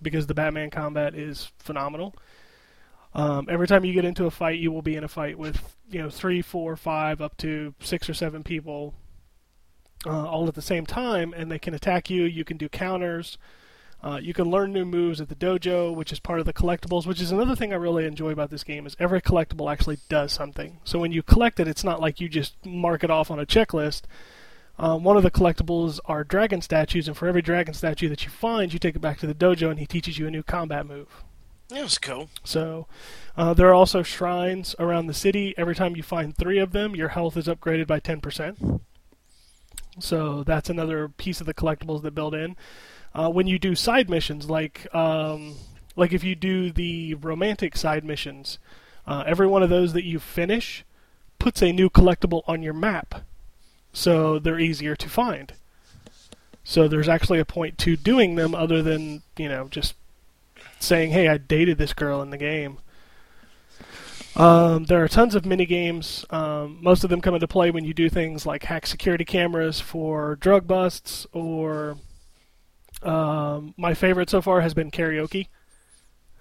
because 0.03 0.27
the 0.27 0.35
Batman 0.35 0.71
combat 0.71 1.15
is 1.15 1.51
phenomenal. 1.59 2.15
Um, 3.15 3.49
every 3.51 3.67
time 3.67 3.85
you 3.85 3.93
get 3.93 4.05
into 4.05 4.27
a 4.27 4.31
fight, 4.31 4.59
you 4.59 4.71
will 4.71 4.83
be 4.83 4.97
in 4.97 5.05
a 5.05 5.09
fight 5.09 5.39
with 5.39 5.77
you 5.91 6.01
know 6.01 6.11
three, 6.11 6.43
four, 6.43 6.77
five, 6.77 7.21
up 7.21 7.37
to 7.39 7.75
six 7.81 8.09
or 8.09 8.15
seven 8.15 8.43
people, 8.43 8.95
uh, 10.07 10.29
all 10.29 10.47
at 10.47 10.55
the 10.55 10.63
same 10.63 10.87
time, 10.87 11.35
and 11.37 11.51
they 11.51 11.59
can 11.59 11.75
attack 11.75 12.09
you. 12.09 12.25
You 12.25 12.45
can 12.45 12.57
do 12.57 12.69
counters. 12.69 13.37
Uh, 14.03 14.19
you 14.23 14.33
can 14.33 14.51
learn 14.51 14.73
new 14.73 14.87
moves 14.87 15.21
at 15.21 15.29
the 15.29 15.35
dojo, 15.35 15.95
which 15.95 16.11
is 16.11 16.21
part 16.21 16.41
of 16.41 16.47
the 16.47 16.53
collectibles. 16.53 17.07
Which 17.07 17.21
is 17.21 17.33
another 17.33 17.55
thing 17.55 17.73
I 17.73 17.77
really 17.77 18.07
enjoy 18.07 18.31
about 18.31 18.51
this 18.51 18.65
game 18.65 18.87
is 18.87 18.97
every 18.99 19.21
collectible 19.21 19.71
actually 19.71 19.99
does 20.09 20.33
something. 20.33 20.79
So 20.85 20.99
when 20.99 21.13
you 21.13 21.23
collect 21.23 21.61
it, 21.61 21.69
it's 21.69 21.85
not 21.85 22.01
like 22.01 22.21
you 22.21 22.29
just 22.29 22.55
mark 22.65 23.05
it 23.05 23.11
off 23.11 23.31
on 23.31 23.39
a 23.39 23.45
checklist. 23.45 24.03
Um, 24.79 25.05
one 25.05 25.19
of 25.19 25.23
the 25.23 25.31
collectibles 25.31 26.01
are 26.07 26.25
dragon 26.25 26.63
statues, 26.63 27.07
and 27.07 27.15
for 27.15 27.29
every 27.29 27.43
dragon 27.43 27.75
statue 27.75 28.09
that 28.09 28.25
you 28.25 28.31
find, 28.31 28.73
you 28.73 28.79
take 28.79 28.97
it 28.97 29.01
back 29.01 29.19
to 29.19 29.27
the 29.27 29.35
dojo, 29.35 29.69
and 29.69 29.79
he 29.79 29.85
teaches 29.85 30.19
you 30.19 30.27
a 30.27 30.31
new 30.31 30.43
combat 30.43 30.87
move. 30.87 31.23
That 31.71 31.83
was 31.85 31.99
cool. 31.99 32.29
So, 32.43 32.89
uh, 33.37 33.55
there 33.55 33.69
are 33.69 33.75
also 33.75 34.03
shrines 34.03 34.75
around 34.81 35.07
the 35.07 35.15
city. 35.15 35.55
Every 35.57 35.75
time 35.75 35.97
you 35.97 36.03
find 36.03 36.37
three 36.37 36.59
of 36.59 36.73
them, 36.73 36.97
your 36.97 37.11
health 37.11 37.37
is 37.37 37.47
upgraded 37.47 37.87
by 37.87 38.01
10%. 38.01 38.81
So, 40.01 40.43
that's 40.43 40.69
another 40.69 41.09
piece 41.09 41.41
of 41.41 41.47
the 41.47 41.55
collectibles 41.55 42.03
that 42.03 42.15
build 42.15 42.35
in. 42.35 42.57
Uh, 43.15 43.31
when 43.31 43.47
you 43.47 43.59
do 43.59 43.75
side 43.75 44.09
missions, 44.11 44.49
like 44.49 44.93
um, 44.95 45.57
like 45.97 46.13
if 46.13 46.23
you 46.23 46.35
do 46.35 46.71
the 46.71 47.15
romantic 47.15 47.77
side 47.77 48.05
missions, 48.05 48.59
uh, 49.07 49.25
every 49.27 49.47
one 49.47 49.63
of 49.63 49.71
those 49.71 49.93
that 49.93 50.05
you 50.05 50.19
finish 50.19 50.85
puts 51.39 51.63
a 51.63 51.73
new 51.73 51.91
collectible 51.91 52.43
on 52.47 52.63
your 52.63 52.73
map, 52.73 53.23
so 53.93 54.39
they're 54.39 54.61
easier 54.61 54.95
to 54.95 55.09
find. 55.09 55.55
So 56.63 56.87
there's 56.87 57.09
actually 57.09 57.41
a 57.41 57.45
point 57.45 57.79
to 57.79 57.97
doing 57.97 58.37
them, 58.37 58.55
other 58.55 58.83
than 58.83 59.23
you 59.37 59.49
know 59.49 59.67
just 59.69 59.95
saying, 60.83 61.11
"Hey, 61.11 61.29
I 61.29 61.39
dated 61.39 61.79
this 61.79 61.93
girl 61.93 62.23
in 62.23 62.31
the 62.31 62.39
game." 62.39 62.79
Um, 64.37 64.85
there 64.85 65.03
are 65.03 65.09
tons 65.09 65.35
of 65.35 65.45
mini 65.45 65.67
games. 65.67 66.25
Um, 66.31 66.79
most 66.81 67.03
of 67.05 67.11
them 67.11 67.21
come 67.21 67.35
into 67.35 67.49
play 67.49 67.71
when 67.71 67.85
you 67.85 67.93
do 67.93 68.09
things 68.09 68.47
like 68.47 68.65
hack 68.65 68.87
security 68.87 69.25
cameras 69.25 69.81
for 69.81 70.37
drug 70.37 70.67
busts, 70.67 71.27
or 71.33 71.97
um, 73.03 73.75
my 73.77 73.95
favorite 73.95 74.31
so 74.31 74.41
far 74.41 74.61
has 74.61 74.75
been 74.75 74.91
karaoke. 74.91 75.49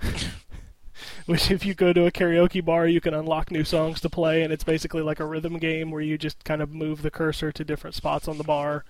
Which, 1.25 1.51
if 1.51 1.65
you 1.65 1.73
go 1.73 1.93
to 1.93 2.05
a 2.05 2.11
karaoke 2.11 2.63
bar, 2.63 2.87
you 2.87 3.01
can 3.01 3.13
unlock 3.13 3.51
new 3.51 3.63
songs 3.63 4.01
to 4.01 4.09
play, 4.09 4.43
and 4.43 4.51
it's 4.51 4.63
basically 4.63 5.01
like 5.01 5.19
a 5.19 5.25
rhythm 5.25 5.57
game 5.57 5.91
where 5.91 6.01
you 6.01 6.17
just 6.17 6.43
kind 6.43 6.61
of 6.61 6.71
move 6.71 7.01
the 7.01 7.11
cursor 7.11 7.51
to 7.51 7.63
different 7.63 7.95
spots 7.95 8.27
on 8.27 8.37
the 8.37 8.43
bar, 8.43 8.83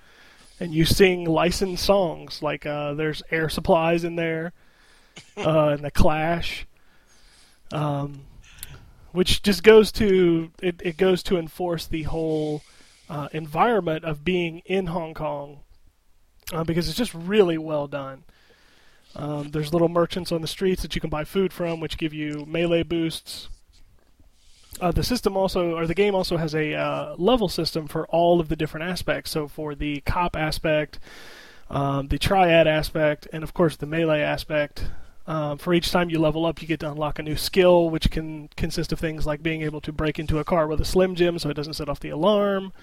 and 0.59 0.73
you 0.73 0.85
sing 0.85 1.25
licensed 1.25 1.83
songs. 1.83 2.41
Like 2.41 2.65
uh, 2.65 2.93
there's 2.93 3.23
Air 3.31 3.49
Supply's 3.49 4.03
in 4.03 4.15
there, 4.15 4.53
uh, 5.37 5.69
and 5.69 5.83
the 5.83 5.91
Clash, 5.91 6.65
um, 7.71 8.21
which 9.11 9.41
just 9.41 9.63
goes 9.63 9.91
to 9.93 10.51
it, 10.61 10.81
it 10.83 10.97
goes 10.97 11.23
to 11.23 11.37
enforce 11.37 11.87
the 11.87 12.03
whole 12.03 12.61
uh, 13.09 13.27
environment 13.31 14.05
of 14.05 14.23
being 14.23 14.59
in 14.65 14.87
Hong 14.87 15.13
Kong 15.13 15.59
uh, 16.53 16.63
because 16.63 16.87
it's 16.87 16.97
just 16.97 17.13
really 17.13 17.57
well 17.57 17.87
done. 17.87 18.23
Um, 19.15 19.49
there's 19.49 19.73
little 19.73 19.89
merchants 19.89 20.31
on 20.31 20.41
the 20.41 20.47
streets 20.47 20.81
that 20.83 20.95
you 20.95 21.01
can 21.01 21.09
buy 21.09 21.23
food 21.23 21.51
from, 21.51 21.79
which 21.79 21.97
give 21.97 22.13
you 22.13 22.45
melee 22.47 22.83
boosts. 22.83 23.49
Uh, 24.79 24.91
the 24.91 25.03
system 25.03 25.35
also, 25.35 25.75
or 25.75 25.87
the 25.87 25.95
game 25.95 26.15
also 26.15 26.37
has 26.37 26.53
a 26.53 26.73
uh, 26.73 27.15
level 27.17 27.49
system 27.49 27.87
for 27.87 28.07
all 28.07 28.39
of 28.39 28.49
the 28.49 28.55
different 28.55 28.89
aspects. 28.89 29.31
So 29.31 29.47
for 29.47 29.75
the 29.75 30.01
cop 30.01 30.35
aspect, 30.35 30.99
um, 31.69 32.07
the 32.07 32.19
triad 32.19 32.67
aspect, 32.67 33.27
and 33.33 33.43
of 33.43 33.53
course 33.53 33.75
the 33.75 33.85
melee 33.85 34.21
aspect. 34.21 34.85
Um, 35.29 35.59
for 35.59 35.75
each 35.75 35.91
time 35.91 36.09
you 36.09 36.17
level 36.17 36.43
up, 36.47 36.59
you 36.59 36.67
get 36.67 36.79
to 36.79 36.91
unlock 36.91 37.19
a 37.19 37.23
new 37.23 37.35
skill, 37.35 37.91
which 37.91 38.09
can 38.09 38.49
consist 38.57 38.91
of 38.91 38.99
things 38.99 39.27
like 39.27 39.43
being 39.43 39.61
able 39.61 39.79
to 39.81 39.91
break 39.91 40.17
into 40.17 40.39
a 40.39 40.43
car 40.43 40.65
with 40.65 40.81
a 40.81 40.85
slim 40.85 41.13
jim 41.13 41.37
so 41.37 41.51
it 41.51 41.53
doesn't 41.53 41.75
set 41.75 41.87
off 41.87 41.99
the 41.99 42.09
alarm, 42.09 42.73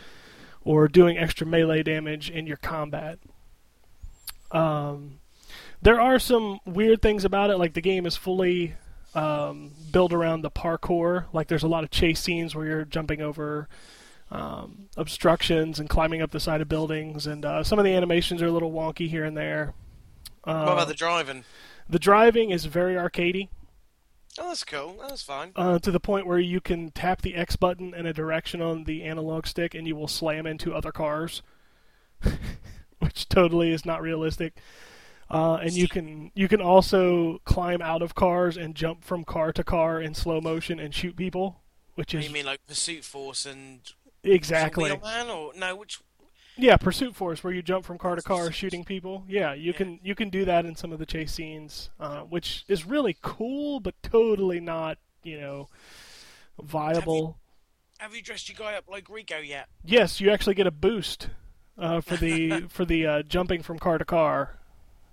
or 0.63 0.87
doing 0.87 1.19
extra 1.19 1.45
melee 1.45 1.83
damage 1.83 2.31
in 2.31 2.47
your 2.47 2.57
combat. 2.57 3.19
Um, 4.53 5.19
there 5.83 6.01
are 6.01 6.21
some 6.21 6.61
weird 6.65 7.03
things 7.03 7.25
about 7.25 7.51
it, 7.51 7.59
like 7.59 7.75
the 7.75 7.81
game 7.81 8.07
is 8.07 8.17
fully 8.17 8.75
um, 9.17 9.73
built 9.91 10.13
around 10.13 10.43
the 10.43 10.51
parkour. 10.51 11.25
Like 11.33 11.49
there's 11.49 11.65
a 11.65 11.69
lot 11.69 11.83
of 11.83 11.91
chase 11.91 12.21
scenes 12.21 12.55
where 12.55 12.65
you're 12.65 12.85
jumping 12.85 13.21
over 13.21 13.67
um, 14.31 14.89
obstructions 14.97 15.81
and 15.81 15.89
climbing 15.89 16.23
up 16.23 16.31
the 16.31 16.39
side 16.39 16.61
of 16.61 16.69
buildings, 16.69 17.27
and 17.27 17.45
uh, 17.45 17.65
some 17.65 17.81
of 17.81 17.85
the 17.85 17.93
animations 17.93 18.41
are 18.41 18.47
a 18.47 18.53
little 18.53 18.71
wonky 18.71 19.09
here 19.09 19.25
and 19.25 19.37
there. 19.37 19.75
Uh, 20.45 20.63
what 20.63 20.75
about 20.75 20.87
the 20.87 20.95
driving? 20.95 21.43
The 21.89 21.99
driving 21.99 22.51
is 22.51 22.65
very 22.67 22.95
arcadey. 22.95 23.49
Oh, 24.39 24.49
that's 24.49 24.65
cool. 24.65 24.97
That's 25.01 25.23
fine. 25.23 25.53
uh, 25.57 25.79
to 25.79 25.91
the 25.91 26.01
point 26.01 26.27
where 26.27 26.39
you 26.39 26.61
can 26.61 26.91
tap 26.91 27.23
the 27.23 27.35
X 27.35 27.57
button 27.57 27.95
in 27.95 28.05
a 28.05 28.13
direction 28.13 28.61
on 28.61 28.85
the 28.85 29.03
analog 29.03 29.47
stick 29.47 29.75
and 29.75 29.87
you 29.87 29.97
will 29.97 30.09
slam 30.09 30.47
into 30.47 30.75
other 30.75 30.93
cars, 30.93 31.43
which 32.99 33.29
totally 33.29 33.73
is 33.73 33.87
not 33.87 34.03
realistic. 34.03 34.59
Uh, 35.29 35.55
and 35.57 35.73
you 35.73 35.89
can 35.89 36.31
you 36.35 36.47
can 36.49 36.61
also 36.61 37.41
climb 37.45 37.83
out 37.83 38.01
of 38.01 38.15
cars 38.15 38.57
and 38.57 38.77
jump 38.77 39.03
from 39.03 39.25
car 39.25 39.53
to 39.53 39.65
car 39.65 40.01
in 40.01 40.15
slow 40.15 40.41
motion 40.41 40.79
and 40.79 40.95
shoot 40.95 41.17
people, 41.17 41.63
which 41.97 42.15
is 42.15 42.27
you 42.27 42.33
mean 42.33 42.47
like 42.47 42.65
Pursuit 42.67 43.03
Force 43.03 43.45
and 43.45 43.81
exactly 44.23 44.91
or 44.91 45.53
no? 45.57 45.75
Which 45.75 45.99
yeah 46.57 46.77
Pursuit 46.77 47.15
Force 47.15 47.43
where 47.45 47.53
you 47.53 47.63
jump 47.63 47.85
from 47.85 47.99
car 47.99 48.17
to 48.17 48.23
car 48.23 48.51
shooting 48.53 48.85
people. 48.85 49.25
Yeah, 49.29 49.55
you 49.55 49.73
can 49.73 50.01
you 50.03 50.15
can 50.15 50.31
do 50.31 50.45
that 50.45 50.65
in 50.67 50.75
some 50.77 50.93
of 50.93 50.99
the 50.99 51.07
chase 51.07 51.33
scenes, 51.33 51.91
uh, 52.01 52.21
which 52.21 52.65
is 52.69 52.85
really 52.87 53.17
cool, 53.23 53.81
but 53.81 53.95
totally 54.03 54.61
not 54.61 54.99
you 55.23 55.41
know 55.41 55.69
viable. 56.63 57.39
have 57.99 58.15
you 58.15 58.23
dressed 58.23 58.49
your 58.49 58.57
guy 58.59 58.77
up 58.77 58.85
like 58.91 59.09
Rico 59.09 59.39
yet? 59.39 59.69
Yes, 59.85 60.21
you 60.21 60.31
actually 60.31 60.55
get 60.55 60.67
a 60.67 60.71
boost 60.71 61.29
uh, 61.79 62.01
for 62.01 62.17
the 62.17 62.63
for 62.69 62.85
the 62.85 63.07
uh, 63.07 63.23
jumping 63.23 63.63
from 63.63 63.79
car 63.79 63.99
to 63.99 64.05
car 64.05 64.59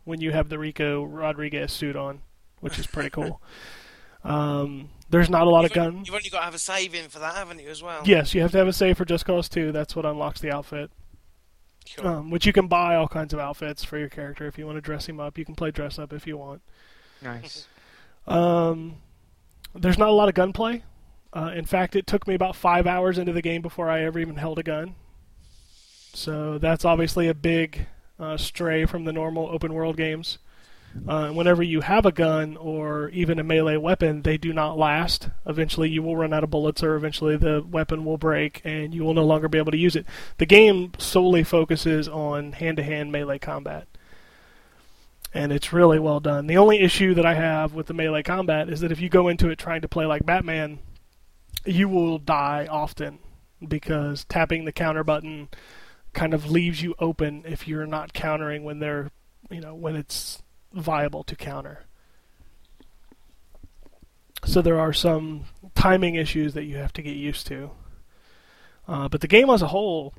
when 0.06 0.22
you 0.22 0.32
have 0.32 0.50
the 0.50 0.60
Rico 0.60 1.04
Rodriguez 1.04 1.72
suit 1.72 1.96
on, 1.96 2.22
which 2.60 2.78
is 2.80 2.88
pretty 2.88 3.10
cool. 3.10 3.42
Um, 4.26 4.90
there's 5.10 5.30
not 5.30 5.48
a 5.48 5.50
lot 5.50 5.66
of 5.66 5.72
You've 5.72 5.84
only- 5.84 5.92
gun. 5.98 6.06
You've 6.06 6.16
only 6.16 6.30
got 6.30 6.40
to 6.40 6.46
have 6.46 6.56
a 6.56 6.60
save 6.60 6.96
in 6.96 7.10
for 7.10 7.20
that, 7.20 7.36
haven't 7.36 7.60
you, 7.60 7.68
as 7.68 7.84
well? 7.84 8.04
Yes, 8.06 8.34
you 8.34 8.40
have 8.42 8.52
to 8.54 8.58
have 8.58 8.70
a 8.70 8.72
save 8.72 8.98
for 8.98 9.04
Just 9.04 9.26
Cause 9.26 9.50
2. 9.50 9.74
That's 9.74 9.98
what 9.98 10.06
unlocks 10.06 10.40
the 10.40 10.50
outfit. 10.50 10.90
Cool. 11.98 12.08
Um, 12.08 12.30
which 12.30 12.46
you 12.46 12.54
can 12.54 12.68
buy 12.68 12.96
all 12.96 13.08
kinds 13.08 13.34
of 13.34 13.40
outfits 13.40 13.84
for 13.84 13.98
your 13.98 14.10
character 14.10 14.48
if 14.48 14.58
you 14.58 14.66
want 14.66 14.78
to 14.78 14.82
dress 14.82 15.08
him 15.08 15.20
up. 15.20 15.38
You 15.38 15.46
can 15.46 15.56
play 15.56 15.72
dress 15.72 16.00
up 16.00 16.14
if 16.14 16.26
you 16.28 16.38
want. 16.38 16.62
Nice. 17.22 17.68
Um, 18.26 19.00
there's 19.76 19.98
not 19.98 20.08
a 20.08 20.14
lot 20.14 20.30
of 20.30 20.34
gunplay. 20.34 20.84
Uh, 21.34 21.52
in 21.54 21.66
fact, 21.66 21.94
it 21.94 22.08
took 22.08 22.26
me 22.26 22.36
about 22.36 22.56
five 22.56 22.88
hours 22.88 23.18
into 23.18 23.34
the 23.34 23.42
game 23.42 23.62
before 23.62 23.90
I 23.90 24.04
ever 24.04 24.18
even 24.18 24.38
held 24.38 24.60
a 24.60 24.64
gun. 24.64 24.96
So 26.14 26.58
that's 26.58 26.86
obviously 26.86 27.28
a 27.28 27.34
big 27.34 27.88
uh, 28.20 28.38
stray 28.38 28.86
from 28.86 29.04
the 29.04 29.12
normal 29.12 29.50
open 29.50 29.74
world 29.74 29.98
games. 29.98 30.38
Uh, 31.08 31.30
whenever 31.30 31.64
you 31.64 31.82
have 31.82 32.06
a 32.06 32.12
gun 32.12 32.56
or 32.58 33.10
even 33.10 33.40
a 33.40 33.44
melee 33.44 33.78
weapon, 33.78 34.22
they 34.22 34.38
do 34.38 34.54
not 34.54 34.78
last. 34.78 35.30
Eventually, 35.46 35.90
you 35.90 36.04
will 36.04 36.16
run 36.16 36.34
out 36.34 36.44
of 36.44 36.50
bullets, 36.50 36.84
or 36.84 36.96
eventually 36.96 37.36
the 37.36 37.66
weapon 37.68 38.06
will 38.06 38.18
break, 38.18 38.62
and 38.64 38.94
you 38.94 39.04
will 39.04 39.14
no 39.14 39.26
longer 39.26 39.48
be 39.48 39.58
able 39.58 39.72
to 39.72 39.78
use 39.78 39.96
it. 39.96 40.06
The 40.38 40.46
game 40.46 40.92
solely 40.98 41.44
focuses 41.44 42.08
on 42.08 42.54
hand-to-hand 42.54 43.12
melee 43.12 43.40
combat 43.40 43.88
and 45.34 45.52
it's 45.52 45.74
really 45.74 46.00
well 46.00 46.20
done. 46.20 46.48
The 46.48 46.58
only 46.58 46.80
issue 46.80 47.14
that 47.16 47.26
I 47.26 47.34
have 47.34 47.74
with 47.74 47.88
the 47.88 47.94
melee 47.94 48.24
combat 48.24 48.70
is 48.70 48.82
that 48.82 48.92
if 48.92 49.02
you 49.02 49.10
go 49.10 49.28
into 49.28 49.50
it 49.50 49.58
trying 49.58 49.82
to 49.82 49.88
play 49.88 50.06
like 50.06 50.26
Batman, 50.26 50.80
you 51.66 51.90
will 51.90 52.20
die 52.20 52.68
often 52.70 53.20
because 53.68 54.26
tapping 54.26 54.66
the 54.66 54.72
counter 54.72 55.04
button 55.04 55.50
kind 56.14 56.34
of 56.34 56.52
leaves 56.52 56.82
you 56.82 56.94
open 57.00 57.44
if 57.48 57.68
you're 57.68 57.88
not 57.88 58.14
countering 58.14 58.64
when 58.64 58.80
they're, 58.80 59.10
you 59.50 59.62
know, 59.62 59.74
when 59.74 59.96
it's 59.96 60.44
viable 60.74 61.24
to 61.24 61.36
counter. 61.36 61.86
So 64.46 64.62
there 64.62 64.80
are 64.80 64.94
some 64.94 65.46
timing 65.76 66.16
issues 66.16 66.54
that 66.54 66.66
you 66.66 66.78
have 66.78 66.94
to 66.94 67.02
get 67.02 67.16
used 67.16 67.48
to. 67.48 67.72
Uh, 68.88 69.08
but 69.08 69.22
the 69.22 69.28
game 69.28 69.50
as 69.50 69.62
a 69.62 69.68
whole 69.68 70.14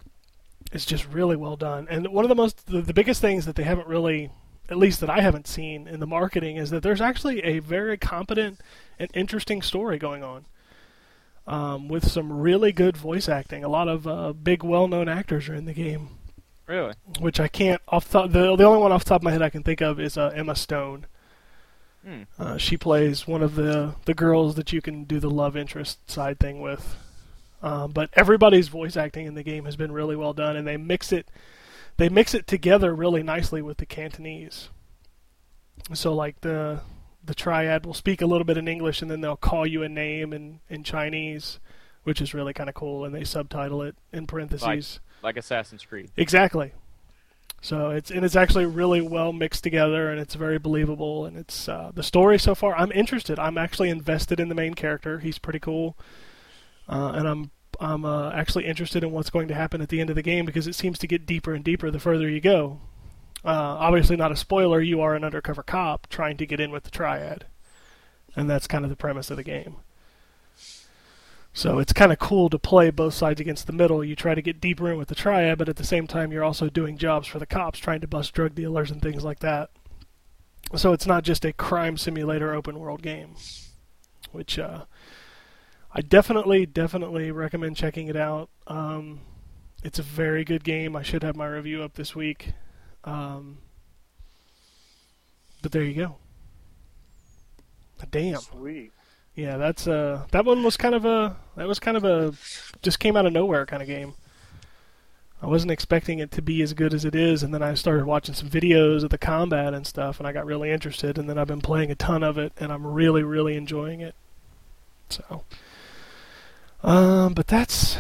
is 0.73 0.87
just 0.87 1.07
really 1.09 1.37
well 1.37 1.57
done. 1.57 1.87
And 1.91 2.09
one 2.09 2.25
of 2.25 2.31
the 2.31 2.35
most, 2.35 2.67
the, 2.67 2.81
the 2.81 2.95
biggest 2.95 3.21
things 3.21 3.45
that 3.45 3.57
they 3.57 3.65
haven't 3.65 3.89
really 3.89 4.31
at 4.69 4.79
least 4.79 5.01
that 5.01 5.11
I 5.11 5.21
haven't 5.21 5.47
seen 5.47 5.87
in 5.87 6.01
the 6.01 6.07
marketing, 6.07 6.57
is 6.57 6.71
that 6.71 6.83
there's 6.83 7.01
actually 7.01 7.43
a 7.45 7.59
very 7.59 7.99
competent 7.99 8.61
and 8.99 9.11
interesting 9.15 9.61
story 9.63 9.99
going 9.99 10.23
on. 10.23 10.47
Um, 11.47 11.89
with 11.89 12.11
some 12.11 12.33
really 12.33 12.73
good 12.73 12.97
voice 12.97 13.29
acting. 13.29 13.65
A 13.65 13.69
lot 13.69 13.87
of 13.87 14.07
uh, 14.07 14.33
big, 14.33 14.63
well-known 14.63 15.11
actors 15.11 15.47
are 15.51 15.55
in 15.55 15.67
the 15.67 15.75
game, 15.75 16.09
Really? 16.67 16.95
which 17.21 17.41
I 17.41 17.49
can't 17.49 17.83
off 17.89 18.09
the, 18.09 18.27
the 18.27 18.57
the 18.57 18.65
only 18.65 18.81
one 18.81 18.91
off 18.91 19.05
the 19.05 19.11
top 19.11 19.21
of 19.21 19.25
my 19.25 19.33
head 19.33 19.43
I 19.43 19.51
can 19.51 19.63
think 19.63 19.81
of 19.83 20.01
is 20.01 20.17
uh, 20.17 20.33
Emma 20.35 20.57
Stone. 20.57 21.07
Hmm. 22.05 22.23
Uh, 22.39 22.57
she 22.57 22.77
plays 22.77 23.27
one 23.27 23.43
of 23.43 23.55
the 23.55 23.95
the 24.07 24.15
girls 24.15 24.55
that 24.55 24.73
you 24.73 24.81
can 24.81 25.05
do 25.05 25.21
the 25.21 25.31
love 25.31 25.57
interest 25.57 26.11
side 26.11 26.39
thing 26.39 26.61
with. 26.61 26.97
Um, 27.63 27.93
but 27.93 28.11
everybody's 28.13 28.69
voice 28.69 28.97
acting 28.97 29.27
in 29.27 29.35
the 29.35 29.43
game 29.43 29.65
has 29.65 29.77
been 29.77 29.93
really 29.93 30.17
well 30.17 30.35
done, 30.35 30.57
and 30.57 30.67
they 30.67 30.77
mix 30.77 31.13
it 31.13 31.29
they 31.97 32.09
mix 32.09 32.35
it 32.35 32.47
together 32.47 32.95
really 32.95 33.23
nicely 33.23 33.63
with 33.63 33.79
the 33.79 33.87
Cantonese. 33.87 34.71
So 35.93 36.15
like 36.15 36.41
the 36.41 36.81
the 37.25 37.35
triad 37.35 37.87
will 37.87 37.95
speak 37.95 38.21
a 38.21 38.27
little 38.27 38.45
bit 38.45 38.59
in 38.59 38.69
English 38.69 39.01
and 39.01 39.11
then 39.11 39.21
they'll 39.21 39.37
call 39.37 39.67
you 39.67 39.83
a 39.83 39.89
name 39.89 40.33
in, 40.35 40.61
in 40.69 40.85
Chinese, 40.85 41.59
which 42.03 42.21
is 42.21 42.35
really 42.35 42.53
kind 42.53 42.69
of 42.69 42.75
cool, 42.75 43.05
and 43.05 43.15
they 43.15 43.25
subtitle 43.25 43.83
it 43.83 43.97
in 44.13 44.27
parentheses. 44.27 44.63
Like 44.63 44.85
Assassin's 45.25 45.85
Creed. 45.85 46.11
Exactly. 46.17 46.73
So 47.65 47.91
it's 47.91 48.11
and 48.11 48.27
it's 48.27 48.37
actually 48.37 48.67
really 48.67 49.01
well 49.01 49.33
mixed 49.33 49.65
together, 49.65 50.11
and 50.11 50.21
it's 50.21 50.35
very 50.35 50.59
believable, 50.59 51.25
and 51.25 51.35
it's 51.39 51.67
uh, 51.67 51.93
the 51.95 52.03
story 52.03 52.39
so 52.39 52.55
far. 52.55 52.77
I'm 52.77 52.93
interested. 52.93 53.39
I'm 53.39 53.57
actually 53.57 53.89
invested 53.89 54.39
in 54.39 54.51
the 54.51 54.55
main 54.55 54.75
character. 54.75 55.21
He's 55.21 55.39
pretty 55.39 55.61
cool, 55.61 55.97
uh, 56.91 57.13
and 57.15 57.27
I'm 57.27 57.51
I'm 57.81 58.05
uh, 58.05 58.33
actually 58.33 58.67
interested 58.67 59.03
in 59.03 59.13
what's 59.13 59.31
going 59.31 59.49
to 59.49 59.55
happen 59.55 59.81
at 59.81 59.89
the 59.89 60.01
end 60.03 60.11
of 60.11 60.17
the 60.17 60.23
game 60.23 60.45
because 60.45 60.67
it 60.67 60.75
seems 60.75 60.99
to 60.99 61.07
get 61.07 61.25
deeper 61.25 61.55
and 61.55 61.65
deeper 61.65 61.91
the 61.91 61.99
further 61.99 62.29
you 62.29 62.43
go. 62.43 62.81
Uh, 63.43 63.49
obviously, 63.49 64.17
not 64.17 64.31
a 64.31 64.37
spoiler. 64.37 64.83
You 64.83 65.01
are 65.01 65.15
an 65.15 65.25
undercover 65.25 65.63
cop 65.63 66.07
trying 66.09 66.37
to 66.37 66.47
get 66.47 66.61
in 66.61 66.71
with 66.71 66.83
the 66.83 66.91
triad, 66.91 67.47
and 68.37 68.49
that's 68.49 68.67
kind 68.67 68.85
of 68.85 68.91
the 68.91 68.97
premise 68.97 69.31
of 69.31 69.39
the 69.39 69.43
game. 69.43 69.77
So 71.57 71.79
it's 71.79 71.93
kind 71.93 72.13
of 72.13 72.19
cool 72.19 72.51
to 72.51 72.59
play 72.59 72.91
both 72.91 73.15
sides 73.15 73.41
against 73.41 73.69
the 73.69 73.73
middle. 73.73 74.05
You 74.05 74.17
try 74.17 74.35
to 74.35 74.43
get 74.43 74.61
deeper 74.61 74.91
in 74.91 74.99
with 74.99 75.07
the 75.07 75.15
triad, 75.15 75.57
but 75.57 75.69
at 75.69 75.77
the 75.77 75.85
same 75.85 76.09
time, 76.09 76.33
you're 76.33 76.43
also 76.43 76.69
doing 76.69 76.99
jobs 76.99 77.29
for 77.29 77.39
the 77.39 77.47
cops, 77.47 77.79
trying 77.79 78.01
to 78.01 78.09
bust 78.09 78.33
drug 78.33 78.57
dealers 78.57 78.91
and 78.91 79.01
things 79.01 79.23
like 79.23 79.39
that. 79.39 79.71
So 80.75 80.93
it's 80.93 81.07
not 81.07 81.23
just 81.23 81.45
a 81.45 81.53
crime 81.53 81.97
simulator 81.97 82.53
open 82.53 82.81
world 82.81 83.03
game, 83.03 83.37
which 84.33 84.59
uh, 84.59 84.87
I 85.93 86.01
definitely, 86.01 86.67
definitely 86.67 87.31
recommend 87.31 87.77
checking 87.77 88.09
it 88.09 88.17
out. 88.17 88.51
Um, 88.67 89.21
it's 89.85 90.01
a 90.01 90.03
very 90.03 90.43
good 90.43 90.65
game. 90.65 90.97
I 90.97 91.05
should 91.05 91.23
have 91.23 91.37
my 91.37 91.47
review 91.47 91.85
up 91.85 91.95
this 91.95 92.17
week. 92.17 92.55
Um, 93.05 93.59
but 95.63 95.71
there 95.71 95.85
you 95.85 95.95
go. 95.95 96.17
Damn. 98.11 98.41
Sweet. 98.41 98.91
Yeah, 99.37 99.57
that's 99.57 99.89
uh 99.89 100.27
that 100.31 100.45
one 100.45 100.63
was 100.63 100.77
kind 100.77 100.95
of 100.95 101.05
a 101.05 101.37
that 101.57 101.67
was 101.67 101.79
kind 101.81 101.97
of 101.97 102.05
a 102.05 102.35
just 102.83 103.01
came 103.01 103.17
out 103.17 103.27
of 103.27 103.33
nowhere 103.33 103.67
kind 103.67 103.83
of 103.83 103.89
game. 103.89 104.15
I 105.43 105.47
wasn't 105.47 105.73
expecting 105.73 106.21
it 106.21 106.31
to 106.33 106.43
be 106.43 106.63
as 106.63 106.73
good 106.73 106.95
as 106.95 107.05
it 107.05 107.15
is, 107.15 107.43
and 107.43 107.53
then 107.53 107.63
I 107.63 107.75
started 107.75 108.07
watching 108.07 108.35
some 108.35 108.49
videos 108.49 109.03
of 109.03 109.11
the 109.11 109.19
combat 109.19 109.75
and 109.75 109.87
stuff, 109.87 110.19
and 110.19 110.27
I 110.27 110.33
got 110.33 110.47
really 110.47 110.71
interested, 110.71 111.19
and 111.19 111.29
then 111.29 111.37
I've 111.37 111.49
been 111.49 111.61
playing 111.61 111.91
a 111.91 111.95
ton 111.95 112.23
of 112.23 112.39
it, 112.39 112.53
and 112.57 112.73
I'm 112.73 112.87
really, 112.87 113.23
really 113.23 113.55
enjoying 113.55 114.01
it. 114.01 114.15
So, 115.11 115.45
um, 116.83 117.35
but 117.35 117.47
that's 117.47 117.99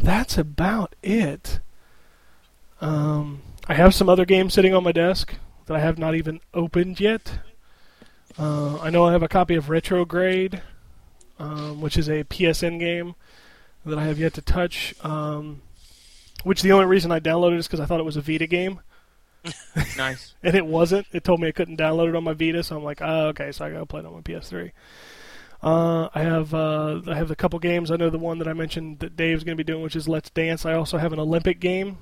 that's 0.00 0.38
about 0.38 0.94
it. 1.02 1.60
Um, 2.80 3.42
I 3.68 3.74
have 3.74 3.94
some 3.94 4.08
other 4.08 4.24
games 4.24 4.54
sitting 4.54 4.72
on 4.72 4.84
my 4.84 4.92
desk 4.92 5.34
that 5.66 5.76
I 5.76 5.80
have 5.80 5.98
not 5.98 6.14
even 6.14 6.40
opened 6.54 6.98
yet. 6.98 7.40
Uh, 8.38 8.78
I 8.78 8.88
know 8.88 9.04
I 9.04 9.12
have 9.12 9.22
a 9.22 9.28
copy 9.28 9.54
of 9.54 9.68
Retrograde, 9.68 10.62
um, 11.38 11.80
which 11.80 11.96
is 11.96 12.08
a 12.08 12.24
PSN 12.24 12.78
game 12.78 13.14
that 13.84 13.98
I 13.98 14.04
have 14.04 14.18
yet 14.18 14.34
to 14.34 14.42
touch. 14.42 14.94
Um, 15.04 15.62
which 16.44 16.62
the 16.62 16.72
only 16.72 16.86
reason 16.86 17.10
I 17.10 17.20
downloaded 17.20 17.58
is 17.58 17.66
because 17.66 17.80
I 17.80 17.86
thought 17.86 18.00
it 18.00 18.04
was 18.04 18.16
a 18.16 18.20
Vita 18.20 18.46
game, 18.46 18.80
Nice. 19.96 20.34
and 20.42 20.54
it 20.54 20.66
wasn't. 20.66 21.06
It 21.12 21.24
told 21.24 21.40
me 21.40 21.48
I 21.48 21.52
couldn't 21.52 21.78
download 21.78 22.08
it 22.08 22.16
on 22.16 22.24
my 22.24 22.32
Vita, 22.32 22.62
so 22.62 22.76
I'm 22.76 22.84
like, 22.84 23.00
oh, 23.00 23.28
okay, 23.28 23.52
so 23.52 23.64
I 23.64 23.70
gotta 23.70 23.86
play 23.86 24.00
it 24.00 24.06
on 24.06 24.14
my 24.14 24.20
PS3. 24.20 24.72
Uh, 25.62 26.08
I 26.14 26.22
have 26.22 26.54
uh, 26.54 27.00
I 27.06 27.14
have 27.14 27.30
a 27.30 27.36
couple 27.36 27.58
games. 27.58 27.90
I 27.90 27.96
know 27.96 28.10
the 28.10 28.18
one 28.18 28.38
that 28.38 28.48
I 28.48 28.52
mentioned 28.52 29.00
that 29.00 29.16
Dave's 29.16 29.42
going 29.42 29.56
to 29.56 29.62
be 29.62 29.64
doing, 29.64 29.82
which 29.82 29.96
is 29.96 30.06
Let's 30.06 30.30
Dance. 30.30 30.66
I 30.66 30.74
also 30.74 30.98
have 30.98 31.12
an 31.12 31.18
Olympic 31.18 31.60
game. 31.60 31.98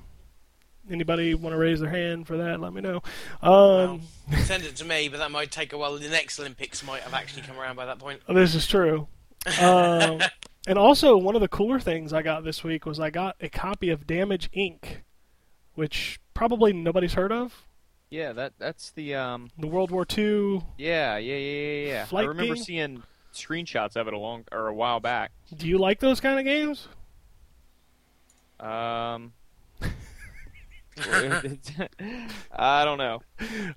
Anybody 0.91 1.33
want 1.33 1.53
to 1.53 1.57
raise 1.57 1.79
their 1.79 1.89
hand 1.89 2.27
for 2.27 2.37
that? 2.37 2.59
Let 2.59 2.73
me 2.73 2.81
know. 2.81 3.01
Um, 3.41 4.01
Send 4.43 4.63
it 4.65 4.75
to 4.75 4.85
me, 4.85 5.07
but 5.07 5.17
that 5.17 5.31
might 5.31 5.49
take 5.49 5.73
a 5.73 5.77
while. 5.77 5.97
The 5.97 6.09
next 6.09 6.39
Olympics 6.39 6.85
might 6.85 7.01
have 7.01 7.13
actually 7.13 7.41
come 7.41 7.57
around 7.57 7.75
by 7.75 7.85
that 7.85 7.97
point. 7.97 8.21
This 8.29 8.53
is 8.53 8.67
true. 8.67 9.07
Um, 9.61 10.19
and 10.67 10.77
also, 10.77 11.17
one 11.17 11.35
of 11.35 11.41
the 11.41 11.47
cooler 11.47 11.79
things 11.79 12.13
I 12.13 12.21
got 12.21 12.43
this 12.43 12.63
week 12.63 12.85
was 12.85 12.99
I 12.99 13.09
got 13.09 13.35
a 13.39 13.49
copy 13.49 13.89
of 13.89 14.07
Damage 14.07 14.49
Inc., 14.51 15.03
which 15.75 16.19
probably 16.33 16.73
nobody's 16.73 17.13
heard 17.13 17.31
of. 17.31 17.65
Yeah, 18.09 18.33
that 18.33 18.53
that's 18.57 18.91
the 18.91 19.15
um. 19.15 19.49
The 19.57 19.67
World 19.67 19.91
War 19.91 20.05
II. 20.05 20.61
Yeah, 20.77 21.17
yeah, 21.17 21.35
yeah, 21.35 21.37
yeah. 21.37 22.05
yeah. 22.11 22.17
I 22.17 22.21
remember 22.21 22.55
game? 22.55 22.63
seeing 22.63 23.03
screenshots 23.33 23.95
of 23.95 24.07
it 24.07 24.13
a 24.13 24.17
long 24.17 24.45
or 24.51 24.67
a 24.67 24.73
while 24.73 24.99
back. 24.99 25.31
Do 25.55 25.67
you 25.67 25.77
like 25.77 25.99
those 25.99 26.19
kind 26.19 26.39
of 26.39 26.45
games? 26.45 26.87
Um. 28.59 29.33
I 32.51 32.85
don't 32.85 32.97
know. 32.97 33.21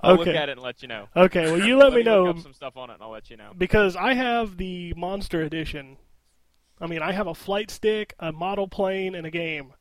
I'll 0.01 0.17
look 0.17 0.29
at 0.29 0.49
it 0.49 0.53
and 0.53 0.61
let 0.61 0.83
you 0.83 0.89
know. 0.89 1.09
Okay, 1.17 1.47
well, 1.51 1.59
you 1.61 1.77
let 1.77 1.93
me 1.93 2.03
look 2.03 2.37
know 2.37 2.43
some 2.43 2.55
stuff 2.55 2.77
on 2.77 2.91
it, 2.91 2.95
and 2.95 3.03
I'll 3.03 3.11
let 3.11 3.31
you 3.31 3.37
know. 3.37 3.53
because 3.57 3.97
I 3.97 4.15
have 4.15 4.57
the 4.57 4.95
Monster 4.95 5.43
Edition. 5.43 5.97
I 6.81 6.87
mean, 6.87 7.03
I 7.03 7.13
have 7.13 7.27
a 7.27 7.35
flight 7.35 7.71
stick, 7.71 8.15
a 8.21 8.31
model 8.31 8.69
plane, 8.69 9.15
and 9.15 9.27
a 9.27 9.31
game. 9.31 9.73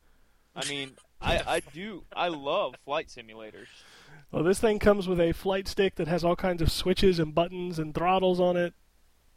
I 0.56 0.68
mean, 0.68 0.92
I 1.20 1.40
I 1.46 1.60
do 1.60 2.04
I 2.14 2.28
love 2.28 2.74
flight 2.84 3.08
simulators. 3.08 3.68
Well, 4.32 4.42
this 4.42 4.58
thing 4.58 4.78
comes 4.78 5.06
with 5.08 5.20
a 5.20 5.32
flight 5.32 5.68
stick 5.68 5.94
that 5.94 6.08
has 6.08 6.24
all 6.24 6.36
kinds 6.36 6.60
of 6.60 6.70
switches 6.72 7.18
and 7.18 7.34
buttons 7.34 7.78
and 7.78 7.94
throttles 7.94 8.40
on 8.40 8.56
it. 8.56 8.74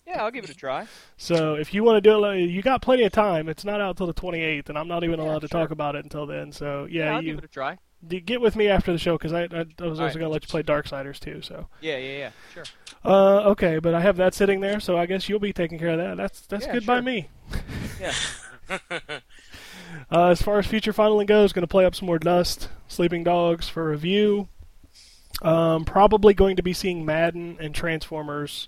Yeah, 0.08 0.24
I'll 0.24 0.32
give 0.32 0.44
it 0.44 0.50
a 0.50 0.56
try. 0.56 0.88
So 1.16 1.54
if 1.54 1.74
you 1.74 1.84
want 1.84 1.98
to 1.98 2.02
do 2.02 2.26
it, 2.26 2.40
you 2.50 2.62
got 2.64 2.82
plenty 2.82 3.04
of 3.04 3.12
time. 3.14 3.48
It's 3.48 3.64
not 3.64 3.80
out 3.80 3.96
till 3.98 4.08
the 4.08 4.14
28th, 4.14 4.68
and 4.70 4.78
I'm 4.78 4.88
not 4.88 5.04
even 5.04 5.20
Yeah, 5.20 5.26
allowed 5.26 5.40
to 5.42 5.48
sure. 5.48 5.62
talk 5.62 5.72
about 5.72 5.96
it 5.96 6.04
until 6.04 6.26
then. 6.26 6.52
So 6.52 6.86
Yeah, 6.90 7.06
yeah, 7.06 7.16
I'll 7.16 7.22
you 7.22 7.30
give 7.30 7.38
it 7.38 7.46
a 7.46 7.48
try. 7.48 7.78
Get 8.08 8.42
with 8.42 8.56
me 8.56 8.68
after 8.68 8.92
the 8.92 8.98
show 8.98 9.18
because 9.18 9.34
I, 9.34 9.44
I, 9.44 9.66
I 9.80 9.86
was 9.88 10.00
also 10.00 10.04
right. 10.04 10.14
going 10.14 10.26
to 10.26 10.30
let 10.30 10.44
you 10.44 10.50
play 10.50 10.64
Darksiders 10.64 11.20
too. 11.20 11.42
So 11.42 11.68
Yeah, 11.82 11.98
yeah, 11.98 12.18
yeah. 12.18 12.32
Sure. 12.54 12.64
uh, 13.06 13.50
okay, 13.52 13.80
but 13.80 13.94
I 13.94 14.02
have 14.02 14.18
that 14.18 14.34
sitting 14.34 14.60
there, 14.62 14.80
so 14.80 14.98
I 14.98 15.06
guess 15.06 15.30
you'll 15.30 15.40
be 15.40 15.54
taking 15.54 15.78
care 15.80 15.90
of 15.90 15.98
that. 15.98 16.18
That's 16.18 16.42
that's 16.48 16.66
Yeah, 16.66 16.74
good 16.74 16.86
by 16.86 17.02
me. 17.02 17.30
Yeah. 18.00 18.14
Uh, 20.10 20.28
as 20.28 20.42
far 20.42 20.60
as 20.60 20.68
future 20.68 20.94
funneling 20.94 21.28
goes, 21.28 21.54
going 21.54 21.62
to 21.64 21.68
play 21.68 21.86
up 21.86 21.96
some 21.96 22.06
more 22.06 22.20
Dust, 22.20 22.70
Sleeping 22.88 23.24
Dogs 23.24 23.68
for 23.68 23.90
review. 23.90 24.48
Um, 25.42 25.86
probably 25.86 26.34
going 26.34 26.56
to 26.56 26.64
be 26.64 26.74
seeing 26.74 27.06
Madden 27.06 27.58
and 27.60 27.74
Transformers 27.74 28.68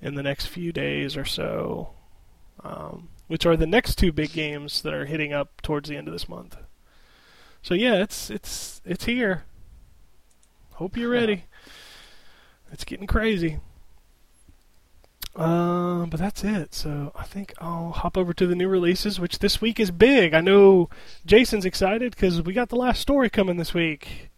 in 0.00 0.14
the 0.14 0.22
next 0.22 0.46
few 0.46 0.72
days 0.72 1.16
or 1.16 1.24
so, 1.24 1.90
um, 2.62 3.08
which 3.26 3.44
are 3.44 3.56
the 3.56 3.66
next 3.66 3.96
two 3.96 4.12
big 4.12 4.32
games 4.32 4.82
that 4.82 4.94
are 4.94 5.06
hitting 5.06 5.32
up 5.32 5.60
towards 5.62 5.88
the 5.88 5.96
end 5.96 6.08
of 6.08 6.12
this 6.12 6.28
month. 6.28 6.56
So 7.62 7.74
yeah, 7.74 7.94
it's 7.96 8.30
it's 8.30 8.80
it's 8.84 9.04
here. 9.04 9.44
Hope 10.74 10.96
you're 10.96 11.10
ready. 11.10 11.44
It's 12.72 12.84
getting 12.84 13.06
crazy. 13.06 13.58
Um, 15.36 16.10
but 16.10 16.18
that's 16.18 16.42
it. 16.42 16.74
So 16.74 17.12
I 17.14 17.24
think 17.24 17.52
I'll 17.58 17.92
hop 17.92 18.16
over 18.16 18.32
to 18.32 18.46
the 18.46 18.54
new 18.54 18.68
releases, 18.68 19.20
which 19.20 19.38
this 19.38 19.60
week 19.60 19.78
is 19.78 19.90
big. 19.90 20.34
I 20.34 20.40
know 20.40 20.88
Jason's 21.24 21.64
excited 21.64 22.12
because 22.12 22.42
we 22.42 22.52
got 22.52 22.68
the 22.68 22.76
last 22.76 23.00
story 23.00 23.30
coming 23.30 23.56
this 23.56 23.72
week. 23.72 24.30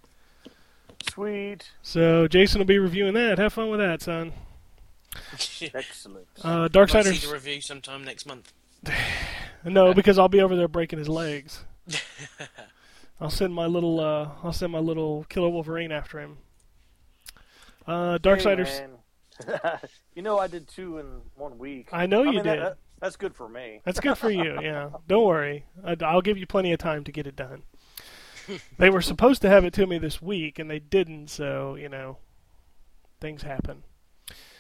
Sweet. 1.09 1.71
So 1.83 2.29
Jason 2.29 2.59
will 2.59 2.67
be 2.67 2.79
reviewing 2.79 3.15
that. 3.15 3.39
Have 3.39 3.53
fun 3.53 3.71
with 3.71 3.81
that, 3.81 4.03
son. 4.03 4.33
Excellent. 5.75 6.27
Uh, 6.43 6.69
Might 6.73 6.89
see 6.89 7.27
the 7.27 7.33
review 7.33 7.61
sometime 7.61 8.05
next 8.05 8.27
month. 8.27 8.53
No, 9.65 9.95
because 9.95 10.19
I'll 10.19 10.29
be 10.29 10.41
over 10.41 10.57
there 10.57 10.67
breaking 10.67 10.99
his 10.99 11.09
legs. 11.09 11.65
I'll 13.23 13.31
send 13.31 13.55
my 13.55 13.67
little. 13.67 14.01
Uh, 14.01 14.31
I'll 14.43 14.53
send 14.53 14.73
my 14.73 14.79
little 14.81 15.25
killer 15.29 15.49
Wolverine 15.49 15.93
after 15.93 16.21
him. 16.21 16.39
Uh, 17.87 18.19
Darksiders. 18.19 18.81
Hey, 19.47 19.89
you 20.15 20.23
know, 20.23 20.39
I 20.39 20.47
did 20.47 20.69
two 20.69 20.99
in 20.99 21.21
one 21.35 21.59
week. 21.59 21.89
I 21.93 22.07
know 22.07 22.23
I 22.23 22.27
you 22.27 22.33
mean, 22.33 22.43
did. 22.45 22.61
that- 22.61 22.79
that's 23.01 23.17
good 23.17 23.35
for 23.35 23.49
me. 23.49 23.81
That's 23.85 23.99
good 23.99 24.17
for 24.17 24.31
you. 24.31 24.61
Yeah, 24.63 24.91
don't 25.09 25.27
worry. 25.27 25.65
I, 25.85 25.97
I'll 26.03 26.23
give 26.23 26.39
you 26.39 26.47
plenty 26.47 26.73
of 26.73 26.79
time 26.79 27.03
to 27.03 27.11
get 27.11 27.27
it 27.27 27.35
done. 27.35 27.65
they 28.79 28.91
were 28.91 29.03
supposed 29.03 29.43
to 29.43 29.49
have 29.49 29.65
it 29.65 29.73
to 29.75 29.89
me 29.89 29.99
this 29.99 30.23
week, 30.23 30.61
and 30.61 30.71
they 30.71 30.79
didn't. 30.79 31.27
So 31.29 31.75
you 31.75 31.89
know, 31.89 32.19
things 33.21 33.43
happen. 33.43 33.83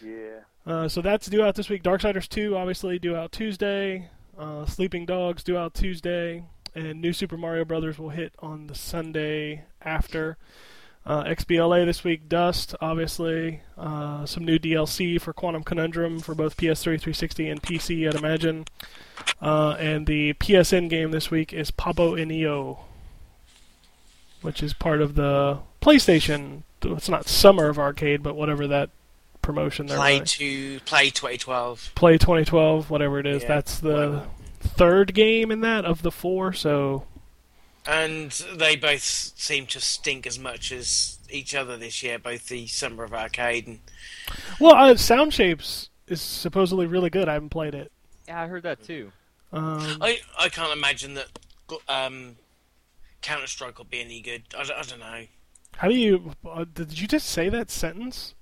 Yeah. 0.04 0.40
Uh, 0.66 0.88
so 0.88 1.00
that's 1.02 1.28
due 1.28 1.44
out 1.44 1.54
this 1.54 1.68
week. 1.68 1.82
Darksiders 1.84 2.28
2, 2.28 2.56
obviously, 2.56 2.98
due 2.98 3.14
out 3.16 3.30
Tuesday. 3.30 4.08
Uh, 4.36 4.66
Sleeping 4.66 5.06
Dogs, 5.06 5.44
due 5.44 5.56
out 5.56 5.74
Tuesday. 5.74 6.44
And 6.74 7.00
New 7.02 7.12
Super 7.12 7.36
Mario 7.36 7.64
Brothers 7.64 7.98
will 7.98 8.10
hit 8.10 8.32
on 8.38 8.66
the 8.66 8.74
Sunday 8.74 9.64
after. 9.82 10.36
Uh, 11.04 11.24
XBLA 11.24 11.84
this 11.84 12.04
week, 12.04 12.28
Dust, 12.28 12.74
obviously. 12.80 13.60
Uh, 13.76 14.24
some 14.24 14.44
new 14.44 14.58
DLC 14.58 15.20
for 15.20 15.32
Quantum 15.32 15.64
Conundrum 15.64 16.20
for 16.20 16.34
both 16.34 16.56
PS3, 16.56 16.82
360, 16.82 17.48
and 17.48 17.62
PC, 17.62 18.08
I'd 18.08 18.14
imagine. 18.14 18.66
Uh, 19.40 19.76
and 19.78 20.06
the 20.06 20.32
PSN 20.34 20.88
game 20.88 21.10
this 21.10 21.30
week 21.30 21.52
is 21.52 21.70
Papo 21.70 22.16
& 22.36 22.38
Yo, 22.38 22.84
which 24.42 24.62
is 24.62 24.72
part 24.72 25.00
of 25.02 25.16
the 25.16 25.58
PlayStation. 25.80 26.62
It's 26.84 27.08
not 27.08 27.26
Summer 27.28 27.68
of 27.68 27.78
Arcade, 27.78 28.22
but 28.22 28.36
whatever 28.36 28.66
that 28.68 28.90
promotion 29.42 29.86
they're 29.86 29.96
Play 29.98 30.12
running. 30.12 30.24
to 30.26 30.80
play 30.80 31.10
2012. 31.10 31.92
Play 31.96 32.16
2012, 32.16 32.90
whatever 32.90 33.18
it 33.18 33.26
is. 33.26 33.42
Yeah, 33.42 33.48
That's 33.48 33.80
the 33.80 33.88
whatever. 33.92 34.26
Third 34.62 35.14
game 35.14 35.50
in 35.50 35.60
that 35.60 35.84
of 35.84 36.02
the 36.02 36.10
four. 36.10 36.52
So 36.52 37.04
And 37.86 38.30
they 38.30 38.76
both 38.76 39.00
seem 39.02 39.66
to 39.66 39.80
stink 39.80 40.26
as 40.26 40.38
much 40.38 40.72
as 40.72 41.18
each 41.30 41.54
other 41.54 41.76
this 41.76 42.02
year, 42.02 42.18
both 42.18 42.48
the 42.48 42.66
Summer 42.66 43.04
of 43.04 43.12
Arcade 43.14 43.66
and 43.66 43.78
Well, 44.60 44.74
uh, 44.74 44.96
Sound 44.96 45.32
Shapes 45.34 45.88
is 46.06 46.20
supposedly 46.20 46.86
really 46.86 47.10
good. 47.10 47.28
I 47.28 47.34
haven't 47.34 47.50
played 47.50 47.74
it. 47.74 47.90
Yeah, 48.28 48.42
I 48.42 48.46
heard 48.46 48.62
that 48.64 48.82
too. 48.82 49.12
Um, 49.52 49.98
I 50.00 50.20
I 50.38 50.48
can't 50.48 50.72
imagine 50.72 51.14
that 51.14 51.26
um, 51.88 52.36
Counter 53.20 53.46
Strike 53.46 53.78
will 53.78 53.84
be 53.84 54.00
any 54.00 54.20
good. 54.20 54.42
I, 54.56 54.62
don't- 54.64 54.78
I 54.78 54.82
don't 54.82 55.00
know. 55.00 55.26
how 55.76 55.88
do 55.88 55.94
you? 55.94 56.32
Uh, 56.48 56.64
did 56.72 56.98
you 57.00 57.06
just 57.06 57.28
say 57.28 57.48
that 57.48 57.70
sentence? 57.70 58.34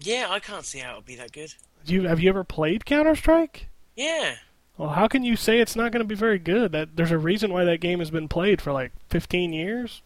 Yeah, 0.00 0.26
I 0.30 0.40
can't 0.40 0.64
see 0.64 0.78
how 0.78 0.90
it'll 0.90 1.02
be 1.02 1.16
that 1.16 1.32
good. 1.32 1.54
Do 1.84 1.94
you 1.94 2.08
have 2.08 2.18
you 2.20 2.28
ever 2.30 2.42
played 2.44 2.84
Counter 2.86 3.14
Strike? 3.14 3.68
Yeah, 3.96 4.36
Well, 4.80 4.88
how 4.88 5.08
can 5.08 5.24
you 5.24 5.36
say 5.36 5.60
it's 5.60 5.76
not 5.76 5.92
going 5.92 6.00
to 6.00 6.08
be 6.08 6.14
very 6.14 6.38
good? 6.38 6.72
That 6.72 6.96
there's 6.96 7.10
a 7.10 7.18
reason 7.18 7.52
why 7.52 7.64
that 7.64 7.80
game 7.80 7.98
has 7.98 8.10
been 8.10 8.28
played 8.28 8.62
for 8.62 8.72
like 8.72 8.92
15 9.10 9.52
years. 9.52 10.00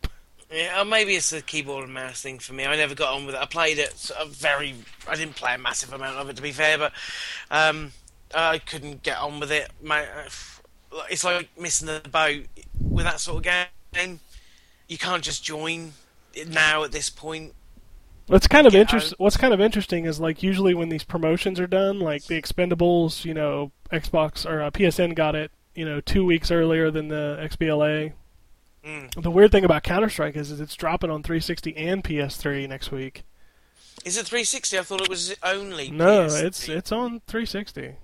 yeah. 0.50 0.80
Or 0.80 0.84
maybe 0.84 1.14
it's 1.14 1.32
a 1.32 1.42
keyboard 1.42 1.84
and 1.84 1.94
mouse 1.94 2.22
thing 2.22 2.40
for 2.40 2.54
me. 2.54 2.66
I 2.66 2.74
never 2.74 2.96
got 2.96 3.14
on 3.14 3.24
with 3.24 3.36
it. 3.36 3.40
I 3.40 3.46
played 3.46 3.78
it 3.78 4.10
very. 4.26 4.74
I 5.08 5.14
didn't 5.14 5.36
play 5.36 5.54
a 5.54 5.58
massive 5.58 5.92
amount 5.92 6.16
of 6.16 6.28
it 6.28 6.34
to 6.34 6.42
be 6.42 6.50
fair, 6.50 6.76
but 6.76 6.92
um, 7.52 7.92
I 8.34 8.58
couldn't 8.58 9.04
get 9.04 9.16
on 9.18 9.38
with 9.38 9.52
it. 9.52 9.70
My, 9.80 10.08
it's 11.08 11.22
like 11.22 11.50
missing 11.56 11.86
the 11.86 12.02
boat 12.10 12.46
with 12.80 13.04
that 13.04 13.20
sort 13.20 13.46
of 13.46 13.68
game. 13.92 14.18
You 14.88 14.98
can't 14.98 15.22
just 15.22 15.44
join 15.44 15.92
now 16.48 16.82
at 16.82 16.90
this 16.90 17.10
point. 17.10 17.54
What's 18.26 18.46
kind 18.46 18.66
of 18.66 18.74
Yeah, 18.74 18.80
interest? 18.80 19.12
I- 19.12 19.22
What's 19.22 19.36
kind 19.36 19.52
of 19.52 19.60
interesting 19.60 20.06
is 20.06 20.18
like 20.20 20.42
usually 20.42 20.74
when 20.74 20.88
these 20.88 21.04
promotions 21.04 21.60
are 21.60 21.66
done, 21.66 22.00
like 22.00 22.24
the 22.24 22.40
Expendables, 22.40 23.24
you 23.24 23.34
know, 23.34 23.70
Xbox 23.92 24.48
or 24.48 24.62
uh, 24.62 24.70
PSN 24.70 25.14
got 25.14 25.34
it, 25.34 25.50
you 25.74 25.84
know, 25.84 26.00
two 26.00 26.24
weeks 26.24 26.50
earlier 26.50 26.90
than 26.90 27.08
the 27.08 27.38
XBLA. 27.42 28.12
Mm. 28.84 29.22
The 29.22 29.30
weird 29.30 29.52
thing 29.52 29.64
about 29.64 29.82
Counter 29.82 30.08
Strike 30.08 30.36
is, 30.36 30.50
is 30.50 30.60
it's 30.60 30.74
dropping 30.74 31.10
on 31.10 31.22
360 31.22 31.76
and 31.76 32.02
PS3 32.04 32.68
next 32.68 32.90
week. 32.90 33.24
Is 34.04 34.16
it 34.16 34.26
360? 34.26 34.78
I 34.78 34.82
thought 34.82 35.00
it 35.02 35.08
was 35.08 35.34
only. 35.42 35.90
No, 35.90 36.26
PS3. 36.26 36.42
it's 36.44 36.68
it's 36.68 36.92
on 36.92 37.20
360. 37.26 37.94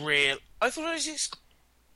real. 0.00 0.36
I 0.60 0.70
thought 0.70 0.88
it 0.90 0.94
was. 0.94 1.08
Ex- 1.08 1.30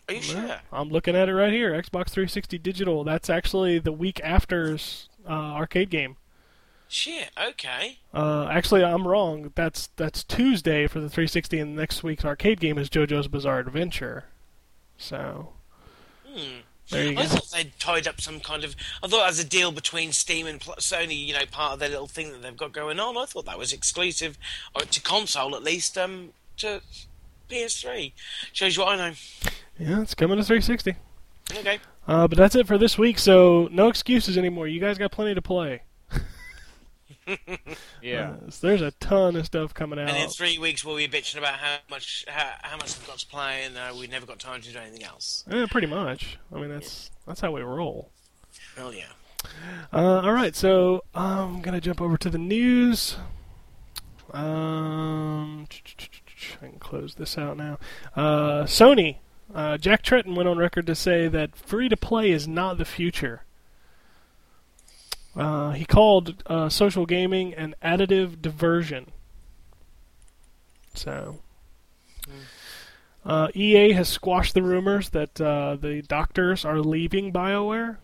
Are 0.09 0.15
you 0.15 0.23
sure? 0.23 0.57
I'm 0.73 0.89
looking 0.89 1.15
at 1.16 1.28
it 1.28 1.35
right 1.35 1.53
here. 1.53 1.73
Xbox 1.73 2.11
360 2.11 2.59
digital. 2.59 3.05
That's 3.05 3.28
actually 3.31 3.78
the 3.78 3.93
week 3.93 4.20
after's 4.24 5.09
uh, 5.28 5.32
arcade 5.32 5.90
game. 5.90 6.16
Shit. 6.88 7.30
Okay. 7.50 7.98
Uh, 8.14 8.46
actually, 8.50 8.84
I'm 8.84 9.06
wrong. 9.08 9.52
That's 9.56 9.88
that's 9.96 10.22
Tuesday 10.22 10.86
for 10.86 11.00
the 11.00 11.08
360, 11.10 11.58
and 11.58 11.74
next 11.76 12.02
week's 12.02 12.24
arcade 12.24 12.60
game 12.60 12.78
is 12.78 12.88
JoJo's 12.88 13.28
Bizarre 13.28 13.58
Adventure. 13.58 14.24
So 14.96 15.52
Hmm. 16.28 16.60
there 16.90 17.04
you 17.06 17.10
I 17.18 17.22
go. 17.22 17.28
thought 17.28 17.50
they'd 17.50 17.72
tied 17.80 18.06
up 18.06 18.20
some 18.20 18.38
kind 18.40 18.62
of. 18.62 18.76
I 19.02 19.08
thought 19.08 19.24
it 19.24 19.26
was 19.30 19.38
a 19.40 19.44
deal 19.44 19.72
between 19.72 20.12
Steam 20.12 20.46
and 20.46 20.60
Sony. 20.60 21.26
You 21.26 21.34
know, 21.34 21.44
part 21.50 21.72
of 21.74 21.78
their 21.80 21.88
little 21.88 22.06
thing 22.06 22.30
that 22.32 22.42
they've 22.42 22.56
got 22.56 22.72
going 22.72 23.00
on. 23.00 23.16
I 23.16 23.24
thought 23.26 23.46
that 23.46 23.58
was 23.58 23.72
exclusive 23.72 24.38
or 24.74 24.82
to 24.82 25.00
console, 25.02 25.56
at 25.56 25.62
least. 25.64 25.98
Um, 25.98 26.30
to 26.58 26.80
PS3. 27.50 28.12
Shows 28.52 28.76
you 28.76 28.82
what 28.84 28.98
I 28.98 29.10
know. 29.10 29.14
Yeah, 29.78 30.00
it's 30.02 30.14
coming 30.14 30.38
to 30.38 30.44
360. 30.44 30.94
Okay. 31.58 31.78
Uh, 32.08 32.26
but 32.28 32.38
that's 32.38 32.54
it 32.54 32.66
for 32.66 32.78
this 32.78 32.96
week. 32.96 33.18
So 33.18 33.68
no 33.70 33.88
excuses 33.88 34.38
anymore. 34.38 34.66
You 34.68 34.80
guys 34.80 34.96
got 34.98 35.12
plenty 35.12 35.34
to 35.34 35.42
play. 35.42 35.82
Yeah. 38.03 38.35
Uh, 38.47 38.51
so 38.51 38.66
there's 38.69 38.82
a 38.82 38.93
ton 38.93 39.36
of 39.36 39.47
stuff 39.47 39.74
coming 39.74 39.98
out. 39.98 40.09
And 40.09 40.16
in 40.16 40.28
three 40.28 40.59
weeks, 40.59 40.85
we'll 40.85 40.97
be 40.97 41.09
bitching 41.09 41.39
about 41.39 41.55
how 41.55 41.78
much 41.90 42.24
how, 42.28 42.53
how 42.62 42.77
much 42.77 42.97
we've 42.98 43.07
got 43.07 43.19
to 43.19 43.27
play, 43.27 43.65
and 43.65 43.77
uh, 43.77 43.93
we 43.98 44.07
never 44.07 44.27
got 44.27 44.39
time 44.39 44.61
to 44.61 44.73
do 44.73 44.78
anything 44.78 45.03
else. 45.03 45.44
Eh, 45.51 45.66
pretty 45.70 45.86
much. 45.89 46.39
I 46.55 46.59
mean, 46.61 46.70
that's 46.70 47.11
that's 47.27 47.40
how 47.40 47.51
we 47.51 47.62
roll. 47.62 48.11
Hell 48.77 48.94
yeah. 48.94 49.05
Uh, 49.93 50.20
all 50.23 50.32
right, 50.32 50.55
so 50.55 51.05
I'm 51.15 51.62
gonna 51.62 51.81
jump 51.81 52.01
over 52.01 52.16
to 52.16 52.31
the 52.31 52.39
news. 52.39 53.16
Um, 54.32 55.66
I 56.62 56.66
can 56.66 56.78
close 56.78 57.15
this 57.15 57.39
out 57.39 57.57
now. 57.57 57.78
Uh, 58.15 58.65
Sony, 58.65 59.16
uh, 59.55 59.78
Jack 59.78 60.03
Tretton 60.03 60.35
went 60.36 60.48
on 60.48 60.59
record 60.59 60.86
to 60.86 60.94
say 60.94 61.28
that 61.28 61.57
free 61.57 61.89
to 61.89 61.97
play 61.97 62.31
is 62.31 62.47
not 62.47 62.78
the 62.78 62.85
future. 62.85 63.43
Uh, 65.36 65.72
he 65.72 65.84
called 65.84 66.42
uh, 66.46 66.68
social 66.68 67.04
gaming 67.04 67.52
an 67.54 67.74
additive 67.82 68.40
diversion. 68.40 69.12
So, 70.94 71.40
uh, 73.24 73.48
EA 73.54 73.92
has 73.92 74.08
squashed 74.08 74.54
the 74.54 74.62
rumors 74.62 75.10
that 75.10 75.38
uh, 75.40 75.76
the 75.76 76.00
doctors 76.02 76.64
are 76.64 76.80
leaving 76.80 77.32
BioWare. 77.32 77.98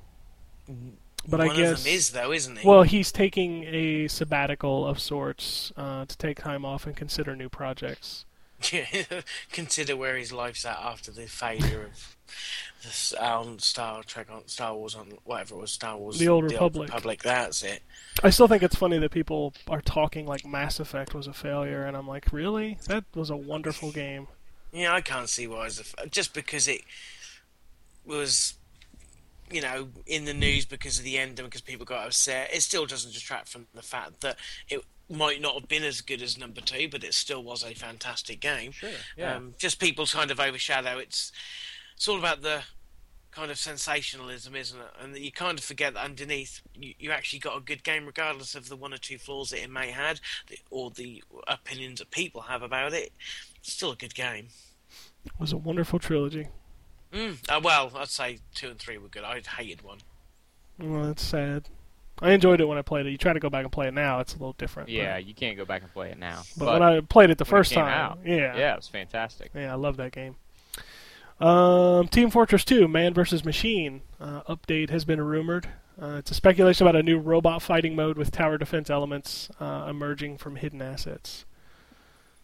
But 1.27 1.39
One 1.39 1.51
I 1.51 1.57
guess 1.57 1.79
of 1.79 1.85
them 1.85 1.95
is 1.95 2.11
though, 2.11 2.33
isn't 2.33 2.59
he? 2.59 2.69
well, 2.69 2.83
he's 2.83 3.13
taking 3.13 3.65
a 3.65 4.09
sabbatical 4.09 4.87
of 4.87 4.99
sorts 4.99 5.73
uh, 5.77 6.05
to 6.05 6.17
take 6.19 6.41
time 6.41 6.65
off 6.65 6.87
and 6.87 6.97
consider 6.97 7.37
new 7.37 7.49
projects. 7.49 8.25
consider 9.53 9.97
where 9.97 10.17
his 10.17 10.33
life's 10.33 10.65
at 10.65 10.79
after 10.79 11.11
the 11.11 11.27
failure 11.27 11.91
of 11.93 12.17
the 12.83 13.25
um, 13.25 13.59
Star 13.59 14.03
Trek 14.03 14.29
on 14.31 14.47
Star 14.49 14.75
Wars 14.75 14.95
on 14.95 15.13
whatever 15.25 15.55
it 15.55 15.59
was 15.59 15.73
Star 15.73 15.97
Wars 15.97 16.19
The 16.19 16.29
Old 16.29 16.45
Republic. 16.45 16.89
Republic. 16.89 17.23
That's 17.23 17.63
it. 17.63 17.83
I 18.23 18.31
still 18.31 18.49
think 18.49 18.63
it's 18.63 18.75
funny 18.75 18.99
that 18.99 19.11
people 19.11 19.55
are 19.69 19.81
talking 19.81 20.27
like 20.27 20.45
Mass 20.45 20.81
Effect 20.81 21.15
was 21.15 21.27
a 21.27 21.33
failure, 21.33 21.85
and 21.85 21.97
I'm 21.97 22.09
like, 22.09 22.33
really? 22.33 22.79
That 22.89 23.05
was 23.15 23.31
a 23.31 23.37
wonderful 23.37 23.93
game. 23.93 24.29
Yeah, 24.73 24.95
I 24.95 25.01
can't 25.01 25.29
see 25.29 25.47
why 25.47 25.67
it's 25.67 25.95
a 25.99 26.07
just 26.07 26.35
because 26.35 26.67
it 26.67 26.83
was, 28.05 28.55
you 29.51 29.61
know, 29.61 29.89
in 30.07 30.25
the 30.25 30.35
news 30.35 30.65
because 30.65 30.99
of 30.99 31.05
the 31.05 31.19
ending, 31.19 31.45
because 31.45 31.61
people 31.61 31.85
got 31.85 32.07
upset. 32.07 32.51
It 32.53 32.63
still 32.63 32.87
doesn't 32.87 33.13
detract 33.13 33.49
from 33.49 33.67
the 33.75 33.83
fact 33.83 34.23
that 34.23 34.37
it 34.69 34.83
might 35.13 35.41
not 35.41 35.55
have 35.55 35.69
been 35.69 35.85
as 35.85 36.01
good 36.01 36.23
as 36.23 36.39
number 36.39 36.61
two, 36.61 36.89
but 36.91 37.05
it 37.05 37.15
still 37.15 37.43
was 37.43 37.63
a 37.63 37.75
fantastic 37.75 38.41
game. 38.41 38.73
Sure. 38.73 38.91
Yeah. 39.17 39.37
Um, 39.37 39.55
just 39.59 39.79
people 39.79 40.07
kind 40.07 40.31
of 40.31 40.41
overshadow. 40.41 40.99
It's 40.99 41.31
it's 41.95 42.09
all 42.09 42.19
about 42.19 42.43
the 42.43 42.63
kind 43.31 43.51
of 43.51 43.59
sensationalism, 43.59 44.55
isn't 44.55 44.79
it? 44.79 44.87
And 45.01 45.17
you 45.17 45.33
kind 45.33 45.59
of 45.59 45.65
forget 45.65 45.95
that 45.95 46.05
underneath, 46.05 46.61
you, 46.75 46.95
you 46.99 47.11
actually 47.11 47.39
got 47.39 47.57
a 47.57 47.61
good 47.61 47.83
game, 47.83 48.05
regardless 48.05 48.55
of 48.55 48.69
the 48.69 48.77
one 48.77 48.93
or 48.93 48.99
two 48.99 49.17
flaws 49.17 49.51
that 49.51 49.63
it 49.63 49.71
may 49.71 49.91
had, 49.91 50.21
the- 50.49 50.59
or 50.71 50.91
the 50.91 51.23
opinions 51.49 52.01
that 52.01 52.11
people 52.11 52.43
have 52.43 52.63
about 52.63 52.93
it. 52.93 53.11
It's 53.57 53.73
still 53.73 53.93
a 53.93 53.97
good 53.97 54.15
game. 54.15 54.49
It 55.25 55.33
was 55.39 55.53
a 55.53 55.57
wonderful 55.57 55.99
trilogy. 55.99 56.49
Mm. 57.13 57.39
Uh, 57.49 57.61
well, 57.63 57.91
I'd 57.97 58.09
say 58.09 58.39
two 58.55 58.69
and 58.69 58.79
three 58.79 58.99
were 58.99 59.09
good. 59.09 59.25
I 59.25 59.41
hated 59.41 59.83
one. 59.83 59.99
Well, 60.79 61.05
that's 61.05 61.23
sad. 61.23 61.69
I 62.23 62.33
enjoyed 62.33 62.61
it 62.61 62.65
when 62.69 62.79
I 62.79 62.83
played 62.83 63.07
it. 63.07 63.11
You 63.11 63.19
try 63.19 63.33
to 63.33 63.41
go 63.41 63.51
back 63.51 63.65
and 63.65 63.73
play 63.73 63.89
it 63.89 63.95
now, 63.95 64.21
it's 64.21 64.35
a 64.35 64.39
little 64.39 64.55
different. 64.55 64.87
but- 64.89 64.95
yeah, 64.95 65.19
you 65.19 65.35
can't 65.35 65.57
go 65.57 65.65
back 65.65 65.83
and 65.83 65.93
play 65.93 66.11
it 66.11 66.19
now. 66.19 66.43
But, 66.57 66.73
when 66.73 66.83
I 66.83 67.01
played 67.01 67.31
it 67.31 67.39
the 67.39 67.45
when 67.45 67.49
it 67.49 67.51
first 67.51 67.73
time, 67.73 67.89
out, 67.89 68.19
yeah, 68.25 68.57
yeah, 68.57 68.73
it 68.75 68.77
was 68.77 68.89
fantastic. 68.89 69.51
Yeah, 69.55 69.73
I 69.73 69.77
love 69.77 69.97
that 69.99 70.13
game. 70.13 70.37
Um, 71.41 72.07
Team 72.09 72.31
Fortress 72.31 72.65
2, 72.65 72.87
Man 72.87 73.15
vs. 73.15 73.45
Machine 73.45 74.03
uh, 74.21 74.43
update 74.43 74.91
has 74.91 75.05
been 75.05 75.21
rumored. 75.21 75.69
Uh, 76.01 76.17
it's 76.19 76.31
a 76.31 76.35
speculation 76.35 76.87
about 76.87 76.99
a 76.99 77.03
new 77.03 77.19
robot 77.19 77.61
fighting 77.63 77.97
mode 77.97 78.17
with 78.17 78.31
tower 78.31 78.57
defense 78.59 78.89
elements 78.89 79.51
uh, 79.61 79.87
emerging 79.91 80.39
from 80.39 80.57
hidden 80.57 80.81
assets. 80.81 81.45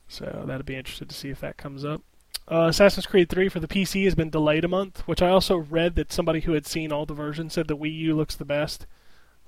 So 0.08 0.44
that'd 0.46 0.66
be 0.66 0.76
interested 0.76 1.08
to 1.08 1.14
see 1.14 1.28
if 1.30 1.40
that 1.40 1.56
comes 1.56 1.84
up. 1.84 2.02
Uh, 2.50 2.66
Assassin's 2.70 3.06
Creed 3.06 3.28
3 3.28 3.48
for 3.50 3.60
the 3.60 3.68
PC 3.68 4.04
has 4.04 4.14
been 4.14 4.30
delayed 4.30 4.64
a 4.64 4.68
month, 4.68 5.06
which 5.06 5.20
I 5.22 5.28
also 5.28 5.56
read 5.58 5.96
that 5.96 6.12
somebody 6.12 6.40
who 6.40 6.52
had 6.52 6.66
seen 6.66 6.90
all 6.92 7.04
the 7.06 7.14
versions 7.14 7.52
said 7.52 7.68
the 7.68 7.76
Wii 7.76 7.94
U 7.94 8.16
looks 8.16 8.34
the 8.34 8.44
best, 8.46 8.86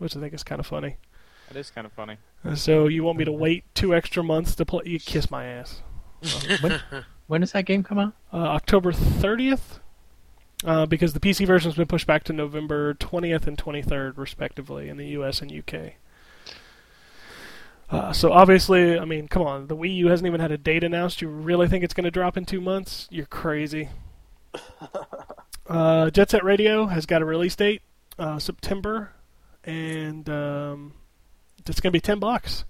which 0.01 0.17
I 0.17 0.21
think 0.21 0.35
is 0.35 0.43
kind 0.43 0.59
of 0.59 0.67
funny. 0.67 0.97
It 1.51 1.57
is 1.57 1.71
kind 1.71 1.87
of 1.87 1.93
funny. 1.93 2.17
Uh, 2.45 2.55
So 2.55 2.87
you 2.89 3.05
want 3.05 3.19
me 3.19 3.25
to 3.25 3.33
wait 3.33 3.65
two 3.75 3.95
extra 3.95 4.23
months 4.23 4.55
to 4.57 4.65
play? 4.65 4.83
You 4.87 4.99
kiss 4.99 5.31
my 5.31 5.45
ass. 5.47 5.83
when, 6.61 6.81
when 7.27 7.41
does 7.41 7.53
that 7.53 7.65
game 7.67 7.83
come 7.83 7.99
out? 7.99 8.15
uh, 8.33 8.37
October 8.37 8.93
30th, 8.93 9.81
uh, 10.65 10.87
because 10.87 11.13
the 11.13 11.21
PC 11.21 11.47
version's 11.47 11.75
been 11.75 11.87
pushed 11.87 12.07
back 12.07 12.25
to 12.25 12.33
November 12.33 12.95
20th 12.95 13.47
and 13.47 13.57
23rd, 13.59 14.17
respectively, 14.17 14.89
in 14.89 14.97
the 14.97 15.07
US 15.09 15.41
and 15.43 15.51
UK. 15.53 15.93
Uh, 17.91 18.13
so 18.13 18.33
obviously, 18.33 18.99
I 18.99 19.05
mean, 19.05 19.27
come 19.27 19.43
on, 19.43 19.67
the 19.67 19.77
Wii 19.77 19.97
U 19.97 20.09
hasn't 20.09 20.27
even 20.27 20.41
had 20.41 20.53
a 20.53 20.59
date 20.59 20.85
announced. 20.85 21.21
You 21.21 21.29
really 21.29 21.67
think 21.67 21.83
it's 21.83 21.95
going 21.95 22.05
to 22.05 22.11
drop 22.11 22.37
in 22.37 22.45
two 22.45 22.61
months? 22.61 23.09
You're 23.11 23.27
crazy. 23.27 23.89
uh, 25.67 26.11
Jet 26.11 26.31
Set 26.31 26.45
Radio 26.45 26.87
has 26.87 27.07
got 27.07 27.23
a 27.23 27.25
release 27.25 27.57
date, 27.57 27.83
uh, 28.19 28.39
September, 28.39 29.13
and 29.71 30.29
um, 30.29 30.93
it's 31.67 31.81
going 31.81 31.91
to 31.91 31.97
be 31.97 32.01
ten 32.01 32.19
bucks. 32.19 32.65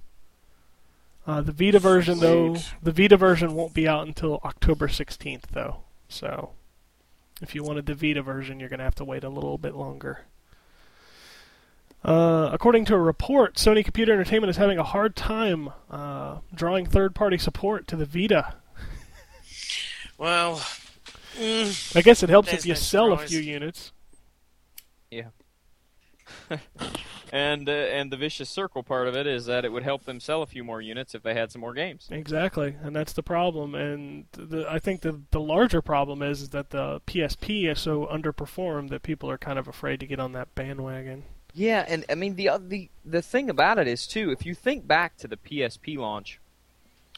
Uh, 1.27 1.41
the 1.43 1.53
Vita 1.53 1.79
version, 1.79 2.19
though, 2.19 2.57
the 2.83 2.93
Vita 2.93 3.17
version 3.17 3.55
won't 3.55 3.75
be 3.75 3.87
out 3.87 4.07
until 4.07 4.41
October 4.43 4.89
16th, 4.89 5.43
though. 5.53 5.83
So, 6.09 6.51
if 7.43 7.55
you 7.55 7.63
wanted 7.63 7.87
the 7.87 7.95
Vita 7.95 8.23
version, 8.23 8.59
you're 8.59 8.71
going 8.71 8.79
to 8.79 8.85
have 8.85 8.95
to 8.97 9.05
wait 9.05 9.23
a 9.23 9.29
little 9.29 9.59
bit 9.59 9.75
longer. 9.75 10.25
Uh, 12.03 12.49
according 12.53 12.87
to 12.87 12.95
a 12.95 12.99
report, 12.99 13.57
Sony 13.57 13.85
Computer 13.85 14.13
Entertainment 14.13 14.51
is 14.51 14.57
having 14.57 14.79
a 14.79 14.83
hard 14.83 15.15
time 15.15 15.71
uh, 15.91 16.39
drawing 16.55 16.87
third-party 16.87 17.37
support 17.39 17.87
to 17.87 17.97
the 17.97 18.07
Vita. 18.07 18.55
Well, 20.17 20.57
mm, 21.39 21.97
I 21.97 22.03
guess 22.03 22.23
it 22.23 22.29
helps 22.29 22.53
if 22.53 22.67
you 22.67 22.75
no 22.75 22.79
sell 22.79 23.13
a 23.13 23.19
few 23.19 23.41
units. 23.41 23.93
And 27.33 27.69
uh, 27.69 27.73
and 27.73 28.11
the 28.11 28.17
vicious 28.17 28.51
circle 28.51 28.83
part 28.83 29.07
of 29.07 29.15
it 29.15 29.27
is 29.27 29.47
that 29.47 29.65
it 29.65 29.71
would 29.71 29.85
help 29.85 30.05
them 30.05 30.19
sell 30.19 30.43
a 30.43 30.47
few 30.47 30.65
more 30.65 30.81
units 30.81 31.15
if 31.15 31.23
they 31.23 31.35
had 31.35 31.53
some 31.53 31.61
more 31.61 31.73
games. 31.73 32.09
Exactly, 32.11 32.75
and 32.83 32.95
that's 32.95 33.13
the 33.13 33.23
problem. 33.23 33.75
And 33.75 34.25
the, 34.33 34.67
I 34.69 34.81
think 34.81 35.03
the 35.03 35.21
the 35.31 35.41
larger 35.41 35.81
problem 35.81 36.23
is, 36.23 36.43
is 36.43 36.49
that 36.51 36.71
the 36.71 37.01
PSP 37.07 37.71
is 37.71 37.79
so 37.79 38.07
underperformed 38.07 38.91
that 38.91 39.03
people 39.03 39.31
are 39.31 39.39
kind 39.39 39.59
of 39.59 39.69
afraid 39.69 40.01
to 40.01 40.07
get 40.07 40.19
on 40.19 40.33
that 40.33 40.55
bandwagon. 40.57 41.25
Yeah, 41.55 41.85
and 41.87 42.05
I 42.09 42.17
mean 42.17 42.35
the 42.35 42.49
oth- 42.49 42.69
the 42.69 42.91
the 43.05 43.23
thing 43.23 43.49
about 43.49 43.79
it 43.79 43.87
is 43.87 44.09
too, 44.09 44.33
if 44.33 44.45
you 44.45 44.55
think 44.55 44.89
back 44.89 45.17
to 45.19 45.29
the 45.29 45.37
PSP 45.37 45.97
launch, 45.99 46.41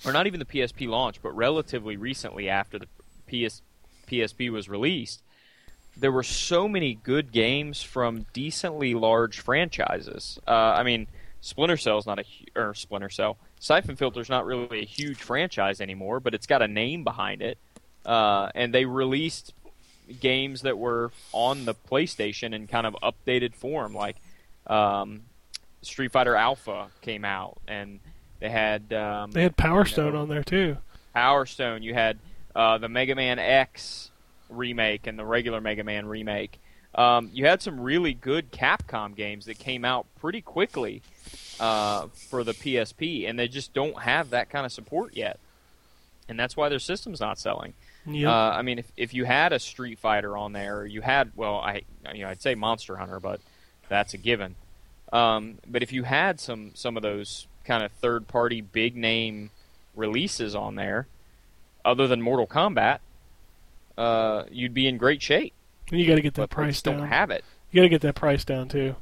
or 0.05 0.13
not 0.13 0.27
even 0.27 0.41
the 0.41 0.47
PSP 0.47 0.89
launch, 0.89 1.23
but 1.23 1.35
relatively 1.35 1.97
recently 1.97 2.51
after 2.51 2.79
the 2.79 2.87
PS 3.29 3.63
PSP 4.07 4.51
was 4.51 4.69
released, 4.69 5.23
there 5.97 6.13
were 6.13 6.23
so 6.23 6.69
many 6.69 6.95
good 6.95 7.33
games 7.33 7.83
from 7.83 8.27
decently 8.33 8.95
large 8.95 9.41
franchises. 9.41 10.39
Uh, 10.47 10.51
I 10.51 10.83
mean, 10.83 11.07
Splinter 11.41 11.77
Cell's 11.77 12.07
not 12.07 12.19
a 12.19 12.25
or 12.57 12.75
Splinter 12.75 13.11
Cell. 13.11 13.37
Siphon 13.61 13.97
Filter's 13.97 14.29
not 14.29 14.45
really 14.47 14.81
a 14.83 14.85
huge 14.85 15.19
franchise 15.19 15.81
anymore, 15.81 16.21
but 16.21 16.35
it's 16.35 16.47
got 16.47 16.63
a 16.63 16.69
name 16.69 17.05
behind 17.05 17.43
it. 17.43 17.59
Uh, 18.05 18.51
and 18.55 18.75
they 18.75 18.85
released 18.85 19.53
games 20.21 20.63
that 20.63 20.79
were 20.79 21.13
on 21.33 21.65
the 21.65 21.75
PlayStation 21.75 22.55
in 22.55 22.67
kind 22.67 22.87
of 22.87 22.97
updated 23.03 23.55
form, 23.55 23.95
like 23.95 24.17
um, 24.67 25.23
Street 25.83 26.13
Fighter 26.13 26.37
Alpha 26.37 26.89
came 27.01 27.25
out, 27.25 27.59
and 27.69 28.01
they 28.41 28.49
had 28.49 28.93
um, 28.93 29.31
They 29.31 29.43
had 29.43 29.57
Power 29.57 29.85
Stone 29.85 30.15
know. 30.15 30.23
on 30.23 30.29
there 30.29 30.43
too. 30.45 30.77
Power 31.15 31.47
Stone. 31.47 31.83
You 31.83 31.95
had 31.95 32.19
uh, 32.55 32.79
the 32.79 32.89
Mega 32.89 33.15
Man 33.15 33.39
X 33.39 34.11
remake 34.53 35.07
and 35.07 35.19
the 35.19 35.25
regular 35.25 35.61
Mega 35.61 35.85
Man 35.85 36.07
remake. 36.07 36.61
Um, 36.95 37.31
you 37.33 37.47
had 37.47 37.63
some 37.63 37.81
really 37.81 38.13
good 38.13 38.53
Capcom 38.53 39.17
games 39.17 39.47
that 39.47 39.59
came 39.59 39.85
out 39.85 40.07
pretty 40.21 40.43
quickly 40.43 41.03
uh, 41.59 42.09
for 42.29 42.45
the 42.45 42.53
PSP, 42.53 43.29
and 43.29 43.39
they 43.39 43.49
just 43.49 43.73
don't 43.73 44.03
have 44.03 44.31
that 44.31 44.51
kind 44.51 44.67
of 44.67 44.73
support 44.73 45.17
yet, 45.17 45.39
and 46.29 46.39
that's 46.39 46.57
why 46.57 46.69
their 46.69 46.79
system's 46.79 47.21
not 47.21 47.39
selling. 47.39 47.73
Yep. 48.07 48.29
Uh, 48.29 48.33
I 48.33 48.63
mean, 48.63 48.79
if 48.81 48.93
if 48.97 49.15
you 49.15 49.25
had 49.25 49.53
a 49.53 49.59
Street 49.59 49.99
Fighter 49.99 50.37
on 50.37 50.53
there, 50.53 50.85
you 50.85 51.01
had 51.01 51.31
well, 51.37 51.57
I 51.57 51.83
you 52.13 52.23
know 52.23 52.29
I'd 52.29 52.43
say 52.43 52.55
Monster 52.55 52.97
Hunter, 52.97 53.21
but 53.21 53.41
that's 53.89 54.13
a 54.13 54.19
given. 54.19 54.57
Um, 55.13 55.59
but 55.67 55.83
if 55.83 55.93
you 55.93 56.03
had 56.03 56.41
some 56.41 56.73
some 56.75 56.97
of 56.97 57.03
those 57.03 57.47
kind 57.65 57.85
of 57.85 57.93
third 57.93 58.27
party 58.27 58.61
big 58.61 58.97
name 58.97 59.51
releases 59.95 60.55
on 60.55 60.75
there, 60.75 61.07
other 61.85 62.09
than 62.09 62.21
Mortal 62.21 62.47
Kombat, 62.47 62.99
uh, 63.99 64.45
you'd 64.51 64.75
be 64.75 64.87
in 64.89 64.97
great 64.99 65.23
shape. 65.23 65.53
and 65.91 66.01
you 66.01 66.07
got 66.07 66.15
to 66.17 66.21
get 66.23 66.35
that 66.35 66.43
But 66.43 66.51
price 66.51 66.81
down. 66.83 66.99
don't 66.99 67.09
have 67.09 67.31
it. 67.31 67.45
you 67.71 67.81
got 67.81 67.83
to 67.85 67.89
get 67.89 68.01
that 68.03 68.15
price 68.15 68.45
down 68.45 68.69
too. 68.69 68.97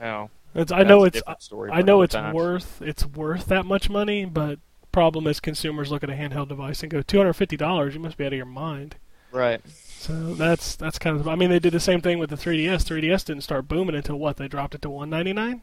No, 0.00 0.30
It's, 0.54 0.72
I 0.72 0.82
know 0.82 1.04
a 1.04 1.06
it's 1.08 1.22
story 1.40 1.70
I 1.72 1.82
know 1.82 2.02
it's 2.02 2.14
time. 2.14 2.34
worth 2.34 2.80
it's 2.82 3.04
worth 3.06 3.46
that 3.46 3.66
much 3.66 3.90
money, 3.90 4.24
but 4.24 4.58
problem 4.92 5.26
is 5.26 5.40
consumers 5.40 5.90
look 5.90 6.02
at 6.02 6.10
a 6.10 6.14
handheld 6.14 6.48
device 6.48 6.82
and 6.82 6.90
go 6.90 7.02
two 7.02 7.18
hundred 7.18 7.34
fifty 7.34 7.56
dollars. 7.56 7.94
You 7.94 8.00
must 8.00 8.16
be 8.16 8.24
out 8.24 8.32
of 8.32 8.36
your 8.36 8.46
mind. 8.46 8.96
right. 9.32 9.60
So 9.68 10.32
that's 10.34 10.76
that's 10.76 10.98
kind 10.98 11.20
of. 11.20 11.28
I 11.28 11.34
mean, 11.34 11.50
they 11.50 11.58
did 11.58 11.74
the 11.74 11.80
same 11.80 12.00
thing 12.00 12.18
with 12.18 12.30
the 12.30 12.36
3DS. 12.36 12.84
3DS 12.84 13.26
didn't 13.26 13.42
start 13.42 13.68
booming 13.68 13.94
until 13.94 14.16
what? 14.16 14.38
They 14.38 14.48
dropped 14.48 14.74
it 14.74 14.80
to 14.80 14.88
199. 14.88 15.60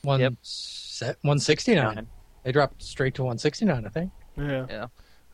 One 0.00 0.20
Yep. 0.20 0.32
set, 0.40 1.16
169. 1.20 2.06
They 2.44 2.52
dropped 2.52 2.82
straight 2.82 3.14
to 3.16 3.22
169, 3.24 3.84
I 3.84 3.88
think. 3.90 4.12
Yeah. 4.38 4.64
Yeah. 4.70 4.86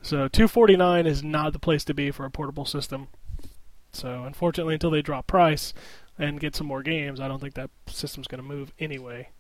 So 0.05 0.28
249 0.28 1.06
is 1.06 1.24
not 1.24 1.55
the 1.55 1.59
place 1.59 1.82
to 1.85 1.94
be 1.94 2.10
for 2.10 2.26
a 2.26 2.31
portable 2.31 2.66
system. 2.66 3.09
So 3.90 4.24
unfortunately, 4.24 4.74
until 4.74 4.90
they 4.90 5.01
drop 5.01 5.26
price 5.26 5.72
and 6.18 6.39
get 6.39 6.55
some 6.55 6.66
more 6.66 6.82
games, 6.82 7.20
I 7.20 7.26
don't 7.26 7.40
think 7.40 7.55
that 7.55 7.70
system's 7.86 8.26
going 8.26 8.43
to 8.43 8.47
move 8.47 8.74
anyway. 8.78 9.31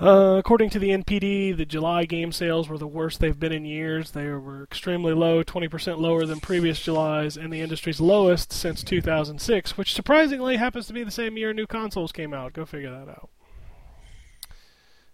Uh, 0.00 0.36
according 0.38 0.70
to 0.70 0.78
the 0.78 0.90
NPD, 0.90 1.56
the 1.56 1.66
July 1.66 2.04
game 2.04 2.30
sales 2.30 2.68
were 2.68 2.78
the 2.78 2.86
worst 2.86 3.18
they've 3.18 3.40
been 3.40 3.50
in 3.50 3.64
years. 3.64 4.12
They 4.12 4.28
were 4.28 4.62
extremely 4.62 5.12
low, 5.12 5.42
20% 5.42 5.98
lower 5.98 6.24
than 6.24 6.38
previous 6.38 6.78
Julys, 6.78 7.36
and 7.36 7.52
the 7.52 7.60
industry's 7.60 8.00
lowest 8.00 8.52
since 8.52 8.84
2006, 8.84 9.76
which 9.76 9.94
surprisingly 9.94 10.58
happens 10.58 10.86
to 10.86 10.92
be 10.92 11.02
the 11.02 11.10
same 11.10 11.36
year 11.36 11.52
new 11.52 11.66
consoles 11.66 12.12
came 12.12 12.32
out. 12.32 12.52
Go 12.52 12.64
figure 12.64 12.92
that 12.92 13.08
out. 13.10 13.30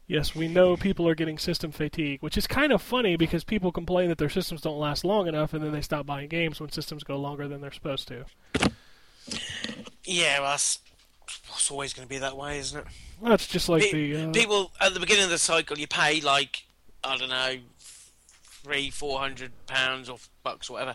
Yes, 0.06 0.34
we 0.34 0.48
know 0.48 0.76
people 0.76 1.08
are 1.08 1.14
getting 1.14 1.38
system 1.38 1.72
fatigue, 1.72 2.20
which 2.20 2.36
is 2.36 2.46
kind 2.46 2.72
of 2.72 2.82
funny 2.82 3.16
because 3.16 3.42
people 3.42 3.72
complain 3.72 4.08
that 4.08 4.18
their 4.18 4.28
systems 4.28 4.60
don't 4.60 4.78
last 4.78 5.02
long 5.04 5.26
enough 5.26 5.54
and 5.54 5.64
then 5.64 5.72
they 5.72 5.80
stop 5.80 6.04
buying 6.04 6.28
games 6.28 6.60
when 6.60 6.70
systems 6.70 7.02
go 7.04 7.16
longer 7.16 7.48
than 7.48 7.62
they're 7.62 7.72
supposed 7.72 8.08
to. 8.08 8.24
yeah, 10.04 10.40
well, 10.40 10.50
that's, 10.50 10.80
it's 11.48 11.70
always 11.70 11.94
going 11.94 12.06
to 12.06 12.10
be 12.10 12.18
that 12.18 12.36
way, 12.36 12.58
isn't 12.58 12.78
it? 12.80 12.86
That's 13.22 13.46
just 13.46 13.70
like 13.70 13.82
Pe- 13.82 13.92
the. 13.92 14.24
Uh, 14.28 14.32
People 14.32 14.72
at 14.80 14.92
the 14.92 15.00
beginning 15.00 15.24
of 15.24 15.30
the 15.30 15.38
cycle, 15.38 15.78
you 15.78 15.86
pay 15.86 16.20
like 16.20 16.64
I 17.04 17.16
don't 17.16 17.28
know, 17.28 17.56
three, 17.78 18.90
four 18.90 19.18
hundred 19.18 19.52
pounds 19.66 20.08
or 20.08 20.18
bucks, 20.42 20.70
or 20.70 20.74
whatever, 20.74 20.94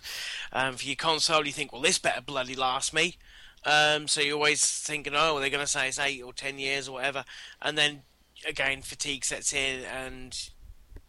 um, 0.51 0.75
for 0.75 0.85
your 0.85 0.95
console. 0.95 1.45
You 1.45 1.51
think, 1.51 1.71
well, 1.71 1.81
this 1.81 1.99
better 1.99 2.21
bloody 2.21 2.55
last 2.55 2.93
me. 2.93 3.17
Um, 3.65 4.07
so 4.07 4.21
you're 4.21 4.35
always 4.35 4.65
thinking, 4.65 5.13
oh, 5.15 5.39
they're 5.39 5.49
going 5.49 5.63
to 5.63 5.67
say 5.67 5.87
it's 5.89 5.99
eight 5.99 6.23
or 6.23 6.33
ten 6.33 6.57
years 6.59 6.87
or 6.87 6.93
whatever, 6.93 7.25
and 7.61 7.77
then 7.77 8.01
again, 8.47 8.81
fatigue 8.81 9.25
sets 9.25 9.53
in, 9.53 9.83
and 9.85 10.49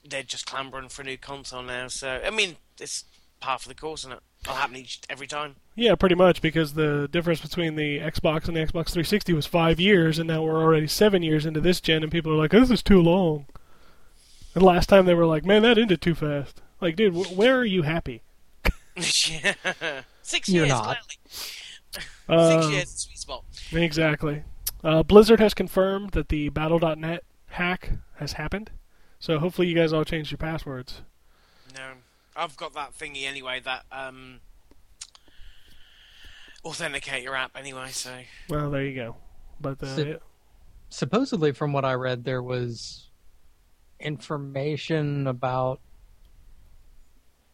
they're 0.09 0.23
just 0.23 0.47
clambering 0.47 0.89
for 0.89 1.02
a 1.02 1.05
new 1.05 1.19
console 1.19 1.62
now. 1.62 1.89
So 1.89 2.20
I 2.24 2.31
mean, 2.31 2.57
it's 2.81 3.05
part 3.40 3.62
of 3.62 3.69
the 3.69 3.74
course, 3.74 4.01
isn't 4.02 4.12
it? 4.12 4.20
It'll 4.43 4.55
happen 4.55 4.77
each 4.77 5.01
every 5.11 5.27
time. 5.27 5.57
Yeah, 5.77 5.94
pretty 5.94 6.15
much 6.15 6.40
because 6.40 6.73
the 6.74 7.09
difference 7.11 7.40
between 7.40 7.77
the 7.77 7.98
Xbox 7.98 8.48
and 8.48 8.57
the 8.57 8.61
Xbox 8.61 8.86
360 8.93 9.32
was 9.35 9.47
five 9.47 9.78
years, 9.78 10.19
and 10.19 10.27
now 10.28 10.43
we're 10.43 10.61
already 10.62 10.86
seven 10.86 11.23
years 11.23 11.44
into 11.44 11.61
this 11.61 11.81
gen, 11.81 12.02
and 12.02 12.11
people 12.12 12.32
are 12.32 12.36
like, 12.36 12.51
"This 12.51 12.70
is 12.70 12.82
too 12.82 13.01
long." 13.02 13.47
And 14.55 14.62
last 14.65 14.89
time 14.89 15.07
they 15.07 15.15
were 15.15 15.27
like, 15.27 15.44
"Man, 15.44 15.62
that 15.62 15.78
ended 15.78 16.01
too 16.01 16.15
fast." 16.15 16.61
Like, 16.81 16.97
dude, 16.97 17.15
wh- 17.15 17.36
where 17.36 17.57
are 17.59 17.65
you 17.65 17.82
happy? 17.82 18.23
Yeah. 18.97 19.55
Six 20.23 20.48
You're 20.48 20.66
years, 20.66 20.77
not. 20.77 20.85
clearly. 20.85 21.19
Uh, 22.28 22.61
Six 22.62 22.73
years, 22.73 22.90
sweet 22.90 23.19
spot. 23.19 23.44
Exactly. 23.73 24.43
Uh, 24.82 25.02
Blizzard 25.02 25.40
has 25.40 25.55
confirmed 25.55 26.11
that 26.12 26.28
the 26.28 26.48
Battle.net 26.48 27.23
hack 27.48 27.93
has 28.16 28.35
happened, 28.35 28.70
so 29.19 29.39
hopefully 29.39 29.69
you 29.69 29.74
guys 29.74 29.93
all 29.93 30.05
changed 30.05 30.31
your 30.31 30.39
passwords. 30.39 31.02
No, 31.77 31.93
I've 32.35 32.57
got 32.57 32.74
that 32.74 32.93
thingy 32.98 33.24
anyway. 33.24 33.61
That 33.61 33.85
um, 33.93 34.40
your 36.65 37.36
app 37.36 37.52
anyway. 37.57 37.89
So 37.90 38.11
Well, 38.48 38.70
there 38.70 38.85
you 38.85 38.94
go. 38.94 39.16
But 39.61 39.82
uh, 39.82 39.97
So- 39.97 40.02
yeah. 40.02 40.15
supposedly 40.89 41.52
from 41.52 41.73
what 41.73 41.85
I 41.85 41.94
read, 41.94 42.24
there 42.24 42.43
was 42.43 43.09
information 43.98 45.27
about 45.27 45.81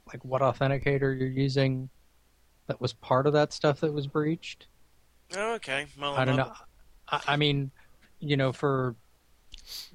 like 0.07 0.24
what 0.24 0.40
authenticator 0.40 1.19
you're 1.19 1.27
using 1.27 1.89
that 2.69 2.81
was 2.81 2.93
part 2.93 3.27
of 3.27 3.32
that 3.32 3.53
stuff 3.53 3.81
that 3.81 3.93
was 3.93 4.07
breached. 4.07 4.66
oh, 5.36 5.55
okay. 5.55 5.86
Well, 6.01 6.15
I 6.15 6.24
don't 6.24 6.36
well, 6.36 6.47
know. 6.47 6.55
I, 7.09 7.20
I 7.28 7.37
mean, 7.37 7.70
you 8.20 8.37
know, 8.37 8.53
for 8.53 8.95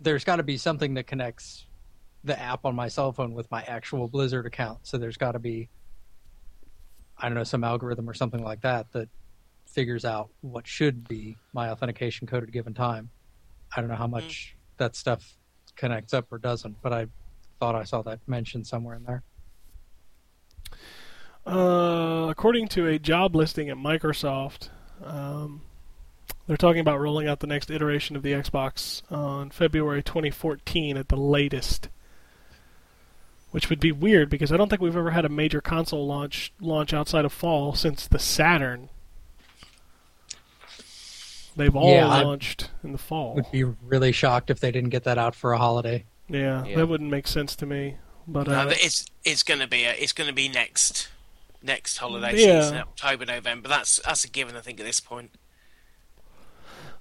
there's 0.02 0.24
got 0.24 0.38
to 0.38 0.44
be 0.44 0.58
something 0.58 0.94
that 0.96 1.08
connects 1.08 1.66
the 2.24 2.40
app 2.40 2.66
on 2.66 2.76
my 2.76 2.88
cell 2.88 3.12
phone 3.12 3.34
with 3.34 3.50
my 3.52 3.64
actual 3.64 4.08
Blizzard 4.08 4.46
account. 4.46 4.80
So 4.84 4.98
there's 4.98 5.18
got 5.18 5.32
to 5.32 5.40
be, 5.40 5.70
I 7.18 7.28
don't 7.28 7.36
know, 7.36 7.44
some 7.44 7.64
algorithm 7.64 8.10
or 8.10 8.14
something 8.14 8.44
like 8.44 8.62
that 8.62 8.92
that 8.92 9.10
figures 9.66 10.06
out 10.06 10.30
what 10.42 10.68
should 10.68 11.08
be 11.08 11.38
my 11.54 11.70
authentication 11.70 12.28
code 12.28 12.44
at 12.44 12.50
a 12.50 12.52
given 12.52 12.74
time. 12.74 13.10
I 13.76 13.80
don't 13.80 13.90
know 13.90 13.96
how 13.96 14.08
much 14.08 14.56
that 14.78 14.96
stuff 14.96 15.38
connects 15.76 16.14
up 16.14 16.32
or 16.32 16.38
doesn't, 16.38 16.76
but 16.82 16.92
I 16.92 17.08
thought 17.60 17.76
I 17.76 17.86
saw 17.86 18.02
that 18.04 18.20
mentioned 18.28 18.68
somewhere 18.68 18.96
in 18.96 19.04
there. 19.04 19.24
Uh, 21.46 22.28
according 22.30 22.68
to 22.68 22.88
a 22.88 23.00
job 23.00 23.36
listing 23.36 23.70
at 23.70 23.78
Microsoft, 23.78 24.70
um, 25.04 25.62
they're 26.48 26.58
talking 26.58 26.82
about 26.82 27.00
rolling 27.00 27.28
out 27.28 27.40
the 27.40 27.48
next 27.48 27.70
iteration 27.72 28.16
of 28.16 28.24
the 28.24 28.32
Xbox 28.34 29.02
on 29.12 29.50
February 29.52 30.04
2014 30.04 30.98
at 30.98 31.08
the 31.10 31.16
latest. 31.18 31.90
Which 33.52 33.70
would 33.70 33.80
be 33.82 33.92
weird 33.92 34.30
because 34.30 34.52
I 34.52 34.58
don't 34.58 34.70
think 34.70 34.82
we've 34.82 34.96
ever 34.96 35.12
had 35.12 35.26
a 35.26 35.30
major 35.30 35.60
console 35.60 36.08
launch 36.08 36.54
launch 36.62 36.94
outside 36.94 37.26
of 37.26 37.34
fall 37.34 37.74
since 37.76 38.08
the 38.08 38.18
Saturn. 38.20 38.88
They've 41.56 41.76
all 41.76 41.94
Yeah, 41.94 42.08
I- 42.08 42.22
launched 42.24 42.70
in 42.84 42.94
the 42.94 42.98
fall. 42.98 43.34
I 43.34 43.36
would 43.36 43.52
be 43.52 43.64
really 43.64 44.14
shocked 44.14 44.50
if 44.50 44.60
they 44.62 44.72
didn't 44.72 44.90
get 44.90 45.04
that 45.04 45.18
out 45.18 45.36
for 45.36 45.52
a 45.52 45.58
holiday. 45.58 46.06
Yeah, 46.30 46.64
Yeah. 46.66 46.78
that 46.78 46.88
wouldn't 46.88 47.10
make 47.10 47.28
sense 47.28 47.56
to 47.58 47.66
me. 47.66 47.98
But 48.26 48.48
no, 48.48 48.54
uh, 48.54 48.66
th- 48.70 48.86
it's 48.86 49.06
it's 49.26 49.44
gonna 49.44 49.68
be 49.68 49.84
a, 49.84 49.92
it's 49.94 50.14
gonna 50.14 50.32
be 50.32 50.48
next 50.48 51.10
next 51.62 51.98
holiday 51.98 52.38
Yeah. 52.38 52.62
season, 52.62 52.78
October, 52.78 53.26
November. 53.26 53.68
That's 53.68 54.00
that's 54.06 54.24
a 54.24 54.30
given. 54.30 54.56
I 54.56 54.62
think 54.62 54.80
at 54.80 54.86
this 54.86 55.02
point. 55.02 55.32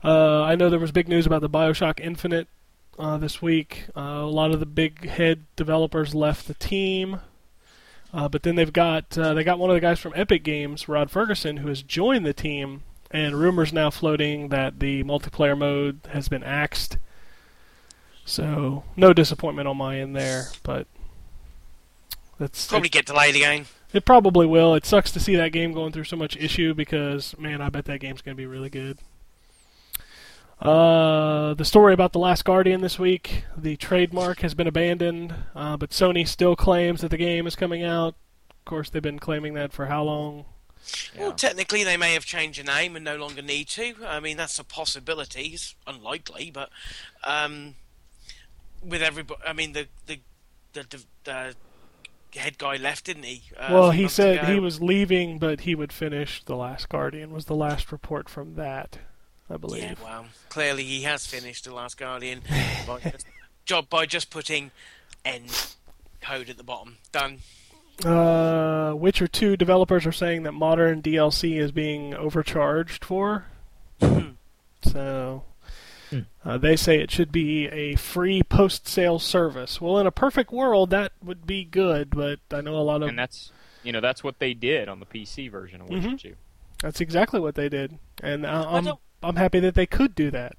Uh, 0.02 0.42
I 0.42 0.54
know 0.54 0.70
there 0.70 0.78
was 0.78 0.92
big 0.92 1.08
news 1.08 1.26
about 1.26 1.42
the 1.42 1.50
Bioshock 1.50 2.00
Infinite 2.00 2.48
uh, 2.98 3.18
this 3.18 3.42
week. 3.42 3.86
Uh, 3.96 4.00
a 4.00 4.26
lot 4.30 4.50
of 4.50 4.60
the 4.60 4.66
big 4.66 5.08
head 5.08 5.44
developers 5.56 6.14
left 6.14 6.46
the 6.48 6.54
team, 6.54 7.20
uh, 8.12 8.28
but 8.28 8.42
then 8.42 8.54
they've 8.56 8.72
got 8.72 9.16
uh, 9.18 9.34
they 9.34 9.44
got 9.44 9.58
one 9.58 9.70
of 9.70 9.74
the 9.74 9.80
guys 9.80 9.98
from 10.00 10.12
Epic 10.16 10.42
Games, 10.42 10.88
Rod 10.88 11.10
Ferguson, 11.10 11.58
who 11.58 11.68
has 11.68 11.82
joined 11.82 12.24
the 12.26 12.32
team. 12.32 12.82
And 13.12 13.34
rumors 13.40 13.72
now 13.72 13.90
floating 13.90 14.50
that 14.50 14.78
the 14.78 15.02
multiplayer 15.02 15.58
mode 15.58 15.98
has 16.12 16.28
been 16.28 16.44
axed. 16.44 16.96
So 18.24 18.84
no 18.96 19.12
disappointment 19.12 19.66
on 19.66 19.76
my 19.76 19.98
end 19.98 20.14
there, 20.14 20.44
but 20.62 20.86
that's 22.38 22.68
Probably 22.68 22.88
get 22.88 23.06
delayed 23.06 23.34
again. 23.34 23.66
it 23.92 24.04
probably 24.04 24.46
will. 24.46 24.74
It 24.76 24.86
sucks 24.86 25.10
to 25.10 25.18
see 25.18 25.34
that 25.34 25.50
game 25.50 25.72
going 25.72 25.90
through 25.90 26.04
so 26.04 26.14
much 26.16 26.36
issue 26.36 26.72
because, 26.72 27.36
man, 27.36 27.60
I 27.60 27.68
bet 27.68 27.86
that 27.86 27.98
game's 27.98 28.22
going 28.22 28.36
to 28.36 28.40
be 28.40 28.46
really 28.46 28.70
good. 28.70 28.98
Uh, 30.60 31.54
the 31.54 31.64
story 31.64 31.94
about 31.94 32.12
The 32.12 32.18
Last 32.18 32.44
Guardian 32.44 32.82
this 32.82 32.98
week 32.98 33.44
the 33.56 33.76
trademark 33.76 34.40
has 34.40 34.54
been 34.54 34.66
abandoned, 34.66 35.34
uh, 35.54 35.76
but 35.78 35.90
Sony 35.90 36.28
still 36.28 36.54
claims 36.54 37.00
that 37.00 37.10
the 37.10 37.16
game 37.16 37.46
is 37.46 37.56
coming 37.56 37.82
out. 37.82 38.14
Of 38.50 38.64
course, 38.66 38.90
they've 38.90 39.02
been 39.02 39.18
claiming 39.18 39.54
that 39.54 39.72
for 39.72 39.86
how 39.86 40.02
long? 40.02 40.44
Well, 41.18 41.32
technically, 41.32 41.82
they 41.82 41.96
may 41.96 42.14
have 42.14 42.24
changed 42.24 42.60
the 42.60 42.64
name 42.64 42.94
and 42.94 43.04
no 43.04 43.16
longer 43.16 43.42
need 43.42 43.68
to. 43.68 43.94
I 44.06 44.20
mean, 44.20 44.36
that's 44.36 44.58
a 44.58 44.64
possibility. 44.64 45.46
It's 45.46 45.74
unlikely, 45.86 46.50
but 46.52 46.70
um, 47.24 47.74
with 48.82 49.02
everybody, 49.02 49.40
I 49.46 49.52
mean, 49.52 49.72
the 49.72 49.88
the 50.06 50.20
the, 50.72 50.86
the, 50.90 51.04
the 51.24 51.54
head 52.38 52.58
guy 52.58 52.76
left, 52.76 53.06
didn't 53.06 53.24
he? 53.24 53.42
Uh, 53.56 53.68
well, 53.72 53.90
he 53.90 54.08
said 54.08 54.44
ago. 54.44 54.52
he 54.52 54.60
was 54.60 54.80
leaving, 54.80 55.38
but 55.38 55.62
he 55.62 55.74
would 55.74 55.92
finish 55.92 56.44
The 56.44 56.56
Last 56.56 56.88
Guardian, 56.88 57.32
was 57.32 57.46
the 57.46 57.56
last 57.56 57.90
report 57.90 58.28
from 58.28 58.54
that, 58.54 58.98
I 59.52 59.56
believe. 59.56 59.82
Yeah, 59.82 59.94
well, 60.02 60.26
clearly 60.48 60.84
he 60.84 61.02
has 61.02 61.26
finished 61.26 61.64
the 61.64 61.74
Last 61.74 61.96
Guardian 61.98 62.40
by 62.86 63.00
just, 63.00 63.26
job 63.64 63.88
by 63.90 64.06
just 64.06 64.30
putting 64.30 64.70
end 65.24 65.74
code 66.22 66.48
at 66.50 66.56
the 66.56 66.62
bottom. 66.64 66.98
Done. 67.12 67.38
Uh, 68.04 68.94
Witcher 68.96 69.26
2 69.26 69.56
developers 69.56 70.06
are 70.06 70.12
saying 70.12 70.44
that 70.44 70.52
modern 70.52 71.02
DLC 71.02 71.60
is 71.60 71.70
being 71.72 72.14
overcharged 72.14 73.04
for. 73.04 73.46
so, 74.82 75.44
Hmm. 76.10 76.20
uh, 76.44 76.58
they 76.58 76.74
say 76.74 76.98
it 76.98 77.10
should 77.10 77.30
be 77.30 77.66
a 77.68 77.94
free 77.96 78.42
post 78.42 78.88
sale 78.88 79.18
service. 79.20 79.80
Well, 79.80 79.98
in 79.98 80.06
a 80.06 80.10
perfect 80.10 80.50
world, 80.50 80.90
that 80.90 81.12
would 81.22 81.46
be 81.46 81.64
good, 81.64 82.10
but 82.10 82.40
I 82.50 82.60
know 82.62 82.74
a 82.76 82.82
lot 82.82 83.02
of. 83.02 83.08
and 83.08 83.18
that's 83.18 83.52
you 83.84 83.92
know 83.92 84.00
that's 84.00 84.24
what 84.24 84.38
they 84.40 84.52
did 84.54 84.88
on 84.88 84.98
the 85.00 85.06
PC 85.06 85.48
version 85.50 85.80
of 85.80 85.88
Witcher 85.88 86.08
Mhm. 86.08 86.20
2. 86.20 86.34
That's 86.82 87.00
exactly 87.00 87.38
what 87.38 87.54
they 87.54 87.68
did. 87.68 87.98
And 88.22 88.44
I, 88.46 88.62
I 88.62 88.76
I'm, 88.78 88.84
don't- 88.84 89.00
I'm 89.22 89.36
happy 89.36 89.60
that 89.60 89.74
they 89.74 89.86
could 89.86 90.14
do 90.14 90.30
that. 90.30 90.56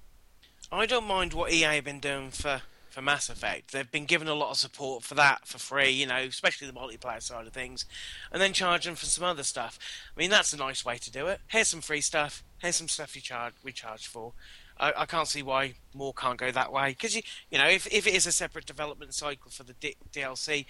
I 0.71 0.85
don't 0.85 1.07
mind 1.07 1.33
what 1.33 1.51
EA 1.51 1.75
have 1.75 1.83
been 1.83 1.99
doing 1.99 2.29
for, 2.29 2.61
for 2.89 3.01
Mass 3.01 3.27
Effect. 3.27 3.71
They've 3.71 3.91
been 3.91 4.05
given 4.05 4.27
a 4.27 4.33
lot 4.33 4.51
of 4.51 4.57
support 4.57 5.03
for 5.03 5.15
that 5.15 5.47
for 5.47 5.57
free, 5.57 5.89
you 5.89 6.05
know, 6.05 6.17
especially 6.17 6.67
the 6.67 6.73
multiplayer 6.73 7.21
side 7.21 7.47
of 7.47 7.53
things, 7.53 7.85
and 8.31 8.41
then 8.41 8.53
charging 8.53 8.95
for 8.95 9.05
some 9.05 9.25
other 9.25 9.43
stuff. 9.43 9.77
I 10.15 10.19
mean, 10.19 10.29
that's 10.29 10.53
a 10.53 10.57
nice 10.57 10.85
way 10.85 10.97
to 10.97 11.11
do 11.11 11.27
it. 11.27 11.41
Here's 11.47 11.67
some 11.67 11.81
free 11.81 12.01
stuff. 12.01 12.43
Here's 12.59 12.75
some 12.75 12.87
stuff 12.87 13.15
you 13.15 13.21
charge 13.21 13.53
we 13.63 13.71
charge 13.71 14.07
for. 14.07 14.33
I, 14.79 14.93
I 14.97 15.05
can't 15.05 15.27
see 15.27 15.43
why 15.43 15.73
more 15.93 16.13
can't 16.13 16.37
go 16.37 16.51
that 16.51 16.71
way 16.71 16.89
because 16.89 17.15
you 17.15 17.21
you 17.49 17.57
know 17.57 17.67
if 17.67 17.87
if 17.91 18.07
it 18.07 18.13
is 18.13 18.25
a 18.25 18.31
separate 18.31 18.65
development 18.65 19.13
cycle 19.13 19.51
for 19.51 19.63
the 19.63 19.73
D- 19.73 19.95
DLC, 20.13 20.65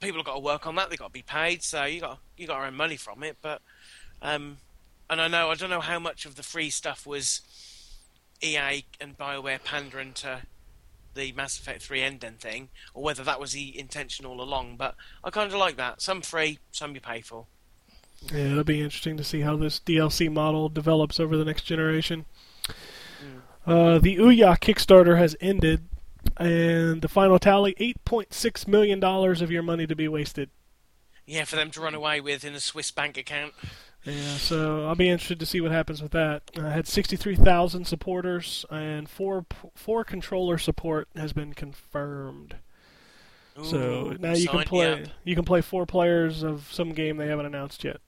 people 0.00 0.18
have 0.18 0.26
got 0.26 0.34
to 0.34 0.40
work 0.40 0.66
on 0.66 0.74
that. 0.76 0.90
They've 0.90 0.98
got 0.98 1.08
to 1.08 1.12
be 1.12 1.22
paid, 1.22 1.62
so 1.62 1.84
you 1.84 2.00
got 2.00 2.18
you 2.36 2.46
got 2.46 2.58
to 2.58 2.66
earn 2.66 2.74
money 2.74 2.96
from 2.96 3.22
it. 3.22 3.36
But 3.42 3.60
um, 4.22 4.58
and 5.08 5.20
I 5.20 5.28
know 5.28 5.50
I 5.50 5.54
don't 5.54 5.70
know 5.70 5.80
how 5.80 5.98
much 5.98 6.26
of 6.26 6.36
the 6.36 6.42
free 6.42 6.70
stuff 6.70 7.06
was 7.06 7.40
EA 8.42 8.84
and 9.00 9.16
BioWare 9.16 9.62
pandering 9.62 10.12
to 10.14 10.42
the 11.14 11.32
Mass 11.32 11.58
Effect 11.58 11.82
3 11.82 12.02
ending 12.02 12.34
thing, 12.34 12.68
or 12.92 13.02
whether 13.02 13.22
that 13.24 13.40
was 13.40 13.52
the 13.52 13.78
intention 13.78 14.26
all 14.26 14.40
along. 14.40 14.76
But 14.76 14.96
I 15.22 15.30
kind 15.30 15.50
of 15.50 15.58
like 15.58 15.76
that. 15.76 16.02
Some 16.02 16.20
free, 16.20 16.58
some 16.72 16.94
you 16.94 17.00
pay 17.00 17.20
for. 17.20 17.46
Yeah, 18.32 18.52
it'll 18.52 18.64
be 18.64 18.80
interesting 18.80 19.16
to 19.16 19.24
see 19.24 19.40
how 19.40 19.56
this 19.56 19.80
DLC 19.80 20.32
model 20.32 20.68
develops 20.68 21.20
over 21.20 21.36
the 21.36 21.44
next 21.44 21.62
generation. 21.62 22.24
Uh, 23.66 23.98
the 23.98 24.16
Ouya 24.16 24.58
Kickstarter 24.58 25.18
has 25.18 25.36
ended, 25.40 25.88
and 26.36 27.02
the 27.02 27.08
final 27.08 27.38
tally: 27.38 27.74
eight 27.78 28.02
point 28.04 28.32
six 28.34 28.66
million 28.66 29.00
dollars 29.00 29.40
of 29.40 29.50
your 29.50 29.62
money 29.62 29.86
to 29.86 29.96
be 29.96 30.08
wasted. 30.08 30.50
Yeah, 31.26 31.44
for 31.44 31.56
them 31.56 31.70
to 31.70 31.80
run 31.80 31.94
away 31.94 32.20
with 32.20 32.44
in 32.44 32.54
a 32.54 32.60
Swiss 32.60 32.90
bank 32.90 33.16
account. 33.16 33.54
Yeah, 34.04 34.36
so 34.36 34.86
I'll 34.86 34.94
be 34.94 35.08
interested 35.08 35.40
to 35.40 35.46
see 35.46 35.60
what 35.60 35.72
happens 35.72 36.02
with 36.02 36.12
that. 36.12 36.42
I 36.60 36.70
had 36.70 36.86
sixty-three 36.86 37.36
thousand 37.36 37.86
supporters, 37.86 38.66
and 38.70 39.08
four 39.08 39.46
four 39.74 40.04
controller 40.04 40.58
support 40.58 41.08
has 41.16 41.32
been 41.32 41.54
confirmed. 41.54 42.56
so 43.62 44.14
now 44.20 44.34
you 44.34 44.48
can 44.48 44.64
play 44.64 44.92
up. 44.92 45.08
you 45.24 45.34
can 45.34 45.44
play 45.44 45.60
four 45.62 45.86
players 45.86 46.42
of 46.42 46.68
some 46.70 46.92
game 46.92 47.16
they 47.16 47.28
haven't 47.28 47.46
announced 47.46 47.84
yet. 47.84 48.00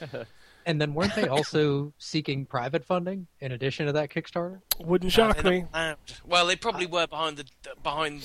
And 0.68 0.78
then 0.78 0.92
weren't 0.92 1.14
they 1.14 1.26
also 1.26 1.94
seeking 1.96 2.44
private 2.44 2.84
funding 2.84 3.26
in 3.40 3.52
addition 3.52 3.86
to 3.86 3.92
that 3.92 4.10
Kickstarter? 4.10 4.60
Wouldn't 4.78 5.10
shock 5.10 5.38
they're 5.38 5.50
me. 5.50 5.64
allowed. 5.72 5.96
Well, 6.26 6.46
they 6.46 6.56
probably 6.56 6.84
were 6.84 7.06
behind 7.06 7.38
the 7.38 7.46
behind 7.82 8.22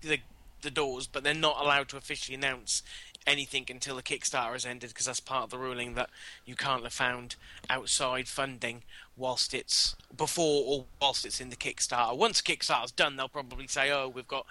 the 0.00 0.18
the 0.62 0.70
doors, 0.72 1.06
but 1.06 1.22
they're 1.22 1.32
not 1.32 1.60
allowed 1.60 1.88
to 1.90 1.96
officially 1.96 2.34
announce 2.34 2.82
anything 3.26 3.66
until 3.68 3.96
the 3.96 4.02
Kickstarter 4.02 4.52
has 4.52 4.64
ended 4.64 4.90
because 4.90 5.06
that's 5.06 5.20
part 5.20 5.44
of 5.44 5.50
the 5.50 5.58
ruling 5.58 5.94
that 5.94 6.10
you 6.44 6.54
can't 6.54 6.84
have 6.84 6.92
found 6.92 7.36
outside 7.68 8.28
funding 8.28 8.82
whilst 9.16 9.52
it's 9.52 9.96
before 10.16 10.64
or 10.66 10.84
whilst 11.00 11.24
it's 11.24 11.40
in 11.40 11.50
the 11.50 11.56
Kickstarter. 11.56 12.16
Once 12.16 12.40
Kickstarter's 12.40 12.92
done, 12.92 13.16
they'll 13.16 13.28
probably 13.28 13.66
say, 13.66 13.90
"Oh, 13.90 14.08
we've 14.08 14.28
got 14.28 14.46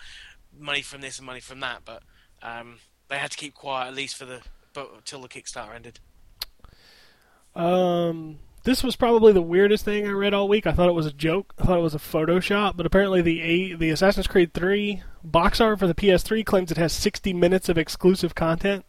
money 0.57 0.81
from 0.81 1.01
this 1.01 1.17
and 1.17 1.25
money 1.25 1.39
from 1.39 1.59
that," 1.61 1.81
but 1.85 2.03
um, 2.41 2.79
they 3.07 3.17
had 3.17 3.31
to 3.31 3.37
keep 3.37 3.53
quiet 3.53 3.89
at 3.89 3.95
least 3.95 4.15
for 4.15 4.25
the 4.25 4.41
but 4.73 4.91
until 4.95 5.21
the 5.21 5.29
Kickstarter 5.29 5.73
ended. 5.73 5.99
Um, 7.55 8.39
this 8.63 8.83
was 8.83 8.95
probably 8.95 9.31
the 9.31 9.41
weirdest 9.41 9.85
thing 9.85 10.05
I 10.05 10.11
read 10.11 10.33
all 10.33 10.49
week. 10.49 10.67
I 10.67 10.73
thought 10.73 10.89
it 10.89 10.93
was 10.93 11.05
a 11.05 11.13
joke. 11.13 11.53
I 11.57 11.65
thought 11.65 11.77
it 11.77 11.83
was 11.83 11.95
a 11.95 11.99
Photoshop, 11.99 12.75
but 12.75 12.85
apparently 12.85 13.21
the 13.21 13.75
the 13.75 13.89
Assassin's 13.89 14.27
Creed 14.27 14.53
3 14.53 15.01
box 15.25 15.59
art 15.61 15.79
for 15.79 15.87
the 15.87 15.95
PS3 15.95 16.45
claims 16.45 16.71
it 16.71 16.77
has 16.77 16.93
60 16.93 17.33
minutes 17.33 17.69
of 17.69 17.77
exclusive 17.77 18.35
content. 18.35 18.85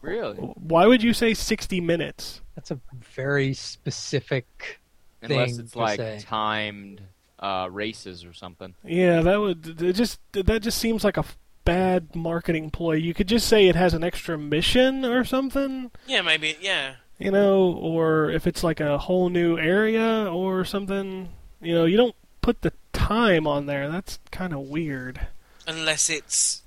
Really? 0.00 0.36
Why 0.36 0.86
would 0.86 1.02
you 1.02 1.12
say 1.12 1.32
60 1.34 1.80
minutes? 1.80 2.40
That's 2.56 2.70
a 2.70 2.80
very 3.14 3.54
specific 3.54 4.80
Unless 5.22 5.52
thing 5.52 5.60
it's 5.60 5.72
to 5.72 5.78
like 5.78 5.98
say. 5.98 6.18
timed 6.22 7.02
uh, 7.38 7.68
races 7.70 8.24
or 8.24 8.32
something. 8.32 8.74
Yeah, 8.84 9.20
that 9.22 9.40
would 9.40 9.80
it 9.80 9.92
just 9.94 10.20
that 10.32 10.60
just 10.62 10.78
seems 10.78 11.04
like 11.04 11.16
a 11.16 11.24
bad 11.64 12.16
marketing 12.16 12.70
ploy. 12.70 12.94
You 12.94 13.14
could 13.14 13.28
just 13.28 13.46
say 13.46 13.68
it 13.68 13.76
has 13.76 13.94
an 13.94 14.02
extra 14.02 14.36
mission 14.36 15.04
or 15.04 15.24
something, 15.24 15.92
Yeah, 16.06 16.22
maybe. 16.22 16.56
Yeah, 16.60 16.94
you 17.18 17.30
know, 17.30 17.72
or 17.72 18.30
if 18.30 18.46
it's 18.48 18.64
like 18.64 18.80
a 18.80 18.98
whole 18.98 19.28
new 19.28 19.56
area 19.58 20.28
or 20.30 20.64
something. 20.64 21.28
You 21.60 21.76
know, 21.76 21.84
you 21.84 21.96
don't 21.96 22.16
put 22.40 22.62
the 22.62 22.72
time 22.92 23.46
on 23.46 23.66
there. 23.66 23.88
That's 23.88 24.18
kind 24.30 24.52
of 24.52 24.60
weird. 24.60 25.26
unless 25.66 26.08
it's 26.10 26.62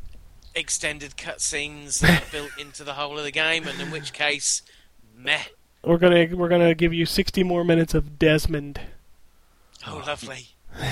extended 0.55 1.17
cutscenes 1.17 1.99
that 1.99 2.23
are 2.23 2.31
built 2.31 2.51
into 2.57 2.83
the 2.83 2.93
whole 2.93 3.17
of 3.17 3.23
the 3.23 3.31
game, 3.31 3.67
and 3.67 3.79
in 3.81 3.91
which 3.91 4.13
case, 4.13 4.61
meh. 5.17 5.43
We're 5.83 5.97
gonna 5.97 6.27
we're 6.35 6.49
gonna 6.49 6.73
give 6.73 6.93
you 6.93 7.05
60 7.05 7.43
more 7.43 7.63
minutes 7.63 7.93
of 7.93 8.17
Desmond. 8.17 8.79
Oh, 9.87 10.03
lovely. 10.05 10.47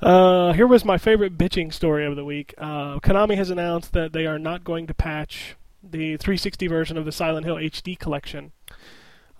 Uh, 0.00 0.52
here 0.52 0.66
was 0.66 0.84
my 0.84 0.98
favorite 0.98 1.38
bitching 1.38 1.72
story 1.72 2.04
of 2.04 2.16
the 2.16 2.24
week. 2.24 2.54
Uh, 2.58 2.98
Konami 2.98 3.36
has 3.36 3.50
announced 3.50 3.92
that 3.92 4.12
they 4.12 4.26
are 4.26 4.38
not 4.38 4.64
going 4.64 4.88
to 4.88 4.94
patch 4.94 5.54
the 5.80 6.16
360 6.16 6.66
version 6.66 6.98
of 6.98 7.04
the 7.04 7.12
Silent 7.12 7.46
Hill 7.46 7.54
HD 7.54 7.96
collection, 7.96 8.50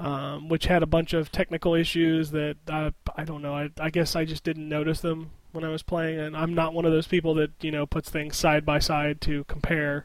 um, 0.02 0.48
which 0.48 0.66
had 0.66 0.82
a 0.82 0.86
bunch 0.86 1.12
of 1.12 1.30
technical 1.30 1.74
issues 1.74 2.32
that 2.32 2.56
I, 2.68 2.92
I 3.16 3.24
don't 3.24 3.40
know. 3.40 3.54
I, 3.54 3.70
I 3.78 3.88
guess 3.88 4.16
I 4.16 4.24
just 4.24 4.42
didn't 4.42 4.68
notice 4.68 5.00
them 5.00 5.30
when 5.52 5.62
I 5.62 5.68
was 5.68 5.84
playing, 5.84 6.18
and 6.18 6.36
I'm 6.36 6.54
not 6.54 6.74
one 6.74 6.84
of 6.84 6.90
those 6.90 7.06
people 7.06 7.34
that 7.34 7.52
you 7.60 7.70
know 7.70 7.86
puts 7.86 8.10
things 8.10 8.36
side 8.36 8.66
by 8.66 8.80
side 8.80 9.20
to 9.22 9.44
compare 9.44 10.04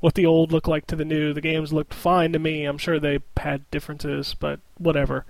what 0.00 0.14
the 0.14 0.26
old 0.26 0.50
looked 0.50 0.66
like 0.66 0.88
to 0.88 0.96
the 0.96 1.04
new. 1.04 1.32
The 1.32 1.40
games 1.40 1.72
looked 1.72 1.94
fine 1.94 2.32
to 2.32 2.40
me. 2.40 2.64
I'm 2.64 2.78
sure 2.78 2.98
they 2.98 3.20
had 3.36 3.70
differences, 3.70 4.34
but 4.34 4.58
whatever. 4.76 5.24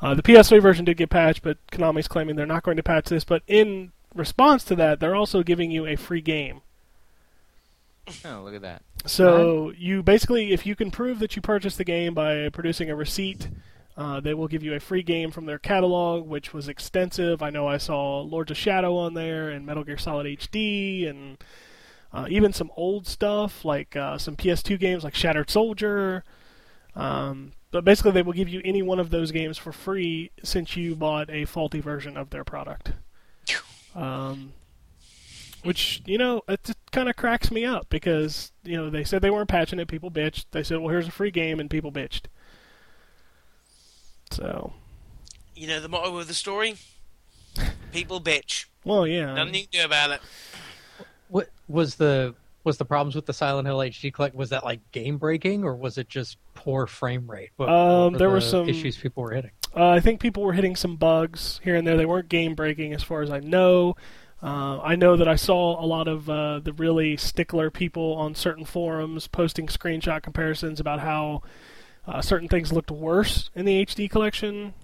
Uh, 0.00 0.14
the 0.14 0.22
PS3 0.22 0.60
version 0.60 0.84
did 0.84 0.98
get 0.98 1.08
patched, 1.08 1.42
but 1.42 1.56
Konami's 1.72 2.06
claiming 2.06 2.36
they're 2.36 2.46
not 2.46 2.62
going 2.62 2.76
to 2.76 2.82
patch 2.82 3.06
this. 3.06 3.24
But 3.24 3.42
in 3.46 3.92
response 4.14 4.62
to 4.64 4.76
that, 4.76 5.00
they're 5.00 5.16
also 5.16 5.42
giving 5.42 5.70
you 5.70 5.86
a 5.86 5.96
free 5.96 6.20
game. 6.20 6.60
Oh, 8.26 8.42
look 8.44 8.54
at 8.54 8.62
that. 8.62 8.82
So 9.06 9.72
you 9.76 10.02
basically, 10.02 10.52
if 10.52 10.66
you 10.66 10.74
can 10.76 10.90
prove 10.90 11.18
that 11.20 11.36
you 11.36 11.42
purchased 11.42 11.78
the 11.78 11.84
game 11.84 12.14
by 12.14 12.48
producing 12.50 12.90
a 12.90 12.96
receipt, 12.96 13.48
uh, 13.96 14.20
they 14.20 14.32
will 14.32 14.48
give 14.48 14.62
you 14.62 14.74
a 14.74 14.80
free 14.80 15.02
game 15.02 15.30
from 15.30 15.46
their 15.46 15.58
catalog, 15.58 16.26
which 16.26 16.54
was 16.54 16.68
extensive. 16.68 17.42
I 17.42 17.50
know 17.50 17.66
I 17.66 17.78
saw 17.78 18.20
Lords 18.20 18.50
of 18.50 18.56
Shadow 18.56 18.96
on 18.96 19.14
there 19.14 19.50
and 19.50 19.66
Metal 19.66 19.82
Gear 19.82 19.98
Solid 19.98 20.26
HD, 20.26 21.08
and 21.08 21.42
uh, 22.12 22.26
even 22.30 22.52
some 22.52 22.70
old 22.76 23.06
stuff 23.06 23.64
like 23.64 23.96
uh, 23.96 24.16
some 24.16 24.36
PS2 24.36 24.78
games 24.78 25.02
like 25.02 25.16
Shattered 25.16 25.50
Soldier. 25.50 26.22
Um, 26.94 27.52
but 27.70 27.84
basically, 27.84 28.12
they 28.12 28.22
will 28.22 28.32
give 28.32 28.48
you 28.48 28.62
any 28.64 28.82
one 28.82 29.00
of 29.00 29.10
those 29.10 29.32
games 29.32 29.58
for 29.58 29.72
free 29.72 30.30
since 30.44 30.76
you 30.76 30.94
bought 30.94 31.28
a 31.28 31.44
faulty 31.44 31.80
version 31.80 32.16
of 32.16 32.30
their 32.30 32.44
product. 32.44 32.92
Um, 33.94 34.52
which 35.68 36.02
you 36.06 36.16
know 36.16 36.40
it 36.48 36.64
just 36.64 36.78
kind 36.92 37.08
of 37.10 37.16
cracks 37.16 37.50
me 37.50 37.64
up 37.64 37.86
because 37.90 38.52
you 38.64 38.76
know 38.76 38.88
they 38.88 39.04
said 39.04 39.20
they 39.20 39.30
weren't 39.30 39.48
patching 39.50 39.78
it, 39.78 39.86
people 39.86 40.10
bitched. 40.10 40.46
They 40.52 40.62
said, 40.62 40.78
"Well, 40.78 40.88
here's 40.88 41.06
a 41.06 41.10
free 41.10 41.30
game," 41.30 41.60
and 41.60 41.68
people 41.68 41.92
bitched. 41.92 42.22
So, 44.30 44.72
You 45.54 45.66
know 45.68 45.80
the 45.80 45.88
motto 45.88 46.16
of 46.18 46.26
the 46.28 46.34
story? 46.34 46.76
People 47.92 48.20
bitch. 48.20 48.66
well, 48.84 49.06
yeah, 49.06 49.34
Nothing 49.34 49.54
you 49.54 49.60
can 49.62 49.80
do 49.80 49.84
about 49.84 50.10
it. 50.10 50.20
What 51.28 51.50
was 51.68 51.96
the 51.96 52.34
was 52.64 52.76
the 52.78 52.84
problems 52.84 53.14
with 53.14 53.26
the 53.26 53.32
Silent 53.32 53.66
Hill 53.66 53.78
HD 53.78 54.12
collect? 54.12 54.34
Was 54.34 54.50
that 54.50 54.64
like 54.64 54.80
game 54.92 55.16
breaking 55.16 55.64
or 55.64 55.74
was 55.74 55.96
it 55.98 56.08
just 56.08 56.36
poor 56.54 56.86
frame 56.86 57.30
rate? 57.30 57.50
What, 57.56 57.68
Um, 57.68 58.12
what 58.12 58.18
there 58.18 58.28
were 58.30 58.40
the 58.40 58.46
some- 58.46 58.68
issues 58.68 58.96
people 58.96 59.22
were 59.22 59.32
hitting. 59.32 59.52
Uh, 59.74 59.88
I 59.90 60.00
think 60.00 60.20
people 60.20 60.42
were 60.42 60.52
hitting 60.54 60.76
some 60.76 60.96
bugs 60.96 61.60
here 61.62 61.74
and 61.74 61.86
there. 61.86 61.96
They 61.96 62.06
weren't 62.06 62.28
game 62.28 62.54
breaking, 62.54 62.92
as 62.94 63.02
far 63.02 63.22
as 63.22 63.30
I 63.30 63.40
know. 63.40 63.96
Uh, 64.42 64.80
I 64.80 64.94
know 64.94 65.16
that 65.16 65.26
I 65.26 65.34
saw 65.34 65.82
a 65.82 65.86
lot 65.86 66.06
of 66.06 66.30
uh, 66.30 66.60
the 66.60 66.72
really 66.72 67.16
stickler 67.16 67.70
people 67.70 68.14
on 68.14 68.34
certain 68.34 68.64
forums 68.64 69.26
posting 69.26 69.66
screenshot 69.66 70.22
comparisons 70.22 70.78
about 70.78 71.00
how 71.00 71.42
uh, 72.06 72.22
certain 72.22 72.48
things 72.48 72.72
looked 72.72 72.90
worse 72.90 73.50
in 73.54 73.64
the 73.64 73.84
HD 73.84 74.08
collection. 74.08 74.74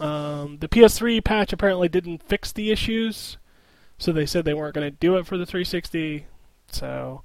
Um, 0.00 0.58
the 0.58 0.68
PS3 0.68 1.22
patch 1.22 1.52
apparently 1.52 1.88
didn't 1.88 2.22
fix 2.24 2.50
the 2.50 2.72
issues, 2.72 3.36
so 3.98 4.10
they 4.10 4.26
said 4.26 4.44
they 4.44 4.54
weren't 4.54 4.74
going 4.74 4.90
to 4.90 4.96
do 4.98 5.16
it 5.16 5.26
for 5.26 5.38
the 5.38 5.46
360. 5.46 6.26
So 6.72 7.22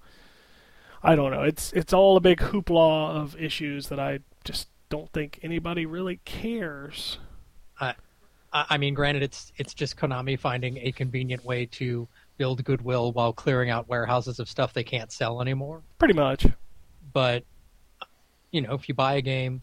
I 1.02 1.16
don't 1.16 1.32
know. 1.32 1.42
It's 1.42 1.72
it's 1.74 1.94
all 1.94 2.18
a 2.18 2.22
big 2.22 2.40
hoopla 2.40 3.16
of 3.16 3.36
issues 3.40 3.88
that 3.88 4.00
I 4.00 4.20
just 4.44 4.68
don't 4.90 5.12
think 5.12 5.40
anybody 5.42 5.86
really 5.86 6.20
cares. 6.24 7.18
I, 7.80 7.96
I 8.70 8.78
mean, 8.78 8.94
granted, 8.94 9.24
it's 9.24 9.52
it's 9.58 9.74
just 9.74 9.98
Konami 9.98 10.40
finding 10.40 10.78
a 10.78 10.92
convenient 10.92 11.44
way 11.44 11.66
to 11.68 12.08
build 12.38 12.64
goodwill 12.64 13.12
while 13.12 13.34
clearing 13.34 13.70
out 13.70 13.90
warehouses 13.90 14.40
of 14.40 14.48
stuff 14.48 14.74
they 14.74 14.84
can't 14.84 15.12
sell 15.12 15.42
anymore. 15.42 15.82
Pretty 16.00 16.14
much. 16.14 16.46
But 17.14 17.44
you 18.52 18.62
know, 18.62 18.74
if 18.74 18.88
you 18.88 18.96
buy 18.96 19.16
a 19.16 19.22
game 19.22 19.62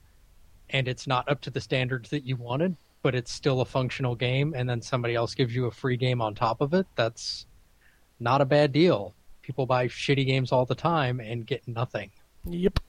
and 0.70 0.88
it's 0.88 1.06
not 1.06 1.28
up 1.28 1.40
to 1.42 1.50
the 1.50 1.60
standards 1.60 2.10
that 2.10 2.24
you 2.24 2.36
wanted, 2.36 2.76
but 3.02 3.14
it's 3.14 3.32
still 3.32 3.60
a 3.60 3.64
functional 3.64 4.14
game, 4.14 4.54
and 4.56 4.68
then 4.68 4.80
somebody 4.80 5.14
else 5.14 5.34
gives 5.34 5.54
you 5.54 5.66
a 5.66 5.70
free 5.70 5.96
game 5.96 6.20
on 6.20 6.34
top 6.34 6.60
of 6.60 6.74
it, 6.74 6.86
that's 6.96 7.46
not 8.20 8.40
a 8.40 8.44
bad 8.44 8.72
deal. 8.72 9.14
People 9.42 9.66
buy 9.66 9.88
shitty 9.88 10.26
games 10.26 10.52
all 10.52 10.64
the 10.64 10.74
time 10.74 11.20
and 11.20 11.46
get 11.46 11.66
nothing. 11.68 12.10
Yep. 12.46 12.80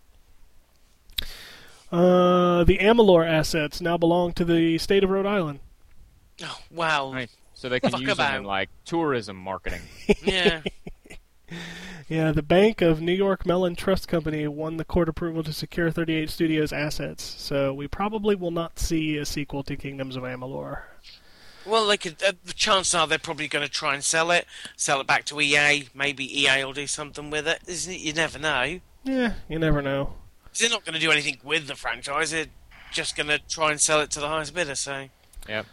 Uh, 1.92 2.64
the 2.64 2.78
Amalur 2.80 3.28
assets 3.28 3.82
now 3.82 3.98
belong 3.98 4.34
to 4.34 4.46
the 4.46 4.78
state 4.78 5.04
of 5.04 5.10
Rhode 5.10 5.26
Island. 5.26 5.60
Oh, 6.44 6.60
wow. 6.72 7.14
Right. 7.14 7.30
So 7.54 7.70
they 7.70 7.80
can 7.80 7.92
Fuck 7.92 8.02
use 8.02 8.18
them 8.18 8.36
in 8.36 8.44
like 8.44 8.70
tourism 8.86 9.38
marketing. 9.38 9.82
Yeah. 10.24 10.62
Yeah, 12.08 12.32
the 12.32 12.44
Bank 12.44 12.82
of 12.82 13.02
New 13.02 13.14
York 13.14 13.48
Mellon 13.48 13.76
Trust 13.76 14.08
Company 14.08 14.48
won 14.48 14.78
the 14.78 14.86
court 14.86 15.10
approval 15.10 15.42
to 15.44 15.52
secure 15.52 15.90
38 15.90 16.30
Studios 16.30 16.72
assets, 16.72 17.24
so 17.24 17.74
we 17.74 17.88
probably 17.88 18.36
will 18.36 18.52
not 18.52 18.78
see 18.78 19.18
a 19.18 19.26
sequel 19.26 19.64
to 19.64 19.76
Kingdoms 19.76 20.16
of 20.16 20.22
Amalur. 20.22 20.82
Well, 21.66 21.88
they 21.88 21.98
could. 21.98 22.22
Uh, 22.22 22.34
the 22.44 22.54
chances 22.54 22.94
are 22.94 23.08
they're 23.08 23.18
probably 23.18 23.48
going 23.48 23.66
to 23.66 23.72
try 23.72 23.96
and 23.96 24.04
sell 24.04 24.30
it, 24.30 24.46
sell 24.76 25.02
it 25.02 25.08
back 25.08 25.26
to 25.26 25.42
EA. 25.42 25.90
Maybe 25.96 26.42
EA 26.44 26.64
will 26.64 26.74
do 26.74 26.86
something 26.86 27.32
with 27.32 27.48
it. 27.48 27.62
Isn't 27.66 27.94
it? 27.94 28.02
You 28.02 28.14
never 28.14 28.38
know. 28.38 28.82
Yeah, 29.04 29.34
you 29.50 29.58
never 29.58 29.82
know. 29.82 30.14
They're 30.60 30.70
not 30.70 30.86
going 30.86 30.94
to 30.94 31.00
do 31.00 31.12
anything 31.12 31.40
with 31.44 31.66
the 31.66 31.76
franchise. 31.76 32.30
They're 32.30 32.46
just 32.92 33.16
going 33.16 33.30
to 33.30 33.40
try 33.40 33.72
and 33.72 33.82
sell 33.82 34.00
it 34.02 34.12
to 34.12 34.20
the 34.20 34.28
highest 34.28 34.54
bidder. 34.54 34.76
So, 34.76 35.08
yep. 35.50 35.66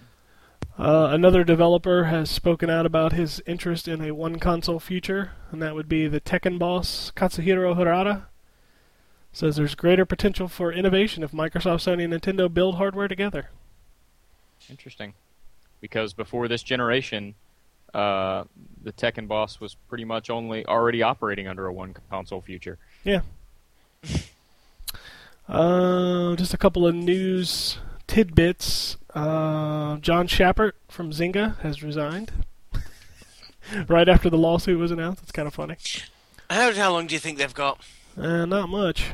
Uh, 0.78 1.08
another 1.10 1.44
developer 1.44 2.04
has 2.04 2.30
spoken 2.30 2.70
out 2.70 2.86
about 2.86 3.12
his 3.12 3.42
interest 3.46 3.86
in 3.86 4.02
a 4.02 4.12
one 4.12 4.38
console 4.38 4.80
future, 4.80 5.32
and 5.50 5.60
that 5.60 5.74
would 5.74 5.88
be 5.88 6.08
the 6.08 6.20
Tekken 6.20 6.58
boss 6.58 7.12
Katsuhiro 7.14 7.76
Harada. 7.76 8.24
Says 9.32 9.56
there's 9.56 9.74
greater 9.74 10.04
potential 10.06 10.48
for 10.48 10.72
innovation 10.72 11.22
if 11.22 11.32
Microsoft, 11.32 11.84
Sony, 11.84 12.04
and 12.04 12.12
Nintendo 12.12 12.52
build 12.52 12.76
hardware 12.76 13.08
together. 13.08 13.50
Interesting. 14.70 15.14
Because 15.80 16.14
before 16.14 16.48
this 16.48 16.62
generation, 16.62 17.34
uh, 17.92 18.44
the 18.82 18.92
Tekken 18.92 19.28
boss 19.28 19.60
was 19.60 19.74
pretty 19.88 20.04
much 20.04 20.30
only 20.30 20.64
already 20.66 21.02
operating 21.02 21.48
under 21.48 21.66
a 21.66 21.72
one 21.72 21.94
console 22.10 22.40
future. 22.40 22.78
Yeah. 23.04 23.20
uh, 25.48 26.34
just 26.36 26.54
a 26.54 26.58
couple 26.58 26.86
of 26.86 26.94
news 26.94 27.78
tidbits. 28.12 28.98
Uh, 29.14 29.96
John 29.96 30.28
Schappert 30.28 30.72
from 30.88 31.12
Zynga 31.12 31.58
has 31.60 31.82
resigned. 31.82 32.30
right 33.88 34.08
after 34.08 34.28
the 34.28 34.36
lawsuit 34.36 34.78
was 34.78 34.90
announced. 34.90 35.22
It's 35.22 35.32
kind 35.32 35.48
of 35.48 35.54
funny. 35.54 35.76
how 36.50 36.72
how 36.74 36.92
long 36.92 37.06
do 37.06 37.14
you 37.14 37.18
think 37.18 37.38
they've 37.38 37.54
got? 37.54 37.80
Uh, 38.16 38.44
not 38.44 38.68
much. 38.68 39.12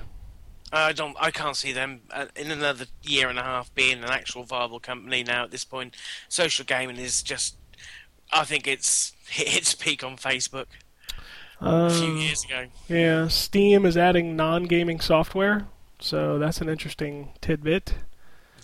I 0.73 0.93
don't. 0.93 1.16
I 1.20 1.31
can't 1.31 1.57
see 1.57 1.73
them 1.73 2.01
uh, 2.11 2.27
in 2.35 2.51
another 2.51 2.87
year 3.03 3.29
and 3.29 3.39
a 3.39 3.43
half 3.43 3.73
being 3.75 3.99
an 3.99 4.11
actual 4.11 4.43
viable 4.43 4.81
company 4.81 5.23
now. 5.23 5.45
At 5.45 5.53
this 5.53 5.65
point, 5.65 5.95
social 6.29 6.65
gaming 6.65 6.97
is 6.97 7.23
just 7.23 7.57
I 8.33 8.45
think 8.45 8.66
it's 8.66 9.12
hit 9.29 9.57
its 9.57 9.75
peak 9.75 10.03
on 10.03 10.16
Facebook 10.16 10.66
a 11.61 11.91
few 11.91 12.15
years 12.15 12.45
ago. 12.45 12.66
Yeah, 12.89 13.29
Steam 13.29 13.87
is 13.87 13.97
adding 13.97 14.37
non-gaming 14.37 15.01
software, 15.01 15.66
so 16.01 16.39
that's 16.39 16.61
an 16.61 16.69
interesting 16.69 17.31
tidbit. 17.41 17.95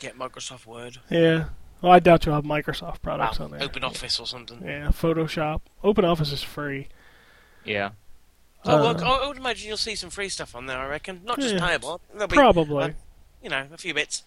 Get 0.04 0.18
Microsoft 0.18 0.66
Word, 0.66 0.98
Yeah. 1.10 1.46
Well, 1.80 1.90
I 1.92 1.98
doubt 1.98 2.26
you'll 2.26 2.34
have 2.34 2.44
Microsoft 2.44 3.00
products 3.00 3.38
Wow, 3.38 3.46
on 3.46 3.50
there. 3.52 3.62
Open 3.62 3.82
Office 3.84 4.20
or 4.20 4.26
something. 4.26 4.62
Yeah, 4.62 4.88
Photoshop. 4.88 5.62
Open 5.82 6.04
Office 6.04 6.30
is 6.30 6.42
free. 6.42 6.88
Yeah. 7.64 7.90
So 8.64 8.72
Uh, 8.72 8.94
well, 8.94 9.04
I 9.04 9.24
I 9.24 9.28
would 9.28 9.38
imagine 9.38 9.68
you'll 9.68 9.78
see 9.78 9.94
some 9.94 10.10
free 10.10 10.28
stuff 10.28 10.54
on 10.54 10.66
there. 10.66 10.78
I 10.78 10.86
reckon, 10.88 11.22
not 11.24 11.40
just 11.40 11.54
Yeah. 11.54 11.66
payable. 11.66 12.02
There'll 12.12 12.28
be, 12.28 12.36
Probably. 12.36 12.84
uh, 12.84 12.90
you 13.42 13.48
know, 13.48 13.66
a 13.72 13.78
few 13.78 13.94
bits. 13.94 14.24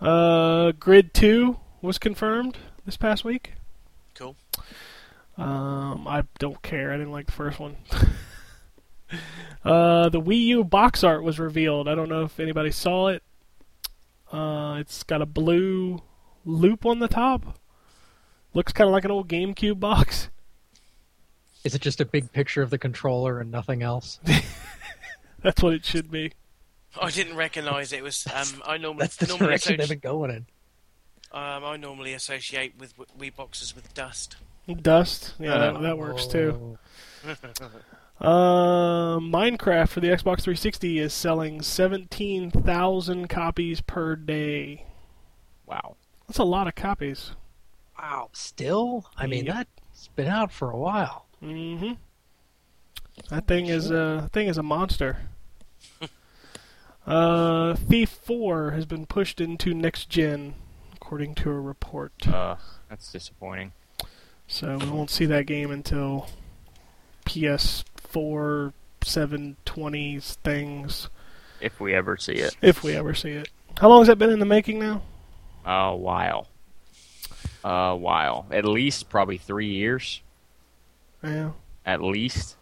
Uh, 0.00 0.70
Grid 0.78 1.12
2 1.14 1.58
was 1.82 1.98
confirmed 1.98 2.58
this 2.86 2.96
past 2.96 3.24
week. 3.24 3.54
Cool. 4.14 4.36
Um, 5.36 6.06
I 6.06 6.22
don't 6.38 6.62
care. 6.62 6.92
I 6.92 6.96
didn't 6.96 7.12
like 7.12 7.26
the 7.26 7.32
first 7.32 7.58
one. 7.58 7.76
uh, 9.64 10.08
the 10.08 10.20
Wii 10.20 10.40
U 10.46 10.64
box 10.64 11.02
art 11.02 11.22
was 11.22 11.38
revealed. 11.38 11.88
I 11.88 11.94
don't 11.96 12.08
know 12.08 12.22
if 12.22 12.38
anybody 12.38 12.70
saw 12.70 13.08
it. 13.08 13.22
Uh, 14.32 14.76
it's 14.78 15.02
got 15.02 15.22
a 15.22 15.26
blue 15.26 16.02
loop 16.44 16.84
on 16.84 16.98
the 16.98 17.08
top. 17.08 17.58
Looks 18.54 18.72
kind 18.72 18.88
of 18.88 18.92
like 18.92 19.04
an 19.04 19.10
old 19.10 19.28
GameCube 19.28 19.78
box. 19.80 20.30
Is 21.64 21.74
it 21.74 21.82
just 21.82 22.00
a 22.00 22.04
big 22.04 22.32
picture 22.32 22.62
of 22.62 22.70
the 22.70 22.78
controller 22.78 23.40
and 23.40 23.50
nothing 23.50 23.82
else? 23.82 24.20
That's 25.42 25.62
what 25.62 25.74
it 25.74 25.84
should 25.84 26.10
be. 26.10 26.32
I 27.00 27.10
didn't 27.10 27.36
recognise 27.36 27.92
it. 27.92 27.98
it 27.98 28.02
was 28.02 28.26
um, 28.34 28.62
I 28.66 28.78
normally 28.78 29.02
That's 29.02 29.16
the 29.16 29.26
normally 29.26 29.46
direction 29.48 29.76
they've 29.76 29.88
been 29.88 29.98
going 29.98 30.30
in. 30.30 30.46
um, 31.32 31.64
I 31.64 31.76
normally 31.76 32.12
associate 32.14 32.74
with 32.78 32.94
Wii 32.96 33.34
boxes 33.34 33.74
with 33.74 33.92
dust. 33.94 34.36
Dust. 34.82 35.34
Yeah, 35.38 35.58
that, 35.58 35.82
that 35.82 35.98
works 35.98 36.26
too. 36.26 36.78
Uh, 38.20 39.18
Minecraft 39.20 39.88
for 39.88 40.00
the 40.00 40.08
Xbox 40.08 40.42
360 40.42 40.98
is 40.98 41.12
selling 41.12 41.62
17,000 41.62 43.28
copies 43.28 43.80
per 43.80 44.16
day. 44.16 44.84
Wow. 45.66 45.96
That's 46.26 46.38
a 46.38 46.44
lot 46.44 46.66
of 46.66 46.74
copies. 46.74 47.32
Wow, 47.98 48.30
still? 48.32 49.06
I 49.16 49.26
mean, 49.26 49.46
Yep. 49.46 49.68
that's 49.88 50.08
been 50.08 50.26
out 50.26 50.52
for 50.52 50.70
a 50.70 50.76
while. 50.76 51.26
Mm-hmm. 51.42 51.92
That 53.30 53.46
thing 53.46 53.66
is 53.66 53.90
a 53.90 54.28
thing 54.32 54.46
is 54.48 54.58
a 54.58 54.62
monster. 54.62 55.18
uh, 57.06 57.74
Thief 57.74 58.10
4 58.10 58.72
has 58.72 58.86
been 58.86 59.06
pushed 59.06 59.40
into 59.40 59.74
next 59.74 60.08
gen, 60.08 60.54
according 60.94 61.34
to 61.36 61.50
a 61.50 61.60
report. 61.60 62.12
Uh, 62.28 62.56
that's 62.88 63.10
disappointing. 63.10 63.72
So 64.46 64.78
we 64.78 64.88
won't 64.88 65.10
see 65.10 65.26
that 65.26 65.46
game 65.46 65.70
until 65.70 66.28
PS4, 68.12 68.72
720s 69.00 70.34
things, 70.36 71.08
If 71.60 71.80
we 71.80 71.94
ever 71.94 72.16
see 72.16 72.34
it. 72.34 72.56
if 72.62 72.82
we 72.82 72.94
ever 72.94 73.14
see 73.14 73.30
it. 73.30 73.48
How 73.80 73.88
long 73.88 74.00
has 74.00 74.08
that 74.08 74.18
been 74.18 74.30
in 74.30 74.38
the 74.38 74.44
making 74.46 74.78
now? 74.78 75.02
A 75.64 75.94
while. 75.94 76.48
A 77.64 77.94
while. 77.96 78.46
At 78.50 78.64
least 78.64 79.08
probably 79.08 79.38
three 79.38 79.68
years. 79.68 80.20
Yeah. 81.22 81.52
At 81.86 82.02
least. 82.02 82.56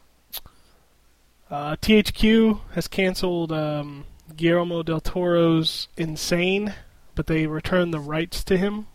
Uh, 1.50 1.76
THQ 1.76 2.60
has 2.74 2.88
canceled 2.88 3.52
um, 3.52 4.04
Guillermo 4.36 4.82
del 4.82 5.00
Toro's 5.00 5.88
Insane, 5.96 6.74
but 7.14 7.26
they 7.28 7.46
returned 7.46 7.94
the 7.94 8.00
rights 8.00 8.42
to 8.44 8.56
him. 8.56 8.88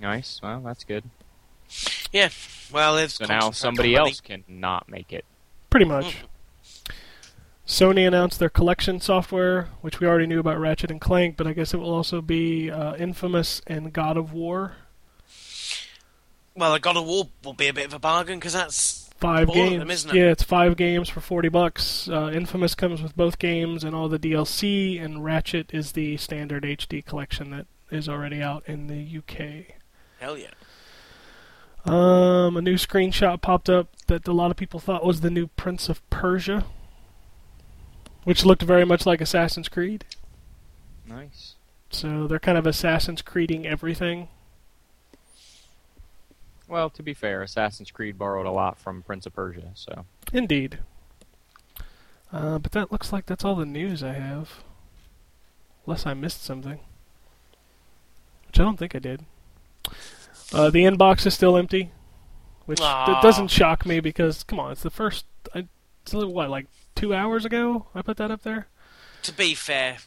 Nice. 0.00 0.40
Well, 0.42 0.60
that's 0.60 0.84
good. 0.84 1.04
Yeah. 2.12 2.30
Well, 2.72 2.96
there's 2.96 3.14
So 3.14 3.26
now 3.26 3.50
somebody 3.50 3.94
else 3.94 4.20
can 4.20 4.44
not 4.48 4.88
make 4.88 5.12
it. 5.12 5.24
Pretty 5.70 5.86
much. 5.86 6.16
Sony 7.66 8.06
announced 8.06 8.40
their 8.40 8.48
collection 8.48 9.00
software, 9.00 9.68
which 9.80 10.00
we 10.00 10.06
already 10.06 10.26
knew 10.26 10.40
about 10.40 10.58
Ratchet 10.58 10.90
and 10.90 11.00
Clank, 11.00 11.36
but 11.36 11.46
I 11.46 11.52
guess 11.52 11.72
it 11.72 11.76
will 11.76 11.94
also 11.94 12.20
be 12.20 12.68
uh, 12.68 12.96
Infamous 12.96 13.62
and 13.66 13.92
God 13.92 14.16
of 14.16 14.32
War. 14.32 14.72
Well, 16.56 16.74
a 16.74 16.80
God 16.80 16.96
of 16.96 17.06
War 17.06 17.28
will 17.44 17.52
be 17.52 17.68
a 17.68 17.72
bit 17.72 17.86
of 17.86 17.94
a 17.94 18.00
bargain 18.00 18.38
because 18.40 18.54
that's 18.54 19.08
Five 19.20 19.52
games. 19.52 19.78
them, 19.78 19.90
isn't 19.90 20.10
it? 20.10 20.16
Yeah, 20.16 20.30
it's 20.30 20.42
five 20.42 20.76
games 20.76 21.10
for 21.10 21.20
forty 21.20 21.50
bucks. 21.50 22.08
Uh, 22.08 22.30
Infamous 22.34 22.74
comes 22.74 23.02
with 23.02 23.14
both 23.14 23.38
games 23.38 23.84
and 23.84 23.94
all 23.94 24.08
the 24.08 24.18
DLC, 24.18 25.00
and 25.00 25.22
Ratchet 25.22 25.72
is 25.74 25.92
the 25.92 26.16
standard 26.16 26.64
HD 26.64 27.04
collection 27.04 27.50
that 27.50 27.66
is 27.90 28.08
already 28.08 28.40
out 28.42 28.64
in 28.66 28.86
the 28.86 29.18
UK. 29.18 29.76
hell 30.18 30.38
yeah. 30.38 30.50
Um, 31.84 32.56
a 32.56 32.62
new 32.62 32.74
screenshot 32.74 33.40
popped 33.40 33.70
up 33.70 33.88
that 34.06 34.28
a 34.28 34.32
lot 34.32 34.50
of 34.50 34.56
people 34.56 34.80
thought 34.80 35.04
was 35.04 35.20
the 35.20 35.30
new 35.30 35.46
Prince 35.46 35.88
of 35.88 36.08
Persia, 36.10 36.64
which 38.24 38.44
looked 38.44 38.62
very 38.62 38.84
much 38.84 39.06
like 39.06 39.20
Assassin's 39.20 39.68
Creed. 39.68 40.04
Nice. 41.06 41.54
So 41.90 42.26
they're 42.26 42.38
kind 42.38 42.58
of 42.58 42.66
Assassin's 42.66 43.22
Creeding 43.22 43.66
everything. 43.66 44.28
Well, 46.68 46.88
to 46.90 47.02
be 47.02 47.14
fair, 47.14 47.42
Assassin's 47.42 47.90
Creed 47.90 48.16
borrowed 48.16 48.46
a 48.46 48.52
lot 48.52 48.78
from 48.78 49.02
Prince 49.02 49.26
of 49.26 49.34
Persia, 49.34 49.72
so. 49.74 50.04
Indeed. 50.32 50.78
Uh, 52.32 52.58
but 52.58 52.70
that 52.72 52.92
looks 52.92 53.12
like 53.12 53.26
that's 53.26 53.44
all 53.44 53.56
the 53.56 53.66
news 53.66 54.04
I 54.04 54.12
have. 54.12 54.62
Unless 55.84 56.06
I 56.06 56.14
missed 56.14 56.44
something. 56.44 56.78
Which 58.46 58.60
I 58.60 58.62
don't 58.62 58.76
think 58.76 58.94
I 58.94 59.00
did. 59.00 59.24
Uh, 60.52 60.70
the 60.70 60.84
inbox 60.84 61.26
is 61.26 61.34
still 61.34 61.56
empty. 61.56 61.92
Which 62.66 62.80
Aw. 62.80 63.20
doesn't 63.20 63.48
shock 63.48 63.84
me 63.84 64.00
because, 64.00 64.44
come 64.44 64.60
on, 64.60 64.72
it's 64.72 64.82
the 64.82 64.90
first. 64.90 65.26
I, 65.54 65.66
it's 66.02 66.12
what, 66.12 66.50
like 66.50 66.66
two 66.94 67.14
hours 67.14 67.44
ago 67.44 67.86
I 67.94 68.02
put 68.02 68.16
that 68.18 68.30
up 68.30 68.42
there? 68.42 68.68
To 69.22 69.32
be 69.32 69.54
fair, 69.54 69.98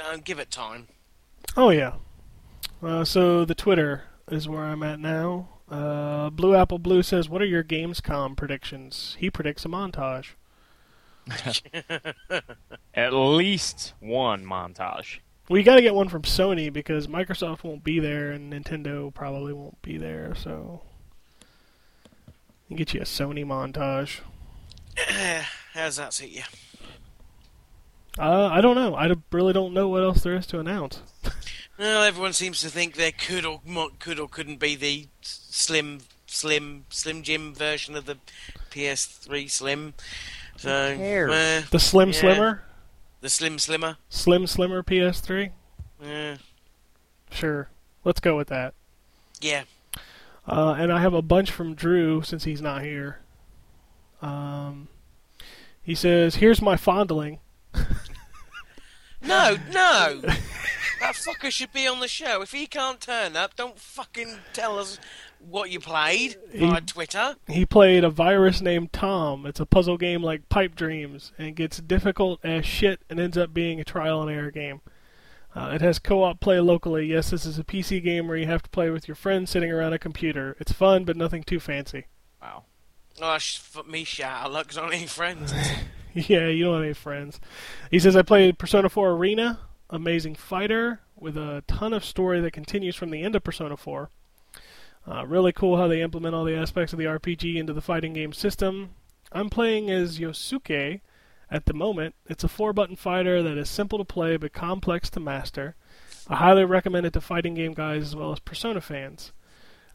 uh, 0.00 0.18
give 0.22 0.38
it 0.38 0.50
time. 0.50 0.88
Oh, 1.56 1.70
yeah. 1.70 1.94
Uh, 2.82 3.04
so 3.04 3.44
the 3.44 3.54
Twitter 3.54 4.04
is 4.30 4.48
where 4.48 4.62
I'm 4.62 4.82
at 4.82 5.00
now. 5.00 5.48
Uh, 5.68 6.30
Blue 6.30 6.54
Apple 6.54 6.78
Blue 6.78 7.02
says, 7.02 7.28
What 7.28 7.42
are 7.42 7.46
your 7.46 7.62
Gamescom 7.62 8.36
predictions? 8.36 9.16
He 9.18 9.30
predicts 9.30 9.64
a 9.64 9.68
montage. 9.68 10.30
At 12.94 13.12
least 13.12 13.94
one 14.00 14.44
montage. 14.44 15.18
We 15.50 15.64
got 15.64 15.74
to 15.74 15.82
get 15.82 15.94
one 15.96 16.08
from 16.08 16.22
Sony 16.22 16.72
because 16.72 17.08
Microsoft 17.08 17.64
won't 17.64 17.82
be 17.82 17.98
there 17.98 18.30
and 18.30 18.52
Nintendo 18.52 19.12
probably 19.12 19.52
won't 19.52 19.82
be 19.82 19.98
there. 19.98 20.32
So, 20.36 20.80
you 22.68 22.76
get 22.76 22.94
you 22.94 23.00
a 23.00 23.04
Sony 23.04 23.44
montage. 23.44 24.20
How's 25.74 25.96
that 25.96 26.12
suit 26.14 26.30
you? 26.30 26.42
Uh, 28.16 28.48
I 28.52 28.60
don't 28.60 28.76
know. 28.76 28.94
I 28.94 29.12
really 29.32 29.52
don't 29.52 29.74
know 29.74 29.88
what 29.88 30.04
else 30.04 30.22
there 30.22 30.36
is 30.36 30.46
to 30.46 30.60
announce. 30.60 31.02
Well, 31.78 32.02
everyone 32.02 32.34
seems 32.34 32.60
to 32.60 32.68
think 32.68 32.96
there 32.96 33.10
could 33.10 33.46
or 33.46 33.62
could 33.98 34.20
or 34.20 34.28
couldn't 34.28 34.58
be 34.60 34.76
the 34.76 35.08
slim, 35.22 36.00
slim, 36.26 36.84
slim 36.90 37.22
Jim 37.22 37.54
version 37.54 37.96
of 37.96 38.04
the 38.04 38.18
PS3 38.70 39.50
Slim. 39.50 39.94
So, 40.58 40.94
cares? 40.94 41.32
eh, 41.32 41.62
The 41.70 41.78
Slim 41.80 42.10
Yeah. 42.10 42.20
Slimmer, 42.20 42.62
the 43.20 43.28
Slim 43.28 43.58
Slimmer. 43.58 43.96
Slim 44.08 44.46
Slimmer 44.46 44.82
PS3. 44.82 45.50
Yeah. 46.02 46.36
Sure, 47.30 47.68
let's 48.04 48.20
go 48.20 48.36
with 48.36 48.48
that. 48.48 48.74
yeah. 49.40 49.62
Uh, 50.48 50.74
and 50.76 50.90
I 50.92 51.00
have 51.00 51.14
a 51.14 51.22
bunch 51.22 51.50
from 51.52 51.74
Drew 51.74 52.22
since 52.22 52.44
he's 52.44 52.60
not 52.62 52.82
here. 52.82 53.20
Um, 54.20 54.88
he 55.82 55.94
says, 55.94 56.36
"Here's 56.36 56.60
my 56.62 56.76
fondling." 56.76 57.38
No, 59.22 59.56
no. 59.70 60.20
that 61.00 61.14
fucker 61.14 61.50
should 61.50 61.72
be 61.74 61.86
on 61.86 62.00
the 62.00 62.08
show. 62.08 62.40
If 62.40 62.52
he 62.52 62.66
can't 62.66 63.00
turn 63.00 63.36
up, 63.36 63.54
don't 63.54 63.78
fucking 63.78 64.38
tell 64.54 64.78
us 64.78 64.98
what 65.40 65.70
you 65.70 65.80
played 65.80 66.36
via 66.54 66.74
He- 66.76 66.80
Twitter. 66.86 67.36
He 67.48 67.64
played 67.66 68.04
a 68.04 68.10
virus 68.10 68.60
named 68.60 68.92
Tom. 68.92 69.46
It's 69.46 69.60
a 69.60 69.66
puzzle 69.66 69.96
game 69.96 70.22
like 70.22 70.48
Pipe 70.48 70.74
Dreams, 70.74 71.32
and 71.38 71.56
gets 71.56 71.78
difficult 71.78 72.40
as 72.44 72.64
shit 72.66 73.00
and 73.10 73.18
ends 73.18 73.36
up 73.38 73.52
being 73.54 73.80
a 73.80 73.84
trial 73.84 74.22
and 74.22 74.30
error 74.30 74.50
game. 74.50 74.80
Uh, 75.54 75.72
it 75.74 75.80
has 75.80 75.98
co-op 75.98 76.38
play 76.38 76.60
locally. 76.60 77.06
Yes, 77.06 77.30
this 77.30 77.44
is 77.44 77.58
a 77.58 77.64
PC 77.64 78.00
game 78.02 78.28
where 78.28 78.36
you 78.36 78.46
have 78.46 78.62
to 78.62 78.70
play 78.70 78.88
with 78.90 79.08
your 79.08 79.16
friends 79.16 79.50
sitting 79.50 79.72
around 79.72 79.92
a 79.92 79.98
computer. 79.98 80.56
It's 80.60 80.70
fun, 80.72 81.04
but 81.04 81.16
nothing 81.16 81.42
too 81.42 81.58
fancy. 81.58 82.06
Wow. 82.40 82.64
Oh, 83.20 83.36
sh- 83.38 83.60
me, 83.88 84.04
shout 84.04 84.44
out, 84.46 84.52
look, 84.52 84.68
'cause 84.68 84.78
I 84.78 84.82
don't 84.82 84.92
have 84.92 85.00
any 85.00 85.08
friends. 85.08 85.52
yeah, 86.14 86.46
you 86.46 86.64
don't 86.64 86.74
have 86.76 86.84
any 86.84 86.94
friends. 86.94 87.40
He 87.90 87.98
says 87.98 88.14
I 88.14 88.22
played 88.22 88.58
Persona 88.58 88.88
4 88.88 89.10
Arena, 89.10 89.58
amazing 89.90 90.36
fighter 90.36 91.00
with 91.16 91.36
a 91.36 91.64
ton 91.66 91.92
of 91.92 92.04
story 92.04 92.40
that 92.40 92.52
continues 92.52 92.94
from 92.94 93.10
the 93.10 93.22
end 93.22 93.34
of 93.34 93.42
Persona 93.42 93.76
4. 93.76 94.08
Uh, 95.10 95.26
really 95.26 95.52
cool 95.52 95.76
how 95.76 95.88
they 95.88 96.02
implement 96.02 96.34
all 96.34 96.44
the 96.44 96.54
aspects 96.54 96.92
of 96.92 96.98
the 96.98 97.04
RPG 97.04 97.56
into 97.56 97.72
the 97.72 97.80
fighting 97.80 98.12
game 98.12 98.32
system. 98.32 98.90
I'm 99.32 99.50
playing 99.50 99.90
as 99.90 100.20
Yosuke 100.20 101.00
at 101.50 101.66
the 101.66 101.72
moment. 101.72 102.14
It's 102.28 102.44
a 102.44 102.48
four 102.48 102.72
button 102.72 102.94
fighter 102.94 103.42
that 103.42 103.58
is 103.58 103.68
simple 103.68 103.98
to 103.98 104.04
play 104.04 104.36
but 104.36 104.52
complex 104.52 105.10
to 105.10 105.20
master. 105.20 105.74
I 106.28 106.36
highly 106.36 106.64
recommend 106.64 107.06
it 107.06 107.12
to 107.14 107.20
fighting 107.20 107.54
game 107.54 107.74
guys 107.74 108.04
as 108.04 108.16
well 108.16 108.32
as 108.32 108.38
Persona 108.38 108.80
fans. 108.80 109.32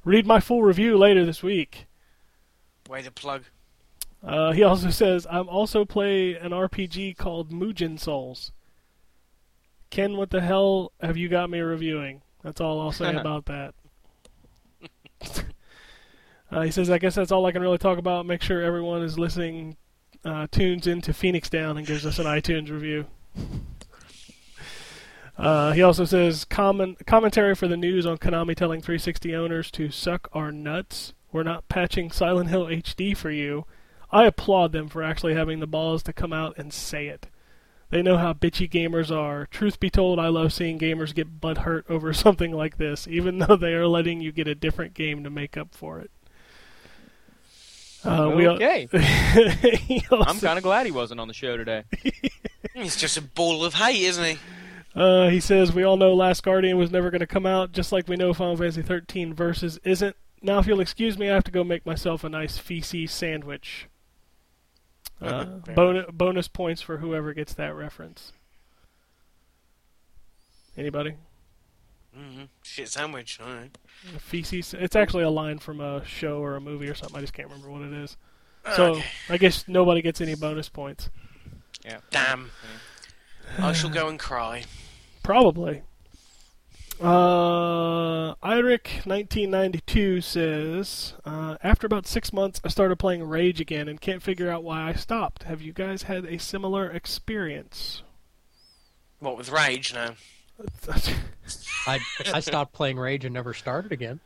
Read 0.04 0.26
my 0.26 0.42
full 0.42 0.64
review 0.64 0.98
later 0.98 1.26
this 1.26 1.42
week. 1.42 1.86
Way 2.90 3.02
to 3.02 3.12
plug. 3.12 3.44
Uh, 4.22 4.52
he 4.52 4.64
also 4.66 4.90
says, 4.90 5.26
I'm 5.30 5.48
also 5.48 5.86
play 5.86 6.36
an 6.36 6.52
RPG 6.52 7.16
called 7.16 7.52
Mugen 7.52 7.98
Souls. 7.98 8.52
Ken, 9.92 10.18
what 10.18 10.30
the 10.30 10.42
hell 10.42 10.92
have 11.00 11.16
you 11.16 11.30
got 11.30 11.50
me 11.50 11.60
reviewing? 11.60 12.22
That's 12.44 12.60
all 12.60 12.82
I'll 12.82 12.92
say 12.92 13.16
about 13.16 13.46
that. 13.46 13.76
Uh, 16.51 16.61
he 16.61 16.72
says, 16.72 16.89
I 16.89 16.97
guess 16.97 17.15
that's 17.15 17.31
all 17.31 17.45
I 17.45 17.51
can 17.51 17.61
really 17.61 17.77
talk 17.77 17.97
about. 17.97 18.26
Make 18.26 18.41
sure 18.41 18.61
everyone 18.61 19.01
is 19.01 19.17
listening, 19.17 19.77
uh, 20.23 20.47
tunes 20.51 20.88
into 20.88 21.13
Phoenix 21.13 21.49
Down 21.49 21.77
and 21.77 21.85
gives 21.85 22.05
us 22.05 22.19
an 22.19 22.26
iTunes 22.26 22.69
review. 22.69 23.05
Uh, 25.38 25.73
he 25.73 25.81
also 25.81 26.05
says 26.05 26.45
comment 26.45 27.05
commentary 27.05 27.55
for 27.55 27.67
the 27.67 27.76
news 27.76 28.05
on 28.05 28.17
Konami 28.17 28.55
telling 28.55 28.81
360 28.81 29.35
owners 29.35 29.69
to 29.72 29.91
suck 29.91 30.30
our 30.31 30.51
nuts. 30.51 31.13
We're 31.31 31.43
not 31.43 31.67
patching 31.67 32.09
Silent 32.09 32.49
Hill 32.49 32.67
HD 32.67 33.17
for 33.17 33.30
you. 33.30 33.65
I 34.11 34.23
applaud 34.23 34.72
them 34.72 34.88
for 34.88 35.03
actually 35.03 35.34
having 35.34 35.59
the 35.59 35.67
balls 35.67 36.03
to 36.03 36.13
come 36.13 36.31
out 36.31 36.57
and 36.57 36.72
say 36.72 37.07
it. 37.07 37.27
They 37.89 38.01
know 38.01 38.17
how 38.17 38.34
bitchy 38.34 38.69
gamers 38.69 39.13
are. 39.13 39.45
Truth 39.47 39.80
be 39.80 39.89
told, 39.89 40.19
I 40.19 40.27
love 40.30 40.53
seeing 40.53 40.80
gamers 40.80 41.13
get 41.13 41.41
butthurt 41.41 41.84
over 41.89 42.13
something 42.13 42.51
like 42.51 42.77
this, 42.77 43.07
even 43.07 43.39
though 43.39 43.57
they 43.57 43.73
are 43.73 43.88
letting 43.88 44.22
you 44.22 44.31
get 44.31 44.47
a 44.47 44.55
different 44.55 44.93
game 44.93 45.23
to 45.23 45.30
make 45.30 45.57
up 45.57 45.76
for 45.76 45.99
it. 45.99 46.11
Uh, 48.06 48.30
we 48.36 48.48
okay. 48.48 48.88
he 49.88 50.03
also- 50.11 50.23
I'm 50.30 50.40
kind 50.40 50.57
of 50.57 50.64
glad 50.64 50.86
he 50.86 50.91
wasn't 50.91 51.19
on 51.19 51.27
the 51.27 51.34
show 51.34 51.57
today. 51.57 51.84
He's 52.73 52.95
just 52.95 53.18
a 53.18 53.22
ball 53.22 53.64
of 53.65 53.73
hate, 53.76 54.02
isn't 54.03 54.23
he? 54.23 54.38
Uh, 54.95 55.30
he 55.30 55.40
says 55.40 55.73
we 55.73 55.84
all 55.84 55.98
know 55.98 56.14
Last 56.14 56.44
Guardian 56.44 56.77
was 56.77 56.91
never 56.91 57.10
going 57.10 57.19
to 57.22 57.27
come 57.27 57.45
out, 57.45 57.72
just 57.72 57.91
like 57.91 58.07
we 58.07 58.15
know 58.15 58.34
Final 58.34 58.56
Fantasy 58.57 58.82
13 58.82 59.34
Versus 59.34 59.80
isn't. 59.84 60.15
Now, 60.41 60.60
if 60.60 60.68
you'll 60.68 60.80
excuse 60.80 61.18
me, 61.18 61.30
I 61.30 61.34
have 61.34 61.44
to 61.45 61.52
go 61.52 61.64
make 61.64 61.86
myself 61.86 62.23
a 62.23 62.30
nice 62.30 62.57
feces 62.57 63.11
sandwich. 63.11 63.88
Uh, 65.22 65.60
Fair 65.65 65.76
bonus 65.76 66.06
bonus 66.11 66.48
points 66.48 66.82
for 66.82 66.98
whoever 66.98 67.34
gets 67.34 67.53
that 67.53 67.73
reference. 67.76 68.32
Anybody? 70.77 71.15
Hmm 72.16 72.44
Shit 72.64 72.90
sandwich. 72.90 73.40
All 73.42 73.54
right. 73.54 73.78
Feces. 74.20 74.74
It's 74.74 74.96
actually 74.96 75.24
a 75.24 75.30
line 75.30 75.60
from 75.60 75.82
a 75.82 76.06
show 76.06 76.38
or 76.40 76.56
a 76.56 76.62
movie 76.62 76.88
or 76.88 76.96
something. 76.96 77.18
I 77.18 77.22
just 77.22 77.34
can't 77.34 77.50
remember 77.50 77.70
what 77.70 77.82
it 77.82 77.94
is. 77.94 78.18
So 78.76 78.94
Okay. 78.96 79.06
I 79.30 79.38
guess 79.38 79.68
nobody 79.68 80.02
gets 80.02 80.22
any 80.22 80.36
bonus 80.36 80.70
points. 80.70 81.10
Yeah. 81.84 81.98
Damn. 82.10 82.52
I 83.60 83.74
shall 83.74 83.90
go 83.92 84.08
and 84.08 84.18
cry. 84.18 84.64
Probably. 85.24 85.84
Uh, 87.00 88.34
Iric1992 88.36 90.24
says, 90.24 91.14
uh, 91.26 91.58
After 91.62 91.86
about 91.86 92.08
six 92.08 92.32
months, 92.32 92.62
I 92.64 92.70
started 92.70 92.98
playing 92.98 93.24
Rage 93.24 93.60
again 93.60 93.88
and 93.88 94.00
can't 94.00 94.24
figure 94.24 94.50
out 94.50 94.64
why 94.64 94.90
I 94.90 94.94
stopped. 94.94 95.44
Have 95.44 95.62
you 95.62 95.74
guys 95.74 96.04
had 96.04 96.26
a 96.26 96.40
similar 96.40 96.90
experience? 96.90 98.02
What 99.20 99.38
with 99.38 99.50
rage 99.52 99.94
now? 99.94 100.12
I 101.88 101.99
I 102.34 102.40
stopped 102.40 102.73
playing 102.73 102.98
Rage 102.98 103.26
and 103.26 103.34
never 103.34 103.53
started 103.53 103.91
again. 103.91 104.19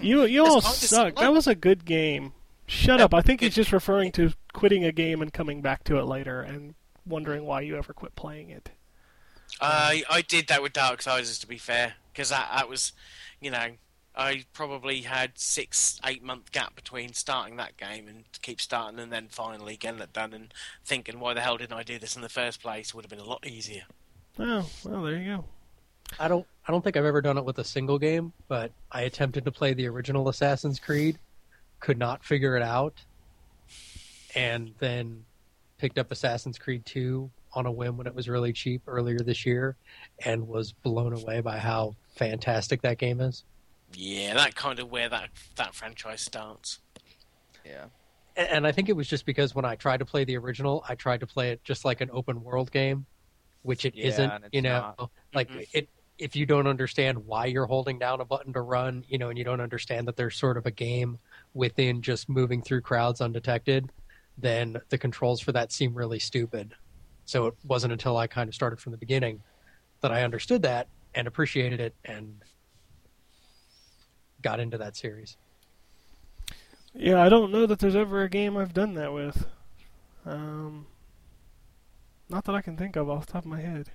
you 0.00 0.24
you 0.24 0.46
all 0.46 0.58
It's 0.58 0.66
hard 0.66 0.78
to 0.78 0.88
suck. 0.88 1.16
That 1.16 1.32
was 1.32 1.46
a 1.46 1.54
good 1.54 1.84
game. 1.84 2.32
Shut 2.66 3.00
up. 3.00 3.12
I 3.12 3.20
think 3.20 3.40
he's 3.40 3.54
just 3.54 3.72
referring 3.72 4.12
to 4.12 4.32
quitting 4.52 4.84
a 4.84 4.92
game 4.92 5.20
and 5.20 5.32
coming 5.32 5.60
back 5.60 5.84
to 5.84 5.98
it 5.98 6.04
later 6.04 6.40
and 6.40 6.74
wondering 7.06 7.44
why 7.44 7.60
you 7.60 7.76
ever 7.76 7.92
quit 7.92 8.14
playing 8.16 8.50
it. 8.50 8.70
I 9.60 10.02
I 10.08 10.22
did 10.22 10.48
that 10.48 10.62
with 10.62 10.72
Dark 10.72 11.00
Darksiders 11.00 11.40
to 11.40 11.46
be 11.46 11.58
fair, 11.58 11.94
because 12.12 12.30
that 12.30 12.48
that 12.54 12.68
was, 12.68 12.92
you 13.40 13.50
know, 13.50 13.72
I 14.16 14.44
probably 14.52 15.02
had 15.02 15.38
six 15.38 16.00
eight 16.04 16.22
month 16.22 16.52
gap 16.52 16.74
between 16.74 17.12
starting 17.12 17.56
that 17.56 17.76
game 17.76 18.08
and 18.08 18.24
keep 18.42 18.60
starting 18.60 18.98
and 18.98 19.12
then 19.12 19.28
finally 19.28 19.76
getting 19.76 20.00
it 20.00 20.12
done 20.12 20.32
and 20.32 20.54
thinking 20.84 21.20
why 21.20 21.34
the 21.34 21.40
hell 21.40 21.58
didn't 21.58 21.76
I 21.76 21.82
do 21.82 21.98
this 21.98 22.16
in 22.16 22.22
the 22.22 22.28
first 22.28 22.62
place 22.62 22.94
would 22.94 23.04
have 23.04 23.10
been 23.10 23.18
a 23.18 23.24
lot 23.24 23.46
easier. 23.46 23.84
Oh, 24.38 24.68
well, 24.84 25.02
there 25.02 25.16
you 25.16 25.36
go. 25.36 25.44
I 26.18 26.28
don't 26.28 26.46
I 26.66 26.72
don't 26.72 26.82
think 26.82 26.96
I've 26.96 27.04
ever 27.04 27.20
done 27.20 27.38
it 27.38 27.44
with 27.44 27.58
a 27.58 27.64
single 27.64 27.98
game, 27.98 28.32
but 28.48 28.72
I 28.90 29.02
attempted 29.02 29.44
to 29.44 29.52
play 29.52 29.74
the 29.74 29.86
original 29.88 30.28
Assassin's 30.28 30.80
Creed, 30.80 31.18
could 31.80 31.98
not 31.98 32.24
figure 32.24 32.56
it 32.56 32.62
out, 32.62 32.94
and 34.34 34.72
then 34.78 35.24
picked 35.78 35.98
up 35.98 36.10
Assassin's 36.10 36.58
Creed 36.58 36.86
2 36.86 37.30
on 37.52 37.66
a 37.66 37.72
whim 37.72 37.96
when 37.96 38.06
it 38.06 38.14
was 38.14 38.28
really 38.28 38.52
cheap 38.52 38.82
earlier 38.86 39.18
this 39.18 39.44
year 39.46 39.76
and 40.24 40.48
was 40.48 40.72
blown 40.72 41.12
away 41.12 41.40
by 41.40 41.58
how 41.58 41.94
fantastic 42.16 42.82
that 42.82 42.98
game 42.98 43.20
is. 43.20 43.44
Yeah, 43.92 44.34
that 44.34 44.54
kind 44.54 44.78
of 44.80 44.90
where 44.90 45.08
that 45.08 45.30
that 45.56 45.74
franchise 45.74 46.22
starts. 46.22 46.80
Yeah. 47.64 47.86
And 48.36 48.48
and 48.48 48.66
I 48.66 48.72
think 48.72 48.88
it 48.88 48.96
was 48.96 49.06
just 49.06 49.26
because 49.26 49.54
when 49.54 49.64
I 49.64 49.76
tried 49.76 49.98
to 49.98 50.04
play 50.04 50.24
the 50.24 50.36
original, 50.38 50.84
I 50.88 50.94
tried 50.94 51.20
to 51.20 51.26
play 51.26 51.50
it 51.50 51.62
just 51.62 51.84
like 51.84 52.00
an 52.00 52.10
open 52.12 52.42
world 52.42 52.72
game, 52.72 53.06
which 53.64 53.84
it 53.84 53.94
Yeah, 53.96 54.26
not 54.26 54.42
You 54.52 54.62
know, 54.62 54.94
not. 54.98 55.10
like 55.32 55.50
Mhm. 55.50 55.66
it. 55.72 55.88
If 56.16 56.36
you 56.36 56.46
don't 56.46 56.68
understand 56.68 57.26
why 57.26 57.46
you're 57.46 57.66
holding 57.66 57.98
down 57.98 58.20
a 58.20 58.24
button 58.24 58.52
to 58.52 58.60
run, 58.60 59.04
you 59.08 59.18
know, 59.18 59.30
and 59.30 59.38
you 59.38 59.42
don't 59.42 59.60
understand 59.60 60.06
that 60.06 60.16
there's 60.16 60.36
sort 60.36 60.56
of 60.56 60.64
a 60.64 60.70
game 60.70 61.18
within 61.54 62.02
just 62.02 62.28
moving 62.28 62.62
through 62.62 62.82
crowds 62.82 63.20
undetected, 63.20 63.90
then 64.38 64.80
the 64.90 64.98
controls 64.98 65.40
for 65.40 65.50
that 65.52 65.72
seem 65.72 65.92
really 65.92 66.20
stupid. 66.20 66.74
So 67.24 67.46
it 67.46 67.54
wasn't 67.64 67.92
until 67.94 68.16
I 68.16 68.28
kind 68.28 68.48
of 68.48 68.54
started 68.54 68.78
from 68.80 68.92
the 68.92 68.98
beginning 68.98 69.42
that 70.02 70.12
I 70.12 70.22
understood 70.22 70.62
that 70.62 70.86
and 71.14 71.26
appreciated 71.26 71.80
it 71.80 71.94
and 72.04 72.42
got 74.40 74.60
into 74.60 74.78
that 74.78 74.94
series. 74.94 75.36
Yeah, 76.92 77.20
I 77.20 77.28
don't 77.28 77.50
know 77.50 77.66
that 77.66 77.80
there's 77.80 77.96
ever 77.96 78.22
a 78.22 78.28
game 78.28 78.56
I've 78.56 78.74
done 78.74 78.94
that 78.94 79.12
with. 79.12 79.46
Um, 80.26 80.86
not 82.28 82.44
that 82.44 82.54
I 82.54 82.62
can 82.62 82.76
think 82.76 82.96
of 82.96 83.08
off 83.10 83.26
the 83.26 83.32
top 83.32 83.44
of 83.44 83.50
my 83.50 83.60
head. 83.60 83.90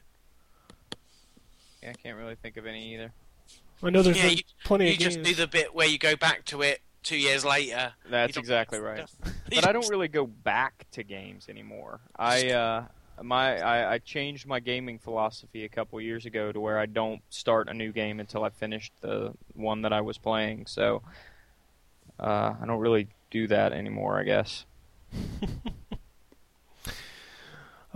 Yeah, 1.81 1.91
I 1.91 1.93
can't 1.93 2.17
really 2.17 2.35
think 2.35 2.57
of 2.57 2.65
any 2.65 2.93
either. 2.93 3.11
I 3.81 3.89
know 3.89 4.01
there's 4.01 4.17
Yeah, 4.17 4.27
been 4.29 4.37
you- 4.37 4.43
plenty 4.65 4.87
You 4.87 4.93
of 4.93 4.99
just 4.99 5.17
games. 5.17 5.27
do 5.29 5.35
the 5.35 5.47
bit 5.47 5.73
where 5.73 5.87
you 5.87 5.97
go 5.97 6.15
back 6.15 6.43
to 6.45 6.61
it 6.61 6.81
two 7.03 7.17
years 7.17 7.45
later. 7.45 7.93
That's 8.09 8.35
exactly 8.37 8.79
right. 8.79 9.09
But 9.55 9.65
I 9.67 9.71
don't 9.71 9.89
really 9.89 10.09
go 10.09 10.27
back 10.27 10.85
to 10.91 11.03
games 11.03 11.47
anymore. 11.49 12.01
I 12.15 12.49
uh, 12.51 12.85
my 13.23 13.59
I, 13.61 13.93
I 13.93 13.97
changed 13.99 14.45
my 14.45 14.59
gaming 14.59 14.99
philosophy 14.99 15.63
a 15.63 15.69
couple 15.69 15.99
years 16.01 16.25
ago 16.25 16.51
to 16.51 16.59
where 16.59 16.77
I 16.77 16.85
don't 16.85 17.21
start 17.29 17.67
a 17.69 17.73
new 17.73 17.91
game 17.91 18.19
until 18.19 18.43
I 18.43 18.49
finished 18.49 18.91
the 19.01 19.33
one 19.53 19.81
that 19.83 19.93
I 19.93 20.01
was 20.01 20.17
playing. 20.17 20.65
So 20.67 21.01
uh, 22.19 22.53
I 22.61 22.65
don't 22.67 22.79
really 22.79 23.07
do 23.31 23.47
that 23.47 23.71
anymore. 23.73 24.19
I 24.19 24.23
guess. 24.23 24.65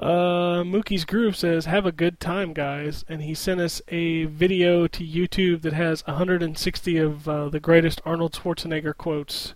Uh, 0.03 0.63
Mookie's 0.65 1.05
Groove 1.05 1.37
says, 1.37 1.63
"Have 1.63 1.85
a 1.85 1.91
good 1.93 2.19
time, 2.19 2.51
guys," 2.51 3.05
and 3.07 3.21
he 3.23 3.33
sent 3.33 3.61
us 3.61 3.81
a 3.87 4.25
video 4.25 4.85
to 4.85 5.01
YouTube 5.01 5.61
that 5.61 5.71
has 5.71 6.05
160 6.05 6.97
of 6.97 7.29
uh, 7.29 7.47
the 7.47 7.61
greatest 7.61 8.01
Arnold 8.03 8.33
Schwarzenegger 8.33 8.97
quotes. 8.97 9.53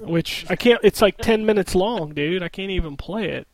Which 0.00 0.46
I 0.50 0.56
can't. 0.56 0.80
It's 0.82 1.00
like 1.00 1.18
10 1.18 1.46
minutes 1.46 1.76
long, 1.76 2.12
dude. 2.12 2.42
I 2.42 2.48
can't 2.48 2.72
even 2.72 2.96
play 2.96 3.28
it. 3.28 3.46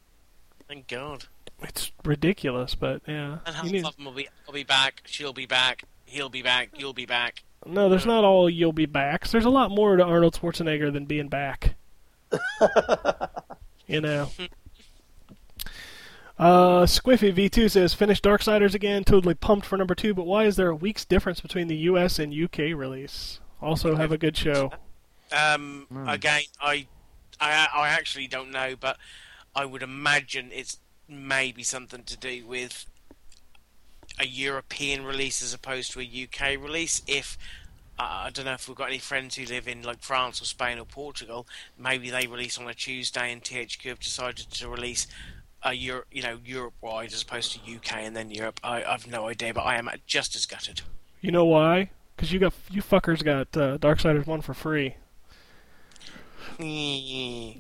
Thank 0.67 0.89
God. 0.89 1.27
It's 1.63 1.93
ridiculous, 2.05 2.75
but 2.75 3.03
yeah. 3.07 3.39
And 3.45 3.55
half 3.55 3.67
need- 3.67 3.85
of 3.85 3.97
them 3.97 4.07
will 4.07 4.13
be, 4.13 4.29
I'll 4.49 4.55
be 4.55 4.65
back, 4.65 5.03
she'll 5.05 5.35
be 5.35 5.45
back, 5.47 5.85
he'll 6.07 6.31
be 6.31 6.41
back, 6.41 6.71
you'll 6.79 6.95
be 6.95 7.05
back. 7.07 7.43
No, 7.67 7.91
there's 7.91 8.07
not 8.07 8.25
all 8.25 8.49
you'll 8.49 8.73
be 8.73 8.87
backs. 8.87 9.31
There's 9.31 9.45
a 9.45 9.51
lot 9.51 9.71
more 9.71 9.97
to 9.97 10.05
Arnold 10.05 10.39
Schwarzenegger 10.41 10.91
than 10.91 11.05
being 11.05 11.29
back. 11.29 11.75
you 13.87 14.01
know. 14.01 14.31
Uh, 16.39 16.83
Squiffy 16.85 17.33
V2 17.33 17.71
says, 17.71 17.95
finished 17.95 18.25
Darksiders 18.25 18.75
again, 18.75 19.05
totally 19.05 19.35
pumped 19.35 19.67
for 19.67 19.77
number 19.77 19.95
two, 19.95 20.15
but 20.15 20.27
why 20.27 20.45
is 20.45 20.57
there 20.57 20.69
a 20.69 20.75
week's 20.75 21.05
difference 21.05 21.41
between 21.41 21.69
the 21.69 21.77
US 21.77 22.19
and 22.19 22.35
UK 22.35 22.59
release? 22.77 23.41
Also, 23.63 23.95
have 23.97 24.13
a 24.13 24.19
good 24.19 24.37
show. 24.37 24.73
Um, 25.33 25.87
Hmm. 25.89 26.09
Again, 26.09 26.43
I, 26.61 26.87
I, 27.41 27.69
I 27.75 27.89
actually 27.89 28.27
don't 28.27 28.51
know, 28.51 28.75
but 28.79 28.99
I 29.55 29.65
would 29.65 29.83
imagine 29.83 30.51
it's 30.53 30.79
maybe 31.09 31.63
something 31.63 32.03
to 32.05 32.17
do 32.17 32.47
with 32.47 32.87
a 34.19 34.27
European 34.27 35.05
release 35.05 35.43
as 35.43 35.55
opposed 35.55 35.93
to 35.93 36.01
a 36.01 36.03
UK 36.25 36.61
release. 36.63 37.03
If 37.07 37.39
uh, 37.99 38.25
I 38.27 38.31
don't 38.31 38.45
know 38.45 38.53
if 38.53 38.69
we've 38.69 38.77
got 38.77 38.89
any 38.89 38.99
friends 38.99 39.37
who 39.37 39.45
live 39.45 39.69
in 39.69 39.83
like 39.83 40.03
France 40.03 40.43
or 40.43 40.47
Spain 40.47 40.79
or 40.79 40.85
Portugal, 40.85 41.47
maybe 41.79 42.11
they 42.11 42.27
release 42.27 42.59
on 42.59 42.69
a 42.69 42.75
Tuesday, 42.75 43.33
and 43.33 43.43
THQ 43.43 43.89
have 43.89 44.01
decided 44.01 44.51
to 44.51 44.69
release 44.69 45.07
a 45.65 45.73
Europe, 45.73 46.07
you 46.13 46.23
know, 46.23 46.39
Europe 46.45 46.75
wide 46.81 47.13
as 47.13 47.23
opposed 47.23 47.53
to 47.53 47.75
UK 47.77 47.97
and 47.99 48.15
then 48.15 48.31
Europe. 48.31 48.61
I, 48.63 48.85
I've 48.85 49.07
no 49.07 49.29
idea, 49.29 49.55
but 49.55 49.63
I 49.63 49.77
am 49.77 49.89
just 50.07 50.37
as 50.37 50.47
gutted. 50.47 50.83
You 51.21 51.33
know 51.33 51.45
why? 51.45 51.91
Because 52.15 52.33
you 52.33 52.39
got 52.39 52.53
you 52.71 52.83
fuckers 52.83 53.25
got 53.25 53.57
uh, 53.57 53.79
Darksiders 53.79 54.27
one 54.27 54.41
for 54.41 54.55
free, 54.55 54.97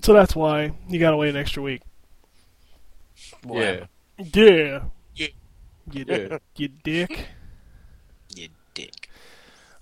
so 0.02 0.12
that's 0.12 0.36
why 0.36 0.72
you 0.88 1.00
gotta 1.00 1.16
wait 1.16 1.30
an 1.30 1.36
extra 1.36 1.62
week. 1.62 1.82
Whatever. 3.42 3.88
Yeah. 4.18 4.84
Yeah. 5.14 5.28
You, 5.90 6.04
Yeah. 6.06 6.38
you 6.56 6.68
dick. 6.68 7.28
You 8.36 8.48
dick. 8.74 9.08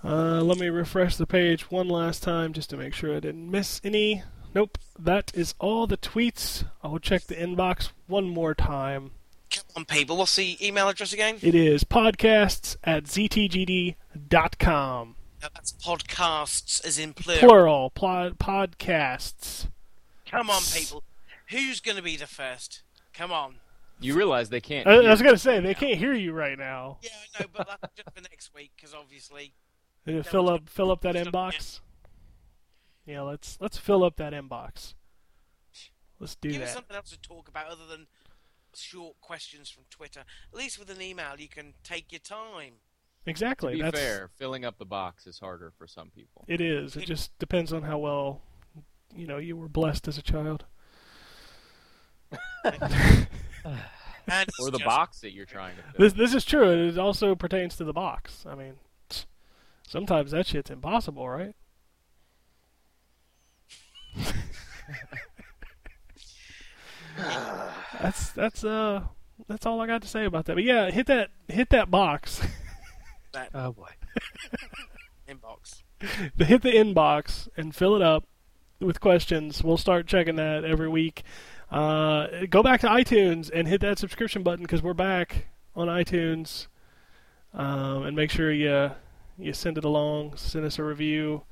Uh, 0.04 0.42
let 0.42 0.58
me 0.58 0.68
refresh 0.68 1.16
the 1.16 1.26
page 1.26 1.70
one 1.70 1.88
last 1.88 2.22
time 2.22 2.52
just 2.52 2.68
to 2.70 2.76
make 2.76 2.92
sure 2.92 3.16
I 3.16 3.20
didn't 3.20 3.50
miss 3.50 3.80
any. 3.82 4.22
Nope, 4.54 4.78
that 4.98 5.32
is 5.34 5.54
all 5.58 5.86
the 5.86 5.96
tweets. 5.96 6.64
I'll 6.82 6.98
check 6.98 7.22
the 7.24 7.34
inbox 7.34 7.90
one 8.06 8.28
more 8.28 8.54
time. 8.54 9.12
Come 9.50 9.64
on, 9.76 9.84
people. 9.84 10.16
What's 10.16 10.36
the 10.36 10.56
email 10.66 10.88
address 10.88 11.12
again? 11.12 11.36
It 11.42 11.54
is 11.54 11.84
podcasts 11.84 12.76
at 12.84 13.04
ztgd.com. 13.04 13.96
No, 15.42 15.48
that's 15.54 15.72
podcasts, 15.72 16.84
as 16.86 16.98
in 16.98 17.14
plural. 17.14 17.40
Plural, 17.40 17.90
pl- 17.90 18.32
podcasts. 18.38 19.68
Come 20.30 20.50
on, 20.50 20.62
people. 20.72 21.02
Who's 21.50 21.80
going 21.80 21.96
to 21.96 22.02
be 22.02 22.16
the 22.16 22.26
first? 22.26 22.82
Come 23.12 23.32
on. 23.32 23.56
You 24.00 24.14
realize 24.14 24.48
they 24.48 24.60
can't. 24.60 24.86
I, 24.86 24.94
I 24.94 25.10
was 25.10 25.20
going 25.22 25.34
to 25.34 25.38
say, 25.38 25.60
they 25.60 25.72
now. 25.72 25.78
can't 25.78 25.98
hear 25.98 26.14
you 26.14 26.32
right 26.32 26.58
now. 26.58 26.98
Yeah, 27.02 27.10
I 27.38 27.42
know, 27.42 27.48
but 27.52 27.68
that's 27.80 27.94
just 27.94 28.10
for 28.14 28.22
next 28.22 28.54
week 28.54 28.72
because 28.76 28.94
obviously. 28.94 29.52
Fill 30.24 30.48
up, 30.48 30.68
fill 30.68 30.90
up 30.90 31.02
that 31.02 31.14
inbox. 31.14 31.52
yeah. 31.52 31.91
Inbox. 33.06 33.12
Yeah, 33.12 33.22
let's 33.22 33.58
let's 33.60 33.78
fill 33.78 34.04
up 34.04 34.16
that 34.16 34.32
inbox. 34.32 34.94
Let's 36.18 36.36
do 36.36 36.50
Give 36.52 36.62
us 36.62 36.68
that. 36.68 36.74
something 36.74 36.96
else 36.96 37.10
to 37.10 37.20
talk 37.20 37.48
about 37.48 37.66
other 37.66 37.86
than 37.90 38.06
short 38.74 39.20
questions 39.20 39.68
from 39.68 39.82
Twitter. 39.90 40.20
At 40.52 40.58
least 40.58 40.78
with 40.78 40.88
an 40.88 41.02
email, 41.02 41.34
you 41.36 41.48
can 41.48 41.74
take 41.82 42.12
your 42.12 42.20
time. 42.20 42.74
Exactly. 43.26 43.72
To 43.72 43.76
be 43.78 43.82
That's 43.82 43.98
fair, 44.00 44.30
filling 44.36 44.64
up 44.64 44.78
the 44.78 44.84
box 44.84 45.26
is 45.26 45.38
harder 45.40 45.72
for 45.76 45.86
some 45.86 46.10
people. 46.10 46.44
it 46.48 46.60
is. 46.60 46.96
It 46.96 47.06
just 47.06 47.36
depends 47.38 47.72
on 47.72 47.82
how 47.82 47.98
well 47.98 48.40
you 49.14 49.26
know 49.26 49.38
you 49.38 49.56
were 49.56 49.68
blessed 49.68 50.06
as 50.08 50.16
a 50.18 50.22
child. 50.22 50.64
Or 54.60 54.70
the 54.70 54.78
just- 54.78 54.84
box 54.84 55.20
that 55.20 55.32
you're 55.32 55.44
trying 55.46 55.76
to 55.76 55.82
fill. 55.82 55.92
This 55.98 56.12
this 56.12 56.32
is 56.34 56.44
true. 56.44 56.88
It 56.88 56.96
also 56.98 57.34
pertains 57.34 57.76
to 57.76 57.84
the 57.84 57.92
box. 57.92 58.44
I 58.48 58.54
mean, 58.54 58.74
sometimes 59.86 60.30
that 60.30 60.46
shit's 60.46 60.70
impossible, 60.70 61.28
right? 61.28 61.54
that's 68.00 68.30
that's 68.30 68.64
uh 68.64 69.02
that's 69.48 69.66
all 69.66 69.80
I 69.80 69.86
got 69.86 70.02
to 70.02 70.08
say 70.08 70.24
about 70.24 70.46
that. 70.46 70.54
But 70.54 70.64
yeah, 70.64 70.90
hit 70.90 71.06
that 71.06 71.30
hit 71.48 71.70
that 71.70 71.90
box. 71.90 72.40
Oh 73.54 73.72
boy. 73.72 73.88
inbox. 75.28 75.82
hit 76.00 76.60
the 76.60 76.70
inbox 76.70 77.48
and 77.56 77.74
fill 77.74 77.96
it 77.96 78.02
up 78.02 78.24
with 78.78 79.00
questions. 79.00 79.64
We'll 79.64 79.78
start 79.78 80.06
checking 80.06 80.36
that 80.36 80.64
every 80.64 80.88
week. 80.88 81.22
Uh, 81.70 82.26
go 82.50 82.62
back 82.62 82.80
to 82.82 82.88
iTunes 82.88 83.50
and 83.52 83.66
hit 83.66 83.80
that 83.80 83.98
subscription 83.98 84.42
button 84.42 84.62
because 84.62 84.82
we're 84.82 84.92
back 84.92 85.46
on 85.74 85.88
iTunes. 85.88 86.66
Um, 87.54 88.02
and 88.04 88.14
make 88.14 88.30
sure 88.30 88.52
you 88.52 88.90
you 89.38 89.52
send 89.52 89.78
it 89.78 89.84
along. 89.84 90.36
Send 90.36 90.64
us 90.64 90.78
a 90.78 90.84
review. 90.84 91.44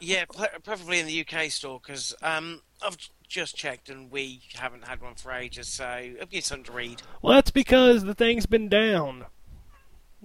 Yeah, 0.00 0.24
pre- 0.26 0.46
preferably 0.62 1.00
in 1.00 1.06
the 1.06 1.26
UK 1.26 1.50
store 1.50 1.80
because 1.84 2.14
um, 2.22 2.62
I've 2.82 2.96
just 3.28 3.56
checked 3.56 3.88
and 3.88 4.10
we 4.10 4.40
haven't 4.54 4.86
had 4.86 5.00
one 5.02 5.14
for 5.14 5.32
ages, 5.32 5.68
so 5.68 6.12
it'll 6.14 6.26
be 6.26 6.40
something 6.40 6.64
to 6.64 6.72
read. 6.72 7.02
Well, 7.22 7.34
that's 7.34 7.50
because 7.50 8.04
the 8.04 8.14
thing's 8.14 8.46
been 8.46 8.68
down. 8.68 9.26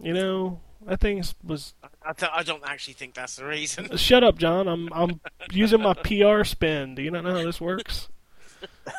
You 0.02 0.14
know 0.14 0.60
that 0.86 1.00
thing 1.00 1.24
was. 1.44 1.74
I, 2.06 2.14
th- 2.14 2.32
I 2.34 2.44
don't 2.44 2.64
actually 2.66 2.96
think 2.96 3.14
that's 3.14 3.36
the 3.36 3.46
reason. 3.46 3.96
Shut 3.98 4.24
up, 4.24 4.38
John. 4.38 4.68
I'm 4.68 4.92
I'm 4.94 5.20
using 5.52 5.82
my 5.82 5.94
PR 5.94 6.44
spin. 6.44 6.96
Do 6.96 7.02
you 7.02 7.12
not 7.12 7.24
know 7.24 7.36
how 7.36 7.44
this 7.44 7.62
works? 7.62 8.10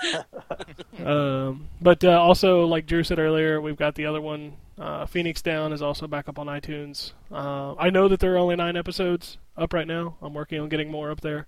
um, 1.05 1.69
but 1.81 2.05
uh, 2.05 2.21
also, 2.21 2.67
like 2.67 2.87
Drew 2.87 3.03
said 3.03 3.19
earlier, 3.19 3.61
we've 3.61 3.77
got 3.77 3.95
the 3.95 4.07
other 4.07 4.21
one. 4.21 4.55
Uh, 4.79 5.07
Phoenix 5.07 5.41
Down 5.41 5.73
is 5.73 5.81
also 5.81 6.07
back 6.07 6.29
up 6.29 6.39
on 6.39 6.47
iTunes. 6.47 7.13
Uh, 7.31 7.75
I 7.77 7.91
know 7.91 8.09
that 8.09 8.21
there 8.21 8.35
are 8.35 8.39
only 8.39 8.57
nine 8.57 8.77
episodes 8.77 9.39
up 9.57 9.73
right 9.73 9.87
now. 9.87 10.17
I'm 10.21 10.35
working 10.35 10.61
on 10.61 10.69
getting 10.69 10.91
more 10.91 11.11
up 11.11 11.21
there, 11.21 11.47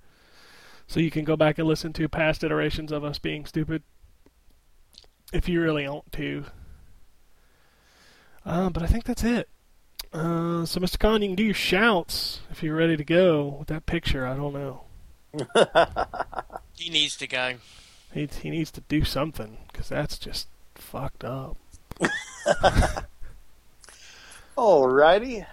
so 0.86 1.00
you 1.00 1.10
can 1.10 1.24
go 1.24 1.36
back 1.36 1.58
and 1.58 1.66
listen 1.66 1.92
to 1.94 2.08
past 2.08 2.44
iterations 2.44 2.92
of 2.92 3.02
us 3.04 3.18
being 3.18 3.44
stupid, 3.44 3.82
if 5.32 5.48
you 5.48 5.60
really 5.60 5.88
want 5.88 6.12
to. 6.12 6.44
Uh, 8.44 8.70
but 8.70 8.82
I 8.82 8.86
think 8.86 9.04
that's 9.04 9.24
it. 9.24 9.48
Uh, 10.12 10.64
so, 10.64 10.78
Mr. 10.80 10.98
Khan, 10.98 11.20
you 11.20 11.28
can 11.30 11.36
do 11.36 11.44
your 11.44 11.54
shouts 11.54 12.40
if 12.50 12.62
you're 12.62 12.76
ready 12.76 12.96
to 12.96 13.04
go 13.04 13.56
with 13.58 13.68
that 13.68 13.86
picture. 13.86 14.24
I 14.26 14.36
don't 14.36 14.54
know. 14.54 14.82
He 16.76 16.90
needs 16.90 17.16
to 17.16 17.26
go. 17.26 17.54
He 18.12 18.28
he 18.42 18.50
needs 18.50 18.70
to 18.72 18.82
do 18.82 19.02
something 19.04 19.58
because 19.72 19.88
that's 19.88 20.18
just 20.18 20.46
fucked 20.74 21.24
up. 21.24 21.56
Alrighty. 24.56 25.44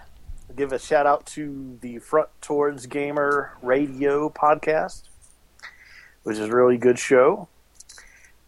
Give 0.56 0.72
a 0.72 0.78
shout 0.78 1.04
out 1.04 1.26
to 1.26 1.76
the 1.82 1.98
Front 1.98 2.30
Towards 2.40 2.86
Gamer 2.86 3.52
Radio 3.60 4.30
podcast, 4.30 5.02
which 6.22 6.38
is 6.38 6.48
a 6.48 6.56
really 6.56 6.78
good 6.78 6.98
show. 6.98 7.48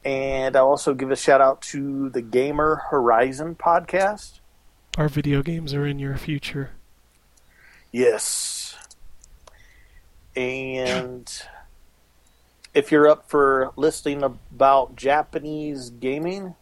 And 0.03 0.57
I'll 0.57 0.69
also 0.69 0.95
give 0.95 1.11
a 1.11 1.16
shout 1.16 1.43
out 1.43 1.61
to 1.62 2.09
the 2.09 2.23
Gamer 2.23 2.85
Horizon 2.91 3.55
podcast. 3.57 4.39
Our 4.97 5.11
video 5.11 5.43
games 5.43 5.74
are 5.74 5.87
in 5.87 5.99
your 5.99 6.16
future. 6.16 6.70
Yes. 7.93 8.77
And 10.35 11.31
if 12.73 12.91
you're 12.91 13.09
up 13.09 13.28
for 13.28 13.73
listening 13.77 14.23
about 14.23 14.97
Japanese 14.97 15.91
gaming, 15.91 16.55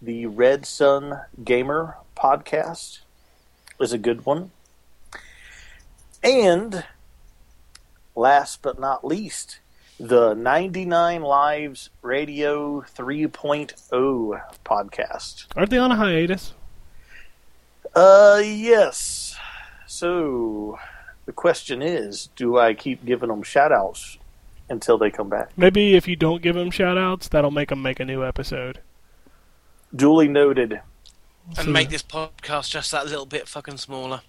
the 0.00 0.24
Red 0.24 0.64
Sun 0.64 1.20
Gamer 1.44 1.98
podcast 2.16 3.00
is 3.80 3.92
a 3.92 3.98
good 3.98 4.24
one. 4.24 4.50
And 6.22 6.84
last 8.16 8.62
but 8.62 8.78
not 8.78 9.04
least, 9.04 9.58
the 9.98 10.34
99 10.34 11.22
Lives 11.22 11.90
Radio 12.02 12.80
3.0 12.80 14.42
podcast. 14.64 15.46
Aren't 15.56 15.70
they 15.70 15.78
on 15.78 15.92
a 15.92 15.96
hiatus? 15.96 16.54
Uh, 17.94 18.42
yes. 18.44 19.36
So 19.86 20.78
the 21.26 21.32
question 21.32 21.82
is, 21.82 22.28
do 22.36 22.58
I 22.58 22.74
keep 22.74 23.04
giving 23.04 23.28
them 23.28 23.42
shout 23.42 23.72
outs 23.72 24.18
until 24.68 24.98
they 24.98 25.10
come 25.10 25.28
back? 25.28 25.50
Maybe 25.56 25.94
if 25.94 26.08
you 26.08 26.16
don't 26.16 26.42
give 26.42 26.56
them 26.56 26.70
shout 26.70 26.98
outs, 26.98 27.28
that'll 27.28 27.50
make 27.50 27.68
them 27.68 27.82
make 27.82 28.00
a 28.00 28.04
new 28.04 28.24
episode. 28.24 28.80
Duly 29.94 30.26
noted. 30.26 30.80
And 31.58 31.72
make 31.72 31.90
this 31.90 32.02
podcast 32.02 32.70
just 32.70 32.90
that 32.92 33.06
little 33.06 33.26
bit 33.26 33.48
fucking 33.48 33.76
smaller. 33.76 34.22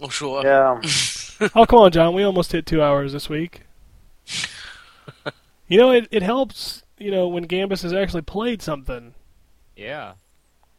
Or 0.00 0.10
shorter. 0.10 0.48
Yeah. 0.48 0.80
Oh, 1.54 1.64
come 1.64 1.78
on, 1.78 1.90
John. 1.90 2.12
We 2.12 2.22
almost 2.22 2.52
hit 2.52 2.66
two 2.66 2.82
hours 2.82 3.14
this 3.14 3.30
week. 3.30 3.62
You 5.70 5.78
know, 5.78 5.92
it, 5.92 6.08
it 6.10 6.24
helps, 6.24 6.82
you 6.98 7.12
know, 7.12 7.28
when 7.28 7.46
Gambus 7.46 7.84
has 7.84 7.92
actually 7.92 8.22
played 8.22 8.60
something. 8.60 9.14
Yeah. 9.76 10.14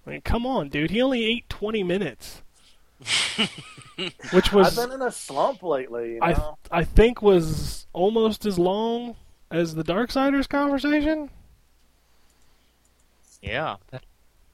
I 0.06 0.10
mean, 0.10 0.20
come 0.20 0.46
on, 0.46 0.68
dude. 0.68 0.92
He 0.92 1.02
only 1.02 1.24
ate 1.24 1.48
20 1.48 1.82
minutes. 1.84 2.42
Which 4.34 4.52
was, 4.52 4.78
I've 4.78 4.90
been 4.90 4.96
in 5.00 5.08
a 5.08 5.12
slump 5.12 5.64
lately. 5.64 6.16
You 6.16 6.20
I, 6.22 6.34
know? 6.34 6.58
I 6.70 6.84
think, 6.84 7.22
was 7.22 7.88
almost 7.94 8.46
as 8.46 8.60
long 8.60 9.16
as 9.50 9.76
the 9.76 9.84
Darksiders 9.84 10.50
conversation. 10.50 11.30
Yeah. 13.42 13.78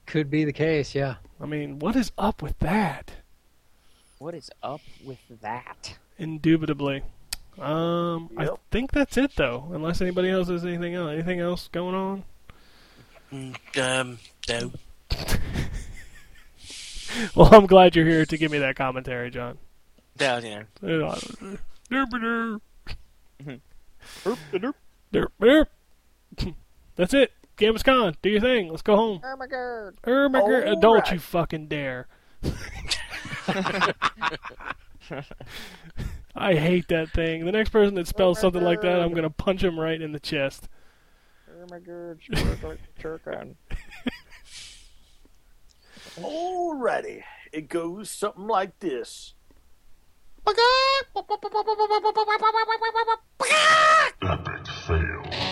Could 0.08 0.30
be 0.30 0.44
the 0.44 0.54
case, 0.54 0.94
yeah. 0.94 1.16
I 1.38 1.44
mean, 1.44 1.78
what 1.80 1.94
is 1.94 2.12
up 2.16 2.40
with 2.40 2.58
that? 2.60 3.12
What 4.18 4.34
is 4.34 4.50
up 4.62 4.80
with 5.04 5.18
that? 5.42 5.98
Indubitably. 6.18 7.02
Um, 7.58 8.30
I 8.38 8.48
think 8.70 8.90
that's 8.92 9.18
it 9.18 9.36
though. 9.36 9.68
Unless 9.70 10.00
anybody 10.00 10.30
else 10.30 10.48
has 10.48 10.64
anything 10.64 10.94
else. 10.94 11.10
Anything 11.12 11.40
else 11.40 11.68
going 11.68 11.94
on? 11.94 12.24
Mm, 13.32 13.56
Um, 14.00 14.18
no. 14.48 14.72
Well, 17.34 17.52
I'm 17.52 17.66
glad 17.66 17.96
you're 17.96 18.06
here 18.06 18.24
to 18.26 18.36
give 18.38 18.52
me 18.52 18.58
that 18.58 18.76
commentary, 18.76 19.30
John. 19.30 19.58
No, 20.20 20.38
you 20.38 20.50
know. 20.50 20.64
Derp, 21.90 22.10
derp. 22.10 22.60
Derp, 25.12 25.28
derp. 25.40 26.54
That's 26.96 27.14
it. 27.14 27.32
Gambus 27.58 27.84
Con, 27.84 28.14
do 28.22 28.30
your 28.30 28.40
thing. 28.40 28.70
Let's 28.70 28.82
go 28.82 28.96
home. 28.96 29.20
Oh 29.24 29.36
my 29.36 29.46
god. 29.46 29.94
Oh 30.06 30.28
my 30.28 30.40
god. 30.40 30.80
Don't 30.80 31.00
right. 31.00 31.12
you 31.12 31.18
fucking 31.18 31.66
dare. 31.66 32.06
I 36.36 36.54
hate 36.54 36.86
that 36.88 37.10
thing. 37.10 37.44
The 37.44 37.52
next 37.52 37.70
person 37.70 37.94
that 37.96 38.06
spells 38.06 38.40
something 38.40 38.62
like 38.62 38.80
that, 38.82 39.00
I'm 39.00 39.12
gonna 39.12 39.28
punch 39.28 39.64
him 39.64 39.78
right 39.78 40.00
in 40.00 40.12
the 40.12 40.20
chest. 40.20 40.68
Alrighty. 46.20 47.24
It 47.52 47.68
goes 47.68 48.10
something 48.10 48.46
like 48.46 48.78
this. 48.78 49.34
Epic 54.22 54.66
fail. 54.86 55.47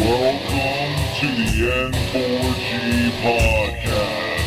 Welcome 0.00 0.96
to 1.20 1.26
the 1.26 1.50
N4G 1.92 3.10
Podcast. 3.20 4.40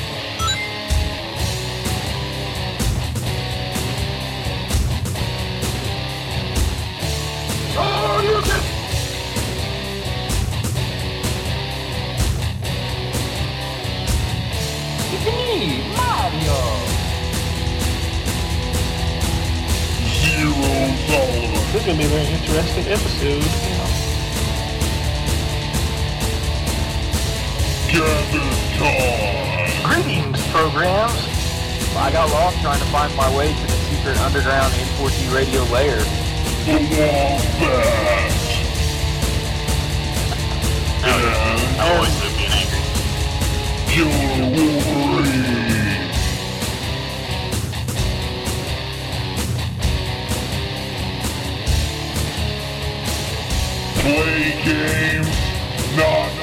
Zero 20.18 20.52
Solomon. 21.06 21.54
This 21.72 21.76
is 21.76 21.86
to 21.86 21.96
be 21.96 22.06
a 22.06 22.08
very 22.08 22.26
interesting 22.26 22.88
episode. 22.88 23.93
Greetings, 27.94 28.42
programs. 30.48 31.14
I 31.96 32.10
got 32.12 32.28
lost 32.32 32.60
trying 32.62 32.80
to 32.80 32.86
find 32.86 33.16
my 33.16 33.30
way 33.38 33.54
to 33.54 33.62
the 33.62 33.68
secret 33.68 34.18
underground 34.18 34.74
N4G 34.74 35.32
radio 35.32 35.62
layer. 35.66 36.04
The 36.66 36.74
Wombat. 36.90 38.32
And 41.04 41.80
I 41.80 41.82
always 41.94 42.16
live 42.24 42.36
being 42.36 42.50
angry. 42.50 42.82
Killer 43.94 44.50
Wolverine. 44.56 46.10
Play 54.02 54.42
games, 54.66 55.38
not. 55.96 56.43